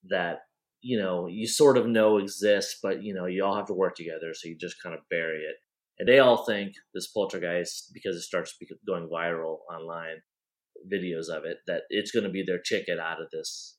that 0.10 0.41
you 0.82 1.00
know 1.00 1.26
you 1.28 1.48
sort 1.48 1.78
of 1.78 1.88
know 1.88 2.18
exist 2.18 2.78
but 2.84 3.02
you 3.02 3.14
know 3.14 3.26
you 3.26 3.44
all 3.44 3.56
have 3.56 3.66
to 3.66 3.74
work 3.74 3.96
together 3.96 4.34
so 4.34 4.48
you 4.48 4.56
just 4.56 4.82
kind 4.82 4.94
of 4.94 5.02
bury 5.10 5.39
it. 5.39 5.56
And 6.00 6.08
they 6.08 6.20
all 6.20 6.46
think 6.46 6.74
this 6.94 7.08
poltergeist 7.08 7.91
because 7.94 8.16
it 8.16 8.22
starts 8.22 8.58
going 8.86 9.08
viral 9.08 9.60
online 9.72 10.22
videos 10.92 11.30
of 11.30 11.46
it 11.46 11.58
that 11.68 11.84
it's 11.90 12.12
going 12.12 12.24
to 12.24 12.30
be 12.30 12.44
their 12.46 12.60
ticket 12.60 13.00
out 13.00 13.22
of 13.22 13.28
this 13.32 13.78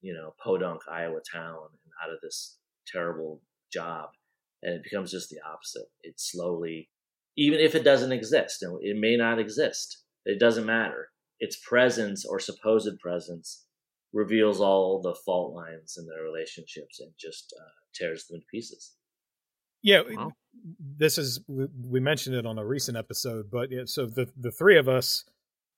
you 0.00 0.12
know 0.12 0.32
podunk 0.42 0.80
iowa 0.90 1.20
town 1.32 1.68
and 1.72 1.92
out 2.02 2.12
of 2.12 2.18
this 2.22 2.58
terrible 2.86 3.40
job 3.72 4.10
and 4.62 4.74
it 4.74 4.82
becomes 4.82 5.10
just 5.10 5.28
the 5.30 5.38
opposite 5.48 5.86
it 6.02 6.14
slowly 6.18 6.88
even 7.36 7.60
if 7.60 7.74
it 7.74 7.84
doesn't 7.84 8.12
exist. 8.12 8.62
And 8.62 8.78
it 8.82 8.96
may 8.98 9.16
not 9.16 9.38
exist. 9.38 10.02
It 10.24 10.40
doesn't 10.40 10.66
matter. 10.66 11.10
Its 11.38 11.56
presence 11.56 12.24
or 12.24 12.40
supposed 12.40 12.98
presence 12.98 13.64
reveals 14.12 14.60
all 14.60 15.00
the 15.02 15.14
fault 15.14 15.54
lines 15.54 15.96
in 15.98 16.06
their 16.06 16.22
relationships 16.22 17.00
and 17.00 17.12
just 17.20 17.54
uh, 17.60 17.68
tears 17.94 18.26
them 18.26 18.40
to 18.40 18.46
pieces. 18.50 18.94
Yeah, 19.82 20.02
Wow. 20.10 20.32
this 20.80 21.18
is 21.18 21.40
we 21.46 21.66
we 21.84 22.00
mentioned 22.00 22.34
it 22.34 22.46
on 22.46 22.58
a 22.58 22.64
recent 22.64 22.96
episode, 22.96 23.50
but 23.50 23.70
yeah, 23.70 23.82
so 23.84 24.06
the 24.06 24.26
the 24.36 24.50
three 24.50 24.78
of 24.78 24.88
us, 24.88 25.24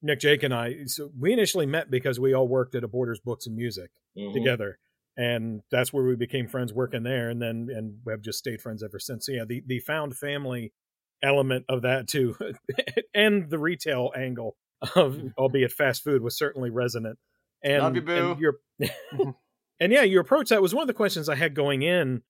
Nick, 0.01 0.19
Jake, 0.19 0.43
and 0.43 0.53
I, 0.53 0.85
so 0.85 1.11
we 1.17 1.33
initially 1.33 1.65
met 1.65 1.91
because 1.91 2.19
we 2.19 2.33
all 2.33 2.47
worked 2.47 2.75
at 2.75 2.83
a 2.83 2.87
Borders 2.87 3.19
Books 3.19 3.45
and 3.47 3.55
Music 3.55 3.91
Mhm. 4.17 4.33
together, 4.33 4.79
and 5.17 5.61
that's 5.71 5.91
where 5.91 6.03
we 6.03 6.15
became 6.15 6.47
friends 6.47 6.73
working 6.73 7.03
there, 7.03 7.29
and 7.29 7.41
then 7.41 7.67
and 7.69 7.99
we 8.05 8.13
have 8.13 8.21
just 8.21 8.39
stayed 8.39 8.61
friends 8.61 8.81
ever 8.83 8.99
since. 8.99 9.25
So 9.25 9.33
yeah, 9.33 9.45
the 9.45 9.61
the 9.65 9.79
found 9.79 10.15
family 10.17 10.73
element 11.21 11.65
of 11.67 11.81
that 11.81 12.07
too, 12.07 12.35
and 13.13 13.49
the 13.49 13.59
retail 13.59 14.11
angle 14.15 14.55
of 14.95 15.15
mm-hmm. 15.15 15.27
albeit 15.37 15.71
fast 15.71 16.03
food 16.03 16.21
was 16.21 16.37
certainly 16.37 16.69
resonant. 16.69 17.19
And, 17.61 17.83
Love 17.83 17.95
you, 17.95 18.01
boo. 18.01 18.31
and 18.31 18.39
your 18.39 18.53
mm-hmm. 18.81 19.29
and 19.79 19.91
yeah, 19.91 20.03
your 20.03 20.21
approach 20.21 20.49
that 20.49 20.61
was 20.61 20.73
one 20.73 20.83
of 20.83 20.87
the 20.87 20.93
questions 20.93 21.27
I 21.27 21.35
had 21.35 21.53
going 21.53 21.81
in 21.81 22.21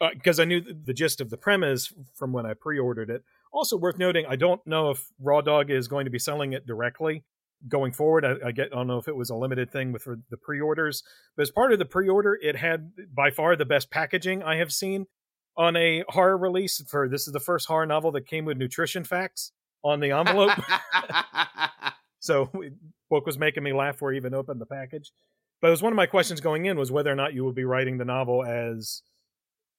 uh, 0.00 0.10
because 0.14 0.38
I 0.38 0.44
knew 0.44 0.60
the, 0.60 0.74
the 0.74 0.94
gist 0.94 1.20
of 1.20 1.30
the 1.30 1.36
premise 1.36 1.92
from 2.14 2.32
when 2.32 2.46
I 2.46 2.54
pre-ordered 2.54 3.10
it. 3.10 3.24
Also 3.52 3.76
worth 3.76 3.98
noting, 3.98 4.26
I 4.28 4.36
don't 4.36 4.64
know 4.66 4.90
if 4.90 5.06
Raw 5.20 5.40
Dog 5.40 5.70
is 5.70 5.88
going 5.88 6.04
to 6.04 6.10
be 6.10 6.18
selling 6.18 6.52
it 6.52 6.66
directly 6.66 7.24
going 7.66 7.92
forward. 7.92 8.24
I, 8.24 8.48
I 8.48 8.52
get 8.52 8.68
I 8.72 8.76
don't 8.76 8.86
know 8.86 8.98
if 8.98 9.08
it 9.08 9.16
was 9.16 9.30
a 9.30 9.34
limited 9.34 9.70
thing 9.70 9.92
with 9.92 10.04
the 10.04 10.36
pre-orders, 10.36 11.02
but 11.36 11.42
as 11.42 11.50
part 11.50 11.72
of 11.72 11.78
the 11.78 11.84
pre-order, 11.84 12.38
it 12.40 12.56
had 12.56 12.92
by 13.12 13.30
far 13.30 13.56
the 13.56 13.64
best 13.64 13.90
packaging 13.90 14.42
I 14.42 14.56
have 14.56 14.72
seen 14.72 15.06
on 15.56 15.76
a 15.76 16.04
horror 16.08 16.38
release. 16.38 16.82
For 16.88 17.08
this 17.08 17.26
is 17.26 17.32
the 17.32 17.40
first 17.40 17.66
horror 17.66 17.86
novel 17.86 18.12
that 18.12 18.26
came 18.26 18.44
with 18.44 18.58
nutrition 18.58 19.04
facts 19.04 19.52
on 19.82 20.00
the 20.00 20.12
envelope. 20.12 20.58
so 22.20 22.50
book 23.10 23.26
was 23.26 23.38
making 23.38 23.62
me 23.62 23.72
laugh 23.72 23.94
before 23.94 24.12
I 24.12 24.16
even 24.16 24.34
opened 24.34 24.60
the 24.60 24.66
package. 24.66 25.12
But 25.60 25.68
it 25.68 25.72
was 25.72 25.82
one 25.82 25.92
of 25.92 25.96
my 25.96 26.06
questions 26.06 26.40
going 26.40 26.66
in 26.66 26.78
was 26.78 26.92
whether 26.92 27.10
or 27.10 27.16
not 27.16 27.34
you 27.34 27.44
would 27.44 27.54
be 27.54 27.64
writing 27.64 27.98
the 27.98 28.04
novel 28.04 28.44
as 28.44 29.02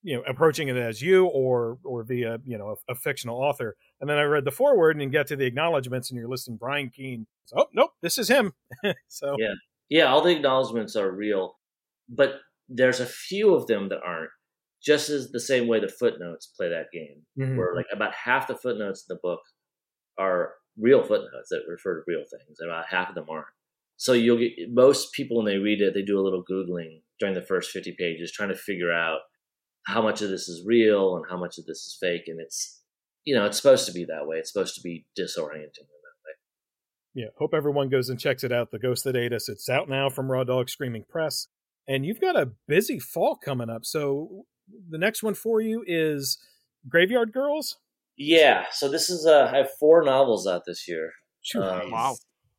you 0.04 0.16
know 0.16 0.24
approaching 0.28 0.68
it 0.70 0.78
as 0.78 1.02
you 1.02 1.26
or 1.28 1.78
or 1.84 2.04
via 2.04 2.38
you 2.46 2.58
know 2.58 2.76
a, 2.88 2.92
a 2.92 2.96
fictional 2.96 3.38
author 3.38 3.76
and 4.00 4.10
then 4.10 4.18
i 4.18 4.24
read 4.24 4.46
the 4.46 4.52
foreword 4.52 5.00
and 5.02 5.12
get 5.12 5.28
to 5.28 5.36
the 5.36 5.46
acknowledgments 5.46 6.10
and 6.10 6.18
you're 6.20 6.30
listing 6.30 6.56
brian 6.56 6.90
keene 6.90 7.28
so, 7.46 7.56
oh 7.60 7.66
nope 7.74 7.92
this 8.02 8.18
is 8.18 8.30
him 8.30 8.54
so 9.08 9.36
Yeah. 9.38 9.54
Yeah, 9.92 10.06
all 10.06 10.22
the 10.22 10.30
acknowledgments 10.36 10.96
are 10.96 11.10
real, 11.10 11.58
but 12.08 12.36
there's 12.68 13.00
a 13.00 13.08
few 13.08 13.56
of 13.56 13.66
them 13.66 13.90
that 13.90 14.02
aren't. 14.06 14.30
Just 14.84 15.10
as 15.10 15.32
the 15.32 15.40
same 15.40 15.68
way 15.68 15.80
the 15.80 15.88
footnotes 15.88 16.46
play 16.46 16.70
that 16.70 16.92
game, 16.94 17.26
Mhm. 17.40 17.58
where 17.58 17.76
like 17.76 17.88
about 17.92 18.14
half 18.14 18.48
the 18.48 18.54
footnotes 18.54 19.04
in 19.10 19.16
the 19.16 19.20
book 19.24 19.40
are 20.20 20.54
real 20.78 21.04
footnotes 21.04 21.50
that 21.50 21.64
refer 21.68 21.96
to 21.96 22.04
real 22.08 22.24
things, 22.30 22.60
and 22.60 22.70
about 22.70 22.86
half 22.86 23.10
of 23.10 23.16
them 23.16 23.26
aren't. 23.30 23.48
So 23.98 24.14
you'll 24.14 24.38
get 24.38 24.52
most 24.72 25.12
people 25.14 25.38
when 25.38 25.48
they 25.48 25.58
read 25.58 25.82
it, 25.82 25.96
they 25.96 26.04
do 26.04 26.20
a 26.20 26.22
little 26.24 26.44
googling 26.46 27.02
during 27.20 27.34
the 27.34 27.42
first 27.42 27.72
fifty 27.72 27.96
pages, 27.98 28.32
trying 28.32 28.50
to 28.50 28.56
figure 28.56 28.92
out 28.92 29.22
how 29.86 30.02
much 30.02 30.22
of 30.22 30.30
this 30.30 30.48
is 30.48 30.64
real 30.66 31.16
and 31.16 31.26
how 31.30 31.38
much 31.38 31.58
of 31.58 31.66
this 31.66 31.78
is 31.80 31.98
fake, 32.00 32.24
and 32.28 32.40
it's 32.40 32.82
you 33.26 33.36
know 33.36 33.46
it's 33.46 33.58
supposed 33.58 33.86
to 33.88 33.92
be 33.94 34.06
that 34.06 34.28
way. 34.28 34.38
It's 34.38 34.52
supposed 34.52 34.76
to 34.76 34.82
be 34.82 35.06
disorienting. 35.18 35.86
In 35.88 36.00
that 36.04 36.18
way. 36.26 36.34
Yeah 37.16 37.28
hope 37.38 37.54
everyone 37.54 37.90
goes 37.90 38.10
and 38.10 38.20
checks 38.20 38.44
it 38.44 38.52
out 38.52 38.72
the 38.72 38.80
ghost 38.80 39.04
that 39.04 39.16
ate 39.16 39.34
us 39.34 39.50
it's 39.50 39.68
out 39.70 39.90
now 39.90 40.10
from 40.10 40.32
raw 40.32 40.44
dog 40.44 40.70
screaming 40.70 41.04
press 41.10 41.48
and 41.88 42.06
you've 42.06 42.22
got 42.22 42.36
a 42.40 42.52
busy 42.68 43.00
fall 43.00 43.36
coming 43.36 43.70
up 43.70 43.84
so 43.84 44.46
the 44.90 44.98
next 45.00 45.24
one 45.24 45.34
for 45.34 45.60
you 45.60 45.84
is 45.88 46.38
graveyard 46.88 47.34
girls 47.34 47.78
Yeah, 48.16 48.66
so 48.72 48.90
this 48.90 49.10
is 49.10 49.26
uh, 49.26 49.50
I 49.52 49.58
have 49.58 49.70
four 49.80 50.04
novels 50.04 50.46
out 50.46 50.64
this 50.68 50.88
year. 50.88 51.12
Um, 51.56 51.92
Wow. 51.92 52.16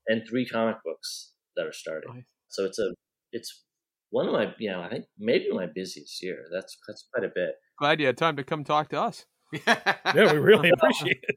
and 0.09 0.23
three 0.29 0.47
comic 0.47 0.77
books 0.85 1.33
that 1.57 1.67
are 1.67 1.73
starting. 1.73 2.13
Nice. 2.15 2.25
So 2.49 2.65
it's 2.65 2.79
a 2.79 2.93
it's 3.31 3.63
one 4.11 4.27
of 4.27 4.33
my 4.33 4.53
you 4.59 4.71
know 4.71 4.83
I 4.83 4.89
think 4.89 5.07
maybe 5.19 5.51
my 5.51 5.67
busiest 5.67 6.23
year. 6.23 6.45
That's 6.53 6.77
that's 6.87 7.07
quite 7.13 7.25
a 7.25 7.33
bit. 7.35 7.55
Glad 7.79 8.01
you 8.01 8.07
had 8.07 8.19
time 8.19 8.37
to 8.37 8.45
come 8.45 8.65
talk 8.65 8.89
to 8.91 9.01
us. 9.01 9.27
yeah 9.67 9.97
we 10.15 10.39
really 10.39 10.71
appreciate 10.77 11.19
it 11.23 11.37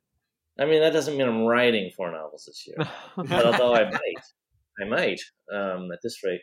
I 0.59 0.65
mean 0.65 0.81
that 0.81 0.93
doesn't 0.93 1.17
mean 1.17 1.27
I'm 1.27 1.45
writing 1.45 1.91
four 1.95 2.11
novels 2.11 2.45
this 2.45 2.67
year, 2.67 2.87
but 3.15 3.45
although 3.45 3.73
I 3.73 3.85
might, 3.85 4.81
I 4.81 4.85
might 4.87 5.19
um, 5.51 5.91
at 5.91 5.99
this 6.03 6.23
rate. 6.23 6.41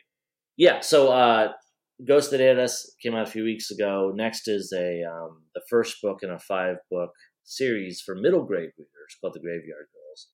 Yeah. 0.57 0.81
So 0.81 1.11
uh, 1.11 1.53
Ghost 2.05 2.31
That 2.31 2.41
Ate 2.41 2.59
Us 2.59 2.93
came 3.01 3.15
out 3.15 3.27
a 3.27 3.31
few 3.31 3.43
weeks 3.43 3.71
ago. 3.71 4.11
Next 4.13 4.47
is 4.47 4.73
a 4.75 5.03
um, 5.03 5.43
the 5.55 5.61
first 5.69 6.01
book 6.01 6.19
in 6.23 6.29
a 6.29 6.39
five 6.39 6.77
book 6.89 7.11
series 7.43 8.01
for 8.01 8.15
middle 8.15 8.43
grade 8.43 8.71
readers 8.77 9.17
called 9.19 9.33
The 9.33 9.39
Graveyard 9.39 9.87
Girls. 9.93 10.27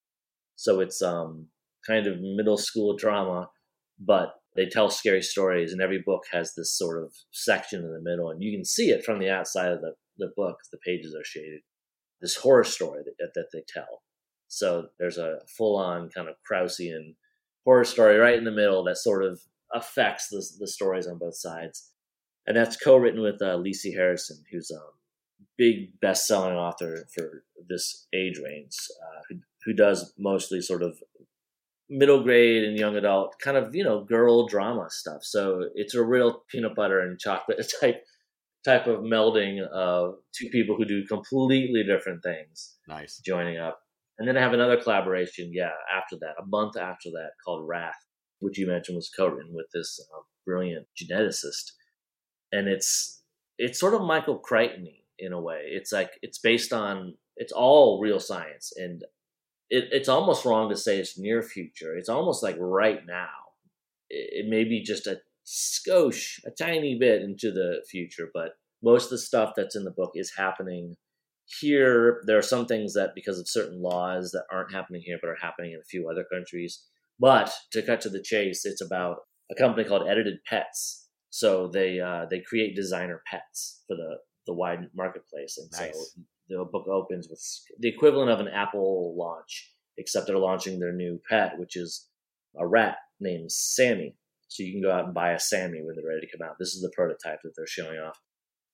So 0.55 0.79
it's 0.79 1.01
um, 1.03 1.47
kind 1.85 2.07
of 2.07 2.19
middle 2.19 2.57
school 2.57 2.95
drama, 2.95 3.49
but 3.99 4.33
they 4.57 4.65
tell 4.65 4.89
scary 4.89 5.21
stories, 5.21 5.71
and 5.71 5.81
every 5.81 6.01
book 6.03 6.23
has 6.31 6.55
this 6.55 6.75
sort 6.75 7.01
of 7.01 7.13
section 7.31 7.83
in 7.83 7.93
the 7.93 8.01
middle, 8.01 8.31
and 8.31 8.43
you 8.43 8.51
can 8.51 8.65
see 8.65 8.89
it 8.89 9.05
from 9.05 9.19
the 9.19 9.29
outside 9.29 9.71
of 9.71 9.81
the, 9.81 9.93
the 10.17 10.31
book. 10.35 10.57
The 10.71 10.79
pages 10.83 11.15
are 11.15 11.23
shaded. 11.23 11.61
This 12.19 12.35
horror 12.35 12.63
story 12.63 13.03
that, 13.05 13.31
that 13.35 13.45
they 13.53 13.61
tell. 13.71 14.01
So 14.47 14.87
there's 14.97 15.19
a 15.19 15.39
full 15.55 15.77
on 15.77 16.09
kind 16.09 16.27
of 16.27 16.35
Krausian 16.49 17.15
horror 17.65 17.85
story 17.85 18.17
right 18.17 18.37
in 18.37 18.45
the 18.45 18.51
middle 18.51 18.83
that 18.85 18.97
sort 18.97 19.23
of 19.23 19.41
affects 19.73 20.29
the, 20.29 20.43
the 20.59 20.67
stories 20.67 21.05
on 21.05 21.19
both 21.19 21.37
sides. 21.37 21.91
And 22.47 22.57
that's 22.57 22.77
co 22.77 22.97
written 22.97 23.21
with 23.21 23.41
uh, 23.41 23.57
Lisi 23.57 23.93
Harrison, 23.93 24.43
who's 24.51 24.71
a 24.71 24.79
big 25.57 25.99
best 25.99 26.25
selling 26.25 26.55
author 26.55 27.05
for 27.13 27.43
this 27.69 28.07
age 28.15 28.39
range, 28.43 28.73
uh, 29.03 29.21
who, 29.29 29.35
who 29.65 29.73
does 29.73 30.13
mostly 30.17 30.61
sort 30.61 30.81
of 30.81 30.97
middle 31.89 32.23
grade 32.23 32.63
and 32.63 32.77
young 32.77 32.95
adult 32.95 33.35
kind 33.41 33.57
of, 33.57 33.73
you 33.73 33.83
know, 33.83 34.03
girl 34.03 34.47
drama 34.47 34.87
stuff. 34.89 35.23
So 35.23 35.69
it's 35.75 35.95
a 35.95 36.03
real 36.03 36.43
peanut 36.51 36.75
butter 36.75 36.99
and 36.99 37.19
chocolate 37.19 37.71
type 37.81 38.03
type 38.65 38.87
of 38.87 38.99
melding 38.99 39.65
of 39.67 40.15
two 40.37 40.49
people 40.49 40.75
who 40.75 40.85
do 40.85 41.05
completely 41.07 41.83
different 41.83 42.21
things 42.21 42.75
nice. 42.87 43.21
joining 43.25 43.57
up. 43.57 43.79
And 44.19 44.27
then 44.27 44.35
I 44.35 44.41
have 44.41 44.53
another 44.53 44.81
collaboration, 44.81 45.51
yeah, 45.53 45.71
after 45.95 46.17
that, 46.21 46.41
a 46.41 46.45
month 46.45 46.75
after 46.75 47.09
that, 47.11 47.31
called 47.45 47.67
Wrath, 47.67 47.95
which 48.39 48.57
you 48.57 48.67
mentioned 48.67 48.95
was 48.95 49.11
co-written 49.15 49.53
with 49.53 49.67
this 49.73 49.99
uh, 50.13 50.21
brilliant 50.45 50.87
geneticist, 50.99 51.73
and 52.51 52.67
it's 52.67 53.21
it's 53.59 53.79
sort 53.79 53.93
of 53.93 54.01
Michael 54.01 54.39
Crichton 54.39 54.87
in 55.19 55.33
a 55.33 55.41
way. 55.41 55.61
It's 55.65 55.91
like 55.91 56.11
it's 56.23 56.39
based 56.39 56.73
on 56.73 57.13
it's 57.35 57.53
all 57.53 58.01
real 58.01 58.19
science, 58.19 58.73
and 58.75 59.03
it, 59.69 59.89
it's 59.91 60.09
almost 60.09 60.45
wrong 60.45 60.69
to 60.69 60.77
say 60.77 60.97
it's 60.99 61.17
near 61.17 61.41
future. 61.41 61.95
It's 61.95 62.09
almost 62.09 62.43
like 62.43 62.55
right 62.59 63.05
now. 63.05 63.29
It, 64.09 64.45
it 64.45 64.49
may 64.49 64.63
be 64.63 64.83
just 64.83 65.07
a 65.07 65.19
skosh, 65.45 66.39
a 66.45 66.51
tiny 66.51 66.97
bit 66.99 67.21
into 67.21 67.51
the 67.51 67.83
future, 67.89 68.29
but 68.33 68.53
most 68.83 69.05
of 69.05 69.11
the 69.11 69.17
stuff 69.17 69.53
that's 69.55 69.75
in 69.75 69.83
the 69.83 69.91
book 69.91 70.11
is 70.15 70.33
happening 70.37 70.95
here 71.61 72.21
there 72.25 72.37
are 72.37 72.41
some 72.43 72.65
things 72.65 72.93
that 72.93 73.15
because 73.15 73.39
of 73.39 73.47
certain 73.47 73.81
laws 73.81 74.31
that 74.31 74.43
aren't 74.51 74.73
happening 74.73 75.01
here 75.03 75.17
but 75.21 75.29
are 75.29 75.37
happening 75.41 75.71
in 75.71 75.79
a 75.79 75.89
few 75.89 76.09
other 76.09 76.25
countries 76.31 76.83
but 77.19 77.51
to 77.71 77.81
cut 77.81 78.01
to 78.01 78.09
the 78.09 78.21
chase 78.21 78.65
it's 78.65 78.81
about 78.81 79.19
a 79.49 79.55
company 79.55 79.87
called 79.87 80.07
edited 80.07 80.37
pets 80.45 81.07
so 81.29 81.69
they 81.71 81.99
uh, 81.99 82.25
they 82.29 82.41
create 82.41 82.75
designer 82.75 83.21
pets 83.31 83.83
for 83.87 83.95
the 83.95 84.17
the 84.45 84.53
wide 84.53 84.87
marketplace 84.95 85.57
and 85.57 85.69
Nice. 85.71 85.93
so 86.15 86.21
the 86.49 86.65
book 86.71 86.87
opens 86.87 87.27
with 87.29 87.41
the 87.79 87.89
equivalent 87.89 88.31
of 88.31 88.39
an 88.39 88.47
apple 88.47 89.15
launch 89.17 89.73
except 89.97 90.27
they're 90.27 90.37
launching 90.37 90.79
their 90.79 90.93
new 90.93 91.19
pet 91.29 91.57
which 91.57 91.75
is 91.75 92.07
a 92.59 92.67
rat 92.67 92.97
named 93.19 93.51
sammy 93.51 94.15
so 94.47 94.63
you 94.63 94.71
can 94.71 94.81
go 94.81 94.91
out 94.91 95.05
and 95.05 95.13
buy 95.13 95.31
a 95.31 95.39
sammy 95.39 95.81
when 95.83 95.95
they're 95.95 96.07
ready 96.07 96.25
to 96.25 96.37
come 96.37 96.47
out 96.47 96.55
this 96.59 96.73
is 96.73 96.81
the 96.81 96.91
prototype 96.95 97.39
that 97.43 97.51
they're 97.55 97.67
showing 97.67 97.99
off 97.99 98.19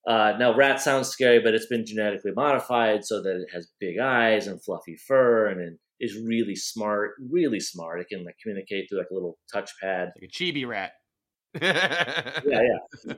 uh, 0.06 0.34
now, 0.38 0.54
rat 0.54 0.80
sounds 0.80 1.08
scary, 1.08 1.40
but 1.40 1.54
it's 1.54 1.66
been 1.66 1.86
genetically 1.86 2.32
modified 2.32 3.04
so 3.04 3.22
that 3.22 3.36
it 3.36 3.48
has 3.52 3.72
big 3.80 3.98
eyes 3.98 4.46
and 4.46 4.62
fluffy 4.62 4.96
fur, 4.96 5.46
and 5.46 5.60
it 5.60 5.78
is 5.98 6.18
really 6.18 6.54
smart. 6.54 7.12
Really 7.30 7.60
smart. 7.60 8.00
It 8.00 8.08
can 8.08 8.24
like 8.24 8.36
communicate 8.42 8.88
through 8.88 8.98
like 8.98 9.10
a 9.10 9.14
little 9.14 9.38
touchpad. 9.54 10.10
Like 10.20 10.24
a 10.24 10.28
chibi 10.28 10.66
rat. 10.66 10.92
Yeah, 11.60 12.40
yeah. 12.44 13.14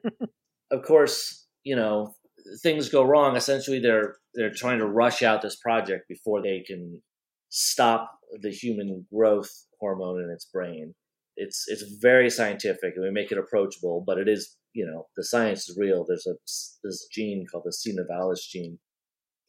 of 0.72 0.82
course, 0.82 1.46
you 1.62 1.76
know 1.76 2.14
things 2.62 2.88
go 2.88 3.02
wrong. 3.02 3.36
Essentially, 3.36 3.80
they're 3.80 4.16
they're 4.34 4.52
trying 4.52 4.78
to 4.78 4.86
rush 4.86 5.22
out 5.22 5.42
this 5.42 5.56
project 5.56 6.08
before 6.08 6.42
they 6.42 6.60
can 6.66 7.02
stop 7.50 8.18
the 8.40 8.50
human 8.50 9.06
growth 9.12 9.50
hormone 9.80 10.22
in 10.22 10.30
its 10.30 10.46
brain. 10.46 10.94
It's 11.36 11.64
it's 11.68 11.82
very 12.00 12.30
scientific, 12.30 12.94
and 12.96 13.04
we 13.04 13.10
make 13.10 13.32
it 13.32 13.38
approachable, 13.38 14.04
but 14.06 14.18
it 14.18 14.28
is 14.28 14.56
you 14.72 14.86
know 14.86 15.06
the 15.16 15.24
science 15.24 15.68
is 15.68 15.78
real. 15.78 16.04
There's 16.06 16.26
a 16.26 16.34
this 16.82 17.06
gene 17.10 17.46
called 17.50 17.64
the 17.66 17.72
C. 17.72 17.94
nivalis 17.94 18.48
gene 18.48 18.78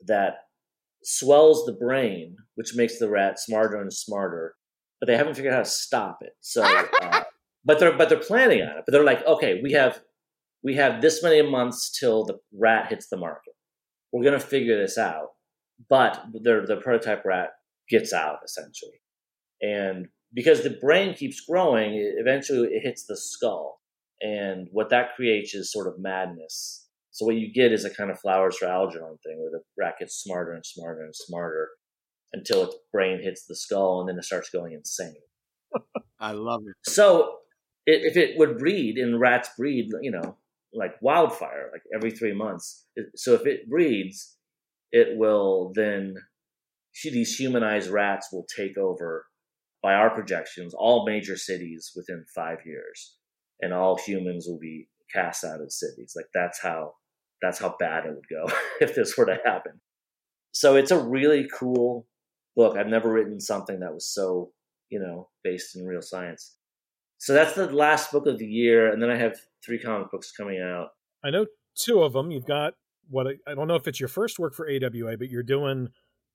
that 0.07 0.35
swells 1.03 1.65
the 1.65 1.73
brain, 1.73 2.35
which 2.55 2.75
makes 2.75 2.97
the 2.97 3.09
rat 3.09 3.39
smarter 3.39 3.79
and 3.79 3.93
smarter. 3.93 4.55
But 4.99 5.07
they 5.07 5.17
haven't 5.17 5.35
figured 5.35 5.53
out 5.53 5.57
how 5.57 5.63
to 5.63 5.69
stop 5.69 6.19
it. 6.21 6.33
So, 6.41 6.63
uh, 7.01 7.23
but 7.63 7.79
they're 7.79 7.97
but 7.97 8.09
they're 8.09 8.19
planning 8.19 8.61
on 8.61 8.77
it. 8.77 8.83
But 8.85 8.91
they're 8.91 9.03
like, 9.03 9.25
okay, 9.25 9.59
we 9.61 9.73
have 9.73 9.99
we 10.65 10.73
have 10.73 10.99
this 10.99 11.21
many 11.21 11.43
months 11.43 11.91
till 11.91 12.25
the 12.25 12.39
rat 12.51 12.87
hits 12.89 13.07
the 13.07 13.17
market. 13.17 13.53
We're 14.11 14.23
gonna 14.23 14.39
figure 14.39 14.81
this 14.81 14.97
out. 14.97 15.29
But 15.89 16.25
their 16.33 16.65
the 16.65 16.77
prototype 16.77 17.23
rat 17.23 17.49
gets 17.87 18.11
out 18.11 18.39
essentially, 18.43 18.99
and 19.61 20.07
because 20.33 20.63
the 20.63 20.77
brain 20.81 21.13
keeps 21.13 21.41
growing, 21.41 21.93
eventually 22.17 22.69
it 22.69 22.81
hits 22.81 23.05
the 23.05 23.15
skull. 23.15 23.79
And 24.21 24.67
what 24.71 24.89
that 24.89 25.15
creates 25.15 25.53
is 25.53 25.71
sort 25.71 25.87
of 25.87 25.99
madness. 25.99 26.87
So 27.11 27.25
what 27.25 27.35
you 27.35 27.53
get 27.53 27.71
is 27.71 27.85
a 27.85 27.93
kind 27.93 28.09
of 28.09 28.19
flowers 28.19 28.57
for 28.57 28.65
Algernon 28.65 29.17
thing 29.23 29.37
where 29.39 29.51
the 29.51 29.61
rat 29.77 29.95
gets 29.99 30.15
smarter 30.15 30.53
and 30.53 30.65
smarter 30.65 31.03
and 31.03 31.15
smarter 31.15 31.69
until 32.33 32.63
its 32.63 32.75
brain 32.91 33.21
hits 33.21 33.45
the 33.45 33.55
skull 33.55 33.99
and 33.99 34.09
then 34.09 34.17
it 34.17 34.23
starts 34.23 34.49
going 34.49 34.73
insane. 34.73 35.15
I 36.19 36.31
love 36.31 36.63
it. 36.65 36.75
So 36.89 37.37
if 37.85 38.17
it 38.17 38.37
would 38.37 38.57
breed 38.57 38.97
and 38.97 39.19
rats 39.19 39.49
breed, 39.57 39.89
you 40.01 40.11
know, 40.11 40.37
like 40.75 40.95
wildfire, 41.01 41.69
like 41.71 41.81
every 41.93 42.11
three 42.11 42.33
months. 42.33 42.85
So 43.15 43.33
if 43.33 43.45
it 43.45 43.69
breeds, 43.69 44.37
it 44.91 45.17
will 45.17 45.71
then 45.75 46.15
these 47.03 47.35
humanized 47.35 47.89
rats 47.89 48.29
will 48.31 48.45
take 48.55 48.77
over 48.77 49.25
by 49.83 49.93
our 49.93 50.09
projections 50.09 50.73
all 50.73 51.05
major 51.05 51.37
cities 51.37 51.91
within 51.95 52.25
five 52.33 52.59
years. 52.65 53.17
And 53.61 53.73
all 53.73 53.97
humans 53.97 54.47
will 54.47 54.59
be 54.59 54.87
cast 55.13 55.43
out 55.43 55.61
of 55.61 55.71
cities. 55.71 56.13
Like 56.15 56.27
that's 56.33 56.61
how 56.61 56.93
that's 57.41 57.59
how 57.59 57.75
bad 57.79 58.05
it 58.05 58.15
would 58.15 58.27
go 58.29 58.51
if 58.81 58.95
this 58.95 59.17
were 59.17 59.25
to 59.25 59.37
happen. 59.45 59.79
So 60.53 60.75
it's 60.75 60.91
a 60.91 60.99
really 60.99 61.47
cool 61.57 62.07
book. 62.55 62.77
I've 62.77 62.87
never 62.87 63.11
written 63.11 63.39
something 63.39 63.79
that 63.79 63.93
was 63.93 64.13
so 64.13 64.51
you 64.89 64.99
know 64.99 65.29
based 65.43 65.75
in 65.75 65.85
real 65.85 66.01
science 66.01 66.54
so 67.25 67.33
that's 67.33 67.53
the 67.53 67.65
last 67.71 68.11
book 68.11 68.27
of 68.27 68.37
the 68.37 68.45
year 68.45 68.91
and 68.93 69.01
then 69.01 69.09
i 69.09 69.15
have 69.15 69.35
three 69.65 69.79
comic 69.79 70.11
books 70.11 70.31
coming 70.31 70.61
out. 70.61 70.89
I 71.23 71.31
know 71.31 71.47
two 71.75 72.03
of 72.03 72.13
them 72.13 72.29
you've 72.29 72.45
got 72.45 72.75
what 73.09 73.27
I, 73.47 73.55
don't 73.55 73.67
know 73.67 73.75
if 73.75 73.87
it's 73.87 73.99
your 73.99 74.09
first 74.09 74.37
work 74.37 74.53
for 74.53 74.69
awa 74.69 75.17
but 75.17 75.29
you're 75.29 75.43
doing 75.43 75.89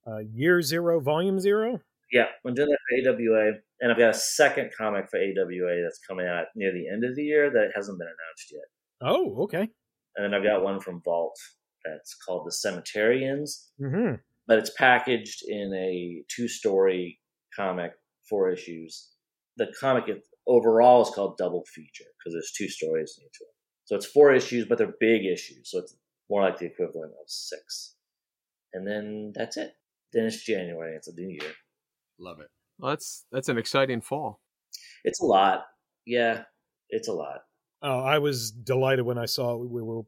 uh, 0.05 0.19
year 0.19 0.61
zero 0.61 0.99
volume 0.99 1.39
zero? 1.39 1.79
Yeah 2.11 2.25
i'm 2.45 2.53
doing 2.53 2.69
that 2.69 3.05
for 3.05 3.11
awa 3.11 3.53
and 3.79 3.91
i've 3.91 3.97
got 3.97 4.09
a 4.09 4.13
second 4.13 4.71
comic 4.77 5.09
for 5.09 5.17
awa 5.17 5.81
that's 5.81 5.99
coming 6.05 6.27
out 6.27 6.47
near 6.55 6.73
the 6.73 6.89
end 6.89 7.05
of 7.05 7.15
the 7.15 7.23
year 7.23 7.49
that 7.49 7.71
hasn't 7.73 7.97
been 7.97 8.07
announced 8.07 8.51
yet. 8.51 8.65
Oh 9.01 9.43
okay. 9.43 9.69
And 10.17 10.25
then 10.25 10.33
i've 10.33 10.43
got 10.43 10.63
one 10.63 10.81
from 10.81 11.01
vault 11.05 11.37
that's 11.85 12.15
called 12.15 12.45
the 12.45 12.51
cemeterians 12.51 13.69
mm-hmm. 13.81 14.15
but 14.45 14.59
it's 14.59 14.71
packaged 14.77 15.43
in 15.47 15.73
a 15.73 16.23
two 16.27 16.47
story 16.49 17.19
comic 17.55 17.93
four 18.29 18.49
issues. 18.49 19.09
The 19.57 19.73
comic 19.79 20.05
overall 20.47 21.01
is 21.01 21.09
called 21.13 21.37
double 21.37 21.63
feature 21.73 22.05
because 22.17 22.33
there's 22.33 22.53
two 22.57 22.67
stories 22.67 23.15
in 23.17 23.25
each 23.25 23.37
one 23.39 23.51
so 23.85 23.95
it's 23.95 24.05
four 24.05 24.33
issues 24.33 24.65
but 24.65 24.77
they're 24.77 24.95
big 24.99 25.25
issues 25.25 25.69
so 25.69 25.79
it's 25.79 25.95
more 26.29 26.41
like 26.41 26.57
the 26.57 26.65
equivalent 26.65 27.11
of 27.21 27.25
six 27.27 27.95
and 28.73 28.87
then 28.87 29.31
that's 29.35 29.57
it 29.57 29.73
then 30.13 30.25
it's 30.25 30.43
January. 30.43 30.95
It's 30.95 31.07
a 31.07 31.13
new 31.13 31.27
year. 31.27 31.51
Love 32.19 32.39
it. 32.39 32.47
Well, 32.79 32.91
that's 32.91 33.25
that's 33.31 33.49
an 33.49 33.57
exciting 33.57 34.01
fall. 34.01 34.41
It's 35.03 35.21
a 35.21 35.25
lot. 35.25 35.65
Yeah, 36.05 36.43
it's 36.89 37.07
a 37.07 37.13
lot. 37.13 37.41
Oh, 37.81 37.99
I 37.99 38.19
was 38.19 38.51
delighted 38.51 39.05
when 39.05 39.17
I 39.17 39.25
saw 39.25 39.55
we 39.55 39.81
were 39.81 40.01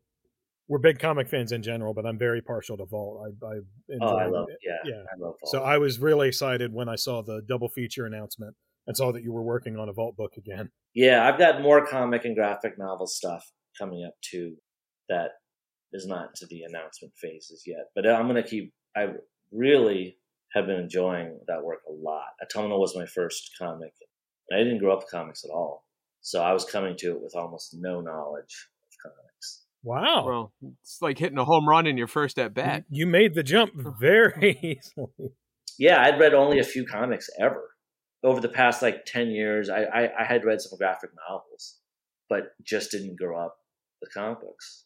we're 0.67 0.79
big 0.79 0.99
comic 0.99 1.27
fans 1.27 1.51
in 1.51 1.61
general, 1.61 1.93
but 1.93 2.05
I'm 2.05 2.17
very 2.17 2.41
partial 2.41 2.77
to 2.77 2.85
Vault. 2.85 3.25
I, 3.25 3.45
I 3.45 3.59
oh, 4.01 4.17
I 4.17 4.27
love 4.27 4.47
it. 4.49 4.57
yeah, 4.63 4.77
yeah, 4.85 5.01
I 5.01 5.19
love 5.19 5.35
Vault. 5.41 5.51
So 5.51 5.63
I 5.63 5.77
was 5.77 5.99
really 5.99 6.27
excited 6.27 6.73
when 6.73 6.89
I 6.89 6.95
saw 6.95 7.21
the 7.21 7.41
double 7.47 7.69
feature 7.69 8.05
announcement 8.05 8.55
and 8.87 8.97
saw 8.97 9.11
that 9.11 9.23
you 9.23 9.31
were 9.31 9.43
working 9.43 9.77
on 9.77 9.89
a 9.89 9.93
Vault 9.93 10.15
book 10.15 10.33
again. 10.37 10.69
Yeah, 10.93 11.27
I've 11.27 11.39
got 11.39 11.61
more 11.61 11.85
comic 11.85 12.25
and 12.25 12.35
graphic 12.35 12.77
novel 12.77 13.07
stuff 13.07 13.51
coming 13.79 14.05
up 14.05 14.13
too 14.21 14.55
that 15.09 15.31
is 15.91 16.07
not 16.07 16.35
to 16.35 16.47
the 16.47 16.63
announcement 16.63 17.13
phases 17.21 17.63
yet. 17.65 17.85
But 17.95 18.07
I'm 18.07 18.27
going 18.27 18.41
to 18.41 18.47
keep. 18.47 18.73
I 18.95 19.07
really 19.51 20.17
have 20.53 20.67
been 20.67 20.79
enjoying 20.79 21.39
that 21.47 21.63
work 21.63 21.79
a 21.87 21.91
lot. 21.91 22.27
Autumnal 22.41 22.79
was 22.79 22.95
my 22.95 23.05
first 23.05 23.51
comic. 23.59 23.93
And 24.49 24.59
I 24.59 24.63
didn't 24.63 24.79
grow 24.79 24.93
up 24.93 24.99
with 24.99 25.11
comics 25.11 25.43
at 25.43 25.51
all. 25.51 25.85
So 26.21 26.41
I 26.41 26.53
was 26.53 26.65
coming 26.65 26.95
to 26.97 27.11
it 27.11 27.21
with 27.21 27.35
almost 27.35 27.75
no 27.79 28.01
knowledge 28.01 28.69
of 28.83 29.11
comics. 29.11 29.63
Wow. 29.83 30.25
Well, 30.25 30.53
it's 30.81 31.01
like 31.01 31.17
hitting 31.17 31.37
a 31.37 31.45
home 31.45 31.67
run 31.67 31.87
in 31.87 31.97
your 31.97 32.07
first 32.07 32.39
at 32.39 32.53
bat. 32.53 32.85
You 32.89 33.07
made 33.07 33.33
the 33.33 33.43
jump 33.43 33.73
very 33.99 34.57
easily. 34.61 35.31
Yeah, 35.79 36.01
I'd 36.01 36.19
read 36.19 36.33
only 36.33 36.59
a 36.59 36.63
few 36.63 36.85
comics 36.85 37.29
ever. 37.39 37.72
Over 38.23 38.39
the 38.39 38.49
past 38.49 38.81
like 38.81 39.05
10 39.05 39.31
years, 39.31 39.69
I, 39.69 39.83
I, 39.83 40.21
I 40.21 40.23
had 40.23 40.45
read 40.45 40.61
some 40.61 40.77
graphic 40.77 41.09
novels, 41.29 41.79
but 42.29 42.53
just 42.63 42.91
didn't 42.91 43.17
grow 43.17 43.37
up 43.37 43.57
with 44.01 44.13
comic 44.13 44.41
books. 44.41 44.85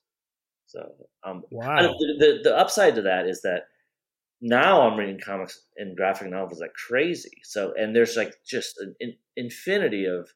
So, 0.66 0.80
um, 1.24 1.44
wow. 1.52 1.82
The, 1.82 2.16
the, 2.20 2.40
the 2.44 2.58
upside 2.58 2.96
to 2.96 3.04
that 3.04 3.28
is 3.28 3.42
that 3.44 3.68
now 4.42 4.82
I'm 4.82 4.98
reading 4.98 5.20
comics 5.24 5.66
and 5.78 5.96
graphic 5.96 6.30
novels 6.30 6.60
like 6.60 6.74
crazy. 6.74 7.42
So, 7.44 7.74
and 7.78 7.96
there's 7.96 8.16
like 8.16 8.34
just 8.46 8.78
an, 8.80 8.96
an 9.00 9.16
infinity 9.36 10.06
of 10.06 10.30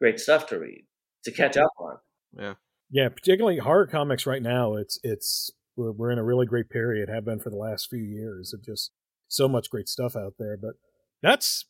great 0.00 0.20
stuff 0.20 0.46
to 0.48 0.58
read 0.58 0.84
to 1.24 1.32
catch 1.32 1.56
up 1.56 1.72
on. 1.78 1.96
Yeah, 2.36 2.54
yeah. 2.90 3.08
Particularly 3.08 3.58
horror 3.58 3.86
comics 3.86 4.26
right 4.26 4.42
now. 4.42 4.74
It's 4.74 4.98
it's 5.02 5.50
we're, 5.76 5.92
we're 5.92 6.10
in 6.10 6.18
a 6.18 6.24
really 6.24 6.46
great 6.46 6.70
period. 6.70 7.08
Have 7.08 7.24
been 7.24 7.40
for 7.40 7.50
the 7.50 7.56
last 7.56 7.88
few 7.90 8.02
years 8.02 8.52
of 8.52 8.64
just 8.64 8.92
so 9.26 9.48
much 9.48 9.70
great 9.70 9.88
stuff 9.88 10.14
out 10.14 10.34
there. 10.38 10.56
But 10.56 10.74
that's 11.22 11.66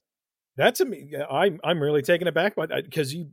that's 0.58 0.80
a 0.80 0.86
I'm 1.30 1.60
I'm 1.62 1.80
really 1.80 2.02
taken 2.02 2.26
aback 2.26 2.56
by 2.56 2.66
that 2.66 2.84
because 2.84 3.14
uh, 3.14 3.18
you 3.18 3.30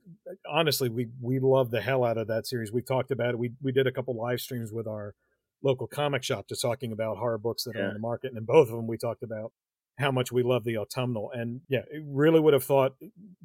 honestly 0.49 0.89
we 0.89 1.07
we 1.19 1.39
love 1.39 1.71
the 1.71 1.81
hell 1.81 2.03
out 2.03 2.19
of 2.19 2.27
that 2.27 2.45
series. 2.45 2.71
We 2.71 2.83
talked 2.83 3.09
about 3.09 3.31
it. 3.31 3.39
We 3.39 3.51
we 3.61 3.71
did 3.71 3.87
a 3.87 3.91
couple 3.91 4.15
live 4.15 4.39
streams 4.39 4.71
with 4.71 4.87
our 4.87 5.15
local 5.63 5.87
comic 5.87 6.23
shop 6.23 6.45
just 6.47 6.61
talking 6.61 6.91
about 6.91 7.17
horror 7.17 7.39
books 7.39 7.63
that 7.63 7.73
yeah. 7.75 7.81
are 7.81 7.87
on 7.87 7.93
the 7.95 7.99
market. 7.99 8.27
And 8.29 8.37
in 8.37 8.45
both 8.45 8.69
of 8.69 8.75
them, 8.75 8.85
we 8.85 8.97
talked 8.97 9.23
about 9.23 9.51
how 9.97 10.11
much 10.11 10.31
we 10.31 10.43
love 10.43 10.65
the 10.65 10.77
autumnal. 10.77 11.31
And 11.33 11.61
yeah, 11.67 11.81
really 12.05 12.39
would 12.39 12.53
have 12.53 12.63
thought 12.63 12.93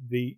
the 0.09 0.37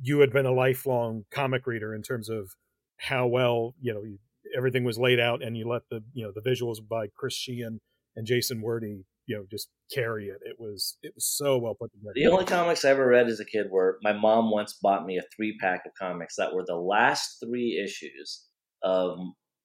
you 0.00 0.20
had 0.20 0.32
been 0.32 0.46
a 0.46 0.52
lifelong 0.52 1.24
comic 1.32 1.66
reader 1.66 1.94
in 1.94 2.02
terms 2.02 2.28
of 2.28 2.54
how 2.98 3.26
well 3.26 3.74
you 3.80 3.92
know 3.92 4.04
you, 4.04 4.18
everything 4.56 4.84
was 4.84 4.98
laid 4.98 5.18
out, 5.18 5.42
and 5.42 5.56
you 5.56 5.68
let 5.68 5.82
the 5.90 6.04
you 6.12 6.24
know 6.24 6.32
the 6.32 6.48
visuals 6.48 6.76
by 6.88 7.08
Chris 7.08 7.34
Shehan 7.36 7.78
and 8.14 8.24
Jason 8.24 8.62
Wordie 8.62 9.02
you 9.26 9.36
know 9.36 9.44
just 9.50 9.68
carry 9.92 10.26
it. 10.26 10.38
It 10.42 10.56
was 10.58 10.96
it 11.02 11.12
was 11.14 11.26
so 11.26 11.58
well 11.58 11.74
put 11.74 11.92
together. 11.92 12.12
The 12.14 12.26
only 12.26 12.44
comics 12.44 12.84
I 12.84 12.90
ever 12.90 13.06
read 13.06 13.28
as 13.28 13.40
a 13.40 13.44
kid 13.44 13.66
were 13.70 13.98
my 14.02 14.12
mom 14.12 14.50
once 14.50 14.78
bought 14.82 15.06
me 15.06 15.18
a 15.18 15.22
three 15.34 15.56
pack 15.60 15.82
of 15.86 15.92
comics 15.98 16.36
that 16.36 16.54
were 16.54 16.64
the 16.66 16.76
last 16.76 17.38
three 17.44 17.82
issues 17.82 18.44
of 18.82 19.18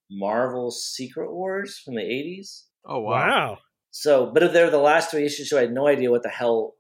Marvel's 0.10 0.84
Secret 0.84 1.32
Wars 1.32 1.80
from 1.84 1.96
the 1.96 2.02
80s. 2.02 2.64
Oh, 2.86 3.00
wow. 3.00 3.12
wow. 3.12 3.58
So, 3.92 4.32
but 4.34 4.44
if 4.44 4.54
they're 4.54 4.70
the 4.70 4.78
last 4.78 5.12
three 5.12 5.26
issues, 5.26 5.50
so 5.50 5.58
I 5.58 5.62
had 5.62 5.74
no 5.74 5.88
idea 5.88 6.12
what 6.12 6.24
the 6.24 6.30
hell 6.30 6.76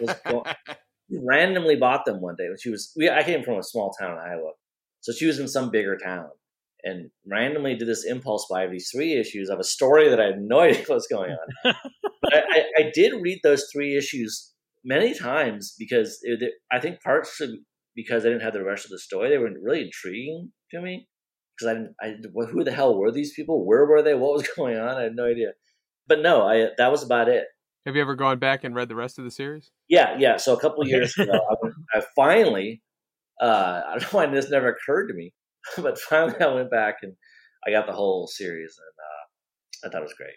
was 0.00 0.14
going 0.26 0.44
randomly 1.24 1.76
bought 1.76 2.04
them 2.04 2.20
one 2.20 2.34
day 2.36 2.48
when 2.48 2.58
she 2.60 2.70
was, 2.70 2.92
we, 2.96 3.08
I 3.08 3.22
came 3.22 3.42
from 3.42 3.58
a 3.58 3.62
small 3.62 3.92
town 3.98 4.12
in 4.12 4.18
Iowa. 4.18 4.52
So 5.00 5.12
she 5.12 5.26
was 5.26 5.38
in 5.38 5.48
some 5.48 5.70
bigger 5.70 5.96
town 5.96 6.28
and 6.84 7.10
randomly 7.26 7.74
did 7.74 7.88
this 7.88 8.04
impulse 8.04 8.46
buy 8.50 8.64
of 8.64 8.70
these 8.70 8.90
three 8.90 9.14
issues 9.14 9.48
of 9.48 9.58
a 9.58 9.64
story 9.64 10.08
that 10.08 10.20
I 10.20 10.26
had 10.26 10.40
no 10.40 10.60
idea 10.60 10.84
what 10.86 10.96
was 10.96 11.08
going 11.08 11.32
on. 11.32 11.74
but 12.22 12.34
I, 12.34 12.64
I, 12.78 12.90
did 12.94 13.12
read 13.20 13.40
those 13.42 13.66
three 13.72 13.96
issues 13.96 14.52
many 14.84 15.12
times 15.14 15.74
because 15.78 16.18
it, 16.22 16.52
I 16.70 16.78
think 16.80 17.02
partially 17.02 17.60
because 17.96 18.24
I 18.24 18.28
didn't 18.28 18.42
have 18.42 18.52
the 18.52 18.62
rest 18.62 18.84
of 18.84 18.90
the 18.90 18.98
story, 18.98 19.28
they 19.28 19.38
were 19.38 19.50
really 19.60 19.82
intriguing 19.82 20.52
to 20.70 20.80
me 20.80 21.08
because 21.56 21.70
I 21.70 21.74
didn't, 21.74 21.94
I, 22.00 22.46
who 22.52 22.64
the 22.64 22.72
hell 22.72 22.96
were 22.96 23.10
these 23.10 23.34
people? 23.34 23.66
Where 23.66 23.86
were 23.86 24.02
they? 24.02 24.14
What 24.14 24.34
was 24.34 24.48
going 24.56 24.78
on? 24.78 24.96
I 24.96 25.02
had 25.02 25.16
no 25.16 25.26
idea. 25.26 25.52
But 26.06 26.22
no, 26.22 26.42
I 26.42 26.68
that 26.78 26.90
was 26.90 27.02
about 27.02 27.28
it. 27.28 27.44
Have 27.86 27.96
you 27.96 28.02
ever 28.02 28.14
gone 28.14 28.38
back 28.38 28.64
and 28.64 28.74
read 28.74 28.88
the 28.88 28.94
rest 28.94 29.18
of 29.18 29.24
the 29.24 29.30
series? 29.30 29.70
Yeah, 29.88 30.16
yeah. 30.18 30.36
So 30.36 30.54
a 30.54 30.60
couple 30.60 30.86
years 30.88 31.16
ago, 31.18 31.32
I, 31.32 31.98
I, 31.98 32.02
finally, 32.14 32.82
uh, 33.40 33.82
I 33.86 33.98
don't 33.98 34.02
know 34.02 34.18
why 34.18 34.26
this 34.26 34.50
never 34.50 34.68
occurred 34.68 35.08
to 35.08 35.14
me, 35.14 35.32
but 35.82 35.98
finally 35.98 36.40
I 36.40 36.52
went 36.52 36.70
back 36.70 36.98
and 37.02 37.14
I 37.66 37.70
got 37.70 37.86
the 37.86 37.92
whole 37.92 38.26
series, 38.26 38.78
and 38.78 39.86
uh, 39.86 39.86
I 39.86 39.90
thought 39.90 40.02
it 40.02 40.04
was 40.04 40.14
great. 40.14 40.34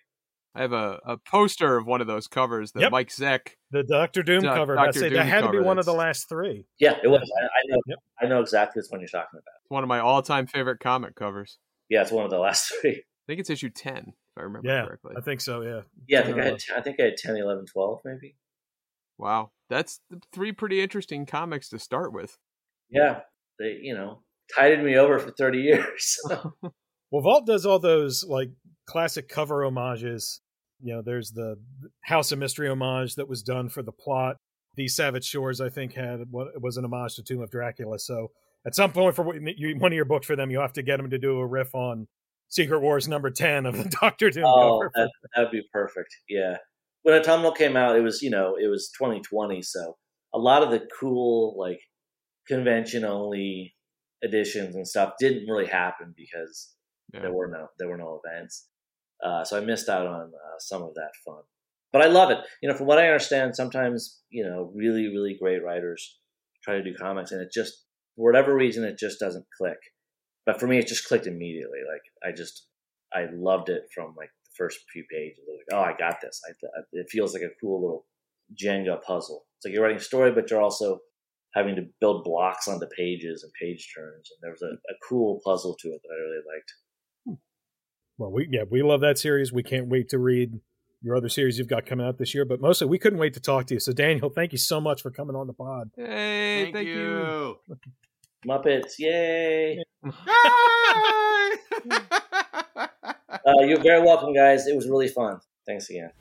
I 0.54 0.62
have 0.62 0.74
a, 0.74 1.00
a 1.06 1.18
poster 1.18 1.78
of 1.78 1.86
one 1.86 2.02
of 2.02 2.08
those 2.08 2.28
covers, 2.28 2.74
the 2.74 2.82
yep. 2.82 2.92
Mike 2.92 3.08
Zeck. 3.08 3.52
The 3.72 3.84
Doctor 3.84 4.22
Doom 4.22 4.42
Do- 4.42 4.48
cover. 4.48 4.76
Dr. 4.76 4.88
I 4.88 4.92
say 4.92 5.10
Doom 5.10 5.18
that 5.18 5.26
had 5.26 5.42
to 5.42 5.48
be 5.50 5.58
cover, 5.58 5.64
one 5.64 5.80
of 5.80 5.86
the 5.86 5.94
last 5.94 6.28
three. 6.28 6.66
Yeah, 6.78 6.96
it 7.02 7.08
was. 7.08 7.22
I, 7.22 7.44
I 7.46 7.62
know. 7.68 7.82
Yep. 7.88 7.98
I 8.22 8.26
know 8.26 8.42
exactly 8.42 8.82
which 8.82 8.88
one 8.90 9.00
you're 9.00 9.08
talking 9.08 9.40
about. 9.40 9.54
It's 9.64 9.70
one 9.70 9.84
of 9.84 9.88
my 9.88 10.00
all 10.00 10.22
time 10.22 10.48
favorite 10.48 10.80
comic 10.80 11.16
covers. 11.16 11.58
Yeah, 11.90 12.02
it's 12.02 12.12
one 12.12 12.26
of 12.26 12.32
the 12.32 12.40
last 12.40 12.74
three. 12.82 12.98
I 12.98 13.24
think 13.28 13.40
it's 13.40 13.50
issue 13.50 13.70
10, 13.70 13.98
if 13.98 14.14
I 14.36 14.42
remember 14.42 14.68
Yeah, 14.68 14.86
correctly. 14.86 15.14
I 15.18 15.22
think 15.22 15.40
so. 15.40 15.62
Yeah. 15.62 15.82
Yeah, 16.08 16.20
I 16.20 16.24
think 16.24 16.38
I 16.38 16.44
had. 16.44 16.64
I 16.76 16.82
think 16.82 17.00
I 17.00 17.04
had 17.04 17.18
10, 17.18 17.38
11, 17.38 17.66
12 17.68 18.00
maybe. 18.04 18.36
Wow. 19.18 19.52
That's 19.70 20.02
three 20.34 20.52
pretty 20.52 20.82
interesting 20.82 21.26
comics 21.26 21.70
to 21.70 21.80
start 21.80 22.12
with. 22.12 22.38
Yeah, 22.90 23.22
they 23.58 23.80
you 23.82 23.94
know 23.94 24.20
tided 24.56 24.84
me 24.84 24.98
over 24.98 25.20
for 25.20 25.32
thirty 25.32 25.60
years. 25.60 26.18
Well, 27.12 27.22
Vault 27.22 27.46
does 27.46 27.66
all 27.66 27.78
those 27.78 28.24
like 28.24 28.52
classic 28.86 29.28
cover 29.28 29.64
homages. 29.64 30.40
You 30.82 30.96
know, 30.96 31.02
there's 31.02 31.32
the 31.32 31.58
House 32.06 32.32
of 32.32 32.40
Mystery 32.40 32.70
homage 32.70 33.16
that 33.16 33.28
was 33.28 33.44
done 33.44 33.70
for 33.70 33.84
the 33.84 33.92
plot. 33.92 34.38
The 34.78 34.88
Savage 34.88 35.26
Shores, 35.26 35.60
I 35.60 35.68
think, 35.68 35.94
had 35.94 36.22
what 36.32 36.62
was 36.62 36.78
an 36.78 36.86
homage 36.86 37.16
to 37.16 37.24
Tomb 37.24 37.42
of 37.42 37.52
Dracula. 37.52 38.00
So 38.00 38.32
at 38.66 38.76
some 38.76 38.94
point 38.94 39.16
for 39.16 39.24
one 39.24 39.38
of 39.38 39.94
your 39.94 40.06
books 40.06 40.26
for 40.26 40.38
them, 40.38 40.50
you 40.50 40.60
have 40.62 40.74
to 40.74 40.84
get 40.84 40.98
them 40.98 41.10
to 41.10 41.18
do 41.18 41.38
a 41.40 41.46
riff 41.46 41.76
on 41.76 42.08
Secret 42.48 42.80
Wars 42.80 43.08
number 43.08 43.30
ten 43.30 43.66
of 43.66 43.78
the 43.78 43.90
Doctor 44.02 44.30
Doom 44.30 44.46
oh, 44.46 44.80
cover. 44.96 45.10
that 45.36 45.42
would 45.44 45.52
be 45.52 45.64
perfect. 45.74 46.16
Yeah, 46.30 46.58
when 47.04 47.16
Autumnal 47.16 47.52
came 47.52 47.76
out, 47.76 47.98
it 47.98 48.02
was 48.02 48.22
you 48.22 48.30
know 48.30 48.56
it 48.56 48.68
was 48.68 48.90
2020, 48.98 49.62
so 49.62 49.98
a 50.34 50.40
lot 50.40 50.64
of 50.64 50.72
the 50.72 50.88
cool 51.00 51.56
like 51.58 51.82
convention 52.48 53.04
only 53.04 53.74
editions 54.24 54.76
and 54.76 54.88
stuff 54.88 55.14
didn't 55.20 55.48
really 55.50 55.68
happen 55.68 56.14
because 56.16 56.74
Yeah. 57.14 57.22
there 57.22 57.34
were 57.34 57.48
no 57.48 57.68
there 57.80 57.90
were 57.90 57.98
no 57.98 58.22
events. 58.24 58.68
Uh, 59.24 59.44
so 59.44 59.58
I 59.58 59.62
missed 59.62 59.90
out 59.90 60.08
on 60.08 60.32
uh, 60.34 60.58
some 60.60 60.82
of 60.82 60.94
that 60.96 61.12
fun. 61.26 61.44
But 61.94 62.02
I 62.02 62.08
love 62.08 62.32
it. 62.32 62.40
You 62.62 62.70
know, 62.70 62.76
from 62.76 62.88
what 62.88 62.98
I 63.00 63.08
understand, 63.08 63.56
sometimes 63.56 64.22
you 64.30 64.44
know 64.44 64.72
really 64.74 65.08
really 65.08 65.38
great 65.42 65.64
writers 65.64 66.20
try 66.64 66.76
to 66.76 66.84
do 66.84 66.94
comics, 66.96 67.32
and 67.32 67.42
it 67.42 67.50
just 67.54 67.86
for 68.16 68.26
whatever 68.26 68.56
reason 68.56 68.84
it 68.84 68.98
just 68.98 69.20
doesn't 69.20 69.46
click. 69.58 69.78
But 70.46 70.60
for 70.60 70.68
me, 70.68 70.80
it 70.80 70.88
just 70.88 71.08
clicked 71.08 71.28
immediately. 71.28 71.80
Like 71.92 72.02
I 72.28 72.36
just 72.36 72.68
I 73.14 73.28
loved 73.34 73.70
it 73.70 73.84
from 73.94 74.16
like 74.18 74.30
the 74.46 74.52
first 74.58 74.80
few 74.94 75.04
pages. 75.12 75.40
Like, 75.48 75.78
oh, 75.78 75.84
I 75.84 75.96
got 75.98 76.22
this. 76.22 76.40
I, 76.48 76.54
it 76.94 77.08
feels 77.10 77.34
like 77.34 77.44
a 77.44 77.50
cool 77.62 77.82
little 77.82 78.06
Jenga 78.56 79.02
puzzle. 79.02 79.46
It's 79.58 79.66
like 79.66 79.74
you're 79.74 79.84
writing 79.84 79.98
a 79.98 80.02
story, 80.02 80.32
but 80.32 80.50
you're 80.50 80.62
also 80.62 81.00
having 81.54 81.76
to 81.76 81.84
build 82.00 82.24
blocks 82.24 82.68
onto 82.68 82.88
pages 82.98 83.44
and 83.44 83.52
page 83.60 83.94
turns. 83.96 84.30
And 84.32 84.40
there 84.42 84.52
was 84.52 84.62
a, 84.62 84.74
a 84.74 84.96
cool 85.08 85.42
puzzle 85.46 85.76
to 85.80 85.88
it 85.90 86.02
that 86.02 86.10
I 86.10 86.18
really 86.22 86.44
liked. 86.56 87.40
Well, 88.18 88.32
we 88.32 88.48
yeah, 88.52 88.64
we 88.70 88.84
love 88.84 89.02
that 89.02 89.18
series. 89.18 89.52
We 89.52 89.64
can't 89.64 89.88
wait 89.88 90.10
to 90.10 90.20
read 90.20 90.60
your 91.02 91.16
other 91.16 91.30
series 91.30 91.58
you've 91.58 91.68
got 91.68 91.86
coming 91.86 92.06
out 92.06 92.18
this 92.18 92.34
year. 92.36 92.46
But 92.46 92.62
mostly, 92.62 92.88
we 92.88 93.00
couldn't 93.00 93.20
wait 93.20 93.34
to 93.34 93.40
talk 93.40 93.66
to 93.68 93.74
you. 93.74 93.80
So, 93.80 93.92
Daniel, 93.92 94.30
thank 94.30 94.52
you 94.52 94.58
so 94.58 94.80
much 94.80 95.02
for 95.02 95.10
coming 95.12 95.36
on 95.36 95.48
the 95.48 95.54
pod. 95.54 95.90
Hey, 95.96 96.70
thank, 96.72 96.88
you. 96.88 97.58
Muppets, 98.48 98.94
yay! 99.00 99.78
Yay! 100.04 100.12
Uh, 103.44 103.62
you're 103.62 103.82
very 103.82 104.02
welcome, 104.02 104.34
guys. 104.34 104.68
It 104.68 104.76
was 104.76 104.88
really 104.88 105.08
fun. 105.08 105.40
Thanks 105.66 105.90
again. 105.90 106.12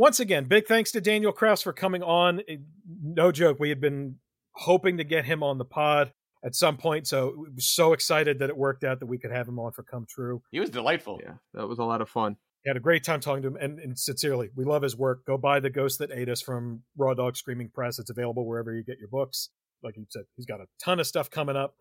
Once 0.00 0.18
again, 0.18 0.46
big 0.46 0.66
thanks 0.66 0.90
to 0.92 0.98
Daniel 0.98 1.30
Kraus 1.30 1.60
for 1.60 1.74
coming 1.74 2.02
on. 2.02 2.40
Eh, 2.48 2.56
no 3.02 3.30
joke, 3.30 3.58
we 3.60 3.68
had 3.68 3.82
been 3.82 4.16
hoping 4.52 4.96
to 4.96 5.04
get 5.04 5.26
him 5.26 5.42
on 5.42 5.58
the 5.58 5.64
pod 5.66 6.10
at 6.42 6.54
some 6.54 6.78
point, 6.78 7.06
so 7.06 7.34
we 7.36 7.50
were 7.50 7.60
so 7.60 7.92
excited 7.92 8.38
that 8.38 8.48
it 8.48 8.56
worked 8.56 8.82
out 8.82 9.00
that 9.00 9.06
we 9.06 9.18
could 9.18 9.30
have 9.30 9.46
him 9.46 9.58
on 9.58 9.72
for 9.72 9.82
Come 9.82 10.06
True. 10.08 10.40
he 10.50 10.58
was 10.58 10.70
delightful. 10.70 11.20
Yeah, 11.22 11.34
that 11.52 11.68
was 11.68 11.78
a 11.78 11.84
lot 11.84 12.00
of 12.00 12.08
fun. 12.08 12.38
had 12.64 12.78
a 12.78 12.80
great 12.80 13.04
time 13.04 13.20
talking 13.20 13.42
to 13.42 13.48
him, 13.48 13.56
and, 13.60 13.78
and 13.78 13.98
sincerely, 13.98 14.48
we 14.56 14.64
love 14.64 14.80
his 14.80 14.96
work. 14.96 15.26
Go 15.26 15.36
buy 15.36 15.60
The 15.60 15.68
Ghost 15.68 15.98
That 15.98 16.10
Ate 16.10 16.30
Us 16.30 16.40
from 16.40 16.80
Raw 16.96 17.12
Dog 17.12 17.36
Screaming 17.36 17.68
Press. 17.68 17.98
It's 17.98 18.08
available 18.08 18.46
wherever 18.46 18.74
you 18.74 18.82
get 18.82 18.98
your 18.98 19.08
books. 19.08 19.50
Like 19.82 19.98
you 19.98 20.06
said, 20.08 20.22
he's 20.34 20.46
got 20.46 20.62
a 20.62 20.66
ton 20.82 20.98
of 20.98 21.08
stuff 21.08 21.28
coming 21.28 21.56
up. 21.56 21.74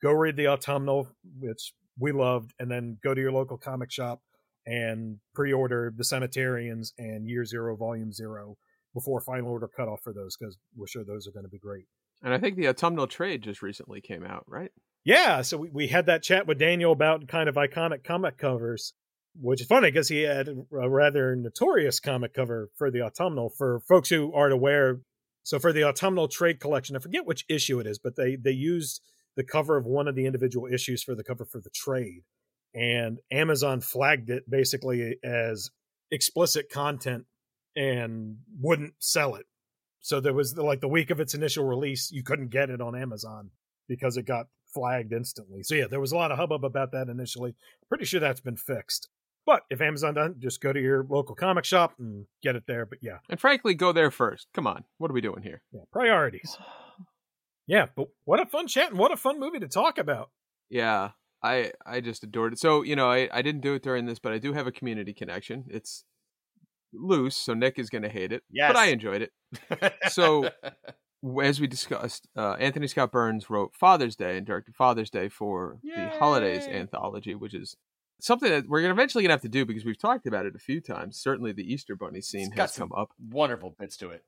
Go 0.00 0.12
read 0.12 0.36
The 0.36 0.46
Autumnal, 0.46 1.08
which 1.40 1.72
we 1.98 2.12
loved, 2.12 2.54
and 2.60 2.70
then 2.70 2.98
go 3.02 3.14
to 3.14 3.20
your 3.20 3.32
local 3.32 3.58
comic 3.58 3.90
shop 3.90 4.22
and 4.66 5.18
pre-order 5.34 5.92
The 5.96 6.04
Cemeterians 6.04 6.92
and 6.98 7.28
Year 7.28 7.44
Zero, 7.44 7.76
Volume 7.76 8.12
Zero 8.12 8.56
before 8.94 9.20
final 9.20 9.50
order 9.50 9.68
cutoff 9.68 10.00
for 10.02 10.12
those, 10.12 10.36
because 10.36 10.56
we're 10.76 10.86
sure 10.86 11.04
those 11.04 11.26
are 11.26 11.32
going 11.32 11.44
to 11.44 11.50
be 11.50 11.58
great. 11.58 11.86
And 12.22 12.32
I 12.32 12.38
think 12.38 12.56
the 12.56 12.68
autumnal 12.68 13.06
trade 13.06 13.42
just 13.42 13.60
recently 13.60 14.00
came 14.00 14.24
out, 14.24 14.44
right? 14.46 14.70
Yeah, 15.04 15.42
so 15.42 15.58
we, 15.58 15.70
we 15.70 15.86
had 15.88 16.06
that 16.06 16.22
chat 16.22 16.46
with 16.46 16.58
Daniel 16.58 16.92
about 16.92 17.28
kind 17.28 17.48
of 17.48 17.56
iconic 17.56 18.04
comic 18.04 18.38
covers, 18.38 18.94
which 19.38 19.60
is 19.60 19.66
funny 19.66 19.90
because 19.90 20.08
he 20.08 20.22
had 20.22 20.48
a 20.48 20.88
rather 20.88 21.36
notorious 21.36 22.00
comic 22.00 22.32
cover 22.32 22.70
for 22.76 22.90
the 22.90 23.02
autumnal. 23.02 23.50
For 23.50 23.80
folks 23.80 24.08
who 24.08 24.32
aren't 24.32 24.54
aware, 24.54 25.00
so 25.42 25.58
for 25.58 25.72
the 25.72 25.84
autumnal 25.84 26.28
trade 26.28 26.60
collection, 26.60 26.96
I 26.96 27.00
forget 27.00 27.26
which 27.26 27.44
issue 27.48 27.80
it 27.80 27.86
is, 27.86 27.98
but 27.98 28.16
they 28.16 28.36
they 28.36 28.52
used 28.52 29.02
the 29.36 29.44
cover 29.44 29.76
of 29.76 29.84
one 29.84 30.08
of 30.08 30.14
the 30.14 30.24
individual 30.24 30.68
issues 30.72 31.02
for 31.02 31.14
the 31.14 31.24
cover 31.24 31.44
for 31.44 31.60
the 31.60 31.70
trade, 31.74 32.22
and 32.74 33.18
Amazon 33.30 33.80
flagged 33.80 34.30
it 34.30 34.48
basically 34.48 35.16
as 35.22 35.70
explicit 36.10 36.70
content 36.70 37.24
and 37.76 38.38
wouldn't 38.60 38.94
sell 38.98 39.34
it. 39.36 39.46
So 40.00 40.20
there 40.20 40.34
was 40.34 40.56
like 40.56 40.80
the 40.80 40.88
week 40.88 41.10
of 41.10 41.20
its 41.20 41.34
initial 41.34 41.64
release, 41.64 42.10
you 42.12 42.22
couldn't 42.22 42.48
get 42.50 42.70
it 42.70 42.80
on 42.80 42.94
Amazon 42.94 43.50
because 43.88 44.16
it 44.16 44.24
got 44.26 44.46
flagged 44.72 45.12
instantly. 45.12 45.62
So 45.62 45.74
yeah, 45.74 45.86
there 45.88 46.00
was 46.00 46.12
a 46.12 46.16
lot 46.16 46.30
of 46.32 46.38
hubbub 46.38 46.64
about 46.64 46.92
that 46.92 47.08
initially. 47.08 47.54
Pretty 47.88 48.04
sure 48.04 48.20
that's 48.20 48.40
been 48.40 48.56
fixed. 48.56 49.08
But 49.46 49.62
if 49.70 49.80
Amazon 49.80 50.14
doesn't, 50.14 50.40
just 50.40 50.60
go 50.62 50.72
to 50.72 50.80
your 50.80 51.04
local 51.08 51.34
comic 51.34 51.64
shop 51.64 51.94
and 51.98 52.26
get 52.42 52.56
it 52.56 52.64
there. 52.66 52.86
But 52.86 52.98
yeah, 53.02 53.18
And 53.28 53.38
frankly, 53.40 53.74
go 53.74 53.92
there 53.92 54.10
first. 54.10 54.48
Come 54.54 54.66
on, 54.66 54.84
what 54.98 55.10
are 55.10 55.14
we 55.14 55.20
doing 55.20 55.42
here? 55.42 55.62
yeah, 55.72 55.82
priorities. 55.92 56.56
Yeah, 57.66 57.86
but 57.96 58.08
what 58.26 58.40
a 58.40 58.44
fun 58.46 58.66
chat 58.66 58.90
and 58.90 58.98
what 58.98 59.10
a 59.10 59.16
fun 59.16 59.40
movie 59.40 59.58
to 59.60 59.68
talk 59.68 59.96
about. 59.96 60.28
Yeah, 60.68 61.12
I 61.44 61.72
I 61.86 62.00
just 62.00 62.24
adored 62.24 62.54
it. 62.54 62.58
So 62.58 62.82
you 62.82 62.96
know, 62.96 63.10
I 63.10 63.28
I 63.32 63.42
didn't 63.42 63.60
do 63.60 63.74
it 63.74 63.82
during 63.82 64.06
this, 64.06 64.18
but 64.18 64.32
I 64.32 64.38
do 64.38 64.52
have 64.54 64.66
a 64.66 64.72
community 64.72 65.12
connection. 65.12 65.64
It's 65.68 66.04
loose, 66.92 67.36
so 67.36 67.54
Nick 67.54 67.78
is 67.78 67.90
going 67.90 68.02
to 68.02 68.08
hate 68.08 68.32
it. 68.32 68.42
Yes. 68.50 68.70
but 68.72 68.76
I 68.78 68.86
enjoyed 68.86 69.22
it. 69.22 69.32
So- 70.10 70.48
As 71.42 71.58
we 71.58 71.66
discussed, 71.66 72.28
uh, 72.36 72.52
Anthony 72.60 72.86
Scott 72.86 73.10
Burns 73.10 73.48
wrote 73.48 73.74
Father's 73.74 74.14
Day 74.14 74.36
and 74.36 74.46
directed 74.46 74.74
Father's 74.76 75.08
Day 75.08 75.30
for 75.30 75.78
the 75.82 76.10
Holidays 76.18 76.66
anthology, 76.66 77.34
which 77.34 77.54
is 77.54 77.76
something 78.20 78.50
that 78.50 78.68
we're 78.68 78.90
eventually 78.90 79.24
gonna 79.24 79.32
have 79.32 79.40
to 79.40 79.48
do 79.48 79.64
because 79.64 79.86
we've 79.86 79.98
talked 79.98 80.26
about 80.26 80.44
it 80.44 80.54
a 80.54 80.58
few 80.58 80.82
times. 80.82 81.16
Certainly, 81.18 81.52
the 81.52 81.62
Easter 81.62 81.96
Bunny 81.96 82.20
scene 82.20 82.50
got 82.50 82.58
has 82.64 82.74
some- 82.74 82.90
come 82.90 82.98
up. 83.00 83.08
wonderful 83.18 83.74
bits 83.78 83.96
to 83.98 84.10
it. 84.10 84.22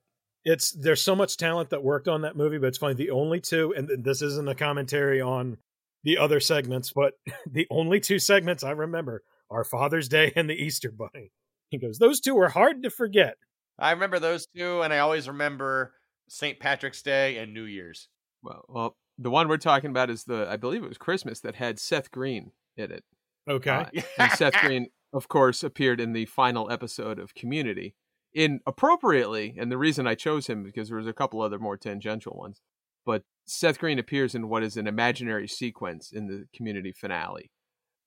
It's 0.47 0.71
there's 0.71 1.03
so 1.03 1.15
much 1.15 1.37
talent 1.37 1.69
that 1.69 1.83
worked 1.85 2.09
on 2.09 2.23
that 2.23 2.35
movie, 2.35 2.57
but 2.57 2.69
it's 2.69 2.79
funny. 2.79 2.95
The 2.95 3.11
only 3.11 3.41
two, 3.41 3.75
and 3.77 3.91
this 4.03 4.23
isn't 4.23 4.49
a 4.49 4.55
commentary 4.55 5.21
on 5.21 5.59
the 6.07 6.17
other 6.17 6.39
segments, 6.39 6.93
but 6.93 7.15
the 7.51 7.67
only 7.69 8.01
two 8.01 8.19
segments 8.19 8.63
I 8.63 8.71
remember 8.71 9.25
are 9.51 9.65
Father's 9.65 10.09
Day 10.09 10.33
and 10.35 10.49
the 10.49 10.55
Easter 10.55 10.91
Bunny. 10.91 11.33
He 11.69 11.79
goes, 11.79 11.99
those 11.99 12.21
two 12.21 12.39
are 12.39 12.49
hard 12.49 12.85
to 12.85 12.91
forget. 12.91 13.37
I 13.79 13.91
remember 13.91 14.21
those 14.21 14.47
two, 14.57 14.83
and 14.83 14.95
I 14.95 15.01
always 15.01 15.29
remember 15.29 15.95
St. 16.29 16.61
Patrick's 16.61 17.03
Day 17.03 17.37
and 17.39 17.53
New 17.53 17.65
Year's. 17.65 18.09
Well, 18.43 18.65
well, 18.69 18.97
the 19.19 19.31
one 19.31 19.49
we're 19.49 19.57
talking 19.57 19.91
about 19.91 20.09
is 20.09 20.25
the 20.25 20.47
I 20.49 20.57
believe 20.57 20.85
it 20.85 20.89
was 20.89 20.97
Christmas 20.97 21.41
that 21.41 21.57
had 21.57 21.79
Seth 21.81 22.11
Green 22.13 22.53
in 22.77 22.93
it. 22.93 23.05
Okay. 23.49 23.71
Uh, 23.71 24.03
and 24.19 24.33
Seth 24.33 24.55
Green, 24.61 24.87
of 25.13 25.29
course, 25.29 25.65
appeared 25.65 26.01
in 26.01 26.13
the 26.13 26.27
final 26.27 26.71
episode 26.71 27.19
of 27.19 27.35
Community. 27.35 27.97
In 28.33 28.61
appropriately, 28.67 29.57
and 29.59 29.73
the 29.73 29.79
reason 29.79 30.07
I 30.07 30.15
chose 30.15 30.47
him 30.47 30.63
because 30.63 30.89
there 30.89 30.99
was 30.99 31.07
a 31.07 31.13
couple 31.13 31.41
other 31.41 31.59
more 31.59 31.77
tangential 31.77 32.37
ones, 32.37 32.61
but 33.07 33.23
Seth 33.47 33.79
Green 33.79 33.99
appears 33.99 34.35
in 34.35 34.49
what 34.49 34.65
is 34.65 34.77
an 34.77 34.87
imaginary 34.87 35.49
sequence 35.49 36.13
in 36.13 36.27
the 36.27 36.47
Community 36.55 36.93
finale, 36.93 37.51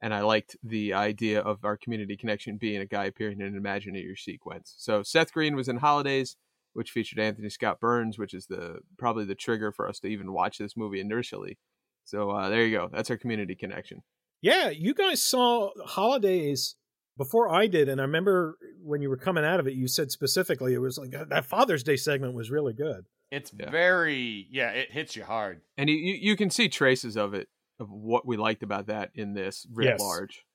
and 0.01 0.13
I 0.13 0.21
liked 0.21 0.57
the 0.61 0.93
idea 0.93 1.39
of 1.39 1.63
our 1.63 1.77
Community 1.77 2.17
connection 2.17 2.57
being 2.57 2.81
a 2.81 2.85
guy 2.85 3.05
appearing 3.05 3.39
in 3.39 3.47
an 3.47 3.55
imaginary 3.55 4.15
sequence. 4.17 4.75
So 4.77 5.01
Seth 5.01 5.33
Green 5.33 5.55
was 5.55 5.69
in 5.69 5.77
Holidays, 5.77 6.35
which 6.73 6.91
featured 6.91 7.19
Anthony 7.19 7.49
Scott 7.49 7.79
Burns, 7.79 8.19
which 8.19 8.33
is 8.33 8.47
the 8.47 8.79
probably 8.97 9.25
the 9.25 9.35
trigger 9.35 9.71
for 9.71 9.87
us 9.87 9.99
to 10.01 10.07
even 10.07 10.33
watch 10.33 10.57
this 10.57 10.77
movie 10.77 10.99
initially. 10.99 11.57
So 12.05 12.29
uh, 12.31 12.49
there 12.49 12.65
you 12.65 12.77
go. 12.77 12.89
That's 12.91 13.09
our 13.09 13.17
Community 13.17 13.55
connection. 13.55 14.03
Yeah, 14.41 14.69
you 14.69 14.93
guys 14.93 15.21
saw 15.21 15.71
Holidays 15.85 16.75
before 17.17 17.53
I 17.53 17.67
did, 17.67 17.89
and 17.89 17.99
I 17.99 18.05
remember 18.05 18.57
when 18.81 19.01
you 19.01 19.09
were 19.09 19.17
coming 19.17 19.43
out 19.43 19.59
of 19.59 19.67
it, 19.67 19.73
you 19.73 19.87
said 19.87 20.11
specifically 20.11 20.73
it 20.73 20.79
was 20.79 20.97
like 20.97 21.11
that 21.11 21.45
Father's 21.45 21.83
Day 21.83 21.97
segment 21.97 22.33
was 22.33 22.49
really 22.49 22.73
good. 22.73 23.05
It's 23.31 23.51
Yeah. 23.57 23.69
very 23.69 24.47
yeah, 24.49 24.71
it 24.71 24.91
hits 24.91 25.15
you 25.15 25.23
hard. 25.23 25.61
and 25.77 25.89
you, 25.89 25.95
you 25.95 26.13
you 26.13 26.35
can 26.35 26.49
see 26.49 26.69
traces 26.69 27.15
of 27.15 27.33
it 27.33 27.47
of 27.79 27.89
what 27.89 28.25
we 28.25 28.37
liked 28.37 28.63
about 28.63 28.87
that 28.87 29.11
in 29.15 29.33
this 29.33 29.65
writ 29.73 29.87
Yes. 29.87 29.99
large 30.01 30.45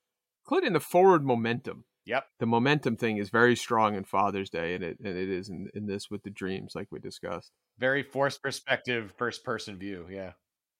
including 0.47 0.73
the 0.75 0.81
forward 0.81 1.25
momentum 1.25 1.85
Yep. 2.07 2.25
the 2.39 2.47
momentum 2.47 2.97
thing 2.97 3.17
is 3.17 3.31
very 3.31 3.57
strong 3.57 3.95
in 3.95 4.05
father's 4.05 4.51
day 4.51 4.75
and 4.75 4.85
it 4.85 4.99
and 5.03 5.17
it 5.17 5.29
is 5.31 5.49
in, 5.49 5.69
in 5.75 5.87
this 5.87 6.11
with 6.11 6.23
the 6.23 6.31
dreams 6.31 6.75
like 6.75 6.89
we 6.93 6.99
discussed 6.99 7.53
Very 7.79 8.03
forced 8.03 8.43
perspective, 8.43 9.13
first 9.17 9.43
person 9.45 9.79
view. 9.79 10.07
Yeah. 10.11 10.33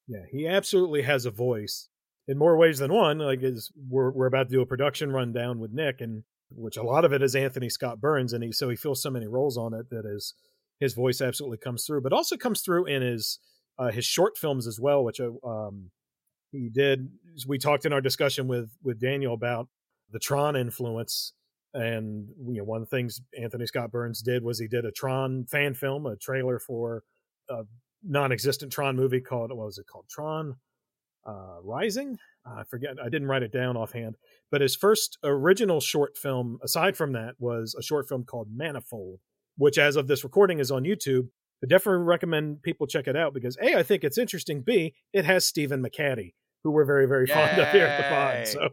Yeah, 0.07 0.27
he 0.31 0.47
absolutely 0.47 1.03
has 1.03 1.25
a 1.25 1.31
voice 1.31 1.89
in 2.29 2.37
more 2.37 2.59
ways 2.59 2.79
than 2.79 2.93
one. 2.93 3.19
Like, 3.19 3.43
is 3.43 3.73
we're 3.89 4.11
we're 4.13 4.27
about 4.27 4.49
to 4.51 4.55
do 4.57 4.61
a 4.61 4.67
production 4.67 5.11
rundown 5.13 5.61
with 5.61 5.73
Nick, 5.73 6.03
and 6.03 6.25
which 6.51 6.77
a 6.77 6.83
lot 6.83 7.07
of 7.07 7.13
it 7.15 7.23
is 7.23 7.35
Anthony 7.35 7.71
Scott 7.71 8.03
Burns, 8.03 8.35
and 8.35 8.45
he 8.45 8.53
so 8.53 8.69
he 8.69 8.77
fills 8.77 9.01
so 9.03 9.11
many 9.11 9.27
roles 9.27 9.57
on 9.57 9.73
it 9.73 9.89
that 9.89 10.05
his 10.05 10.35
his 10.81 10.95
voice 10.95 11.21
absolutely 11.21 11.59
comes 11.59 11.85
through, 11.85 12.03
but 12.03 12.13
also 12.13 12.37
comes 12.37 12.63
through 12.63 12.87
in 12.87 13.03
his 13.03 13.39
uh, 13.79 13.91
his 13.91 14.05
short 14.05 14.37
films 14.39 14.67
as 14.67 14.79
well, 14.81 15.05
which 15.05 15.21
uh, 15.21 15.31
um 15.47 15.91
he 16.53 16.71
did. 16.73 17.09
We 17.47 17.59
talked 17.59 17.85
in 17.85 17.93
our 17.93 18.01
discussion 18.01 18.47
with 18.47 18.71
with 18.83 19.01
Daniel 19.01 19.35
about 19.35 19.69
the 20.11 20.19
Tron 20.19 20.57
influence. 20.57 21.33
And 21.75 22.29
you 22.47 22.59
know, 22.59 22.65
one 22.65 22.83
of 22.83 22.89
the 22.89 22.97
things 22.97 23.21
Anthony 23.41 23.67
Scott 23.67 23.91
Burns 23.91 24.23
did 24.23 24.45
was 24.45 24.59
he 24.59 24.69
did 24.69 24.85
a 24.85 24.93
Tron 24.93 25.45
fan 25.47 25.75
film, 25.75 26.07
a 26.07 26.17
trailer 26.17 26.61
for 26.61 27.03
a 27.51 27.63
non-existent 28.05 28.73
Tron 28.73 28.97
movie 28.97 29.21
called 29.21 29.51
what 29.51 29.67
was 29.67 29.79
it 29.79 29.87
called? 29.91 30.07
Tron 30.09 30.57
uh, 31.27 31.59
Rising. 31.63 32.19
I 32.47 32.63
forget. 32.65 32.97
I 33.03 33.09
didn't 33.09 33.29
write 33.29 33.43
it 33.43 33.53
down 33.53 33.77
offhand. 33.77 34.17
But 34.51 34.61
his 34.61 34.77
first 34.77 35.19
original 35.25 35.81
short 35.81 36.17
film, 36.17 36.59
aside 36.63 36.97
from 36.97 37.13
that, 37.13 37.35
was 37.39 37.75
a 37.77 37.83
short 37.83 38.09
film 38.09 38.25
called 38.25 38.49
Manifold, 38.55 39.21
which, 39.57 39.79
as 39.79 39.97
of 39.97 40.07
this 40.09 40.25
recording, 40.25 40.59
is 40.59 40.71
on 40.71 40.85
YouTube. 40.85 41.29
I 41.63 41.67
definitely 41.67 42.05
recommend 42.05 42.63
people 42.63 42.87
check 42.87 43.07
it 43.07 43.17
out 43.17 43.33
because 43.33 43.57
a, 43.63 43.77
I 43.79 43.83
think 43.83 44.05
it's 44.05 44.19
interesting. 44.19 44.61
B, 44.63 44.95
it 45.13 45.25
has 45.25 45.47
Stephen 45.47 45.83
McHattie, 45.83 46.35
who 46.63 46.71
we're 46.71 46.85
very 46.85 47.07
very 47.07 47.27
fond 47.27 47.59
of 47.59 47.69
here 47.71 47.87
at 47.87 47.97
the 47.97 48.03
pod. 48.15 48.35
Yay. 48.35 48.45
So 48.45 48.69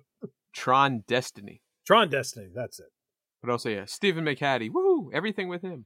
tron 0.54 1.04
destiny 1.08 1.62
Tron 1.88 2.10
Destiny, 2.10 2.48
that's 2.54 2.80
it. 2.80 2.88
but 3.42 3.50
also 3.50 3.70
yeah 3.70 3.86
stephen 3.86 4.26
mchattie 4.26 4.70
woo 4.72 5.10
everything 5.14 5.48
with 5.48 5.62
him 5.62 5.86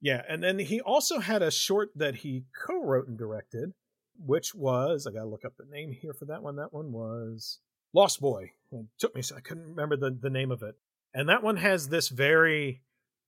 Yeah, 0.00 0.22
and 0.28 0.42
then 0.42 0.58
he 0.58 0.80
also 0.80 1.20
had 1.20 1.42
a 1.42 1.50
short 1.50 1.90
that 1.94 2.16
he 2.16 2.44
co-wrote 2.66 3.06
and 3.06 3.16
directed, 3.18 3.72
which 4.18 4.54
was 4.54 5.06
I 5.06 5.12
gotta 5.12 5.28
look 5.28 5.44
up 5.44 5.52
the 5.58 5.66
name 5.70 5.92
here 5.92 6.12
for 6.14 6.24
that 6.26 6.42
one. 6.42 6.56
That 6.56 6.72
one 6.72 6.90
was 6.90 7.60
Lost 7.94 8.20
Boy. 8.20 8.52
It 8.72 8.86
took 8.98 9.14
me, 9.14 9.22
so 9.22 9.36
I 9.36 9.40
couldn't 9.40 9.68
remember 9.68 9.96
the 9.96 10.10
the 10.10 10.30
name 10.30 10.50
of 10.50 10.62
it. 10.62 10.74
And 11.14 11.28
that 11.28 11.42
one 11.42 11.56
has 11.58 11.88
this 11.88 12.08
very, 12.08 12.82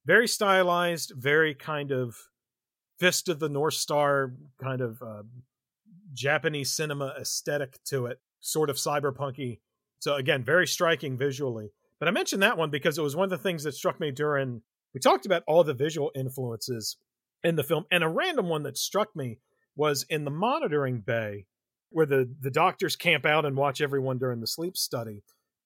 very 0.05 0.29
stylized, 0.29 1.13
very 1.17 1.55
kind 1.55 1.91
of 1.91 2.17
fist 2.99 3.29
of 3.29 3.39
the 3.39 3.49
North 3.49 3.75
Star 3.75 4.33
kind 4.63 4.81
of 4.81 5.03
uh, 5.03 5.23
Japanese 6.13 6.71
cinema 6.71 7.15
aesthetic 7.21 7.83
to 7.85 8.07
it, 8.07 8.21
sort 8.41 8.71
of 8.71 8.77
cyberpunky. 8.77 9.61
So 10.01 10.15
again, 10.15 10.43
very 10.43 10.67
striking 10.67 11.17
visually. 11.17 11.73
But 11.99 12.09
I 12.09 12.11
mentioned 12.11 12.43
that 12.43 12.59
one 12.59 12.71
because 12.71 12.99
it 12.99 13.03
was 13.03 13.15
one 13.15 13.25
of 13.25 13.31
the 13.31 13.39
things 13.39 13.63
that 13.65 13.75
struck 13.75 14.01
me 14.01 14.11
during 14.11 14.63
we 14.95 15.01
talked 15.01 15.27
about 15.27 15.43
all 15.47 15.65
the 15.65 15.75
visual 15.75 16.11
influences 16.15 16.97
in 17.43 17.57
the 17.57 17.65
film, 17.65 17.87
and 17.91 18.05
a 18.05 18.09
random 18.09 18.49
one 18.49 18.63
that 18.65 18.77
struck 18.77 19.17
me 19.17 19.39
was 19.75 20.05
in 20.11 20.25
the 20.25 20.31
monitoring 20.31 21.01
bay 21.01 21.47
where 21.91 22.07
the, 22.07 22.29
the 22.41 22.51
doctors 22.51 22.97
camp 22.97 23.27
out 23.27 23.45
and 23.45 23.57
watch 23.57 23.81
everyone 23.81 24.19
during 24.19 24.41
the 24.41 24.47
sleep 24.47 24.77
study. 24.77 25.23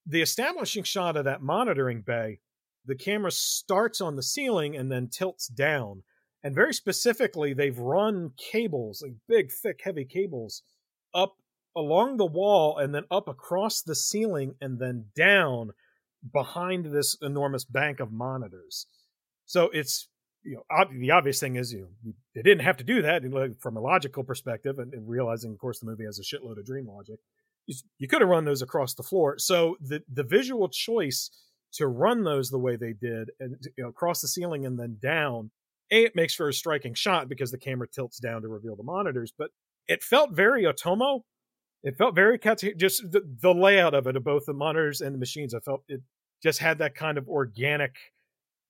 The 0.06 0.22
establishing 0.22 0.84
shot 0.84 1.16
of 1.16 1.24
that 1.24 1.42
monitoring 1.42 2.02
bay, 2.02 2.40
the 2.86 2.94
camera 2.94 3.30
starts 3.30 4.00
on 4.00 4.16
the 4.16 4.22
ceiling 4.22 4.76
and 4.76 4.90
then 4.90 5.08
tilts 5.08 5.48
down. 5.48 6.02
And 6.42 6.54
very 6.54 6.72
specifically, 6.72 7.52
they've 7.52 7.78
run 7.78 8.30
cables, 8.36 9.02
like 9.02 9.14
big, 9.28 9.50
thick, 9.50 9.80
heavy 9.82 10.04
cables, 10.04 10.62
up 11.14 11.36
along 11.76 12.16
the 12.16 12.26
wall 12.26 12.78
and 12.78 12.94
then 12.94 13.04
up 13.10 13.28
across 13.28 13.82
the 13.82 13.94
ceiling 13.94 14.54
and 14.60 14.78
then 14.78 15.06
down 15.14 15.70
behind 16.32 16.86
this 16.86 17.16
enormous 17.20 17.64
bank 17.64 18.00
of 18.00 18.10
monitors. 18.12 18.86
So 19.44 19.70
it's 19.72 20.08
you 20.42 20.56
know 20.56 20.62
ob- 20.70 20.92
the 20.98 21.10
obvious 21.10 21.38
thing 21.40 21.56
is 21.56 21.72
you 21.72 21.88
know, 22.04 22.12
they 22.34 22.42
didn't 22.42 22.64
have 22.64 22.78
to 22.78 22.84
do 22.84 23.02
that 23.02 23.22
from 23.60 23.76
a 23.76 23.80
logical 23.80 24.24
perspective, 24.24 24.78
and, 24.78 24.92
and, 24.94 25.08
realizing 25.08 25.52
of 25.52 25.58
course 25.58 25.80
the 25.80 25.86
movie 25.86 26.04
has 26.04 26.18
a 26.18 26.22
shitload 26.22 26.58
of 26.58 26.64
dream 26.64 26.86
logic. 26.88 27.18
You, 27.66 27.74
you 27.98 28.08
could 28.08 28.20
have 28.20 28.30
run 28.30 28.44
those 28.44 28.62
across 28.62 28.94
the 28.94 29.02
floor. 29.02 29.38
So 29.38 29.76
the 29.80 30.02
the 30.12 30.24
visual 30.24 30.68
choice 30.68 31.30
to 31.76 31.86
run 31.86 32.24
those 32.24 32.50
the 32.50 32.58
way 32.58 32.76
they 32.76 32.92
did 32.92 33.30
and 33.40 33.56
you 33.76 33.84
know 33.84 33.90
across 33.90 34.20
the 34.20 34.28
ceiling 34.28 34.66
and 34.66 34.78
then 34.78 34.98
down, 35.00 35.50
a 35.90 36.04
it 36.04 36.16
makes 36.16 36.34
for 36.34 36.48
a 36.48 36.52
striking 36.52 36.94
shot 36.94 37.28
because 37.28 37.50
the 37.50 37.58
camera 37.58 37.86
tilts 37.88 38.18
down 38.18 38.42
to 38.42 38.48
reveal 38.48 38.76
the 38.76 38.82
monitors, 38.82 39.32
but 39.36 39.50
it 39.88 40.02
felt 40.02 40.32
very 40.32 40.64
Otomo. 40.64 41.20
It 41.82 41.96
felt 41.96 42.14
very 42.14 42.38
just 42.76 43.02
the, 43.10 43.22
the 43.40 43.54
layout 43.54 43.94
of 43.94 44.06
it 44.06 44.16
of 44.16 44.24
both 44.24 44.46
the 44.46 44.54
monitors 44.54 45.00
and 45.00 45.14
the 45.14 45.18
machines. 45.18 45.54
I 45.54 45.60
felt 45.60 45.84
it 45.88 46.00
just 46.42 46.58
had 46.58 46.78
that 46.78 46.94
kind 46.94 47.18
of 47.18 47.28
organic 47.28 47.94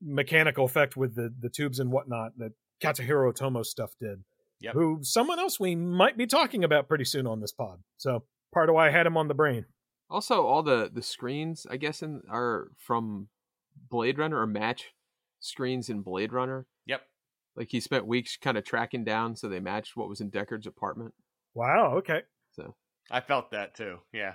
mechanical 0.03 0.65
effect 0.65 0.97
with 0.97 1.15
the 1.15 1.33
the 1.41 1.49
tubes 1.49 1.79
and 1.81 1.91
whatnot 1.91 2.33
that 2.39 2.53
Katsuhiro 2.83 3.33
Otomo 3.33 3.65
stuff 3.65 3.93
did. 4.01 4.23
Yep. 4.61 4.75
Who 4.75 4.99
someone 5.03 5.39
else 5.39 5.61
we 5.61 5.75
might 5.75 6.17
be 6.17 6.27
talking 6.27 6.65
about 6.65 6.89
pretty 6.89 7.05
soon 7.05 7.27
on 7.27 7.41
this 7.41 7.53
pod. 7.53 7.79
So 7.97 8.25
part 8.53 8.69
of 8.69 8.75
why 8.75 8.89
I 8.89 8.91
had 8.91 9.07
him 9.07 9.17
on 9.17 9.29
the 9.29 9.35
brain. 9.35 9.67
Also, 10.09 10.45
all 10.47 10.63
the 10.63 10.91
the 10.93 11.03
screens 11.03 11.67
I 11.69 11.77
guess 11.77 12.03
in 12.03 12.23
are 12.31 12.69
from 12.79 13.29
Blade 13.91 14.19
Runner 14.19 14.39
or 14.39 14.47
match 14.47 14.93
screens 15.41 15.89
in 15.89 16.03
Blade 16.03 16.33
Runner. 16.33 16.67
Yep. 16.87 17.03
Like 17.57 17.69
he 17.71 17.81
spent 17.81 18.07
weeks 18.07 18.37
kind 18.37 18.57
of 18.57 18.65
tracking 18.65 19.05
down 19.05 19.37
so 19.37 19.49
they 19.49 19.61
matched 19.61 19.97
what 19.97 20.09
was 20.09 20.21
in 20.21 20.31
Deckard's 20.31 20.67
apartment. 20.67 21.15
Wow. 21.55 21.95
Okay. 21.97 22.23
So 22.53 22.75
I 23.11 23.21
felt 23.21 23.51
that 23.51 23.75
too. 23.75 23.99
Yeah. 24.13 24.35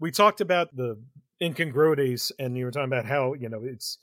We 0.00 0.10
talked 0.10 0.40
about 0.40 0.74
the 0.74 1.00
incongruities, 1.42 2.32
and 2.38 2.56
you 2.56 2.64
were 2.64 2.70
talking 2.70 2.92
about 2.92 3.06
how 3.06 3.34
you 3.34 3.48
know 3.48 3.62
it's 3.64 3.98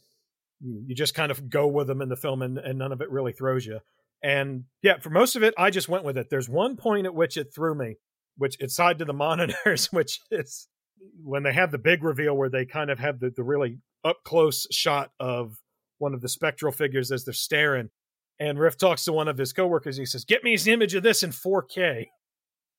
you 0.62 0.96
just 0.96 1.16
kind 1.16 1.32
of 1.32 1.50
go 1.50 1.68
with 1.68 1.88
them 1.88 2.02
in 2.02 2.10
the 2.10 2.16
film 2.16 2.42
and, 2.42 2.58
and 2.58 2.78
none 2.78 2.92
of 2.92 3.02
it 3.02 3.10
really 3.10 3.34
throws 3.34 3.66
you 3.66 3.80
and 4.24 4.66
yeah 4.82 5.00
for 5.00 5.10
most 5.10 5.36
of 5.36 5.44
it 5.44 5.54
i 5.58 5.70
just 5.70 5.90
went 5.90 6.04
with 6.04 6.18
it 6.18 6.30
there's 6.30 6.48
one 6.48 6.76
point 6.76 7.06
at 7.06 7.16
which 7.16 7.38
it 7.38 7.54
threw 7.54 7.74
me 7.74 7.96
which 8.38 8.56
it's 8.60 8.76
tied 8.76 9.00
to 9.00 9.06
the 9.06 9.14
monitors 9.14 9.92
which 9.92 10.20
is 10.30 10.68
when 11.24 11.44
they 11.44 11.54
have 11.54 11.72
the 11.72 11.78
big 11.78 12.04
reveal 12.04 12.36
where 12.36 12.50
they 12.50 12.66
kind 12.66 12.90
of 12.90 13.00
have 13.00 13.20
the, 13.20 13.30
the 13.30 13.44
really 13.44 13.80
up 14.04 14.18
close 14.24 14.68
shot 14.72 15.12
of 15.20 15.58
one 15.98 16.14
of 16.14 16.22
the 16.22 16.30
spectral 16.30 16.72
figures 16.72 17.12
as 17.12 17.24
they're 17.26 17.34
staring 17.34 17.90
and 18.40 18.60
riff 18.60 18.78
talks 18.78 19.06
to 19.06 19.14
one 19.14 19.28
of 19.28 19.38
his 19.38 19.54
coworkers 19.54 19.98
he 19.98 20.06
says 20.06 20.26
get 20.26 20.44
me 20.44 20.54
an 20.54 20.68
image 20.68 20.96
of 20.96 21.04
this 21.04 21.22
in 21.22 21.30
4k 21.30 22.06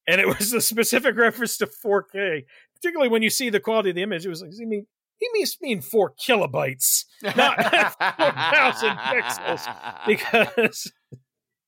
and 0.09 0.21
it 0.21 0.27
was 0.27 0.53
a 0.53 0.61
specific 0.61 1.17
reference 1.17 1.57
to 1.59 1.67
4k 1.67 2.45
particularly 2.75 3.09
when 3.09 3.23
you 3.23 3.31
see 3.31 3.49
the 3.49 3.61
quality 3.61 3.91
of 3.91 3.97
the 3.97 4.03
image 4.03 4.27
it 4.27 4.29
was 4.29 4.43
like 4.43 4.51
mean 4.59 4.87
he 5.23 5.41
must 5.41 5.63
mean 5.63 5.81
four 5.81 6.13
kilobytes, 6.15 7.05
not 7.23 7.57
four 8.17 8.33
thousand 8.33 8.97
pixels, 8.97 10.07
because 10.07 10.93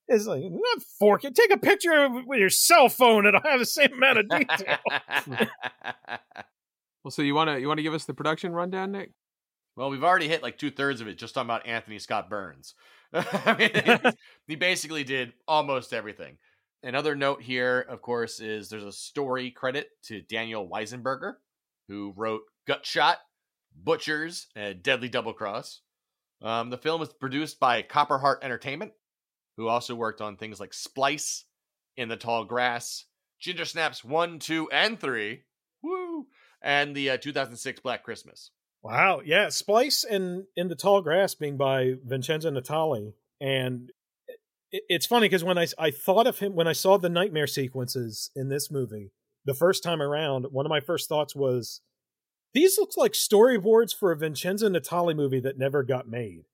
it's 0.08 0.26
like 0.26 0.42
not 0.42 0.82
four. 0.98 1.18
Take 1.18 1.52
a 1.52 1.58
picture 1.58 2.08
with 2.26 2.38
your 2.38 2.50
cell 2.50 2.88
phone; 2.88 3.26
it'll 3.26 3.40
have 3.42 3.60
the 3.60 3.66
same 3.66 3.92
amount 3.92 4.18
of 4.18 4.28
detail. 4.28 4.78
well, 7.04 7.10
so 7.10 7.22
you 7.22 7.34
want 7.34 7.50
to 7.50 7.60
you 7.60 7.68
want 7.68 7.78
to 7.78 7.82
give 7.82 7.94
us 7.94 8.04
the 8.04 8.14
production 8.14 8.52
rundown, 8.52 8.92
Nick? 8.92 9.10
Well, 9.76 9.90
we've 9.90 10.04
already 10.04 10.28
hit 10.28 10.42
like 10.42 10.58
two 10.58 10.70
thirds 10.70 11.00
of 11.00 11.08
it 11.08 11.18
just 11.18 11.34
talking 11.34 11.46
about 11.46 11.66
Anthony 11.66 11.98
Scott 11.98 12.30
Burns. 12.30 12.74
I 13.12 13.56
mean, 13.58 14.12
he 14.46 14.56
basically 14.56 15.04
did 15.04 15.32
almost 15.48 15.92
everything. 15.92 16.38
Another 16.82 17.16
note 17.16 17.42
here, 17.42 17.80
of 17.88 18.02
course, 18.02 18.40
is 18.40 18.68
there's 18.68 18.84
a 18.84 18.92
story 18.92 19.50
credit 19.50 19.88
to 20.04 20.20
Daniel 20.20 20.68
Weisenberger, 20.68 21.34
who 21.88 22.12
wrote 22.14 22.42
Gutshot 22.68 23.16
Butchers, 23.82 24.46
and 24.54 24.82
Deadly 24.82 25.08
Double 25.08 25.32
Cross. 25.32 25.80
Um, 26.42 26.70
the 26.70 26.78
film 26.78 27.02
is 27.02 27.08
produced 27.08 27.58
by 27.58 27.82
Copperheart 27.82 28.42
Entertainment, 28.42 28.92
who 29.56 29.68
also 29.68 29.94
worked 29.94 30.20
on 30.20 30.36
things 30.36 30.60
like 30.60 30.74
Splice, 30.74 31.44
In 31.96 32.08
the 32.08 32.16
Tall 32.16 32.44
Grass, 32.44 33.04
Ginger 33.40 33.64
Snaps 33.64 34.04
1, 34.04 34.38
2, 34.38 34.70
and 34.70 34.98
3, 34.98 35.42
woo, 35.82 36.26
and 36.62 36.94
the 36.94 37.10
uh, 37.10 37.16
2006 37.16 37.80
Black 37.80 38.02
Christmas. 38.02 38.50
Wow, 38.82 39.22
yeah, 39.24 39.48
Splice 39.48 40.04
and 40.04 40.44
In 40.56 40.68
the 40.68 40.74
Tall 40.74 41.02
Grass 41.02 41.34
being 41.34 41.56
by 41.56 41.94
Vincenzo 42.04 42.50
Natali. 42.50 43.14
And 43.40 43.90
it's 44.70 45.06
funny 45.06 45.26
because 45.26 45.44
when 45.44 45.58
I, 45.58 45.66
I 45.78 45.90
thought 45.90 46.26
of 46.26 46.38
him, 46.38 46.54
when 46.54 46.66
I 46.66 46.72
saw 46.72 46.98
the 46.98 47.08
nightmare 47.08 47.46
sequences 47.46 48.30
in 48.34 48.48
this 48.48 48.70
movie 48.70 49.12
the 49.44 49.54
first 49.54 49.82
time 49.82 50.02
around, 50.02 50.46
one 50.50 50.66
of 50.66 50.70
my 50.70 50.80
first 50.80 51.08
thoughts 51.08 51.34
was 51.34 51.80
these 52.54 52.78
look 52.78 52.96
like 52.96 53.12
storyboards 53.12 53.94
for 53.94 54.12
a 54.12 54.16
Vincenzo 54.16 54.68
Natali 54.68 55.14
movie 55.14 55.40
that 55.40 55.58
never 55.58 55.82
got 55.82 56.08
made. 56.08 56.44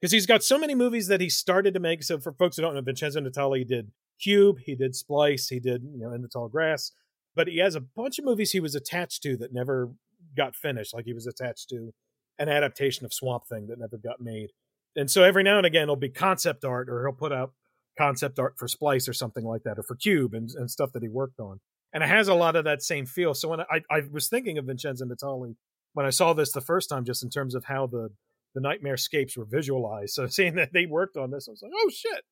Because 0.00 0.12
he's 0.12 0.26
got 0.26 0.44
so 0.44 0.58
many 0.58 0.74
movies 0.74 1.08
that 1.08 1.20
he 1.20 1.28
started 1.28 1.74
to 1.74 1.80
make. 1.80 2.02
So 2.02 2.18
for 2.18 2.32
folks 2.32 2.56
who 2.56 2.62
don't 2.62 2.74
know, 2.74 2.80
Vincenzo 2.80 3.20
Natali 3.20 3.66
did 3.66 3.90
Cube, 4.20 4.58
he 4.64 4.74
did 4.74 4.94
Splice, 4.94 5.48
he 5.48 5.60
did, 5.60 5.82
you 5.82 5.98
know, 5.98 6.12
In 6.12 6.22
the 6.22 6.28
Tall 6.28 6.48
Grass. 6.48 6.92
But 7.34 7.48
he 7.48 7.58
has 7.58 7.74
a 7.74 7.80
bunch 7.80 8.18
of 8.18 8.24
movies 8.24 8.52
he 8.52 8.60
was 8.60 8.74
attached 8.74 9.22
to 9.24 9.36
that 9.38 9.52
never 9.52 9.90
got 10.36 10.54
finished. 10.56 10.94
Like 10.94 11.04
he 11.04 11.14
was 11.14 11.26
attached 11.26 11.68
to 11.70 11.92
an 12.38 12.48
adaptation 12.48 13.04
of 13.04 13.12
Swamp 13.12 13.46
Thing 13.48 13.66
that 13.68 13.78
never 13.78 13.96
got 13.96 14.20
made. 14.20 14.50
And 14.96 15.10
so 15.10 15.22
every 15.22 15.42
now 15.42 15.58
and 15.58 15.66
again 15.66 15.84
it'll 15.84 15.96
be 15.96 16.08
concept 16.08 16.64
art 16.64 16.88
or 16.88 17.04
he'll 17.06 17.12
put 17.12 17.32
out 17.32 17.52
concept 17.96 18.38
art 18.38 18.54
for 18.56 18.68
Splice 18.68 19.08
or 19.08 19.12
something 19.12 19.44
like 19.44 19.64
that, 19.64 19.78
or 19.78 19.82
for 19.82 19.96
Cube 19.96 20.34
and, 20.34 20.50
and 20.50 20.70
stuff 20.70 20.92
that 20.92 21.02
he 21.02 21.08
worked 21.08 21.40
on 21.40 21.60
and 21.92 22.02
it 22.02 22.08
has 22.08 22.28
a 22.28 22.34
lot 22.34 22.56
of 22.56 22.64
that 22.64 22.82
same 22.82 23.06
feel. 23.06 23.34
So 23.34 23.48
when 23.48 23.60
I, 23.60 23.82
I 23.90 24.02
was 24.12 24.28
thinking 24.28 24.58
of 24.58 24.66
Vincenzo 24.66 25.04
Natali 25.04 25.56
when 25.94 26.06
I 26.06 26.10
saw 26.10 26.32
this 26.32 26.52
the 26.52 26.60
first 26.60 26.88
time, 26.88 27.04
just 27.04 27.22
in 27.22 27.30
terms 27.30 27.54
of 27.54 27.64
how 27.64 27.86
the 27.86 28.10
the 28.54 28.60
nightmare 28.60 28.96
scapes 28.96 29.36
were 29.36 29.44
visualized. 29.44 30.14
So 30.14 30.26
seeing 30.28 30.54
that 30.56 30.72
they 30.72 30.86
worked 30.86 31.16
on 31.16 31.30
this, 31.30 31.48
I 31.48 31.52
was 31.52 31.62
like, 31.62 31.72
oh 31.74 31.90
shit. 31.90 32.24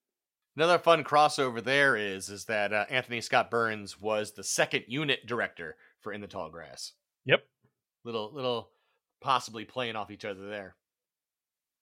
Another 0.56 0.78
fun 0.78 1.04
crossover 1.04 1.62
there 1.62 1.96
is 1.96 2.30
is 2.30 2.46
that 2.46 2.72
uh, 2.72 2.86
Anthony 2.88 3.20
Scott 3.20 3.50
Burns 3.50 4.00
was 4.00 4.32
the 4.32 4.44
second 4.44 4.84
unit 4.88 5.26
director 5.26 5.76
for 6.00 6.12
In 6.12 6.22
the 6.22 6.26
Tall 6.26 6.50
Grass. 6.50 6.92
Yep. 7.26 7.44
Little 8.04 8.32
little 8.32 8.70
possibly 9.20 9.64
playing 9.64 9.96
off 9.96 10.10
each 10.10 10.24
other 10.24 10.48
there. 10.48 10.76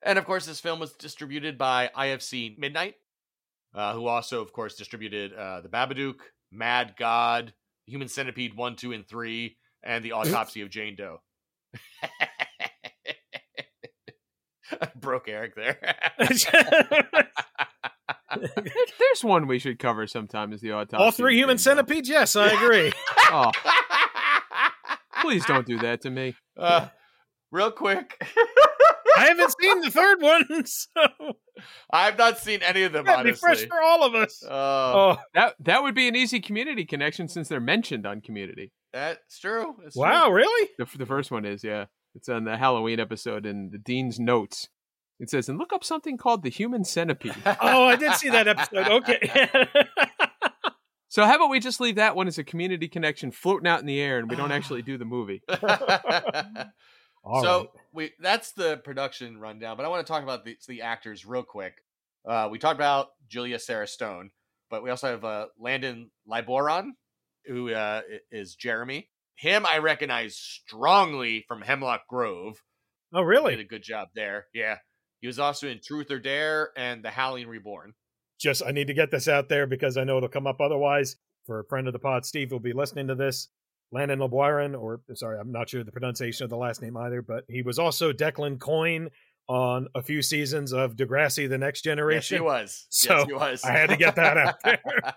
And 0.02 0.18
of 0.18 0.24
course, 0.24 0.44
this 0.44 0.60
film 0.60 0.80
was 0.80 0.92
distributed 0.92 1.56
by 1.56 1.90
IFC 1.96 2.58
Midnight, 2.58 2.94
uh, 3.74 3.94
who 3.94 4.06
also, 4.06 4.42
of 4.42 4.52
course, 4.52 4.74
distributed 4.74 5.32
uh, 5.32 5.60
The 5.62 5.68
Babadook, 5.68 6.16
Mad 6.52 6.94
God, 6.98 7.54
Human 7.86 8.08
Centipede 8.08 8.54
1, 8.54 8.76
2, 8.76 8.92
and 8.92 9.06
3, 9.06 9.56
and 9.82 10.04
The 10.04 10.12
Autopsy 10.12 10.60
of 10.60 10.70
Jane 10.70 10.96
Doe. 10.96 11.22
I 14.80 14.88
broke 14.96 15.28
Eric 15.28 15.54
there. 15.54 15.78
There's 18.98 19.22
one 19.22 19.46
we 19.46 19.58
should 19.58 19.78
cover 19.78 20.06
sometime 20.06 20.52
is 20.52 20.60
the 20.60 20.72
autopsy. 20.72 20.96
All 20.96 21.10
three 21.10 21.36
human 21.36 21.58
centipedes? 21.58 22.08
Yes, 22.08 22.36
I 22.36 22.48
agree. 22.48 22.92
oh. 23.30 23.52
Please 25.20 25.44
don't 25.46 25.66
do 25.66 25.78
that 25.78 26.02
to 26.02 26.10
me. 26.10 26.34
Uh, 26.56 26.88
real 27.50 27.70
quick. 27.70 28.20
I 29.16 29.26
haven't 29.26 29.54
seen 29.60 29.80
the 29.80 29.90
third 29.90 30.20
one, 30.20 30.66
so 30.66 31.36
I've 31.90 32.18
not 32.18 32.38
seen 32.38 32.62
any 32.62 32.82
of 32.82 32.92
them. 32.92 33.04
That'd 33.04 33.26
honestly, 33.26 33.32
be 33.32 33.56
fresh 33.56 33.68
for 33.68 33.80
all 33.80 34.04
of 34.04 34.14
us. 34.14 34.42
Uh, 34.44 34.48
oh, 34.50 35.16
that 35.34 35.54
that 35.60 35.82
would 35.82 35.94
be 35.94 36.08
an 36.08 36.16
easy 36.16 36.40
community 36.40 36.84
connection 36.84 37.28
since 37.28 37.48
they're 37.48 37.60
mentioned 37.60 38.06
on 38.06 38.20
Community. 38.20 38.72
That's 38.92 39.38
true. 39.38 39.74
That's 39.82 39.96
wow, 39.96 40.26
true. 40.26 40.36
really? 40.36 40.70
The, 40.78 40.86
the 40.98 41.06
first 41.06 41.30
one 41.30 41.44
is, 41.44 41.64
yeah. 41.64 41.86
It's 42.14 42.28
on 42.28 42.44
the 42.44 42.56
Halloween 42.56 43.00
episode 43.00 43.44
in 43.44 43.70
the 43.70 43.78
Dean's 43.78 44.20
Notes. 44.20 44.68
It 45.18 45.30
says, 45.30 45.48
and 45.48 45.58
look 45.58 45.72
up 45.72 45.84
something 45.84 46.16
called 46.16 46.42
the 46.42 46.48
human 46.48 46.84
centipede. 46.84 47.34
Oh, 47.60 47.84
I 47.84 47.96
did 47.96 48.14
see 48.14 48.30
that 48.30 48.48
episode. 48.48 48.88
Okay. 48.88 49.48
so 51.08 51.24
how 51.24 51.36
about 51.36 51.50
we 51.50 51.60
just 51.60 51.80
leave 51.80 51.96
that 51.96 52.16
one 52.16 52.28
as 52.28 52.38
a 52.38 52.44
community 52.44 52.88
connection 52.88 53.30
floating 53.30 53.66
out 53.66 53.80
in 53.80 53.86
the 53.86 54.00
air 54.00 54.18
and 54.18 54.30
we 54.30 54.36
don't 54.36 54.52
actually 54.52 54.82
do 54.82 54.98
the 54.98 55.04
movie? 55.04 55.42
All 57.26 57.42
so 57.42 57.58
right. 57.58 57.68
we 57.92 58.12
that's 58.20 58.52
the 58.52 58.76
production 58.78 59.38
rundown, 59.38 59.76
but 59.78 59.86
I 59.86 59.88
want 59.88 60.06
to 60.06 60.12
talk 60.12 60.22
about 60.22 60.44
the, 60.44 60.56
the 60.68 60.82
actors 60.82 61.24
real 61.24 61.42
quick. 61.42 61.78
Uh, 62.28 62.48
we 62.50 62.58
talked 62.58 62.76
about 62.76 63.08
Julia 63.28 63.58
Sarah 63.58 63.86
Stone, 63.86 64.30
but 64.68 64.82
we 64.82 64.90
also 64.90 65.08
have 65.08 65.24
uh, 65.24 65.46
Landon 65.58 66.10
Liboiron, 66.30 66.90
who 67.46 67.72
uh, 67.72 68.02
is 68.30 68.54
Jeremy. 68.54 69.08
Him 69.36 69.66
I 69.66 69.78
recognize 69.78 70.36
strongly 70.36 71.44
from 71.48 71.62
Hemlock 71.62 72.02
Grove. 72.08 72.62
Oh, 73.12 73.22
really? 73.22 73.56
Did 73.56 73.64
a 73.64 73.68
good 73.68 73.82
job 73.82 74.08
there. 74.14 74.46
Yeah, 74.54 74.78
he 75.20 75.26
was 75.26 75.38
also 75.38 75.68
in 75.68 75.80
Truth 75.84 76.10
or 76.10 76.18
Dare 76.18 76.70
and 76.76 77.04
The 77.04 77.10
Howling 77.10 77.48
Reborn. 77.48 77.94
Just 78.40 78.62
I 78.66 78.72
need 78.72 78.88
to 78.88 78.94
get 78.94 79.10
this 79.10 79.28
out 79.28 79.48
there 79.48 79.66
because 79.66 79.96
I 79.96 80.04
know 80.04 80.16
it'll 80.16 80.28
come 80.28 80.46
up 80.46 80.60
otherwise. 80.60 81.16
For 81.46 81.60
a 81.60 81.64
friend 81.64 81.86
of 81.86 81.92
the 81.92 81.98
pod, 81.98 82.24
Steve 82.24 82.50
will 82.52 82.58
be 82.60 82.72
listening 82.72 83.08
to 83.08 83.14
this. 83.14 83.48
Landon 83.92 84.18
Liboiron, 84.18 84.78
or 84.80 85.02
sorry, 85.14 85.38
I'm 85.38 85.52
not 85.52 85.68
sure 85.68 85.84
the 85.84 85.92
pronunciation 85.92 86.44
of 86.44 86.50
the 86.50 86.56
last 86.56 86.82
name 86.82 86.96
either, 86.96 87.22
but 87.22 87.44
he 87.48 87.62
was 87.62 87.78
also 87.78 88.12
Declan 88.12 88.58
Coyne 88.58 89.10
on 89.46 89.88
a 89.94 90.02
few 90.02 90.22
seasons 90.22 90.72
of 90.72 90.96
Degrassi: 90.96 91.48
The 91.48 91.58
Next 91.58 91.84
Yes, 91.84 91.92
Generation. 91.92 92.38
he 92.38 92.40
was. 92.40 92.86
So, 92.90 93.18
yes, 93.18 93.26
he 93.26 93.32
was. 93.34 93.64
I 93.64 93.72
had 93.72 93.90
to 93.90 93.96
get 93.96 94.16
that 94.16 94.36
out 94.36 94.54
there. 94.64 94.80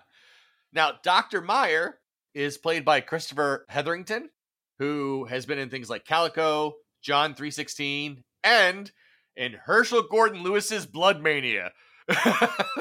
now, 0.72 0.92
Dr. 1.02 1.40
Meyer 1.40 1.98
is 2.38 2.56
played 2.56 2.84
by 2.84 3.00
Christopher 3.00 3.66
Hetherington, 3.68 4.30
who 4.78 5.24
has 5.24 5.44
been 5.44 5.58
in 5.58 5.70
things 5.70 5.90
like 5.90 6.04
Calico, 6.04 6.74
John 7.02 7.34
316, 7.34 8.22
and 8.44 8.92
in 9.36 9.52
Herschell 9.54 10.04
Gordon 10.08 10.44
Lewis's 10.44 10.86
Blood 10.86 11.20
Mania. 11.20 11.72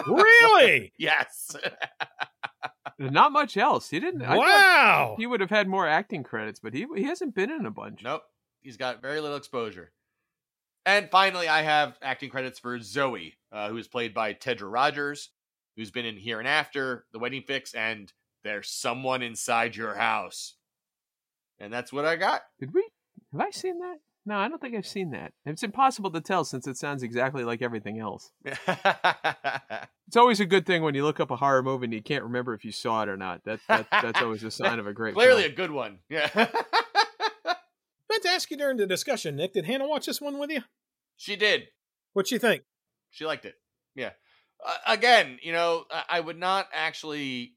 really? 0.06 0.94
yes. 1.00 1.56
Not 3.00 3.32
much 3.32 3.58
else. 3.58 3.90
He 3.90 4.00
didn't. 4.00 4.22
Wow. 4.22 5.16
he 5.18 5.26
would 5.26 5.42
have 5.42 5.50
had 5.50 5.68
more 5.68 5.88
acting 5.88 6.24
credits, 6.24 6.60
but 6.60 6.74
he 6.74 6.86
he 6.96 7.04
hasn't 7.04 7.34
been 7.34 7.52
in 7.52 7.66
a 7.66 7.72
bunch. 7.72 8.04
Nope. 8.04 8.24
He's 8.62 8.78
got 8.78 9.02
very 9.02 9.20
little 9.22 9.38
exposure. 9.38 9.92
And 10.86 11.10
finally, 11.10 11.48
I 11.48 11.64
have 11.64 11.98
acting 12.02 12.30
credits 12.30 12.60
for 12.60 12.80
Zoe, 12.80 13.38
uh, 13.52 13.70
who 13.70 13.78
is 13.78 13.88
played 13.88 14.14
by 14.14 14.34
Tedra 14.34 14.72
Rogers, 14.72 15.32
who's 15.76 15.92
been 15.92 16.06
in 16.06 16.16
Here 16.16 16.40
and 16.40 16.48
After, 16.48 17.06
The 17.12 17.20
Wedding 17.20 17.44
Fix, 17.46 17.74
and 17.74 18.12
There's 18.48 18.70
Someone 18.70 19.22
Inside 19.22 19.76
Your 19.76 19.96
House. 19.96 20.56
And 21.60 21.72
that's 21.72 21.92
what 21.92 22.06
I 22.06 22.16
got. 22.16 22.44
Did 22.60 22.74
we? 22.74 22.88
Have 23.32 23.42
I 23.42 23.52
seen 23.52 23.80
that? 23.80 23.98
No, 24.26 24.38
I 24.38 24.48
don't 24.48 24.62
think 24.62 24.76
I've 24.76 24.88
seen 24.88 25.12
that. 25.12 25.34
It's 25.46 25.64
impossible 25.64 26.12
to 26.12 26.22
tell 26.22 26.44
since 26.44 26.68
it 26.68 26.78
sounds 26.78 27.04
exactly 27.04 27.44
like 27.44 27.62
everything 27.62 28.00
else. 28.00 28.32
It's 30.08 30.16
always 30.16 30.40
a 30.40 30.46
good 30.46 30.66
thing 30.66 30.84
when 30.84 30.96
you 30.96 31.04
look 31.04 31.20
up 31.20 31.32
a 31.32 31.36
horror 31.36 31.62
movie 31.62 31.84
and 31.84 31.94
you 31.94 32.02
can't 32.02 32.24
remember 32.24 32.54
if 32.54 32.64
you 32.64 32.72
saw 32.72 33.04
it 33.04 33.10
or 33.10 33.18
not. 33.18 33.44
That, 33.44 33.60
that 33.68 33.88
that's 33.92 34.22
always 34.22 34.42
a 34.42 34.50
sign 34.50 34.80
of 34.80 34.88
a 34.88 34.94
great. 34.94 35.16
Clearly 35.16 35.44
a 35.44 35.52
good 35.52 35.70
one. 35.70 36.00
Yeah. 36.08 36.30
meant 36.34 38.24
to 38.24 38.30
ask 38.30 38.50
you 38.50 38.56
during 38.56 38.78
the 38.78 38.88
discussion, 38.88 39.36
Nick. 39.36 39.52
Did 39.52 39.66
Hannah 39.66 39.86
watch 39.86 40.06
this 40.06 40.22
one 40.22 40.40
with 40.40 40.50
you? 40.50 40.62
she 41.18 41.36
did. 41.36 41.68
What'd 42.14 42.32
you 42.32 42.40
think? 42.40 42.64
She 43.12 43.26
liked 43.26 43.44
it. 43.44 43.56
Yeah. 43.96 44.12
Uh, 44.66 44.76
again, 44.88 45.40
you 45.42 45.52
know, 45.52 45.84
I, 45.92 46.04
I 46.10 46.20
would 46.22 46.40
not 46.40 46.68
actually. 46.74 47.57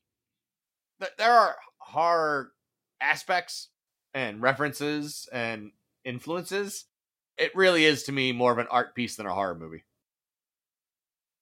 Th- 1.01 1.13
There 1.19 1.33
are 1.33 1.57
horror 1.79 2.53
aspects 3.01 3.69
and 4.15 4.41
references 4.43 5.29
and 5.33 5.73
influences. 6.05 6.85
It 7.39 7.55
really 7.55 7.85
is 7.85 8.03
to 8.05 8.13
me 8.13 8.33
more 8.33 8.53
of 8.53 8.59
an 8.59 8.67
art 8.71 8.95
piece 8.95 9.17
than 9.17 9.27
a 9.27 9.35
horror 9.35 9.55
movie. 9.55 9.85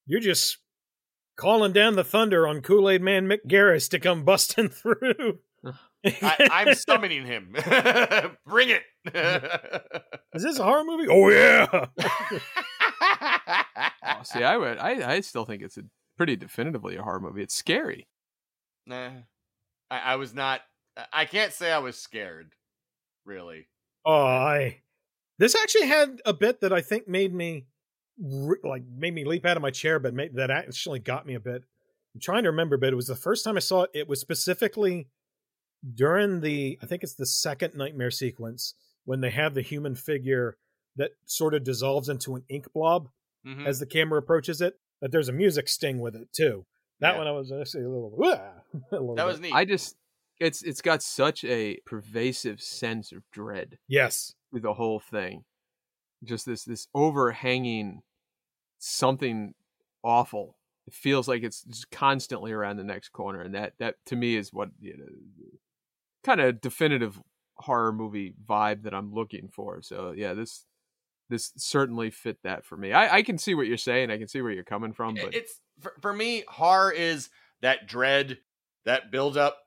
You're 0.05 0.19
just 0.21 0.57
calling 1.35 1.73
down 1.73 1.95
the 1.95 2.03
thunder 2.03 2.47
on 2.47 2.61
Kool 2.61 2.89
Aid 2.89 3.01
Man 3.01 3.27
Mick 3.27 3.45
Garris 3.47 3.89
to 3.91 3.99
come 3.99 4.23
busting 4.23 4.69
through. 4.69 5.39
I, 6.05 6.47
I'm 6.51 6.73
summoning 6.75 7.25
him. 7.25 7.53
Bring 8.47 8.69
it. 8.69 8.83
Is 10.33 10.43
this 10.43 10.57
a 10.59 10.63
horror 10.63 10.85
movie? 10.85 11.07
Oh 11.09 11.29
yeah. 11.29 11.67
Oh, 13.01 14.23
see, 14.23 14.43
I 14.43 14.57
would. 14.57 14.77
I 14.77 15.15
I 15.15 15.19
still 15.21 15.45
think 15.45 15.61
it's 15.61 15.77
a 15.77 15.83
pretty 16.17 16.35
definitively 16.35 16.95
a 16.95 17.03
horror 17.03 17.19
movie. 17.19 17.41
It's 17.43 17.55
scary. 17.55 18.07
nah, 18.85 19.09
I, 19.91 19.99
I 19.99 20.15
was 20.15 20.33
not. 20.33 20.61
I 21.13 21.25
can't 21.25 21.53
say 21.53 21.71
I 21.71 21.79
was 21.79 21.97
scared. 21.97 22.53
Really. 23.25 23.67
Oh, 24.05 24.25
I. 24.25 24.81
This 25.39 25.55
actually 25.55 25.87
had 25.87 26.21
a 26.25 26.33
bit 26.33 26.61
that 26.61 26.73
I 26.73 26.81
think 26.81 27.07
made 27.07 27.33
me, 27.33 27.67
like, 28.17 28.83
made 28.87 29.13
me 29.13 29.25
leap 29.25 29.45
out 29.45 29.57
of 29.57 29.61
my 29.63 29.71
chair, 29.71 29.99
but 29.99 30.13
made, 30.13 30.35
that 30.35 30.51
actually 30.51 30.99
got 30.99 31.25
me 31.25 31.35
a 31.35 31.39
bit. 31.39 31.63
I'm 32.13 32.21
trying 32.21 32.43
to 32.43 32.49
remember, 32.49 32.77
but 32.77 32.91
it 32.93 32.95
was 32.95 33.07
the 33.07 33.15
first 33.15 33.43
time 33.45 33.57
I 33.57 33.61
saw 33.61 33.83
it. 33.83 33.91
It 33.93 34.07
was 34.07 34.19
specifically 34.19 35.09
during 35.95 36.41
the, 36.41 36.77
I 36.81 36.85
think 36.85 37.03
it's 37.03 37.15
the 37.15 37.25
second 37.25 37.75
nightmare 37.75 38.11
sequence 38.11 38.73
when 39.05 39.21
they 39.21 39.29
have 39.31 39.53
the 39.53 39.61
human 39.61 39.95
figure 39.95 40.57
that 40.97 41.11
sort 41.25 41.53
of 41.53 41.63
dissolves 41.63 42.09
into 42.09 42.35
an 42.35 42.43
ink 42.49 42.71
blob 42.73 43.09
Mhm. 43.47 43.65
as 43.65 43.79
the 43.79 43.85
camera 43.85 44.19
approaches 44.19 44.61
it. 44.61 44.79
But 45.01 45.11
there's 45.11 45.29
a 45.29 45.33
music 45.33 45.69
sting 45.69 45.99
with 45.99 46.15
it 46.15 46.33
too. 46.33 46.65
That 46.99 47.13
Yeah. 47.13 47.17
one 47.17 47.27
I 47.27 47.31
was 47.31 47.51
actually 47.51 47.85
a 47.85 47.89
little, 47.89 48.11
"Wah," 48.11 48.58
a 48.91 48.95
little 48.95 49.15
that 49.15 49.23
bit. 49.23 49.31
was 49.31 49.39
neat. 49.39 49.53
I 49.53 49.65
just 49.65 49.95
it's 50.39 50.61
it's 50.63 50.81
got 50.81 51.03
such 51.03 51.43
a 51.43 51.79
pervasive 51.85 52.61
sense 52.61 53.11
of 53.11 53.29
dread 53.31 53.77
yes. 53.87 54.35
with 54.51 54.63
the 54.63 54.73
whole 54.73 54.99
thing. 54.99 55.43
Just 56.23 56.45
this 56.45 56.63
this 56.63 56.87
overhanging 56.93 58.01
something 58.77 59.53
awful. 60.03 60.57
It 60.87 60.93
feels 60.93 61.27
like 61.27 61.43
it's 61.43 61.61
just 61.63 61.91
constantly 61.91 62.51
around 62.51 62.77
the 62.77 62.83
next 62.83 63.09
corner, 63.09 63.41
and 63.41 63.53
that 63.53 63.73
that 63.79 63.95
to 64.07 64.15
me 64.15 64.35
is 64.35 64.51
what 64.51 64.69
you 64.79 64.97
know, 64.97 65.05
kind 66.23 66.41
of 66.41 66.61
definitive 66.61 67.21
horror 67.55 67.91
movie 67.91 68.33
vibe 68.47 68.83
that 68.83 68.93
I'm 68.93 69.13
looking 69.13 69.49
for. 69.49 69.81
So 69.81 70.13
yeah, 70.15 70.33
this 70.33 70.65
this 71.29 71.53
certainly 71.57 72.09
fit 72.09 72.39
that 72.43 72.65
for 72.65 72.75
me. 72.75 72.91
I, 72.91 73.17
I 73.17 73.21
can 73.21 73.37
see 73.37 73.53
what 73.53 73.67
you're 73.67 73.77
saying. 73.77 74.09
I 74.09 74.17
can 74.17 74.27
see 74.27 74.41
where 74.41 74.51
you're 74.51 74.63
coming 74.63 74.93
from, 74.93 75.15
but 75.15 75.33
it's 75.33 75.61
for, 75.79 75.93
for 76.01 76.11
me 76.11 76.43
horror 76.47 76.91
is 76.91 77.29
that 77.61 77.87
dread 77.87 78.39
that 78.85 79.11
build 79.11 79.37
up 79.37 79.57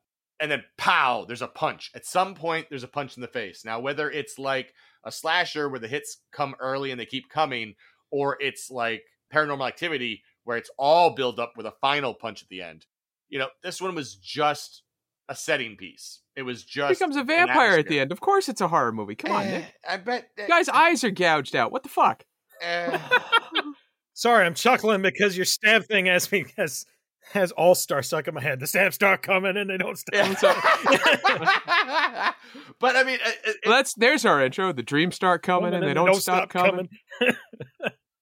and 0.40 0.51
then 0.51 0.62
pow 0.78 1.24
there's 1.26 1.43
a 1.43 1.47
punch 1.47 1.90
at 1.94 2.05
some 2.06 2.34
point 2.34 2.66
there's 2.70 2.82
a 2.82 2.89
punch 2.89 3.16
in 3.16 3.20
the 3.20 3.28
face 3.28 3.64
now 3.64 3.78
whether 3.80 4.10
it's 4.10 4.39
like 4.39 4.72
a 5.05 5.12
slasher 5.12 5.68
where 5.68 5.80
the 5.80 5.89
hits 5.89 6.18
come 6.32 6.55
early 6.60 6.90
and 6.90 6.98
they 7.01 7.06
keep 7.06 7.28
coming 7.28 7.74
or 8.10 8.36
it's 8.40 8.70
like 8.70 9.02
paranormal 9.32 9.66
activity 9.66 10.22
where 10.44 10.56
it's 10.56 10.70
all 10.78 11.14
build 11.14 11.39
up 11.39 11.52
with 11.56 11.66
a 11.66 11.74
final 11.80 12.14
punch 12.14 12.43
at 12.43 12.48
the 12.48 12.62
end 12.62 12.86
you 13.28 13.39
know 13.39 13.48
this 13.62 13.80
one 13.80 13.94
was 13.94 14.14
just 14.16 14.82
a 15.28 15.34
setting 15.36 15.76
piece 15.76 16.20
it 16.34 16.43
was 16.43 16.62
he 16.64 16.80
just 16.80 16.98
becomes 16.98 17.16
a 17.16 17.22
vampire 17.22 17.78
at 17.78 17.86
the 17.89 18.01
end. 18.01 18.10
Of 18.10 18.20
course, 18.20 18.48
it's 18.48 18.62
a 18.62 18.68
horror 18.68 18.90
movie. 18.90 19.14
Come 19.14 19.32
on, 19.32 19.43
Eh, 19.44 19.59
Nick. 19.59 19.74
i 19.86 19.97
bet 19.98 20.30
that- 20.39 20.48
Guy's 20.48 20.68
eyes 20.70 21.05
are 21.05 21.10
gouged 21.10 21.55
out. 21.55 21.70
What 21.70 21.82
the 21.82 21.90
fuck? 21.90 22.24
eh. 22.62 22.98
Sorry, 24.14 24.47
I'm 24.47 24.55
chuckling 24.55 25.02
because 25.02 25.36
your 25.36 25.44
stab 25.44 25.84
thing 25.84 26.06
has 26.06 26.30
me 26.32 26.47
has 26.56 26.86
has 27.32 27.52
all 27.52 27.74
star 27.74 28.02
stuck 28.02 28.28
in 28.28 28.34
my 28.34 28.40
head. 28.40 28.60
The 28.60 28.66
stabs 28.66 28.94
start 28.94 29.22
coming 29.22 29.56
and 29.56 29.70
they 29.70 29.78
don't 29.78 29.96
stop. 29.96 30.14
Yeah. 30.14 30.34
but 32.80 32.96
I 32.96 33.04
mean, 33.04 33.18
it, 33.24 33.38
it- 33.44 33.56
Well, 33.64 33.76
that's 33.76 33.94
there's 33.94 34.24
our 34.24 34.44
intro. 34.44 34.72
The 34.72 34.82
dreams 34.82 35.14
start 35.14 35.42
coming 35.42 35.74
and 35.74 35.82
they 35.82 35.94
don't, 35.94 36.14
stop, 36.16 36.50
coming. 36.50 36.88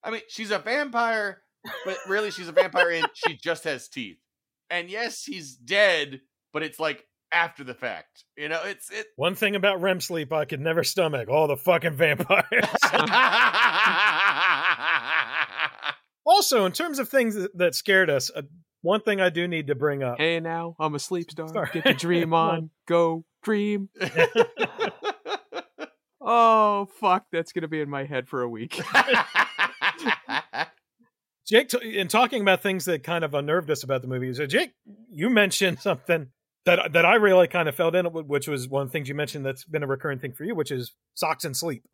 I 0.04 0.10
mean, 0.10 0.22
she's 0.28 0.50
a 0.50 0.58
vampire, 0.58 1.42
but 1.84 1.96
really, 2.08 2.30
she's 2.30 2.48
a 2.48 2.52
vampire 2.52 2.90
and 2.90 3.06
she 3.14 3.36
just 3.36 3.64
has 3.64 3.88
teeth. 3.88 4.18
And 4.70 4.88
yes, 4.88 5.24
he's 5.24 5.56
dead, 5.56 6.20
but 6.52 6.62
it's 6.62 6.78
like 6.78 7.04
after 7.32 7.64
the 7.64 7.74
fact. 7.74 8.24
You 8.36 8.48
know, 8.48 8.60
it's 8.64 8.90
it. 8.90 9.06
One 9.16 9.34
thing 9.34 9.56
about 9.56 9.80
REM 9.80 10.00
sleep 10.00 10.32
I 10.32 10.44
could 10.44 10.60
never 10.60 10.84
stomach: 10.84 11.28
all 11.28 11.48
the 11.48 11.56
fucking 11.56 11.96
vampires. 11.96 12.44
also, 16.24 16.64
in 16.64 16.72
terms 16.72 16.98
of 16.98 17.08
things 17.08 17.34
that, 17.34 17.56
that 17.56 17.74
scared 17.74 18.10
us, 18.10 18.30
uh, 18.34 18.42
one 18.82 19.00
thing 19.00 19.20
I 19.20 19.30
do 19.30 19.46
need 19.48 19.66
to 19.68 19.74
bring 19.74 20.02
up. 20.02 20.18
Hey 20.18 20.40
now, 20.40 20.76
I'm 20.78 20.94
a 20.94 20.98
sleep 20.98 21.30
star. 21.30 21.48
Star. 21.48 21.70
Get 21.72 21.84
the 21.84 21.94
dream 21.94 22.32
on. 22.34 22.54
on. 22.54 22.70
Go 22.86 23.24
dream. 23.42 23.88
Oh 26.22 26.86
fuck, 27.00 27.24
that's 27.32 27.52
gonna 27.52 27.66
be 27.66 27.80
in 27.80 27.88
my 27.88 28.04
head 28.04 28.28
for 28.28 28.42
a 28.42 28.48
week. 28.48 28.78
Jake, 31.46 31.68
t- 31.70 31.98
in 31.98 32.08
talking 32.08 32.42
about 32.42 32.62
things 32.62 32.84
that 32.84 33.02
kind 33.02 33.24
of 33.24 33.34
unnerved 33.34 33.70
us 33.70 33.82
about 33.82 34.02
the 34.02 34.08
movie, 34.08 34.32
so 34.34 34.46
Jake, 34.46 34.72
you 35.10 35.30
mentioned 35.30 35.80
something 35.80 36.28
that 36.66 36.92
that 36.92 37.06
I 37.06 37.14
really 37.14 37.48
kind 37.48 37.68
of 37.68 37.74
felt 37.74 37.94
in, 37.96 38.04
which 38.06 38.46
was 38.46 38.68
one 38.68 38.82
of 38.82 38.88
the 38.88 38.92
things 38.92 39.08
you 39.08 39.14
mentioned 39.14 39.46
that's 39.46 39.64
been 39.64 39.82
a 39.82 39.86
recurring 39.86 40.18
thing 40.18 40.32
for 40.32 40.44
you, 40.44 40.54
which 40.54 40.70
is 40.70 40.92
socks 41.14 41.44
and 41.44 41.56
sleep, 41.56 41.84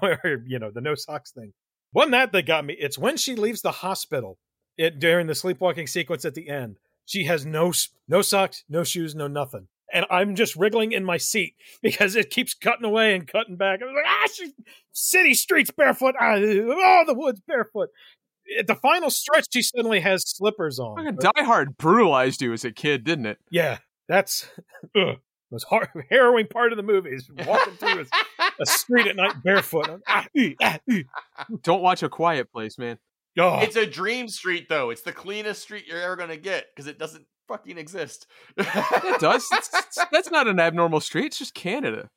or 0.00 0.44
you 0.46 0.58
know 0.60 0.70
the 0.72 0.80
no 0.80 0.94
socks 0.94 1.32
thing. 1.32 1.52
One 1.92 2.12
that 2.12 2.30
that 2.32 2.46
got 2.46 2.64
me. 2.64 2.76
It's 2.78 2.96
when 2.96 3.16
she 3.16 3.34
leaves 3.34 3.62
the 3.62 3.72
hospital 3.72 4.38
it 4.80 4.98
during 4.98 5.26
the 5.26 5.34
sleepwalking 5.34 5.86
sequence 5.86 6.24
at 6.24 6.34
the 6.34 6.48
end. 6.48 6.78
She 7.04 7.24
has 7.24 7.44
no 7.44 7.72
no 8.08 8.22
socks, 8.22 8.64
no 8.68 8.82
shoes, 8.84 9.14
no 9.14 9.26
nothing, 9.26 9.68
and 9.92 10.06
I'm 10.10 10.34
just 10.36 10.56
wriggling 10.56 10.92
in 10.92 11.04
my 11.04 11.16
seat 11.18 11.54
because 11.82 12.16
it 12.16 12.30
keeps 12.30 12.54
cutting 12.54 12.84
away 12.84 13.14
and 13.14 13.26
cutting 13.26 13.56
back. 13.56 13.80
I'm 13.82 13.94
like, 13.94 14.04
ah, 14.06 14.28
she, 14.32 14.52
city 14.92 15.34
streets 15.34 15.70
barefoot, 15.70 16.14
ah, 16.20 16.34
oh, 16.36 17.04
the 17.06 17.14
woods 17.14 17.40
barefoot. 17.46 17.90
At 18.58 18.66
the 18.66 18.74
final 18.74 19.10
stretch, 19.10 19.46
she 19.52 19.62
suddenly 19.62 20.00
has 20.00 20.24
slippers 20.28 20.80
on. 20.80 20.96
Fucking 20.96 21.18
Die 21.20 21.44
Hard 21.44 21.76
brutalized 21.76 22.42
you 22.42 22.52
as 22.52 22.64
a 22.64 22.72
kid, 22.72 23.04
didn't 23.04 23.26
it? 23.26 23.38
yeah, 23.50 23.78
that's 24.08 24.48
ugh, 24.96 25.16
most 25.52 25.64
har- 25.64 25.92
harrowing 26.10 26.46
part 26.46 26.72
of 26.72 26.76
the 26.76 26.82
movie 26.82 27.10
is 27.10 27.28
walking 27.46 27.74
through 27.74 28.00
a, 28.00 28.04
a 28.62 28.66
street 28.66 29.06
at 29.06 29.16
night 29.16 29.34
barefoot. 29.44 30.00
Ah, 30.06 30.26
ee, 30.36 30.56
ah, 30.62 30.78
ee. 30.90 31.04
Don't 31.62 31.82
watch 31.82 32.02
A 32.02 32.08
Quiet 32.08 32.50
Place, 32.52 32.78
man. 32.78 32.98
Oh, 33.38 33.60
It's 33.60 33.76
a 33.76 33.86
dream 33.86 34.28
street, 34.28 34.68
though. 34.68 34.90
It's 34.90 35.02
the 35.02 35.12
cleanest 35.12 35.62
street 35.62 35.86
you're 35.86 36.00
ever 36.02 36.16
gonna 36.16 36.36
get 36.36 36.66
because 36.74 36.88
it 36.88 36.98
doesn't 36.98 37.24
fucking 37.48 37.78
exist. 37.78 38.26
It 38.56 39.20
does. 39.20 39.46
It's- 39.52 39.70
it's- 39.74 40.06
that's 40.12 40.30
not 40.30 40.48
an 40.48 40.58
abnormal 40.60 41.00
street. 41.00 41.26
It's 41.26 41.38
just 41.38 41.54
Canada. 41.54 42.10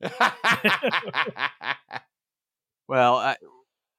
Well, 2.88 3.16
I, 3.16 3.36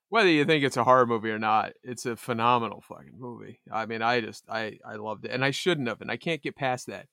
whether 0.08 0.30
you 0.30 0.44
think 0.46 0.64
it's 0.64 0.78
a 0.78 0.84
horror 0.84 1.06
movie 1.06 1.30
or 1.30 1.38
not, 1.38 1.72
it's 1.82 2.06
a 2.06 2.16
phenomenal 2.16 2.80
fucking 2.88 3.18
movie. 3.18 3.60
I 3.70 3.84
mean, 3.86 4.00
I 4.00 4.20
just 4.22 4.44
I 4.48 4.78
I 4.84 4.94
loved 4.94 5.26
it, 5.26 5.30
and 5.30 5.44
I 5.44 5.50
shouldn't 5.50 5.88
have, 5.88 6.00
and 6.00 6.10
I 6.10 6.16
can't 6.16 6.42
get 6.42 6.56
past 6.56 6.86
that. 6.86 7.06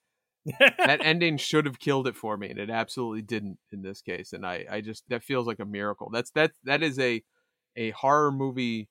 that 0.60 1.00
ending 1.04 1.36
should 1.38 1.66
have 1.66 1.80
killed 1.80 2.08
it 2.08 2.16
for 2.16 2.38
me, 2.38 2.50
and 2.50 2.60
it 2.60 2.70
absolutely 2.70 3.24
didn't 3.24 3.58
in 3.74 3.82
this 3.82 4.02
case. 4.02 4.32
And 4.32 4.46
I 4.46 4.66
I 4.72 4.82
just 4.82 5.04
that 5.10 5.24
feels 5.24 5.48
like 5.48 5.60
a 5.60 5.66
miracle. 5.66 6.10
That's 6.14 6.32
that 6.32 6.52
that 6.64 6.82
is 6.82 6.98
a 7.00 7.22
a 7.76 7.90
horror 7.92 8.32
movie 8.32 8.88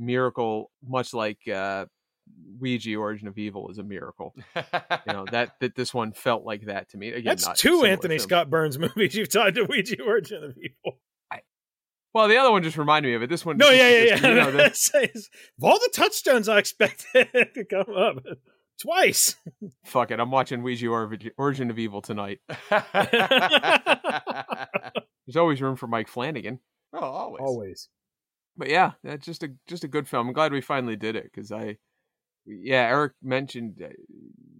miracle, 0.00 0.70
much 0.88 1.14
like 1.14 1.46
uh, 1.46 1.86
Ouija 2.58 2.96
Origin 2.96 3.28
of 3.28 3.38
Evil 3.38 3.70
is 3.70 3.78
a 3.78 3.82
miracle. 3.84 4.34
You 4.56 5.12
know 5.12 5.24
that 5.30 5.52
that 5.60 5.74
this 5.76 5.92
one 5.94 6.12
felt 6.12 6.44
like 6.44 6.66
that 6.66 6.88
to 6.90 6.96
me. 6.96 7.10
Again, 7.10 7.24
that's 7.24 7.46
not 7.46 7.56
two 7.56 7.84
Anthony 7.84 8.14
films. 8.16 8.22
Scott 8.24 8.50
Burns 8.50 8.78
movies 8.80 9.14
you've 9.14 9.28
tied 9.32 9.54
to 9.56 9.64
Ouija 9.64 10.02
Origin 10.02 10.42
of 10.44 10.56
Evil. 10.56 10.98
Well, 12.12 12.26
the 12.26 12.38
other 12.38 12.50
one 12.50 12.64
just 12.64 12.76
reminded 12.76 13.08
me 13.10 13.14
of 13.14 13.22
it. 13.22 13.30
This 13.30 13.46
one, 13.46 13.56
No, 13.56 13.66
just- 13.66 13.76
yeah, 13.78 13.88
yeah, 13.88 14.04
just, 14.10 14.22
yeah. 14.24 14.28
You 14.30 14.34
know, 14.34 14.50
the- 14.50 15.28
of 15.58 15.64
all 15.64 15.78
the 15.78 15.90
touchstones 15.94 16.48
I 16.48 16.58
expected 16.58 17.28
to 17.54 17.64
come 17.64 17.94
up 17.94 18.16
twice. 18.80 19.36
fuck 19.84 20.10
it. 20.10 20.18
I'm 20.18 20.32
watching 20.32 20.64
Ouija 20.64 20.86
Origi- 20.86 21.30
Origin 21.38 21.70
of 21.70 21.78
Evil 21.78 22.02
tonight. 22.02 22.40
There's 25.26 25.36
always 25.36 25.62
room 25.62 25.76
for 25.76 25.86
Mike 25.86 26.08
Flanagan. 26.08 26.58
oh, 26.92 26.98
always. 26.98 27.40
Always. 27.42 27.88
But 28.56 28.68
yeah, 28.68 28.92
that's 29.02 29.24
just 29.24 29.42
a 29.42 29.48
just 29.66 29.84
a 29.84 29.88
good 29.88 30.08
film. 30.08 30.28
I'm 30.28 30.32
glad 30.32 30.52
we 30.52 30.60
finally 30.60 30.96
did 30.96 31.16
it 31.16 31.24
because 31.24 31.50
I, 31.52 31.76
yeah, 32.46 32.82
Eric 32.88 33.12
mentioned 33.22 33.82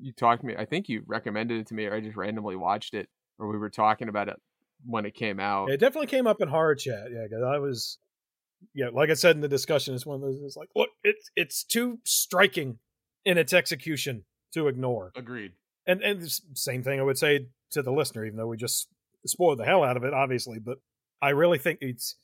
you 0.01 0.13
talked 0.13 0.41
to 0.43 0.47
me. 0.47 0.55
I 0.57 0.65
think 0.65 0.89
you 0.89 1.03
recommended 1.07 1.61
it 1.61 1.67
to 1.69 1.75
me, 1.75 1.87
or 1.87 1.95
I 1.95 2.01
just 2.01 2.17
randomly 2.17 2.57
watched 2.57 2.95
it, 2.95 3.09
or 3.39 3.51
we 3.51 3.59
were 3.59 3.71
talking 3.71 4.09
about 4.09 4.29
it 4.29 4.37
when 4.85 5.05
it 5.05 5.15
came 5.15 5.41
out. 5.41 5.71
It 5.71 5.81
definitely 5.81 6.07
came 6.07 6.27
up 6.27 6.41
in 6.41 6.49
horror 6.49 6.75
chat. 6.75 7.09
Yeah, 7.13 7.25
because 7.25 7.45
I 7.45 7.59
was, 7.59 7.99
yeah, 8.75 8.89
like 8.93 9.11
I 9.11 9.15
said 9.15 9.37
in 9.37 9.43
the 9.43 9.49
discussion, 9.49 9.95
it's 9.95 10.07
one 10.07 10.17
of 10.17 10.23
those. 10.23 10.41
It's 10.43 10.57
like, 10.57 10.71
look, 10.75 10.89
it's 11.05 11.31
it's 11.37 11.65
too 11.65 11.99
striking 12.05 12.79
in 13.25 13.39
its 13.39 13.53
execution 13.53 14.25
to 14.55 14.69
ignore. 14.69 15.13
Agreed. 15.17 15.53
And 15.87 16.03
and 16.03 16.23
the 16.23 16.41
same 16.55 16.83
thing 16.83 17.01
I 17.01 17.03
would 17.03 17.19
say 17.19 17.47
to 17.73 17.83
the 17.83 17.93
listener, 17.93 18.25
even 18.25 18.39
though 18.39 18.47
we 18.47 18.57
just 18.57 18.89
spoiled 19.27 19.59
the 19.59 19.65
hell 19.65 19.85
out 19.85 19.97
of 19.97 20.05
it, 20.05 20.15
obviously. 20.15 20.59
But 20.59 20.79
I 21.21 21.31
really 21.31 21.59
think 21.59 21.79
it's 21.81 22.17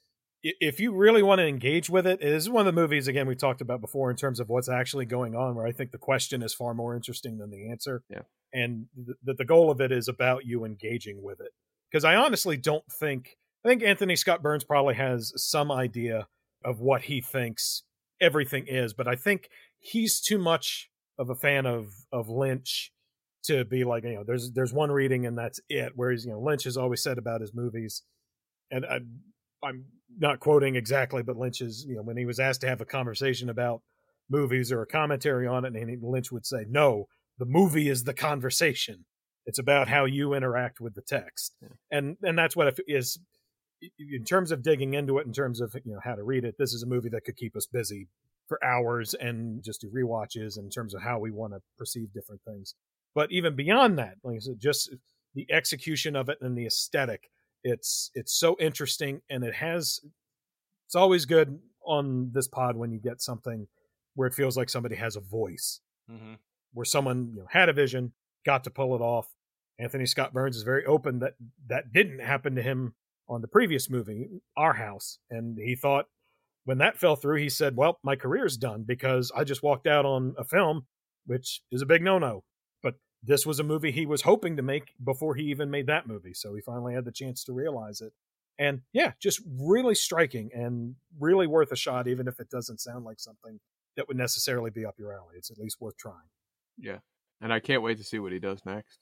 if 0.43 0.79
you 0.81 0.93
really 0.93 1.23
want 1.23 1.41
to 1.41 1.47
engage 1.47 1.91
with 1.91 2.07
it, 2.07 2.21
it 2.23 2.29
is 2.29 2.49
one 2.49 2.67
of 2.67 2.75
the 2.75 2.81
movies 2.81 3.09
again 3.09 3.27
we 3.27 3.35
talked 3.35 3.61
about 3.61 3.81
before 3.81 4.11
in 4.11 4.17
terms 4.17 4.41
of 4.41 4.49
what's 4.49 4.69
actually 4.69 5.07
going 5.07 5.35
on. 5.35 5.55
Where 5.55 5.67
I 5.67 5.73
think 5.73 5.91
the 5.91 5.99
question 5.99 6.43
is 6.43 6.55
far 6.55 6.75
more 6.75 6.95
interesting 6.95 7.39
than 7.39 7.51
the 7.51 7.71
answer. 7.71 8.03
Yeah. 8.09 8.23
and 8.53 8.87
th- 8.95 9.19
that 9.25 9.39
the 9.39 9.45
goal 9.45 9.71
of 9.71 9.81
it 9.81 9.93
is 9.93 10.09
about 10.09 10.47
you 10.47 10.65
engaging 10.65 11.23
with 11.23 11.41
it. 11.41 11.53
Because 11.91 12.05
I 12.05 12.17
honestly 12.17 12.57
don't 12.57 12.85
think 12.91 13.37
I 13.65 13.69
think 13.69 13.83
Anthony 13.83 14.17
Scott 14.17 14.43
Burns 14.43 14.65
probably 14.65 14.95
has 14.95 15.33
some 15.37 15.73
idea 15.73 16.29
of 16.65 16.81
what 16.81 17.03
he 17.03 17.21
thinks 17.21 17.83
everything 18.21 18.67
is, 18.67 18.93
but 18.93 19.09
I 19.09 19.17
think 19.17 19.49
he's 19.79 20.21
too 20.21 20.39
much 20.39 20.91
of 21.19 21.31
a 21.31 21.35
fan 21.35 21.67
of 21.67 21.89
of 22.13 22.29
Lynch 22.29 22.93
to 23.45 23.65
be 23.65 23.85
like 23.85 24.05
you 24.05 24.15
know 24.15 24.25
there's 24.25 24.53
there's 24.53 24.73
one 24.73 24.91
reading 24.91 25.27
and 25.27 25.37
that's 25.39 25.61
it. 25.69 25.93
Whereas 25.95 26.25
you 26.25 26.33
know 26.33 26.41
Lynch 26.41 26.65
has 26.65 26.77
always 26.77 27.03
said 27.03 27.19
about 27.19 27.41
his 27.41 27.55
movies, 27.55 28.03
and 28.71 28.85
I, 28.85 29.01
I'm 29.63 29.87
not 30.19 30.41
quoting 30.41 30.77
exactly, 30.77 31.23
but 31.23 31.37
Lynch's, 31.37 31.85
you 31.87 31.97
know 31.97 32.03
when 32.03 32.17
he 32.17 32.25
was 32.25 32.41
asked 32.41 32.61
to 32.63 32.69
have 32.69 32.81
a 32.81 32.87
conversation 32.87 33.49
about 33.49 33.83
movies 34.29 34.73
or 34.73 34.83
a 34.83 34.87
commentary 34.87 35.47
on 35.47 35.65
it, 35.65 35.75
and 35.75 36.03
Lynch 36.03 36.33
would 36.33 36.47
say, 36.47 36.65
"No, 36.69 37.09
the 37.39 37.47
movie 37.47 37.89
is 37.89 38.05
the 38.05 38.15
conversation. 38.15 39.05
It's 39.45 39.59
about 39.59 39.89
how 39.89 40.05
you 40.05 40.35
interact 40.35 40.81
with 40.81 40.95
the 40.95 41.03
text." 41.03 41.57
And 41.91 42.17
and 42.23 42.39
that's 42.39 42.57
what 42.57 42.69
it 42.69 42.81
is 42.87 43.19
in 43.99 44.25
terms 44.25 44.51
of 44.51 44.63
digging 44.63 44.95
into 44.95 45.19
it. 45.19 45.27
In 45.27 45.33
terms 45.33 45.61
of 45.61 45.75
you 45.85 45.93
know 45.93 46.01
how 46.03 46.15
to 46.15 46.23
read 46.23 46.45
it, 46.45 46.57
this 46.59 46.73
is 46.73 46.83
a 46.83 46.87
movie 46.87 47.11
that 47.11 47.25
could 47.25 47.37
keep 47.37 47.57
us 47.57 47.67
busy 47.67 48.09
for 48.49 48.63
hours 48.65 49.15
and 49.15 49.63
just 49.63 49.81
do 49.81 49.91
rewatches 49.91 50.59
in 50.59 50.71
terms 50.71 50.95
of 50.95 51.03
how 51.03 51.19
we 51.19 51.31
want 51.31 51.53
to 51.53 51.61
perceive 51.77 52.13
different 52.13 52.41
things. 52.43 52.75
But 53.15 53.33
even 53.33 53.57
beyond 53.57 53.99
that, 53.99 54.17
like 54.23 54.37
I 54.37 54.39
said, 54.39 54.61
just 54.61 54.95
the 55.35 55.47
execution 55.51 56.15
of 56.15 56.29
it 56.29 56.39
and 56.41 56.57
the 56.57 56.67
aesthetic, 56.67 57.31
it's 57.73 58.11
it's 58.15 58.33
so 58.33 58.57
interesting 58.61 59.21
and 59.29 59.43
it 59.45 59.55
has 59.55 60.01
it's 60.87 60.95
always 60.95 61.25
good 61.27 61.59
on 61.85 62.31
this 62.33 62.47
pod 62.49 62.77
when 62.77 62.93
you 62.93 62.99
get 63.01 63.21
something 63.21 63.67
where 64.15 64.29
it 64.29 64.35
feels 64.35 64.57
like 64.57 64.69
somebody 64.69 64.95
has 64.97 65.17
a 65.17 65.21
voice, 65.21 65.81
Mm-hmm. 66.11 66.35
where 66.73 66.85
someone 66.85 67.33
you 67.35 67.41
know 67.41 67.49
had 67.51 67.69
a 67.69 67.73
vision, 67.73 68.13
got 68.45 68.63
to 68.65 68.71
pull 68.71 68.95
it 68.95 69.01
off. 69.01 69.29
Anthony 69.81 70.07
Scott 70.07 70.33
Burns 70.33 70.57
is 70.57 70.63
very 70.63 70.85
open 70.87 71.19
that 71.19 71.35
that 71.69 71.93
didn't 71.93 72.21
happen 72.21 72.55
to 72.55 72.63
him 72.63 72.95
on 73.29 73.41
the 73.43 73.49
previous 73.49 73.91
movie, 73.91 74.29
Our 74.57 74.73
House, 74.75 75.19
and 75.31 75.59
he 75.59 75.75
thought 75.75 76.07
when 76.65 76.79
that 76.79 76.97
fell 76.99 77.17
through, 77.17 77.39
he 77.41 77.49
said, 77.49 77.77
"Well, 77.77 77.99
my 78.05 78.15
career's 78.17 78.57
done 78.57 78.85
because 78.87 79.33
I 79.37 79.43
just 79.43 79.65
walked 79.65 79.89
out 79.89 80.07
on 80.07 80.35
a 80.39 80.45
film, 80.45 80.87
which 81.27 81.63
is 81.73 81.83
a 81.83 81.87
big 81.87 82.03
no-no." 82.03 82.45
But 83.27 83.33
this 83.33 83.47
was 83.47 83.59
a 83.59 83.65
movie 83.65 83.91
he 83.91 84.07
was 84.07 84.23
hoping 84.23 84.57
to 84.57 84.63
make 84.63 84.93
before 85.03 85.35
he 85.35 85.45
even 85.45 85.71
made 85.71 85.87
that 85.87 86.07
movie, 86.07 86.35
so 86.35 86.55
he 86.55 86.61
finally 86.61 86.95
had 86.95 87.05
the 87.05 87.13
chance 87.13 87.45
to 87.45 87.53
realize 87.53 88.01
it. 88.01 88.13
And 88.59 88.83
yeah, 88.93 89.13
just 89.21 89.41
really 89.61 89.95
striking 89.95 90.51
and 90.55 90.95
really 91.19 91.47
worth 91.47 91.73
a 91.73 91.77
shot, 91.77 92.09
even 92.09 92.27
if 92.27 92.41
it 92.41 92.49
doesn't 92.49 92.81
sound 92.81 93.05
like 93.05 93.21
something 93.21 93.61
that 93.97 94.09
would 94.09 94.17
necessarily 94.17 94.71
be 94.71 94.87
up 94.87 94.95
your 94.99 95.13
alley. 95.13 95.35
It's 95.37 95.51
at 95.51 95.59
least 95.59 95.81
worth 95.81 95.97
trying. 95.97 96.29
Yeah, 96.79 96.99
and 97.41 97.53
I 97.53 97.61
can't 97.61 97.83
wait 97.83 97.99
to 97.99 98.05
see 98.05 98.19
what 98.19 98.33
he 98.33 98.39
does 98.39 98.65
next. 98.65 98.99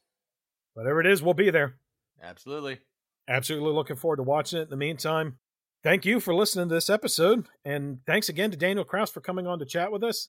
Whatever 0.74 1.00
it 1.00 1.06
is, 1.06 1.22
we'll 1.22 1.34
be 1.34 1.50
there. 1.50 1.76
Absolutely. 2.22 2.80
Absolutely 3.28 3.72
looking 3.72 3.96
forward 3.96 4.16
to 4.16 4.22
watching 4.22 4.58
it. 4.58 4.62
In 4.64 4.70
the 4.70 4.76
meantime, 4.76 5.38
thank 5.82 6.04
you 6.04 6.20
for 6.20 6.34
listening 6.34 6.68
to 6.68 6.74
this 6.74 6.90
episode. 6.90 7.46
And 7.64 8.00
thanks 8.06 8.28
again 8.28 8.50
to 8.50 8.56
Daniel 8.56 8.84
Kraus 8.84 9.10
for 9.10 9.20
coming 9.20 9.46
on 9.46 9.58
to 9.60 9.64
chat 9.64 9.92
with 9.92 10.02
us. 10.02 10.28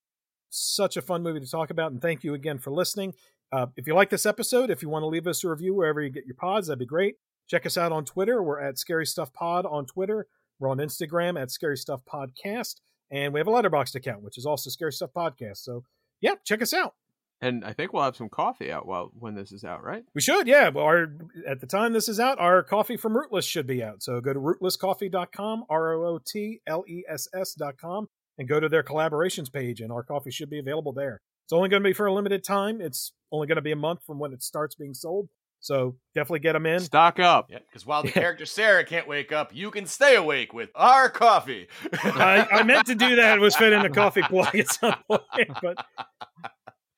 Such 0.49 0.95
a 0.95 1.01
fun 1.01 1.23
movie 1.23 1.39
to 1.39 1.49
talk 1.49 1.72
about. 1.72 1.91
And 1.91 2.01
thank 2.01 2.23
you 2.23 2.34
again 2.34 2.59
for 2.59 2.72
listening. 2.72 3.13
Uh, 3.51 3.67
if 3.77 3.88
you 3.88 3.93
like 3.93 4.09
this 4.09 4.26
episode, 4.26 4.69
if 4.69 4.81
you 4.81 4.89
want 4.89 5.03
to 5.03 5.07
leave 5.07 5.27
us 5.27 5.43
a 5.43 5.49
review 5.49 5.73
wherever 5.73 6.01
you 6.01 6.09
get 6.09 6.26
your 6.26 6.35
pods, 6.35 6.67
that'd 6.67 6.80
be 6.80 6.85
great. 6.85 7.15
Check 7.47 7.65
us 7.65 7.77
out 7.77 7.91
on 7.91 8.05
Twitter. 8.05 8.41
We're 8.41 8.59
at 8.59 8.77
Scary 8.77 9.05
Stuff 9.05 9.31
Pod 9.34 9.65
on 9.65 9.85
Twitter. 9.85 10.27
We're 10.59 10.69
on 10.69 10.77
Instagram 10.77 11.39
at 11.39 11.51
Scary 11.51 11.77
Stuff 11.77 12.01
Podcast. 12.11 12.76
And 13.11 13.34
we 13.34 13.39
have 13.39 13.47
a 13.47 13.51
letterboxd 13.51 13.95
account, 13.95 14.23
which 14.23 14.38
is 14.38 14.45
also 14.45 14.69
Scary 14.69 14.91
Stuff 14.91 15.11
Podcast. 15.15 15.57
So, 15.57 15.84
yeah, 16.22 16.35
check 16.43 16.61
us 16.61 16.73
out. 16.73 16.95
And 17.41 17.65
I 17.65 17.73
think 17.73 17.93
we'll 17.93 18.03
have 18.03 18.15
some 18.15 18.30
coffee 18.30 18.72
out 18.72 18.88
while 18.88 19.11
when 19.19 19.35
this 19.35 19.51
is 19.51 19.63
out, 19.63 19.84
right? 19.84 20.03
We 20.15 20.22
should, 20.22 20.47
yeah. 20.47 20.69
Well, 20.69 20.85
our 20.85 21.07
at 21.47 21.59
the 21.59 21.67
time 21.67 21.93
this 21.93 22.07
is 22.07 22.19
out, 22.19 22.39
our 22.39 22.63
coffee 22.63 22.97
from 22.97 23.15
Rootless 23.15 23.45
should 23.45 23.67
be 23.67 23.84
out. 23.84 24.01
So 24.01 24.22
go 24.22 24.34
to 24.34 24.39
rootlesscoffee.com, 24.39 25.65
R 25.69 25.93
O 25.93 26.15
O 26.15 26.19
T 26.26 26.61
L 26.65 26.85
E 26.88 27.03
S 27.07 27.27
S.com, 27.34 28.07
and 28.38 28.47
go 28.47 28.59
to 28.59 28.69
their 28.69 28.84
collaborations 28.84 29.51
page, 29.51 29.81
and 29.81 29.91
our 29.91 30.01
coffee 30.01 30.31
should 30.31 30.49
be 30.49 30.59
available 30.59 30.93
there. 30.93 31.22
It's 31.45 31.53
only 31.53 31.69
going 31.69 31.84
to 31.84 31.89
be 31.89 31.93
for 31.93 32.07
a 32.07 32.13
limited 32.13 32.43
time. 32.43 32.81
It's 32.81 33.11
only 33.35 33.47
going 33.47 33.57
to 33.57 33.61
be 33.61 33.71
a 33.71 33.75
month 33.77 33.99
from 34.05 34.17
when 34.19 34.33
it 34.33 34.41
starts 34.41 34.75
being 34.75 34.93
sold. 34.93 35.29
So 35.61 35.95
definitely 36.13 36.39
get 36.41 36.53
them 36.53 36.65
in. 36.67 36.79
Stock 36.79 37.19
up. 37.19 37.47
Yeah, 37.49 37.57
because 37.67 37.85
while 37.85 38.01
the 38.03 38.09
Yeah. 38.09 38.13
character 38.13 38.45
Sarah 38.45 38.83
can't 38.85 39.07
wake 39.07 39.31
up, 39.31 39.53
you 39.55 39.71
can 39.71 39.85
stay 39.87 40.15
awake 40.15 40.53
with 40.53 40.69
our 40.75 41.09
coffee. 41.09 41.67
I, 42.03 42.47
I 42.51 42.63
meant 42.63 42.85
to 42.87 42.95
do 42.95 43.15
that. 43.15 43.37
It 43.37 43.41
was 43.41 43.55
fit 43.55 43.73
in 43.73 43.81
the 43.81 43.89
coffee 43.89 44.21
plug 44.29 44.55
at 44.55 44.67
some 44.67 44.95
point, 45.09 45.23
but 45.61 45.83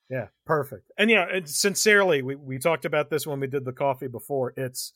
yeah, 0.10 0.28
perfect. 0.46 0.92
And 0.98 1.10
yeah, 1.10 1.26
and 1.32 1.48
sincerely, 1.50 2.22
we, 2.22 2.36
we 2.36 2.60
talked 2.60 2.86
about 2.86 3.10
this 3.10 3.26
when 3.28 3.40
we 3.40 3.48
did 3.48 3.66
the 3.66 3.74
coffee 3.74 4.08
before. 4.08 4.54
It's 4.58 4.94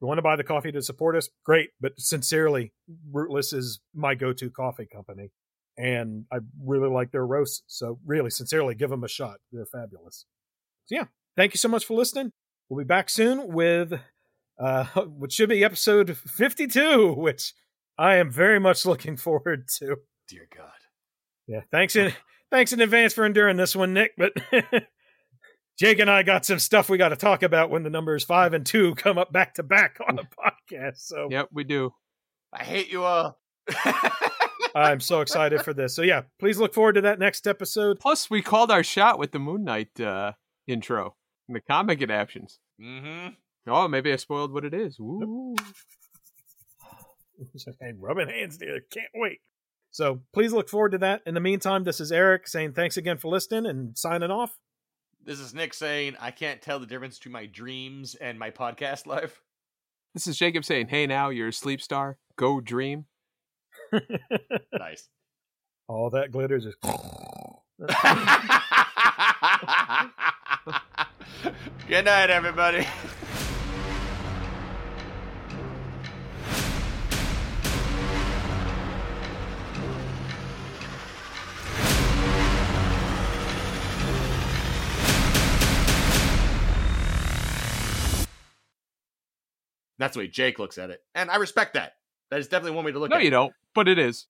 you 0.00 0.06
want 0.08 0.18
to 0.18 0.22
buy 0.22 0.36
the 0.36 0.44
coffee 0.44 0.72
to 0.72 0.82
support 0.82 1.16
us, 1.16 1.28
great, 1.44 1.70
but 1.80 1.92
sincerely, 1.98 2.72
Rootless 3.12 3.52
is 3.52 3.80
my 3.94 4.14
go-to 4.16 4.50
coffee 4.50 4.86
company, 4.92 5.30
and 5.78 6.24
I 6.32 6.38
really 6.64 6.88
like 6.88 7.10
their 7.12 7.26
roasts. 7.26 7.62
So 7.68 7.98
really, 8.04 8.30
sincerely, 8.30 8.74
give 8.74 8.90
them 8.90 9.04
a 9.04 9.08
shot. 9.08 9.36
They're 9.52 9.66
fabulous. 9.66 10.26
So 10.86 10.96
yeah, 10.96 11.04
thank 11.36 11.54
you 11.54 11.58
so 11.58 11.68
much 11.68 11.84
for 11.84 11.94
listening. 11.94 12.32
We'll 12.68 12.84
be 12.84 12.86
back 12.86 13.10
soon 13.10 13.52
with 13.52 13.92
uh, 14.58 14.84
what 14.94 15.32
should 15.32 15.48
be 15.48 15.64
episode 15.64 16.16
fifty-two, 16.16 17.14
which 17.14 17.52
I 17.98 18.16
am 18.16 18.30
very 18.30 18.58
much 18.58 18.84
looking 18.86 19.16
forward 19.16 19.68
to. 19.78 19.96
Dear 20.28 20.48
God. 20.54 20.70
Yeah, 21.46 21.60
thanks 21.70 21.96
in 21.96 22.12
thanks 22.50 22.72
in 22.72 22.80
advance 22.80 23.12
for 23.14 23.26
enduring 23.26 23.56
this 23.56 23.76
one, 23.76 23.94
Nick. 23.94 24.12
But 24.16 24.32
Jake 25.78 25.98
and 25.98 26.10
I 26.10 26.22
got 26.22 26.44
some 26.44 26.58
stuff 26.58 26.88
we 26.88 26.98
got 26.98 27.08
to 27.10 27.16
talk 27.16 27.42
about 27.42 27.70
when 27.70 27.82
the 27.82 27.90
numbers 27.90 28.24
five 28.24 28.54
and 28.54 28.64
two 28.64 28.94
come 28.94 29.18
up 29.18 29.32
back 29.32 29.54
to 29.54 29.62
back 29.62 29.98
on 30.08 30.16
the 30.16 30.22
podcast. 30.22 30.98
So 30.98 31.28
Yep, 31.30 31.48
we 31.52 31.64
do. 31.64 31.92
I 32.52 32.62
hate 32.62 32.90
you 32.90 33.04
all. 33.04 33.38
I'm 34.74 35.00
so 35.00 35.20
excited 35.20 35.62
for 35.62 35.72
this. 35.74 35.94
So 35.94 36.02
yeah, 36.02 36.22
please 36.40 36.58
look 36.58 36.74
forward 36.74 36.94
to 36.94 37.00
that 37.02 37.18
next 37.18 37.46
episode. 37.46 38.00
Plus, 38.00 38.28
we 38.30 38.42
called 38.42 38.70
our 38.70 38.82
shot 38.82 39.18
with 39.18 39.32
the 39.32 39.38
Moon 39.38 39.64
Knight 39.64 40.00
uh, 40.00 40.32
intro 40.66 41.14
and 41.48 41.56
the 41.56 41.60
comic 41.60 42.02
adaptions. 42.02 42.58
mm-hmm. 42.80 43.34
Oh, 43.66 43.88
maybe 43.88 44.12
I 44.12 44.16
spoiled 44.16 44.52
what 44.52 44.64
it 44.64 44.74
is. 44.74 44.98
Ooh. 45.00 45.54
and 47.80 48.02
rubbing 48.02 48.28
hands 48.28 48.58
together. 48.58 48.82
Can't 48.92 49.08
wait. 49.14 49.38
So 49.90 50.20
please 50.34 50.52
look 50.52 50.68
forward 50.68 50.92
to 50.92 50.98
that. 50.98 51.22
In 51.24 51.34
the 51.34 51.40
meantime, 51.40 51.84
this 51.84 52.00
is 52.00 52.12
Eric 52.12 52.46
saying 52.46 52.72
thanks 52.72 52.96
again 52.96 53.16
for 53.16 53.28
listening 53.28 53.64
and 53.64 53.96
signing 53.96 54.30
off. 54.30 54.58
This 55.24 55.40
is 55.40 55.54
Nick 55.54 55.72
saying 55.72 56.16
I 56.20 56.30
can't 56.30 56.60
tell 56.60 56.78
the 56.78 56.86
difference 56.86 57.18
between 57.18 57.32
my 57.32 57.46
dreams 57.46 58.14
and 58.14 58.38
my 58.38 58.50
podcast 58.50 59.06
life. 59.06 59.40
This 60.12 60.26
is 60.26 60.36
Jacob 60.36 60.64
saying, 60.64 60.88
"Hey, 60.88 61.06
now 61.06 61.30
you're 61.30 61.48
a 61.48 61.52
sleep 61.52 61.80
star. 61.80 62.18
Go 62.36 62.60
dream." 62.60 63.06
nice. 64.78 65.08
All 65.88 66.10
that 66.10 66.32
glitters 66.32 66.66
is. 66.66 66.74
Good 71.86 72.06
night, 72.06 72.30
everybody. 72.30 72.86
That's 89.98 90.14
the 90.14 90.20
way 90.20 90.28
Jake 90.28 90.58
looks 90.58 90.78
at 90.78 90.90
it. 90.90 91.02
And 91.14 91.30
I 91.30 91.36
respect 91.36 91.74
that. 91.74 91.92
That 92.30 92.40
is 92.40 92.48
definitely 92.48 92.76
one 92.76 92.84
way 92.84 92.92
to 92.92 92.98
look 92.98 93.10
No, 93.10 93.16
at 93.16 93.22
it. 93.22 93.26
you 93.26 93.30
don't. 93.30 93.52
But 93.74 93.88
it 93.88 93.98
is. 93.98 94.26